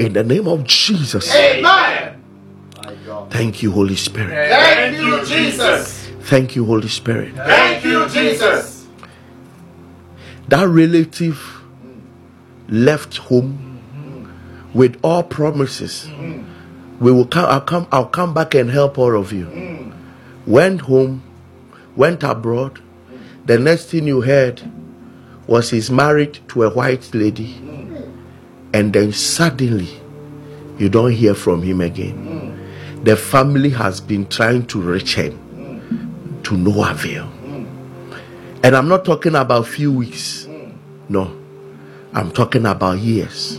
In 0.04 0.12
the 0.12 0.24
name 0.24 0.48
of 0.50 0.66
Jesus. 0.66 1.34
Amen. 1.34 2.22
Thank 3.30 3.64
you, 3.64 3.72
Holy 3.72 3.96
Spirit. 3.96 4.50
Thank 4.50 4.98
you, 4.98 5.26
Jesus. 5.26 6.10
Thank 6.24 6.56
you, 6.58 6.66
Holy 6.66 6.90
Spirit. 6.90 7.34
Thank 7.36 7.86
you, 7.86 8.10
Jesus. 8.10 8.86
That 10.50 10.68
relative 10.68 11.40
left 12.68 13.18
home 13.18 13.80
with 14.74 15.00
all 15.04 15.24
promises. 15.24 16.10
We 17.00 17.12
will 17.12 17.26
come. 17.26 17.46
I'll 17.46 17.62
come. 17.62 17.88
I'll 17.92 18.08
come 18.08 18.34
back 18.34 18.56
and 18.56 18.70
help 18.70 18.98
all 18.98 19.18
of 19.18 19.32
you. 19.32 19.94
Went 20.46 20.82
home, 20.82 21.24
went 21.96 22.24
abroad. 22.24 22.82
The 23.46 23.58
next 23.58 23.86
thing 23.86 24.08
you 24.08 24.22
heard 24.22 24.62
was 25.48 25.70
he's 25.70 25.90
married 25.90 26.40
to 26.50 26.64
a 26.64 26.70
white 26.70 27.14
lady, 27.14 27.56
and 28.74 28.92
then 28.92 29.14
suddenly 29.14 29.90
you 30.78 30.90
don't 30.90 31.12
hear 31.12 31.36
from 31.36 31.62
him 31.62 31.82
again. 31.82 33.02
The 33.04 33.16
family 33.16 33.70
has 33.72 34.02
been 34.02 34.28
trying 34.28 34.66
to 34.68 34.82
reach 34.82 35.16
him 35.16 35.40
to 36.44 36.58
no 36.58 36.84
avail. 36.84 37.30
And 38.64 38.76
I'm 38.76 38.88
not 38.88 39.06
talking 39.06 39.36
about 39.36 39.68
few 39.68 39.92
weeks. 39.92 40.48
No. 41.10 41.38
I'm 42.14 42.32
talking 42.32 42.66
about 42.66 43.00
years. 43.00 43.58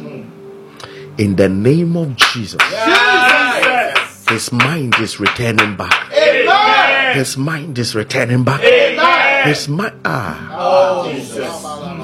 In 1.19 1.37
the 1.37 1.49
name 1.49 1.97
of 1.97 2.17
Jesus, 2.17 2.61
Jesus. 2.61 4.29
his 4.29 4.51
mind 4.53 4.95
is 4.99 5.21
returning 5.21 5.77
back. 5.77 6.11
Amen. 6.13 7.17
His 7.17 7.37
mind 7.37 7.79
is 7.79 7.95
returning 7.95 8.43
back. 8.43 8.61
Amen. 8.65 9.47
His 9.49 9.69
mind 9.69 10.01
ah 10.05 10.49
Oh, 10.59 11.13
Jesus. 11.13 11.47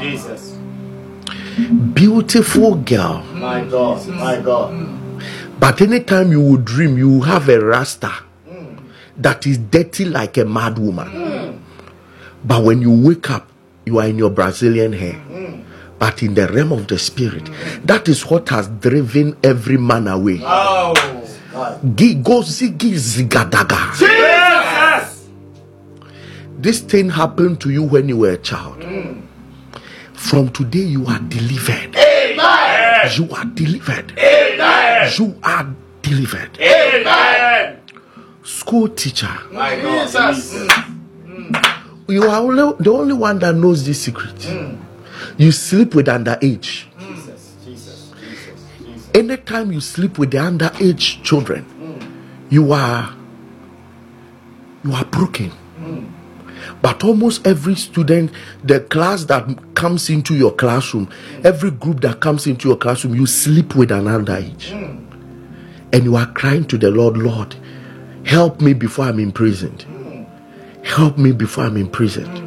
Jesus. 0.01 0.40
Beautiful 1.95 2.77
girl. 2.77 3.23
My 3.35 3.65
God. 3.65 4.07
My 4.09 4.41
God. 4.41 5.23
But 5.59 5.81
anytime 5.81 6.33
you 6.33 6.41
will 6.41 6.57
dream, 6.57 6.97
you 6.97 7.09
will 7.09 7.23
have 7.23 7.49
a 7.49 7.61
rasta 7.61 8.13
that 9.17 9.47
is 9.47 9.59
dirty 9.59 10.07
like 10.07 10.37
a 10.39 10.45
mad 10.45 10.79
woman. 10.79 11.63
But 12.45 12.65
when 12.65 12.81
you 12.81 12.91
wake 12.91 13.31
up, 13.31 13.49
you 13.85 13.99
are 13.99 14.07
in 14.07 14.17
your 14.19 14.31
Brazilian 14.31 14.93
hair. 14.95 15.21
But 15.99 16.23
in 16.23 16.33
the 16.33 16.49
realm 16.49 16.73
of 16.73 16.87
the 16.89 16.99
spirit, 16.99 17.51
that 17.85 18.09
is 18.09 18.23
what 18.25 18.49
has 18.49 18.69
driven 18.69 19.37
every 19.45 19.77
man 19.77 20.09
away. 20.09 20.41
Oh. 20.43 20.95
Gigo 21.85 22.43
zigi 22.43 22.95
zigadaga. 22.97 23.93
Jesus. 23.99 25.29
This 26.59 26.81
thing 26.81 27.11
happened 27.11 27.61
to 27.61 27.71
you 27.71 27.83
when 27.83 28.09
you 28.09 28.17
were 28.17 28.31
a 28.31 28.39
child. 28.39 28.79
Mm. 28.81 29.23
From 30.21 30.51
today, 30.51 30.81
you 30.81 31.07
are 31.07 31.19
delivered. 31.19 31.97
Amen. 31.97 33.11
You 33.17 33.31
are 33.35 33.45
delivered. 33.47 34.13
Amen. 34.19 35.11
You 35.19 35.35
are 35.43 35.75
delivered. 36.03 36.61
Amen. 36.61 37.81
School 38.45 38.89
teacher, 38.91 39.33
My 39.51 39.81
God. 39.81 40.07
Jesus. 40.07 40.55
Mm. 40.55 41.51
Mm. 41.51 42.09
you 42.09 42.23
are 42.25 42.41
only, 42.41 42.77
the 42.79 42.93
only 42.93 43.15
one 43.15 43.39
that 43.41 43.55
knows 43.55 43.85
this 43.87 44.03
secret. 44.03 44.35
Mm. 44.37 44.79
You 45.39 45.51
sleep 45.51 45.95
with 45.95 46.07
underage. 46.07 46.85
Anytime 49.15 49.73
you 49.73 49.81
sleep 49.81 50.19
with 50.19 50.31
the 50.31 50.39
underage 50.39 51.25
children, 51.25 51.65
you 52.51 52.73
are 52.73 53.17
you 54.85 54.93
are 54.93 55.05
broken. 55.07 55.51
But 56.83 57.05
almost 57.05 57.47
every 57.47 57.75
student, 57.75 58.33
the 58.65 58.81
class 58.81 59.25
that 59.25 59.75
comes 59.75 60.09
into 60.09 60.35
your 60.35 60.53
classroom, 60.53 61.11
every 61.45 61.71
group 61.71 62.01
that 62.01 62.21
comes 62.21 62.47
into 62.47 62.69
your 62.69 62.79
classroom, 62.79 63.15
you 63.15 63.27
sleep 63.27 63.75
with 63.75 63.91
an 63.91 64.05
underage. 64.05 64.71
And 65.93 66.05
you 66.05 66.17
are 66.17 66.27
crying 66.33 66.65
to 66.67 66.79
the 66.79 66.91
Lord, 66.91 67.17
Lord, 67.17 67.55
help 68.25 68.61
me 68.61 68.73
before 68.73 69.07
I'm 69.07 69.19
imprisoned. 69.19 69.85
Help 70.85 71.19
me 71.19 71.33
before 71.33 71.65
I'm 71.65 71.77
imprisoned. 71.77 72.47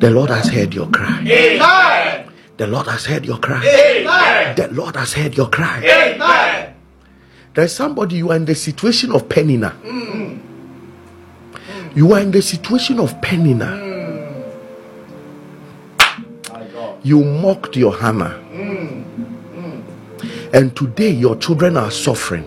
The 0.00 0.10
Lord 0.10 0.30
has 0.30 0.48
heard 0.48 0.74
your 0.74 0.88
cry. 0.90 1.20
Amen. 1.20 2.28
The 2.56 2.66
Lord 2.66 2.86
has 2.88 3.04
heard 3.04 3.24
your 3.24 3.38
cry. 3.38 3.64
Amen. 3.64 4.56
The 4.56 4.68
Lord 4.68 4.96
has 4.96 5.12
heard 5.12 5.36
your 5.36 5.48
cry. 5.48 5.78
Amen. 5.84 6.74
There's 7.54 7.72
somebody 7.72 8.16
you 8.16 8.30
are 8.30 8.36
in 8.36 8.44
the 8.44 8.54
situation 8.54 9.12
of 9.12 9.28
Peninnah. 9.28 9.70
Hmm. 9.70 10.11
You 11.94 12.12
are 12.14 12.20
in 12.20 12.30
the 12.30 12.40
situation 12.40 12.98
of 12.98 13.20
Peninnah. 13.20 13.90
You 17.02 17.22
mocked 17.22 17.76
your 17.76 17.94
Hannah. 17.96 18.38
And 20.54 20.74
today 20.76 21.10
your 21.10 21.36
children 21.36 21.76
are 21.76 21.90
suffering. 21.90 22.46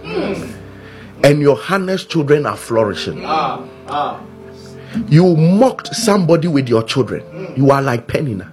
And 1.24 1.42
your 1.42 1.58
Hannah's 1.58 2.06
children 2.06 2.46
are 2.46 2.58
flourishing. 2.58 3.20
You 5.10 5.36
mocked 5.36 5.94
somebody 5.96 6.48
with 6.48 6.68
your 6.70 6.82
children. 6.84 7.54
You 7.56 7.70
are 7.72 7.82
like 7.82 8.08
Peninnah. 8.08 8.52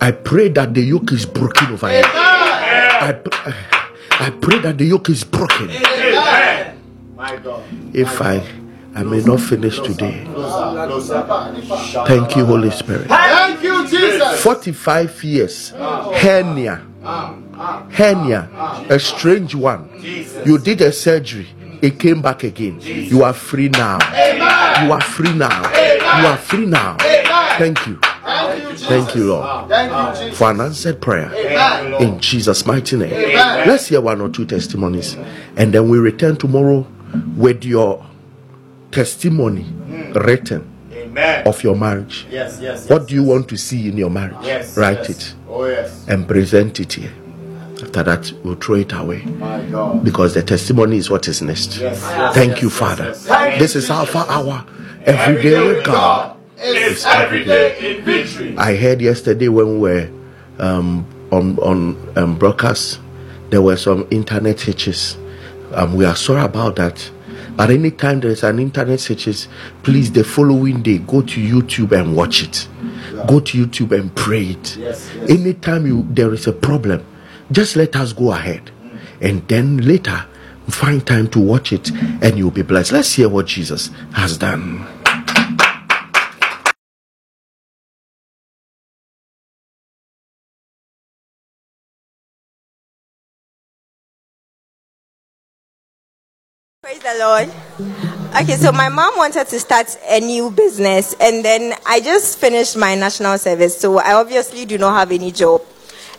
I 0.00 0.10
pray 0.10 0.48
that 0.50 0.74
the 0.74 0.82
yoke 0.82 1.12
is 1.12 1.24
broken 1.24 1.72
over 1.72 1.88
you. 1.88 2.02
I, 2.04 3.20
I 4.10 4.30
pray 4.30 4.58
that 4.60 4.78
the 4.78 4.84
yoke 4.86 5.08
is 5.08 5.24
broken. 5.24 5.70
Amen. 5.70 6.78
My 7.16 7.36
God. 7.36 7.62
If 7.94 8.20
I 8.20 8.40
I 8.96 9.02
may 9.02 9.20
not 9.20 9.40
finish 9.40 9.78
today. 9.80 10.24
Thank 12.06 12.34
you, 12.34 12.46
Holy 12.46 12.70
Spirit. 12.70 13.08
Thank 13.08 13.62
you, 13.62 13.86
Jesus. 13.86 14.42
45 14.42 15.24
years. 15.24 15.70
Hernia. 15.70 16.80
Hernia. 17.92 18.48
A 18.88 18.98
strange 18.98 19.54
one. 19.54 19.90
You 20.46 20.56
did 20.58 20.80
a 20.80 20.92
surgery. 20.92 21.46
It 21.82 22.00
came 22.00 22.22
back 22.22 22.42
again. 22.42 22.80
You 22.80 23.22
are 23.22 23.34
free 23.34 23.68
now. 23.68 23.98
You 24.82 24.92
are 24.92 25.00
free 25.02 25.34
now. 25.34 25.60
You 26.20 26.26
are 26.26 26.38
free 26.38 26.64
now. 26.64 26.96
Thank 27.58 27.86
you. 27.86 27.98
Thank 28.76 29.14
you, 29.14 29.24
Lord, 29.28 29.68
Thank 29.68 29.90
you, 29.92 30.24
Jesus. 30.24 30.38
for 30.38 30.50
an 30.50 30.60
answered 30.60 31.00
prayer. 31.00 31.30
Amen. 31.34 32.02
In 32.02 32.20
Jesus' 32.20 32.66
mighty 32.66 32.96
name. 32.96 33.12
Amen. 33.12 33.68
Let's 33.68 33.86
hear 33.88 34.00
one 34.00 34.20
or 34.20 34.28
two 34.28 34.44
testimonies. 34.46 35.16
And 35.56 35.72
then 35.72 35.88
we 35.88 35.98
return 35.98 36.36
tomorrow 36.36 36.86
with 37.36 37.64
your 37.64 38.04
testimony 38.90 39.64
written 40.14 40.70
Amen. 40.92 41.46
of 41.46 41.62
your 41.62 41.76
marriage. 41.76 42.26
Yes, 42.30 42.58
yes. 42.60 42.88
What 42.88 43.08
do 43.08 43.14
you 43.14 43.22
want 43.22 43.48
to 43.48 43.56
see 43.56 43.88
in 43.88 43.96
your 43.96 44.10
marriage? 44.10 44.36
Yes. 44.42 44.76
Write 44.76 45.08
it 45.10 45.34
Oh, 45.48 45.64
yes. 45.66 46.06
and 46.08 46.26
present 46.26 46.80
it 46.80 46.92
here. 46.94 47.12
After 47.82 48.02
that, 48.04 48.32
we'll 48.42 48.54
throw 48.56 48.76
it 48.76 48.92
away 48.92 49.22
My 49.22 49.62
God. 49.70 50.02
because 50.02 50.32
the 50.34 50.42
testimony 50.42 50.96
is 50.96 51.10
what 51.10 51.28
is 51.28 51.42
next. 51.42 51.74
Thank 51.76 52.62
you, 52.62 52.70
Father. 52.70 53.12
This 53.58 53.76
is 53.76 53.90
Alpha 53.90 54.24
Hour. 54.28 54.64
Every 55.04 55.42
day 55.42 55.60
with 55.66 55.84
God. 55.84 56.36
It's 56.58 57.04
every 57.04 57.44
day 57.44 57.96
in 57.98 58.02
victory. 58.04 58.56
I 58.56 58.76
heard 58.76 59.02
yesterday 59.02 59.48
when 59.48 59.74
we 59.74 59.78
were 59.78 60.10
um, 60.58 61.04
on 61.30 61.58
on 61.58 62.12
um, 62.16 62.38
broadcast, 62.38 62.98
there 63.50 63.60
were 63.60 63.76
some 63.76 64.06
internet 64.10 64.58
hitches. 64.62 65.18
Um, 65.72 65.94
we 65.96 66.06
are 66.06 66.16
sorry 66.16 66.40
about 66.42 66.76
that. 66.76 67.10
But 67.56 67.70
anytime 67.70 68.20
there 68.20 68.30
is 68.30 68.42
an 68.42 68.58
internet 68.58 69.02
hitches, 69.02 69.48
please 69.82 70.12
the 70.12 70.24
following 70.24 70.82
day 70.82 70.98
go 70.98 71.22
to 71.22 71.40
YouTube 71.40 71.98
and 71.98 72.14
watch 72.14 72.42
it. 72.42 72.68
Go 73.26 73.40
to 73.40 73.66
YouTube 73.66 73.98
and 73.98 74.14
pray 74.14 74.48
it. 74.48 74.76
Yes, 74.76 75.10
yes. 75.16 75.30
Anytime 75.30 75.86
you 75.86 76.06
there 76.10 76.32
is 76.34 76.46
a 76.46 76.52
problem, 76.52 77.04
just 77.50 77.76
let 77.76 77.96
us 77.96 78.12
go 78.12 78.32
ahead, 78.32 78.70
and 79.20 79.46
then 79.48 79.78
later 79.78 80.26
find 80.68 81.06
time 81.06 81.28
to 81.28 81.40
watch 81.40 81.72
it, 81.72 81.90
and 81.90 82.36
you'll 82.36 82.50
be 82.50 82.62
blessed. 82.62 82.92
Let's 82.92 83.12
hear 83.14 83.28
what 83.28 83.46
Jesus 83.46 83.90
has 84.12 84.36
done. 84.36 84.86
Lord. 97.26 97.50
Okay, 98.40 98.54
so 98.54 98.70
my 98.70 98.88
mom 98.88 99.16
wanted 99.16 99.48
to 99.48 99.58
start 99.58 99.98
a 100.08 100.20
new 100.20 100.48
business, 100.48 101.12
and 101.20 101.44
then 101.44 101.74
I 101.84 101.98
just 101.98 102.38
finished 102.38 102.76
my 102.76 102.94
national 102.94 103.36
service, 103.38 103.76
so 103.76 103.98
I 103.98 104.14
obviously 104.14 104.64
do 104.64 104.78
not 104.78 104.96
have 104.96 105.10
any 105.10 105.32
job. 105.32 105.60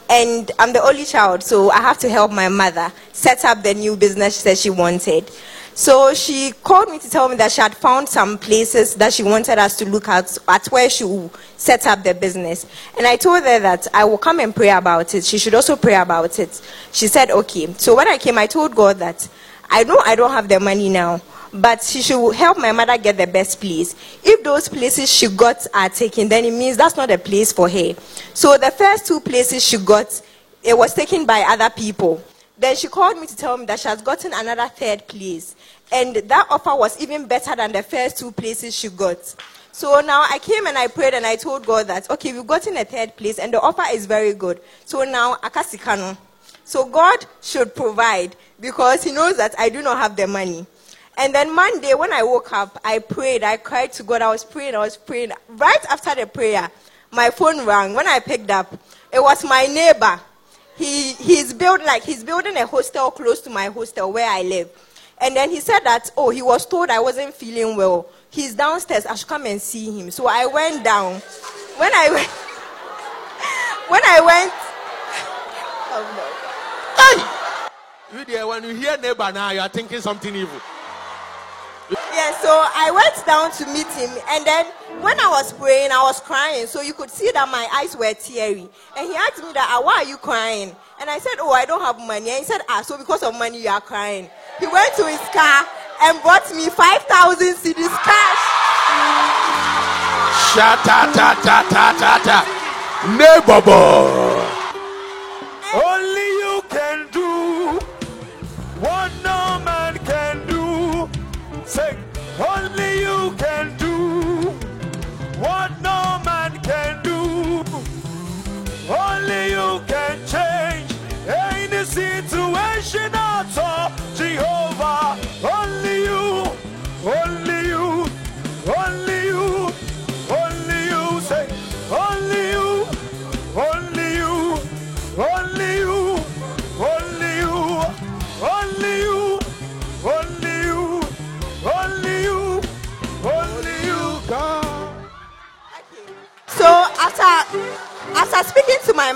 And 0.09 0.51
I'm 0.59 0.73
the 0.73 0.83
only 0.83 1.05
child, 1.05 1.43
so 1.43 1.71
I 1.71 1.77
have 1.77 1.97
to 1.99 2.09
help 2.09 2.31
my 2.31 2.49
mother 2.49 2.91
set 3.13 3.45
up 3.45 3.63
the 3.63 3.73
new 3.73 3.95
business 3.95 4.35
she 4.35 4.41
said 4.41 4.57
she 4.57 4.69
wanted. 4.69 5.31
So 5.75 6.13
she 6.13 6.51
called 6.63 6.89
me 6.89 6.99
to 6.99 7.09
tell 7.09 7.29
me 7.29 7.35
that 7.37 7.53
she 7.53 7.61
had 7.61 7.75
found 7.75 8.09
some 8.09 8.37
places 8.37 8.95
that 8.95 9.13
she 9.13 9.23
wanted 9.23 9.59
us 9.59 9.77
to 9.77 9.85
look 9.85 10.09
at 10.09 10.37
at 10.47 10.65
where 10.67 10.89
she 10.89 11.05
would 11.05 11.29
set 11.55 11.85
up 11.87 12.03
the 12.03 12.15
business. 12.15 12.65
And 12.97 13.07
I 13.07 13.15
told 13.15 13.43
her 13.43 13.59
that 13.59 13.87
I 13.93 14.03
will 14.03 14.17
come 14.17 14.39
and 14.41 14.53
pray 14.53 14.71
about 14.71 15.13
it. 15.13 15.23
She 15.23 15.37
should 15.37 15.53
also 15.53 15.77
pray 15.77 15.95
about 15.95 16.39
it. 16.39 16.61
She 16.91 17.07
said, 17.07 17.29
okay. 17.29 17.71
So 17.73 17.95
when 17.95 18.07
I 18.07 18.17
came, 18.17 18.37
I 18.37 18.47
told 18.47 18.75
God 18.75 18.97
that 18.97 19.29
I 19.69 19.83
know 19.83 20.01
I 20.05 20.15
don't 20.15 20.31
have 20.31 20.47
the 20.47 20.59
money 20.59 20.89
now, 20.89 21.21
but 21.53 21.83
she 21.83 22.01
should 22.01 22.31
help 22.33 22.57
my 22.57 22.71
mother 22.71 22.97
get 22.97 23.17
the 23.17 23.27
best 23.27 23.59
place. 23.59 23.95
If 24.23 24.43
those 24.43 24.69
places 24.69 25.11
she 25.11 25.27
got 25.27 25.65
are 25.73 25.89
taken, 25.89 26.29
then 26.29 26.45
it 26.45 26.51
means 26.51 26.77
that's 26.77 26.95
not 26.95 27.11
a 27.11 27.17
place 27.17 27.51
for 27.51 27.69
her. 27.69 27.93
So 28.33 28.57
the 28.57 28.71
first 28.71 29.07
two 29.07 29.19
places 29.19 29.63
she 29.63 29.77
got, 29.77 30.21
it 30.63 30.77
was 30.77 30.93
taken 30.93 31.25
by 31.25 31.41
other 31.47 31.69
people. 31.69 32.21
Then 32.57 32.75
she 32.75 32.87
called 32.87 33.19
me 33.19 33.27
to 33.27 33.35
tell 33.35 33.57
me 33.57 33.65
that 33.67 33.79
she 33.79 33.87
has 33.87 34.01
gotten 34.01 34.33
another 34.33 34.67
third 34.67 35.07
place. 35.07 35.55
And 35.91 36.15
that 36.15 36.47
offer 36.49 36.75
was 36.75 36.99
even 36.99 37.27
better 37.27 37.55
than 37.55 37.71
the 37.71 37.83
first 37.83 38.17
two 38.17 38.31
places 38.31 38.75
she 38.75 38.89
got. 38.89 39.35
So 39.71 40.01
now 40.01 40.25
I 40.27 40.39
came 40.39 40.65
and 40.65 40.75
I 40.75 40.87
prayed 40.87 41.13
and 41.13 41.25
I 41.25 41.35
told 41.35 41.65
God 41.65 41.87
that, 41.87 42.09
okay, 42.09 42.33
we've 42.33 42.47
gotten 42.47 42.77
a 42.77 42.83
third 42.83 43.15
place 43.15 43.37
and 43.37 43.53
the 43.53 43.61
offer 43.61 43.83
is 43.91 44.07
very 44.07 44.33
good. 44.33 44.59
So 44.85 45.03
now, 45.03 45.35
akasikano. 45.35 46.17
So 46.65 46.85
God 46.85 47.25
should 47.41 47.75
provide 47.75 48.35
because 48.59 49.03
He 49.03 49.11
knows 49.11 49.37
that 49.37 49.55
I 49.57 49.69
do 49.69 49.81
not 49.81 49.97
have 49.97 50.15
the 50.15 50.27
money. 50.27 50.65
And 51.17 51.33
then 51.33 51.53
Monday, 51.53 51.95
when 51.95 52.13
I 52.13 52.21
woke 52.21 52.53
up, 52.53 52.79
I 52.85 52.99
prayed. 52.99 53.43
I 53.43 53.57
cried 53.57 53.91
to 53.93 54.03
God. 54.03 54.21
I 54.21 54.29
was 54.29 54.45
praying. 54.45 54.75
I 54.75 54.79
was 54.79 54.97
praying. 54.97 55.31
Right 55.49 55.85
after 55.89 56.13
the 56.13 56.27
prayer, 56.27 56.69
my 57.11 57.31
phone 57.31 57.65
rang. 57.65 57.95
When 57.95 58.07
I 58.07 58.19
picked 58.19 58.51
up, 58.51 58.71
it 59.11 59.19
was 59.19 59.43
my 59.43 59.65
neighbor. 59.65 60.19
He 60.75 61.13
he's 61.13 61.53
building 61.53 61.87
like 61.87 62.03
he's 62.03 62.23
building 62.23 62.55
a 62.55 62.67
hostel 62.67 63.09
close 63.09 63.41
to 63.41 63.49
my 63.49 63.65
hostel 63.65 64.13
where 64.13 64.29
I 64.29 64.43
live. 64.43 64.69
And 65.19 65.35
then 65.35 65.49
he 65.49 65.59
said 65.59 65.79
that 65.85 66.11
oh 66.15 66.29
he 66.29 66.43
was 66.43 66.67
told 66.67 66.91
I 66.91 66.99
wasn't 66.99 67.33
feeling 67.33 67.75
well. 67.75 68.07
He's 68.29 68.53
downstairs. 68.53 69.07
I 69.07 69.15
should 69.15 69.27
come 69.27 69.47
and 69.47 69.59
see 69.59 69.99
him. 69.99 70.11
So 70.11 70.27
I 70.27 70.45
went 70.45 70.83
down. 70.83 71.13
When 71.77 71.91
I 71.95 72.09
went, 72.11 72.27
when 73.89 74.01
I 74.05 74.21
went, 74.21 74.53
oh 75.93 76.13
no. 76.15 76.26
You 78.13 78.23
there, 78.23 78.47
when 78.47 78.63
you 78.63 78.73
hear 78.73 78.95
neighbor 78.97 79.29
now, 79.33 79.51
you 79.51 79.59
are 79.59 79.67
thinking 79.67 79.99
something 79.99 80.33
evil. 80.33 80.61
Yeah, 81.89 82.31
so 82.39 82.47
I 82.49 82.89
went 82.91 83.25
down 83.25 83.51
to 83.51 83.65
meet 83.73 83.87
him, 83.99 84.09
and 84.29 84.45
then 84.45 84.65
when 85.01 85.19
I 85.19 85.27
was 85.27 85.51
praying, 85.51 85.91
I 85.91 86.01
was 86.03 86.21
crying. 86.21 86.67
So 86.67 86.81
you 86.81 86.93
could 86.93 87.09
see 87.09 87.31
that 87.31 87.49
my 87.49 87.67
eyes 87.73 87.97
were 87.97 88.13
teary. 88.13 88.69
And 88.97 89.07
he 89.07 89.15
asked 89.15 89.43
me 89.43 89.51
that, 89.53 89.67
ah, 89.69 89.81
why 89.83 90.03
are 90.03 90.05
you 90.05 90.15
crying? 90.15 90.73
And 91.01 91.09
I 91.09 91.19
said, 91.19 91.35
oh, 91.39 91.51
I 91.51 91.65
don't 91.65 91.81
have 91.81 91.97
money. 91.99 92.29
And 92.29 92.39
he 92.39 92.45
said, 92.45 92.61
ah, 92.69 92.81
so 92.81 92.97
because 92.97 93.23
of 93.23 93.33
money 93.37 93.61
you 93.61 93.69
are 93.69 93.81
crying. 93.81 94.29
He 94.59 94.67
went 94.67 94.95
to 94.95 95.05
his 95.05 95.19
car 95.35 95.67
and 96.03 96.23
bought 96.23 96.47
me 96.55 96.69
5,000 96.69 97.55
cedis 97.59 97.95
cash. 98.07 98.43
Shata 100.55 101.11
ta 101.11 101.35
ta 101.43 101.59
ta 101.69 101.91
ta 101.99 102.11
ta. 102.23 102.39
Neighbor 103.19 103.61
boy. 103.67 104.47
Only 105.75 106.16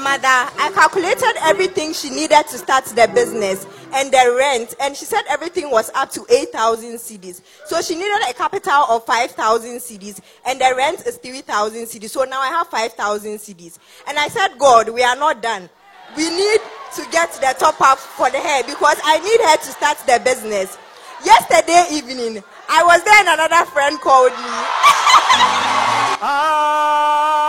mother, 0.02 0.52
I 0.60 0.72
calculated 0.73 1.34
everything 1.41 1.94
she 1.94 2.10
needed 2.10 2.44
to 2.49 2.57
start 2.57 2.86
the 2.86 3.10
business 3.14 3.65
and 3.94 4.11
the 4.11 4.36
rent, 4.38 4.76
and 4.82 4.95
she 4.95 5.06
said 5.06 5.22
everything 5.30 5.69
was 5.69 5.90
up 5.94 6.11
to 6.11 6.26
8,000 6.30 6.95
cedis. 6.95 7.41
So 7.65 7.82
she 7.82 7.95
needed 7.95 8.30
a 8.30 8.34
capital 8.34 8.86
of 8.90 9.06
5,000 9.06 9.78
cedis, 9.78 10.19
and 10.45 10.60
the 10.60 10.73
rent 10.76 11.06
is 11.06 11.18
3,000 11.18 11.86
cedis. 11.86 12.10
So 12.10 12.23
now 12.23 12.41
I 12.41 12.48
have 12.48 12.68
5,000 12.68 13.38
cedis. 13.38 13.78
And 14.07 14.18
I 14.18 14.28
said, 14.28 14.57
God, 14.57 14.90
we 14.90 15.03
are 15.03 15.15
not 15.15 15.41
done. 15.41 15.69
We 16.18 16.30
need 16.30 16.60
to 16.95 17.07
get 17.11 17.32
the 17.34 17.56
top 17.57 17.80
up 17.80 17.98
for 17.98 18.30
the 18.30 18.40
hair 18.40 18.64
because 18.64 18.98
I 19.03 19.19
need 19.19 19.40
her 19.48 19.57
to 19.57 19.72
start 19.72 19.98
the 20.07 20.19
business. 20.23 20.78
Yesterday 21.23 21.86
evening, 21.91 22.44
I 22.68 22.84
was 22.84 23.03
there 23.03 23.19
and 23.19 23.30
another 23.30 23.65
friend 23.72 23.99
called 24.02 24.32
me. 24.32 24.38
Ah, 26.23 27.41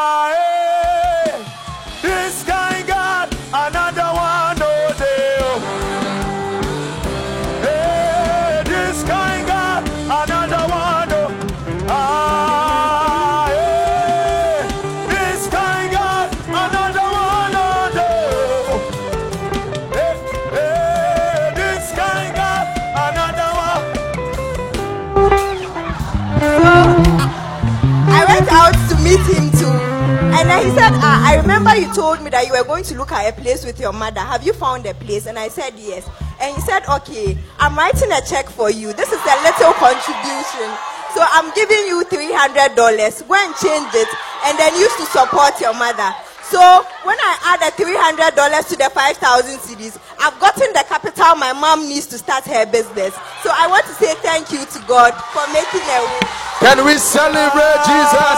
then 30.53 30.69
he 30.69 30.71
said, 30.77 30.93
ah, 31.01 31.25
I 31.25 31.41
remember 31.41 31.75
you 31.77 31.89
told 31.95 32.21
me 32.21 32.29
that 32.31 32.47
you 32.47 32.53
were 32.53 32.65
going 32.65 32.85
to 32.85 32.95
look 32.97 33.13
at 33.13 33.25
a 33.25 33.33
place 33.41 33.65
with 33.65 33.81
your 33.81 33.93
mother. 33.93 34.21
Have 34.21 34.45
you 34.45 34.53
found 34.53 34.85
a 34.85 34.93
place? 34.93 35.27
And 35.27 35.39
I 35.39 35.49
said, 35.49 35.73
yes. 35.77 36.09
And 36.41 36.55
he 36.55 36.61
said, 36.61 36.85
okay, 36.85 37.39
I'm 37.59 37.77
writing 37.77 38.13
a 38.13 38.21
check 38.21 38.49
for 38.49 38.69
you. 38.69 38.93
This 38.93 39.09
is 39.09 39.23
a 39.23 39.37
little 39.41 39.73
contribution. 39.81 40.69
So 41.17 41.25
I'm 41.25 41.49
giving 41.57 41.89
you 41.89 42.05
$300. 42.05 42.77
Go 42.77 42.89
and 43.33 43.55
change 43.57 43.93
it 43.97 44.09
and 44.45 44.59
then 44.59 44.77
use 44.77 44.93
to 44.97 45.07
support 45.09 45.57
your 45.61 45.73
mother. 45.73 46.13
So 46.53 46.61
when 47.05 47.17
I 47.17 47.57
add 47.57 47.61
the 47.65 47.73
$300 47.73 48.69
to 48.69 48.77
the 48.77 48.91
5,000 48.93 49.57
cedis, 49.61 49.97
I've 50.21 50.39
gotten 50.39 50.69
the 50.73 50.85
capital 50.87 51.37
my 51.37 51.53
mom 51.55 51.89
needs 51.89 52.07
to 52.09 52.19
start 52.19 52.45
her 52.45 52.67
business. 52.67 53.15
So 53.41 53.49
I 53.49 53.69
want 53.69 53.87
to 53.87 53.95
say 53.95 54.13
thank 54.21 54.53
you 54.53 54.61
to 54.61 54.79
God 54.87 55.17
for 55.33 55.49
making 55.49 55.81
a 55.81 56.01
way. 56.05 56.21
Can 56.61 56.85
we 56.85 56.99
celebrate 56.99 57.81
Jesus? 57.89 58.37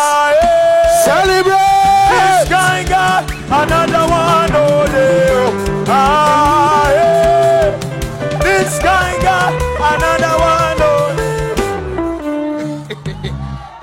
This 1.05 1.74
Celebrate! 2.15 2.51
guy 2.51 2.85
got 2.85 3.31
another 3.31 4.07
one, 4.11 4.51
oh, 4.55 4.87
dear. 4.87 5.85
Ah, 5.89 6.91
yeah. 6.93 7.71
This 8.43 8.79
guy 8.79 9.19
got 9.23 9.53
another 9.95 10.37
one, 10.53 10.79
oh. 10.81 11.03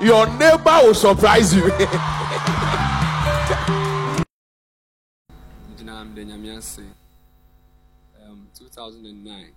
Your 0.00 0.26
neighbor 0.38 0.78
will 0.82 0.94
surprise 0.94 1.54
you. 1.54 1.70
ase 6.62 6.80
um, 8.24 8.46
2009 8.56 9.52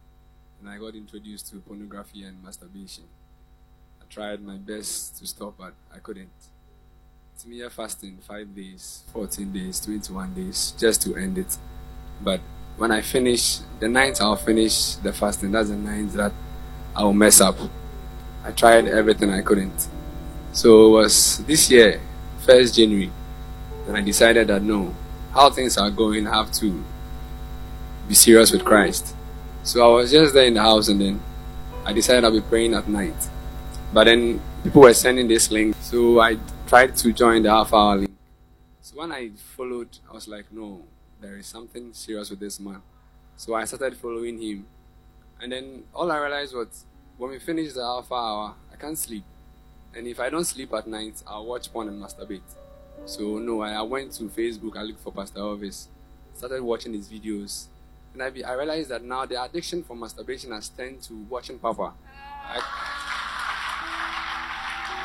and 0.59 0.69
i 0.69 0.77
got 0.77 0.95
introduced 0.95 1.49
to 1.49 1.59
pornography 1.59 2.23
and 2.23 2.41
masturbation 2.43 3.03
i 4.01 4.05
tried 4.09 4.41
my 4.41 4.57
best 4.57 5.17
to 5.17 5.27
stop 5.27 5.55
but 5.57 5.73
i 5.93 5.99
couldn't 5.99 6.54
me 7.45 7.61
fasting 7.69 8.17
5 8.27 8.55
days 8.55 9.03
14 9.13 9.51
days 9.51 9.79
21 9.81 10.33
days 10.33 10.73
just 10.79 11.01
to 11.01 11.15
end 11.15 11.37
it 11.37 11.57
but 12.23 12.39
when 12.77 12.91
i 12.91 13.01
finish 13.01 13.59
the 13.79 13.87
night 13.87 14.21
i'll 14.21 14.35
finish 14.35 14.95
the 14.95 15.13
fasting 15.13 15.51
that's 15.51 15.69
the 15.69 15.75
night 15.75 16.11
that 16.13 16.31
i'll 16.95 17.13
mess 17.13 17.41
up 17.41 17.57
i 18.43 18.51
tried 18.51 18.87
everything 18.87 19.29
i 19.29 19.41
couldn't 19.41 19.87
so 20.53 20.87
it 20.87 20.91
was 20.91 21.45
this 21.45 21.69
year 21.69 22.01
first 22.39 22.75
january 22.75 23.11
and 23.87 23.97
I 23.97 24.01
decided 24.01 24.47
that 24.47 24.61
no, 24.61 24.93
how 25.31 25.49
things 25.49 25.77
are 25.77 25.89
going, 25.89 26.27
I 26.27 26.35
have 26.35 26.51
to 26.53 26.83
be 28.07 28.15
serious 28.15 28.51
with 28.51 28.63
Christ. 28.63 29.15
So 29.63 29.83
I 29.83 29.95
was 29.95 30.11
just 30.11 30.33
there 30.33 30.45
in 30.45 30.55
the 30.55 30.61
house 30.61 30.87
and 30.87 30.99
then 30.99 31.21
I 31.85 31.93
decided 31.93 32.23
I'll 32.23 32.31
be 32.31 32.41
praying 32.41 32.73
at 32.73 32.87
night. 32.87 33.15
But 33.93 34.05
then 34.05 34.41
people 34.63 34.81
were 34.81 34.93
sending 34.93 35.27
this 35.27 35.51
link, 35.51 35.75
so 35.79 36.19
I 36.19 36.37
tried 36.67 36.95
to 36.95 37.13
join 37.13 37.43
the 37.43 37.49
Alpha 37.49 37.75
Hour 37.75 37.97
link. 37.97 38.11
So 38.81 38.97
when 38.97 39.11
I 39.11 39.29
followed, 39.55 39.89
I 40.09 40.13
was 40.13 40.27
like, 40.27 40.51
no, 40.51 40.83
there 41.21 41.37
is 41.37 41.45
something 41.45 41.93
serious 41.93 42.29
with 42.29 42.39
this 42.39 42.59
man. 42.59 42.81
So 43.37 43.53
I 43.53 43.65
started 43.65 43.95
following 43.95 44.41
him. 44.41 44.65
And 45.39 45.51
then 45.51 45.83
all 45.93 46.11
I 46.11 46.17
realized 46.17 46.55
was 46.55 46.85
when 47.17 47.31
we 47.31 47.39
finish 47.39 47.73
the 47.73 47.81
Alpha 47.81 48.13
Hour, 48.13 48.55
I 48.71 48.75
can't 48.77 48.97
sleep. 48.97 49.23
And 49.95 50.07
if 50.07 50.19
I 50.19 50.29
don't 50.29 50.43
sleep 50.43 50.73
at 50.73 50.87
night, 50.87 51.21
I'll 51.27 51.45
watch 51.45 51.71
porn 51.71 51.87
and 51.87 52.01
masturbate. 52.01 52.41
So 53.05 53.37
no, 53.37 53.61
I, 53.61 53.73
I 53.73 53.81
went 53.83 54.13
to 54.13 54.23
Facebook. 54.23 54.75
I 54.75 54.81
looked 54.81 55.01
for 55.01 55.11
Pastor 55.11 55.39
Elvis, 55.39 55.87
started 56.33 56.63
watching 56.63 56.93
his 56.93 57.07
videos, 57.07 57.65
and 58.13 58.23
I, 58.23 58.29
be, 58.29 58.43
I 58.43 58.53
realized 58.53 58.89
that 58.89 59.03
now 59.03 59.25
the 59.25 59.41
addiction 59.41 59.83
for 59.83 59.95
masturbation 59.95 60.51
has 60.51 60.69
turned 60.69 61.01
to 61.03 61.13
watching 61.29 61.59
Papa. 61.59 61.93
I, 62.47 62.61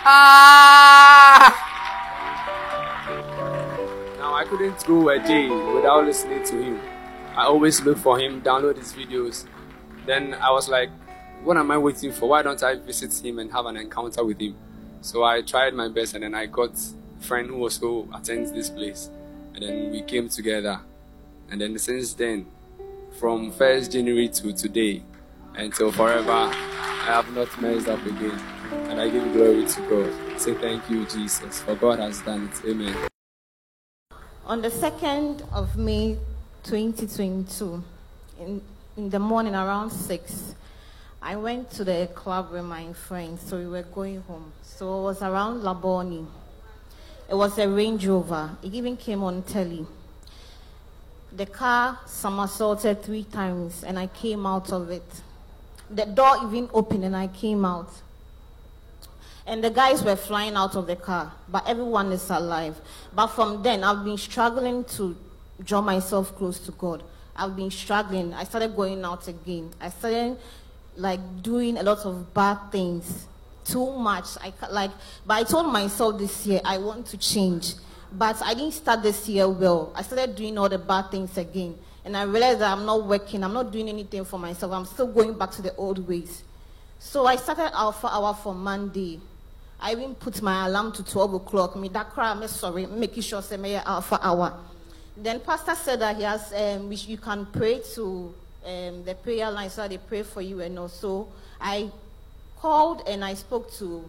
Ah! 0.03 1.53
now 4.19 4.35
I 4.35 4.45
couldn't 4.45 4.83
go 4.87 5.11
a 5.11 5.19
day 5.19 5.49
without 5.49 6.07
listening 6.07 6.43
to 6.45 6.63
him. 6.63 6.81
I 7.37 7.45
always 7.45 7.83
look 7.83 7.99
for 7.99 8.19
him, 8.19 8.41
download 8.41 8.79
his 8.79 8.95
videos. 8.95 9.45
Then 10.07 10.33
I 10.35 10.51
was 10.53 10.71
like, 10.71 10.89
what 11.45 11.59
am 11.59 11.71
I 11.71 11.77
waiting 11.77 12.13
for? 12.13 12.31
Why 12.31 12.41
don't 12.43 12.63
I 12.63 12.77
visit 12.77 13.23
him 13.23 13.39
and 13.41 13.53
have 13.53 13.67
an 13.67 13.77
encounter 13.77 14.25
with 14.25 14.41
him? 14.41 14.57
So 15.03 15.23
I 15.23 15.43
tried 15.43 15.75
my 15.75 15.89
best, 15.89 16.15
and 16.15 16.23
then 16.23 16.35
I 16.35 16.47
got 16.47 16.73
a 16.75 17.23
friend 17.23 17.49
who 17.49 17.63
also 17.63 18.09
attends 18.15 18.53
this 18.53 18.71
place, 18.71 19.11
and 19.55 19.63
then 19.63 19.91
we 19.91 20.01
came 20.03 20.31
together. 20.31 20.81
And 21.51 21.61
then 21.61 21.79
since 21.79 22.15
then, 22.15 22.47
from 23.19 23.53
1st 23.53 23.93
January 23.93 24.29
to 24.29 24.53
today, 24.55 25.03
until 25.55 25.93
forever, 25.93 26.31
I 26.31 27.05
have 27.07 27.35
not 27.35 27.61
messed 27.61 27.89
up 27.89 28.05
again. 28.07 28.60
And 28.73 29.01
I 29.01 29.09
give 29.09 29.33
glory 29.33 29.67
to 29.67 29.81
God. 29.89 30.41
Say 30.41 30.55
thank 30.55 30.89
you, 30.89 31.05
Jesus, 31.07 31.61
for 31.61 31.75
God 31.75 31.99
has 31.99 32.21
done 32.23 32.49
it. 32.53 32.71
Amen. 32.71 33.09
On 34.47 34.63
the 34.63 34.69
2nd 34.69 35.53
of 35.53 35.77
May 35.77 36.17
2022, 36.63 37.83
in, 38.41 38.63
in 38.97 39.11
the 39.11 39.19
morning 39.19 39.55
around 39.55 39.91
6, 39.91 40.55
I 41.23 41.37
went 41.37 41.71
to 41.73 41.85
the 41.85 42.09
club 42.15 42.53
with 42.53 42.65
my 42.65 42.93
friends, 42.93 43.43
so 43.43 43.59
we 43.59 43.67
were 43.67 43.83
going 43.83 44.23
home. 44.23 44.53
So 44.63 45.01
it 45.01 45.03
was 45.03 45.23
around 45.23 45.63
Labone. 45.63 46.27
It 47.29 47.35
was 47.35 47.59
a 47.59 47.69
Range 47.69 48.07
Rover. 48.07 48.57
It 48.63 48.73
even 48.73 48.97
came 48.97 49.23
on 49.23 49.43
telly. 49.43 49.87
The 51.33 51.47
car 51.47 51.99
somersaulted 52.07 53.03
three 53.03 53.25
times, 53.25 53.85
and 53.85 53.99
I 53.99 54.07
came 54.07 54.47
out 54.47 54.73
of 54.73 54.91
it. 54.91 55.23
The 55.91 56.07
door 56.07 56.37
even 56.45 56.71
opened, 56.73 57.05
and 57.05 57.17
I 57.17 57.27
came 57.27 57.65
out. 57.65 57.91
And 59.51 59.65
the 59.65 59.71
guys 59.71 60.05
were 60.05 60.15
flying 60.15 60.55
out 60.55 60.77
of 60.77 60.87
the 60.87 60.95
car, 60.95 61.33
but 61.49 61.67
everyone 61.67 62.13
is 62.13 62.31
alive. 62.31 62.81
But 63.13 63.27
from 63.27 63.65
then, 63.65 63.83
I've 63.83 64.05
been 64.05 64.17
struggling 64.17 64.85
to 64.97 65.17
draw 65.65 65.81
myself 65.81 66.37
close 66.37 66.61
to 66.61 66.71
God. 66.71 67.03
I've 67.35 67.57
been 67.57 67.73
struggling. 67.73 68.33
I 68.33 68.45
started 68.45 68.77
going 68.77 69.05
out 69.05 69.27
again. 69.27 69.73
I 69.81 69.91
started 69.91 70.39
like 70.95 71.43
doing 71.43 71.79
a 71.79 71.83
lot 71.83 72.07
of 72.07 72.33
bad 72.33 72.71
things, 72.71 73.27
too 73.65 73.91
much. 73.91 74.27
I 74.41 74.53
like, 74.71 74.93
but 75.27 75.39
I 75.39 75.43
told 75.43 75.73
myself 75.73 76.17
this 76.17 76.47
year 76.47 76.61
I 76.65 76.79
want 76.79 77.07
to 77.07 77.19
change. 77.19 77.75
But 78.13 78.41
I 78.45 78.55
didn't 78.55 78.75
start 78.75 79.03
this 79.03 79.29
year 79.29 79.49
well. 79.49 79.93
I 79.97 80.03
started 80.03 80.37
doing 80.37 80.59
all 80.59 80.69
the 80.69 80.79
bad 80.79 81.11
things 81.11 81.37
again, 81.37 81.77
and 82.05 82.17
I 82.17 82.23
realized 82.23 82.61
that 82.61 82.71
I'm 82.71 82.87
not 82.87 83.05
working. 83.05 83.43
I'm 83.43 83.55
not 83.55 83.73
doing 83.73 83.89
anything 83.89 84.25
for 84.25 84.39
myself. 84.39 84.71
I'm 84.71 84.85
still 84.85 85.09
going 85.09 85.37
back 85.37 85.51
to 85.53 85.63
the 85.63 85.75
old 85.75 86.07
ways. 86.07 86.45
So 87.01 87.27
I 87.27 87.35
started 87.35 87.75
Alpha 87.75 88.07
Hour 88.07 88.35
for 88.35 88.55
Monday. 88.55 89.21
I 89.83 89.93
even 89.93 90.15
put 90.15 90.43
my 90.43 90.67
alarm 90.67 90.93
to 90.93 91.03
12 91.03 91.35
o'clock. 91.35 91.75
Me 91.77 91.89
that 91.89 92.11
cry, 92.11 92.35
me 92.35 92.47
sorry, 92.47 92.87
making 92.87 93.23
sure 93.23 93.41
say 93.41 93.57
me 93.57 93.77
Alpha 93.77 94.19
Hour. 94.21 94.55
Then 95.17 95.41
Pastor 95.41 95.75
said 95.75 96.01
that 96.01 96.17
he 96.17 96.23
has, 96.23 96.53
um, 96.53 96.93
you 96.93 97.17
can 97.17 97.47
pray 97.47 97.81
to 97.95 98.35
um, 98.65 99.05
the 99.05 99.17
prayer 99.23 99.51
line 99.51 99.71
so 99.71 99.89
they 99.89 99.97
pray 99.97 100.23
for 100.23 100.43
you 100.43 100.61
and 100.61 100.79
also 100.79 101.29
I 101.59 101.91
called 102.59 103.03
and 103.07 103.25
I 103.25 103.35
spoke 103.35 103.73
to. 103.75 104.09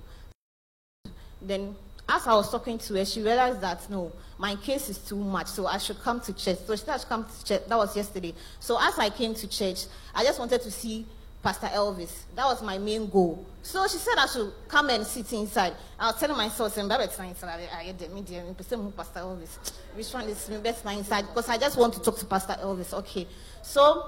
Then 1.42 1.76
as 2.08 2.28
I 2.28 2.34
was 2.34 2.52
talking 2.52 2.78
to 2.78 2.96
her, 2.96 3.06
she 3.06 3.22
realized 3.22 3.62
that 3.62 3.90
no, 3.90 4.12
my 4.38 4.56
case 4.56 4.90
is 4.90 4.98
too 4.98 5.16
much, 5.16 5.48
so 5.48 5.68
I 5.68 5.78
should 5.78 6.02
come 6.02 6.20
to 6.22 6.34
church. 6.34 6.58
So 6.66 6.76
she 6.76 6.84
should 6.86 7.08
come 7.08 7.26
to 7.26 7.46
church. 7.46 7.62
That 7.68 7.78
was 7.78 7.96
yesterday. 7.96 8.34
So 8.60 8.78
as 8.80 9.00
I 9.00 9.10
came 9.10 9.34
to 9.36 9.48
church, 9.48 9.86
I 10.14 10.24
just 10.26 10.38
wanted 10.38 10.62
to 10.64 10.72
see 10.72 11.06
Pastor 11.42 11.68
Elvis. 11.68 12.24
That 12.36 12.46
was 12.46 12.62
my 12.62 12.78
main 12.78 13.10
goal. 13.10 13.46
So 13.64 13.88
she 13.88 13.98
said 13.98 14.14
I 14.18 14.28
should 14.28 14.54
come 14.68 14.90
and 14.90 15.06
sit 15.06 15.32
inside. 15.34 15.74
I 16.00 16.08
was 16.08 16.20
telling 16.20 16.38
myself, 16.38 16.78
it's 16.78 17.16
fine, 17.16 17.30
inside. 17.30 17.70
I 17.76 17.86
get 17.86 18.00
the 18.00 18.10
media. 18.10 18.44
Pastor 18.58 19.20
Elvis. 19.20 19.72
Which 19.96 20.14
one 20.14 20.28
is 20.30 20.50
me 20.50 20.58
best 20.58 20.86
my 20.86 20.94
inside? 20.94 21.28
Because 21.28 21.50
I 21.50 21.58
just 21.58 21.78
want 21.78 21.94
to 21.94 22.02
talk 22.02 22.18
to 22.20 22.26
Pastor 22.26 22.54
Elvis. 22.62 22.94
Okay. 22.94 23.28
So 23.64 24.06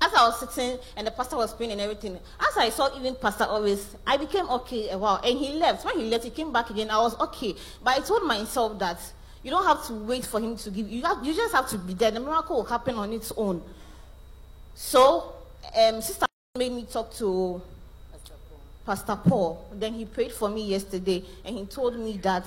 as 0.00 0.14
I 0.14 0.28
was 0.28 0.40
sitting 0.40 0.78
and 0.96 1.06
the 1.06 1.10
pastor 1.10 1.36
was 1.36 1.52
praying 1.52 1.72
and 1.72 1.80
everything, 1.80 2.16
as 2.16 2.56
I 2.56 2.70
saw 2.70 2.96
even 2.96 3.16
Pastor 3.16 3.44
Elvis, 3.44 3.84
I 4.06 4.16
became 4.16 4.48
okay 4.48 4.90
a 4.90 4.98
while. 4.98 5.20
And 5.24 5.38
he 5.38 5.54
left. 5.54 5.84
When 5.84 5.98
he 5.98 6.08
left, 6.08 6.24
he 6.24 6.30
came 6.30 6.52
back 6.52 6.70
again. 6.70 6.90
I 6.90 6.98
was 6.98 7.18
okay. 7.20 7.54
But 7.82 7.98
I 7.98 8.00
told 8.00 8.24
myself 8.24 8.78
that 8.78 9.00
you 9.42 9.50
don't 9.50 9.64
have 9.64 9.84
to 9.86 9.94
wait 9.94 10.24
for 10.24 10.40
him 10.40 10.56
to 10.56 10.70
give 10.70 10.88
you. 10.88 11.02
Have, 11.02 11.24
you 11.24 11.34
just 11.34 11.54
have 11.54 11.68
to 11.70 11.78
be 11.78 11.94
there. 11.94 12.10
The 12.10 12.20
miracle 12.20 12.56
will 12.56 12.64
happen 12.64 12.94
on 12.94 13.12
its 13.12 13.32
own. 13.36 13.62
So, 14.74 15.34
um, 15.76 16.00
Sister 16.00 16.27
made 16.58 16.72
me 16.72 16.82
talk 16.82 17.14
to 17.14 17.62
Pastor 18.84 19.16
Paul. 19.16 19.64
Then 19.72 19.94
he 19.94 20.04
prayed 20.04 20.32
for 20.32 20.48
me 20.48 20.66
yesterday 20.66 21.22
and 21.44 21.56
he 21.56 21.64
told 21.66 21.96
me 21.98 22.16
that 22.18 22.44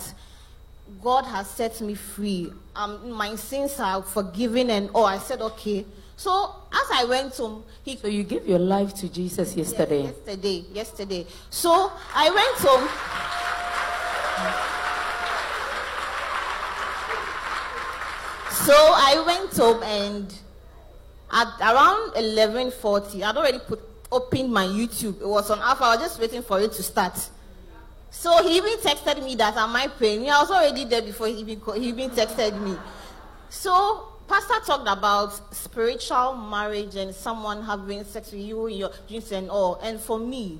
God 1.01 1.23
has 1.25 1.49
set 1.49 1.79
me 1.79 1.95
free. 1.95 2.51
Um, 2.75 3.11
my 3.11 3.35
sins 3.35 3.79
are 3.79 4.01
forgiven 4.03 4.69
and 4.69 4.89
oh, 4.93 5.05
I 5.05 5.17
said 5.17 5.41
okay. 5.41 5.85
So 6.17 6.53
as 6.73 6.87
I 6.93 7.05
went 7.05 7.35
home, 7.37 7.63
he 7.83 7.95
So 7.97 8.07
you 8.07 8.23
gave 8.23 8.45
your 8.47 8.59
life 8.59 8.93
to 8.95 9.07
Jesus 9.09 9.55
yesterday. 9.55 10.03
yesterday, 10.03 10.65
yesterday. 10.73 11.25
So 11.49 11.91
I 12.13 12.29
went 12.29 12.57
home. 12.59 12.87
So 18.65 18.73
I 18.75 19.23
went 19.25 19.57
home 19.57 19.81
and 19.83 20.33
at 21.31 21.47
around 21.61 22.13
11:40, 22.15 23.23
I'd 23.23 23.37
already 23.37 23.59
put 23.59 23.79
opened 24.11 24.51
my 24.51 24.65
YouTube. 24.65 25.21
It 25.21 25.27
was 25.27 25.49
on 25.49 25.59
Alpha. 25.59 25.83
I 25.83 25.95
was 25.95 26.05
just 26.05 26.19
waiting 26.19 26.41
for 26.41 26.59
it 26.59 26.71
to 26.73 26.83
start. 26.83 27.17
So 28.09 28.43
he 28.45 28.57
even 28.57 28.77
texted 28.79 29.23
me 29.23 29.35
that 29.35 29.55
am 29.55 29.75
I 29.75 29.87
praying? 29.87 30.29
I 30.29 30.41
was 30.41 30.51
already 30.51 30.83
there 30.85 31.01
before 31.01 31.27
he 31.27 31.35
even 31.35 31.61
he 31.75 31.89
even 31.89 32.09
texted 32.09 32.61
me. 32.61 32.75
So 33.49 34.07
Pastor 34.27 34.65
talked 34.65 34.87
about 34.87 35.53
spiritual 35.53 36.35
marriage 36.35 36.95
and 36.95 37.13
someone 37.15 37.63
having 37.63 38.03
sex 38.03 38.31
with 38.31 38.41
you 38.41 38.67
in 38.67 38.77
your 38.77 38.91
dreams 39.07 39.31
and 39.31 39.49
all. 39.49 39.75
And 39.81 39.99
for 39.99 40.19
me, 40.19 40.59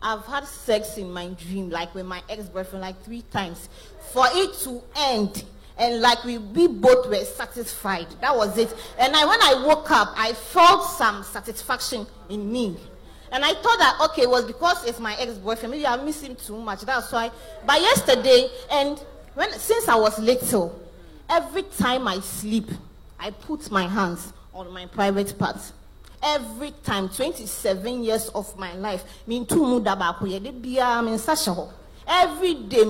I've 0.00 0.24
had 0.26 0.44
sex 0.46 0.98
in 0.98 1.12
my 1.12 1.28
dream, 1.28 1.70
like 1.70 1.94
with 1.94 2.06
my 2.06 2.22
ex-boyfriend, 2.28 2.80
like 2.80 3.00
three 3.04 3.22
times. 3.22 3.68
For 4.12 4.24
it 4.30 4.52
to 4.64 4.82
end, 4.96 5.44
and 5.78 6.00
like 6.00 6.22
we, 6.24 6.38
we 6.38 6.68
both 6.68 7.08
were 7.08 7.24
satisfied. 7.24 8.06
That 8.20 8.36
was 8.36 8.56
it. 8.58 8.74
And 8.98 9.16
I, 9.16 9.24
when 9.24 9.40
I 9.40 9.64
woke 9.66 9.90
up, 9.90 10.12
I 10.16 10.32
felt 10.32 10.90
some 10.90 11.22
satisfaction 11.22 12.06
in 12.28 12.52
me. 12.52 12.76
And 13.32 13.44
I 13.44 13.54
thought 13.54 13.78
that 13.78 13.98
okay, 14.10 14.22
it 14.22 14.30
was 14.30 14.44
because 14.44 14.86
it's 14.86 15.00
my 15.00 15.16
ex-boyfriend. 15.18 15.70
Maybe 15.70 15.86
I 15.86 15.96
miss 15.96 16.20
him 16.20 16.36
too 16.36 16.58
much. 16.58 16.82
That's 16.82 17.10
why. 17.10 17.30
But 17.66 17.80
yesterday, 17.80 18.50
and 18.70 19.02
when 19.34 19.50
since 19.52 19.88
I 19.88 19.96
was 19.96 20.18
little, 20.18 20.78
every 21.30 21.62
time 21.62 22.06
I 22.06 22.20
sleep, 22.20 22.68
I 23.18 23.30
put 23.30 23.70
my 23.70 23.88
hands 23.88 24.32
on 24.52 24.70
my 24.72 24.86
private 24.86 25.38
parts. 25.38 25.72
Every 26.22 26.72
time, 26.84 27.08
27 27.08 28.04
years 28.04 28.28
of 28.28 28.56
my 28.56 28.74
life, 28.74 29.02
hɔ. 29.26 31.58
Uh, 31.58 31.66
every 32.06 32.54
day 32.54 32.84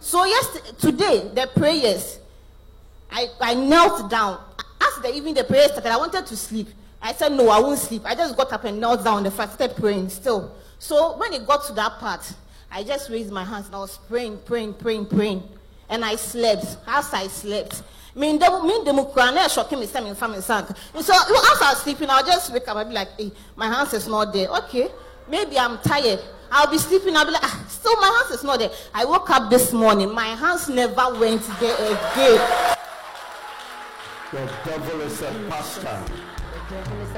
So 0.00 0.24
yes, 0.24 0.74
today 0.78 1.30
the 1.34 1.48
prayers, 1.54 2.18
I, 3.10 3.28
I 3.40 3.54
knelt 3.54 4.10
down. 4.10 4.40
As 4.80 5.02
the 5.02 5.14
even 5.14 5.34
the 5.34 5.44
prayer 5.44 5.68
started, 5.68 5.90
I 5.92 5.96
wanted 5.98 6.26
to 6.26 6.36
sleep. 6.36 6.68
I 7.02 7.12
said, 7.12 7.32
No, 7.32 7.48
I 7.50 7.60
won't 7.60 7.78
sleep. 7.78 8.02
I 8.04 8.14
just 8.14 8.36
got 8.36 8.52
up 8.52 8.64
and 8.64 8.80
knelt 8.80 9.04
down 9.04 9.22
the 9.22 9.30
first 9.30 9.54
started 9.54 9.76
praying 9.76 10.08
still. 10.08 10.54
So 10.78 11.16
when 11.18 11.32
it 11.34 11.46
got 11.46 11.64
to 11.66 11.72
that 11.74 11.98
part, 11.98 12.32
I 12.70 12.82
just 12.82 13.10
raised 13.10 13.30
my 13.30 13.44
hands 13.44 13.66
and 13.66 13.74
I 13.74 13.78
was 13.80 13.98
praying, 14.08 14.38
praying, 14.46 14.74
praying, 14.74 15.06
praying. 15.06 15.42
And 15.88 16.04
I 16.04 16.16
slept. 16.16 16.78
As 16.86 17.12
I 17.12 17.26
slept. 17.26 17.82
Me 18.14 18.30
and 18.30 18.40
them- 18.40 18.66
me 18.66 18.76
and 18.76 18.86
them 18.86 19.04
kura 19.06 19.30
na 19.32 19.48
shocking 19.48 19.78
me 19.80 19.86
say 19.86 20.00
me 20.02 20.14
family 20.14 20.40
sank. 20.40 20.68
And 20.94 21.04
so 21.04 21.12
as 21.14 21.62
I 21.62 21.70
was 21.72 21.82
sleeping, 21.82 22.08
I'll 22.10 22.24
just 22.24 22.52
wake 22.52 22.66
up 22.68 22.76
and 22.76 22.88
be 22.88 22.94
like, 22.94 23.08
hey, 23.18 23.30
my 23.56 23.66
hands 23.66 23.92
is 23.92 24.08
not 24.08 24.32
there. 24.32 24.48
Okay, 24.48 24.88
maybe 25.28 25.58
I'm 25.58 25.78
tired. 25.78 26.20
I'll 26.50 26.70
be 26.70 26.78
sleeping. 26.78 27.16
I'll 27.16 27.24
be 27.24 27.32
like, 27.32 27.44
ah, 27.44 27.64
still 27.68 27.96
my 28.00 28.06
hands 28.06 28.38
is 28.38 28.44
not 28.44 28.58
there. 28.58 28.70
I 28.94 29.04
woke 29.04 29.30
up 29.30 29.50
this 29.50 29.72
morning. 29.72 30.12
My 30.14 30.26
hands 30.26 30.68
never 30.68 31.18
went 31.18 31.42
there 31.60 31.74
again. 31.74 32.76
The 34.32 34.50
devil 34.64 35.00
is 35.02 35.20
a 35.22 35.32
pastor. 35.48 36.02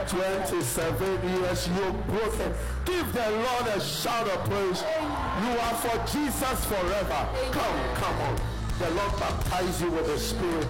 27 0.07 1.29
years 1.29 1.69
you 1.69 1.93
broken. 2.09 2.55
Give 2.87 3.13
the 3.13 3.31
Lord 3.31 3.67
a 3.77 3.81
shout 3.81 4.27
of 4.27 4.45
praise. 4.49 4.83
You 4.83 5.59
are 5.59 5.75
for 5.75 6.07
Jesus 6.11 6.65
forever. 6.65 7.29
Come, 7.51 7.95
come 7.95 8.21
on. 8.21 8.41
The 8.79 8.91
Lord 8.91 9.13
baptize 9.21 9.83
you 9.83 9.91
with 9.91 10.07
the 10.07 10.19
Spirit, 10.19 10.67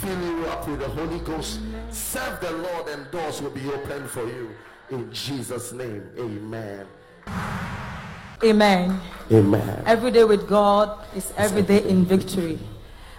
fill 0.00 0.20
you 0.20 0.44
up 0.46 0.66
with 0.66 0.80
the 0.80 0.88
Holy 0.88 1.20
Ghost. 1.20 1.60
Serve 1.90 2.40
the 2.40 2.50
Lord 2.50 2.88
and 2.88 3.08
doors 3.12 3.40
will 3.40 3.50
be 3.50 3.68
open 3.70 4.08
for 4.08 4.26
you. 4.26 4.50
In 4.90 5.12
Jesus' 5.12 5.72
name, 5.72 6.02
amen. 6.18 6.86
Amen. 8.44 9.00
Amen. 9.32 9.82
Every 9.86 10.10
day 10.10 10.24
with 10.24 10.46
God 10.46 10.98
is 11.16 11.32
every 11.38 11.62
day 11.62 11.88
in 11.88 12.04
victory. 12.04 12.58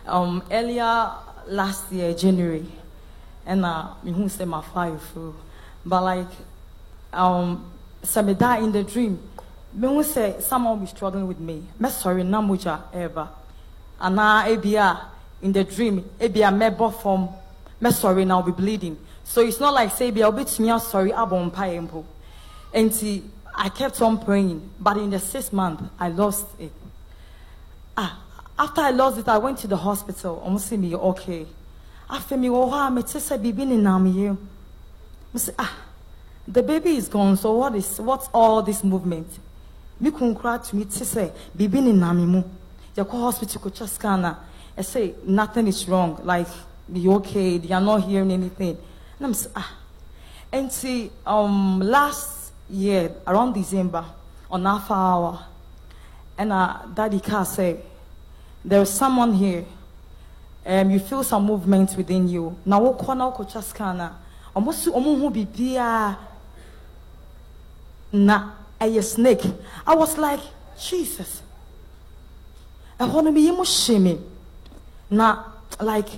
Um, 0.06 0.44
earlier 0.52 1.12
last 1.48 1.92
year, 1.92 2.14
January, 2.14 2.66
and 3.46 3.66
uh, 3.66 3.96
me 4.04 4.12
who 4.12 4.30
say 4.30 4.46
my 4.46 4.62
fire 4.62 4.96
through, 4.98 5.36
but 5.84 6.04
like, 6.04 6.28
um, 7.12 7.66
some 8.04 8.32
die 8.36 8.60
in 8.60 8.72
the 8.72 8.84
dream. 8.84 9.20
Me 9.74 9.88
who 9.88 10.04
say 10.04 10.36
someone 10.40 10.74
will 10.74 10.86
be 10.86 10.88
struggling 10.88 11.28
with 11.28 11.40
me. 11.40 11.64
Me 11.80 11.90
sorry, 11.90 12.24
na 12.24 12.40
muja 12.40 12.84
ever. 12.94 13.28
And 14.00 14.16
now 14.18 14.46
ebia 14.46 15.04
in 15.42 15.52
the 15.52 15.64
dream, 15.64 16.08
ebia 16.20 16.56
me 16.56 16.92
from 17.02 17.30
me 17.82 17.90
sorry 17.90 18.24
now 18.24 18.44
be 18.44 18.52
bleeding. 18.52 18.98
So 19.24 19.42
it's 19.42 19.60
not 19.60 19.74
like 19.74 19.92
say 19.92 20.12
ebia 20.12 20.24
I'll 20.24 20.32
be 20.32 20.46
to 20.46 20.62
me 20.62 20.80
sorry 20.80 21.10
abon 21.10 21.50
payempo. 21.50 22.06
And 22.72 22.94
see, 22.94 23.24
I 23.60 23.70
kept 23.70 24.00
on 24.04 24.24
praying, 24.24 24.70
but 24.80 24.98
in 24.98 25.10
the 25.10 25.20
sixth 25.20 25.52
month, 25.52 25.82
I 26.00 26.10
lost 26.10 26.46
it. 26.60 26.72
Ah, 27.98 28.22
after 28.58 28.82
I 28.82 28.92
lost 28.92 29.18
it, 29.18 29.28
I 29.28 29.40
went 29.40 29.58
to 29.60 29.68
the 29.68 29.76
hospital. 29.76 30.40
Almost 30.44 30.68
see 30.68 30.78
me 30.78 30.96
okay. 30.96 31.48
After 32.08 32.38
me, 32.38 32.50
oh, 32.50 32.72
I'm 32.72 33.06
say 33.08 33.38
baby 33.38 33.64
in 33.64 33.88
ah, 33.88 35.78
the 36.48 36.62
baby 36.62 36.98
is 36.98 37.08
gone. 37.08 37.36
So 37.36 37.58
what 37.58 37.76
is 37.76 38.00
what's 38.00 38.30
all 38.32 38.62
this 38.62 38.84
movement? 38.84 39.28
Me 40.00 40.12
kun 40.12 40.36
cry 40.36 40.60
to 40.60 40.76
me 40.76 40.86
say 40.90 41.32
baby 41.56 41.80
in 41.80 42.00
mu. 42.00 42.44
You 42.96 43.06
call 43.06 43.32
hospital. 43.32 44.38
I 44.78 44.82
say 44.84 45.16
nothing 45.26 45.68
is 45.68 45.88
wrong. 45.90 46.22
Like 46.24 46.48
you 46.94 47.12
okay? 47.16 47.58
They 47.58 47.74
are 47.74 47.82
not 47.82 48.04
hearing 48.04 48.32
anything. 48.32 48.78
And 49.20 49.26
I'm 49.26 49.36
ah. 49.56 49.78
And 50.52 50.72
see, 50.72 51.12
um, 51.26 51.80
last 51.80 52.37
year 52.70 53.12
around 53.26 53.54
December 53.54 54.06
on 54.50 54.66
Alpha 54.66 54.94
Hour, 54.94 55.46
and 56.38 56.52
uh, 56.54 56.78
Daddy 56.94 57.20
Car 57.20 57.46
said, 57.46 57.84
"There 58.64 58.82
is 58.82 58.90
someone 58.90 59.34
here. 59.34 59.66
Um, 60.66 60.92
you 60.92 61.00
feel 61.00 61.24
some 61.24 61.46
movement 61.46 61.96
within 61.96 62.28
you. 62.28 62.58
Now, 62.66 62.82
what 62.82 62.98
corner 62.98 63.32
could 63.32 63.48
just 63.48 63.74
kana? 63.74 64.18
Almost 64.54 64.86
who 64.86 65.30
be 65.30 65.46
bia 65.46 66.18
na 68.12 68.52
a 68.82 69.02
snake. 69.02 69.44
I 69.86 69.96
was 69.96 70.18
like, 70.18 70.40
Jesus. 70.80 71.42
I 73.00 73.06
want 73.06 73.28
to 73.28 73.32
be 73.34 73.64
shaming. 73.66 74.24
Now, 75.10 75.54
like, 75.80 76.10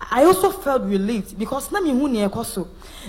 I 0.00 0.24
also 0.24 0.50
felt 0.50 0.82
relieved 0.82 1.38
because 1.38 1.70
na 1.72 1.80
me 1.80 1.90
hu 1.90 2.08
ne 2.08 2.28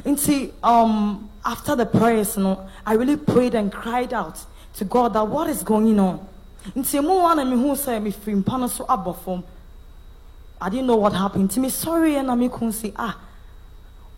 And 0.06 0.20
see, 0.20 0.54
um 0.64 1.30
after 1.46 1.76
the 1.76 1.86
prayers 1.86 2.38
no, 2.38 2.68
I 2.86 2.94
really 2.94 3.16
prayed 3.16 3.56
and 3.56 3.72
cried 3.72 4.14
out 4.14 4.44
to 4.76 4.86
God 4.86 5.14
that 5.14 5.28
what 5.28 5.50
is 5.50 5.64
going 5.64 5.98
on. 6.00 6.28
Nti 6.76 7.04
mo 7.04 7.22
wana 7.22 7.48
me 7.50 7.56
hu 7.56 7.76
say 7.76 8.00
me 8.00 8.12
free 8.12 8.34
mpa 8.34 8.60
no 8.60 8.68
so 8.68 8.86
abɔ 8.86 9.16
fam. 9.18 9.44
I 10.60 10.70
didn't 10.70 10.88
know 10.88 10.96
what 10.96 11.14
happened. 11.14 11.50
Nti 11.50 11.58
me 11.60 11.70
sorry 11.70 12.16
and 12.16 12.40
me 12.40 12.50
kun 12.50 12.72
say 12.72 12.92
ah. 12.96 13.18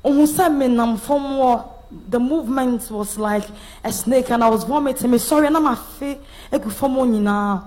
Ohun 0.03 0.27
say 0.27 0.49
me 0.49 0.67
nam 0.67 0.97
fam 0.97 1.21
wɔ 1.21 1.73
the 2.09 2.19
movement 2.19 2.89
was 2.91 3.17
like 3.17 3.45
a 3.83 3.91
snake 3.91 4.29
and 4.31 4.43
I 4.43 4.49
was 4.49 4.63
vomiting. 4.63 5.11
Me 5.11 5.17
sorry 5.17 5.47
and 5.47 5.57
I'm 5.57 5.65
afe 5.65 6.19
egu 6.51 6.71
fam 6.71 6.91
hɔ 6.95 7.07
nyinaa. 7.09 7.63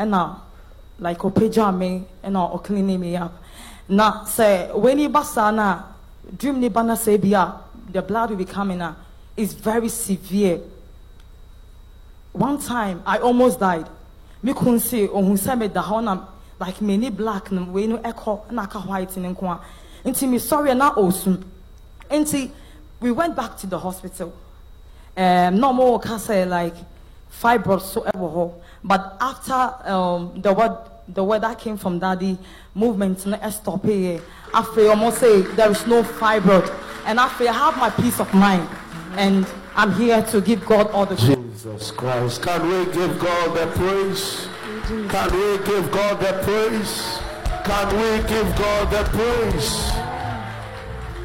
ɛna 0.00 0.36
like 0.98 1.18
ɔpagya 1.18 1.76
me 1.76 2.04
ɛna 2.24 2.40
ɔcleaning 2.56 2.98
me 2.98 3.16
up 3.16 3.32
na 3.88 4.24
sɛ 4.24 4.72
w'ani 4.72 5.12
ba 5.12 5.22
saa 5.24 5.50
no 5.50 5.62
a 5.62 5.84
dream 6.36 6.58
ni 6.60 6.68
ba 6.68 6.82
na 6.82 6.94
sɛ 6.94 7.20
bi 7.20 7.36
a 7.38 7.54
the 7.92 8.02
blood 8.02 8.30
will 8.30 8.36
be 8.36 8.44
coming 8.44 8.80
a 8.80 8.96
is 9.36 9.54
very 9.54 9.88
severe. 9.88 10.60
One 12.32 12.60
time 12.60 13.02
i 13.06 13.18
almost 13.18 13.58
died. 13.60 13.88
Me 14.42 14.52
kun 14.54 14.78
se 14.78 15.08
ohun 15.08 15.36
sɛ 15.36 15.58
me 15.58 15.68
da 15.68 15.82
hɔ 15.82 16.02
na 16.04 16.26
like 16.58 16.80
me 16.80 16.96
ni 16.96 17.10
black 17.10 17.50
wei 17.50 17.86
no 17.86 17.98
ɛkɔ 17.98 18.52
na 18.52 18.62
aka 18.62 18.78
white 18.80 19.16
ne 19.16 19.34
nko 19.34 19.44
a 19.50 20.26
me 20.26 20.38
sɔre 20.38 20.76
na 20.76 20.94
osu 20.94 21.42
nti 22.10 22.50
we 23.00 23.10
went 23.10 23.34
back 23.34 23.56
to 23.56 23.66
the 23.66 23.78
hospital. 23.78 24.32
Um, 25.16 25.58
no 25.58 25.72
more 25.72 25.98
can 26.00 26.18
say 26.18 26.44
like 26.44 26.74
fibroids 27.32 27.82
so 27.82 28.62
But 28.84 29.16
after 29.20 29.90
um, 29.90 30.40
the 30.40 30.52
word 30.52 30.76
the 31.08 31.24
word 31.24 31.42
that 31.42 31.58
came 31.58 31.76
from 31.76 31.98
daddy 31.98 32.38
movement 32.74 33.26
no 33.26 33.50
stop 33.50 33.84
here. 33.84 34.20
After 34.54 34.88
almost 34.88 35.18
say 35.18 35.42
there 35.42 35.70
is 35.70 35.86
no 35.86 36.02
fibroid. 36.02 36.68
And 37.06 37.18
after 37.18 37.48
I 37.48 37.52
have 37.52 37.76
my 37.76 37.90
peace 37.90 38.20
of 38.20 38.32
mind. 38.34 38.68
And 39.16 39.46
I'm 39.74 39.92
here 39.94 40.22
to 40.22 40.40
give 40.40 40.64
God 40.66 40.90
all 40.90 41.06
the 41.06 41.16
Jesus 41.16 41.90
Christ. 41.90 42.42
Can 42.42 42.62
we 42.62 42.92
give 42.92 43.18
God 43.18 43.56
the 43.56 43.66
praise? 43.76 44.48
Can 45.08 45.32
we 45.32 45.64
give 45.64 45.90
God 45.90 46.20
the 46.20 46.32
praise? 46.44 47.18
Can 47.64 47.88
we 47.96 48.28
give 48.28 48.56
God 48.56 48.90
the 48.90 49.04
praise? 49.10 49.90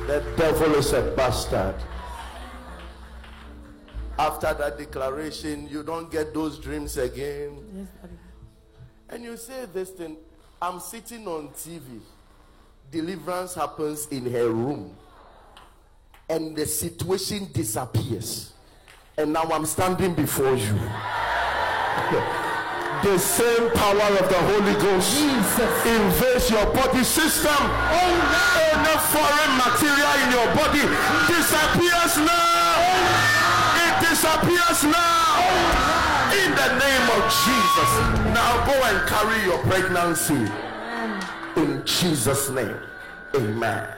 The 0.08 0.24
devil 0.38 0.76
is 0.76 0.94
a 0.94 1.02
bastard. 1.16 1.76
After 4.18 4.54
that 4.54 4.78
declaration, 4.78 5.68
you 5.68 5.84
don't 5.84 6.12
get 6.12 6.34
those 6.34 6.60
dreams 6.60 6.98
again. 6.98 7.58
Yes. 7.76 7.88
And 9.10 9.24
you 9.24 9.38
say 9.38 9.66
this 9.74 9.90
thing, 9.90 10.18
I'm 10.62 10.80
sitting 10.80 11.28
on 11.28 11.50
TV. 11.50 12.00
Deliverance 12.92 13.56
happens 13.56 14.08
in 14.08 14.32
her 14.32 14.50
room. 14.50 14.96
And 16.30 16.56
the 16.56 16.66
situation 16.66 17.50
disappears. 17.54 18.54
And 19.18 19.34
now 19.34 19.44
I'm 19.44 19.66
standing 19.66 20.14
before 20.14 20.56
you. 20.56 20.80
The 23.04 23.20
same 23.20 23.70
power 23.72 24.18
of 24.18 24.30
the 24.30 24.42
Holy 24.50 24.74
Ghost 24.82 25.22
invades 25.86 26.50
your 26.50 26.66
body 26.74 27.04
system. 27.04 27.62
Any 27.92 28.96
foreign 29.14 29.54
material 29.62 30.16
in 30.26 30.32
your 30.34 30.50
body 30.58 30.82
disappears 31.30 32.18
now. 32.18 32.82
It 33.86 34.10
disappears 34.10 34.84
now. 34.86 35.38
In 36.34 36.50
the 36.50 36.70
name 36.82 37.08
of 37.14 37.24
Jesus. 37.46 37.92
Now 38.34 38.66
go 38.66 38.74
and 38.74 39.08
carry 39.08 39.44
your 39.46 39.60
pregnancy. 39.70 40.52
In 41.58 41.86
Jesus' 41.86 42.50
name. 42.50 42.78
Amen. 43.36 43.95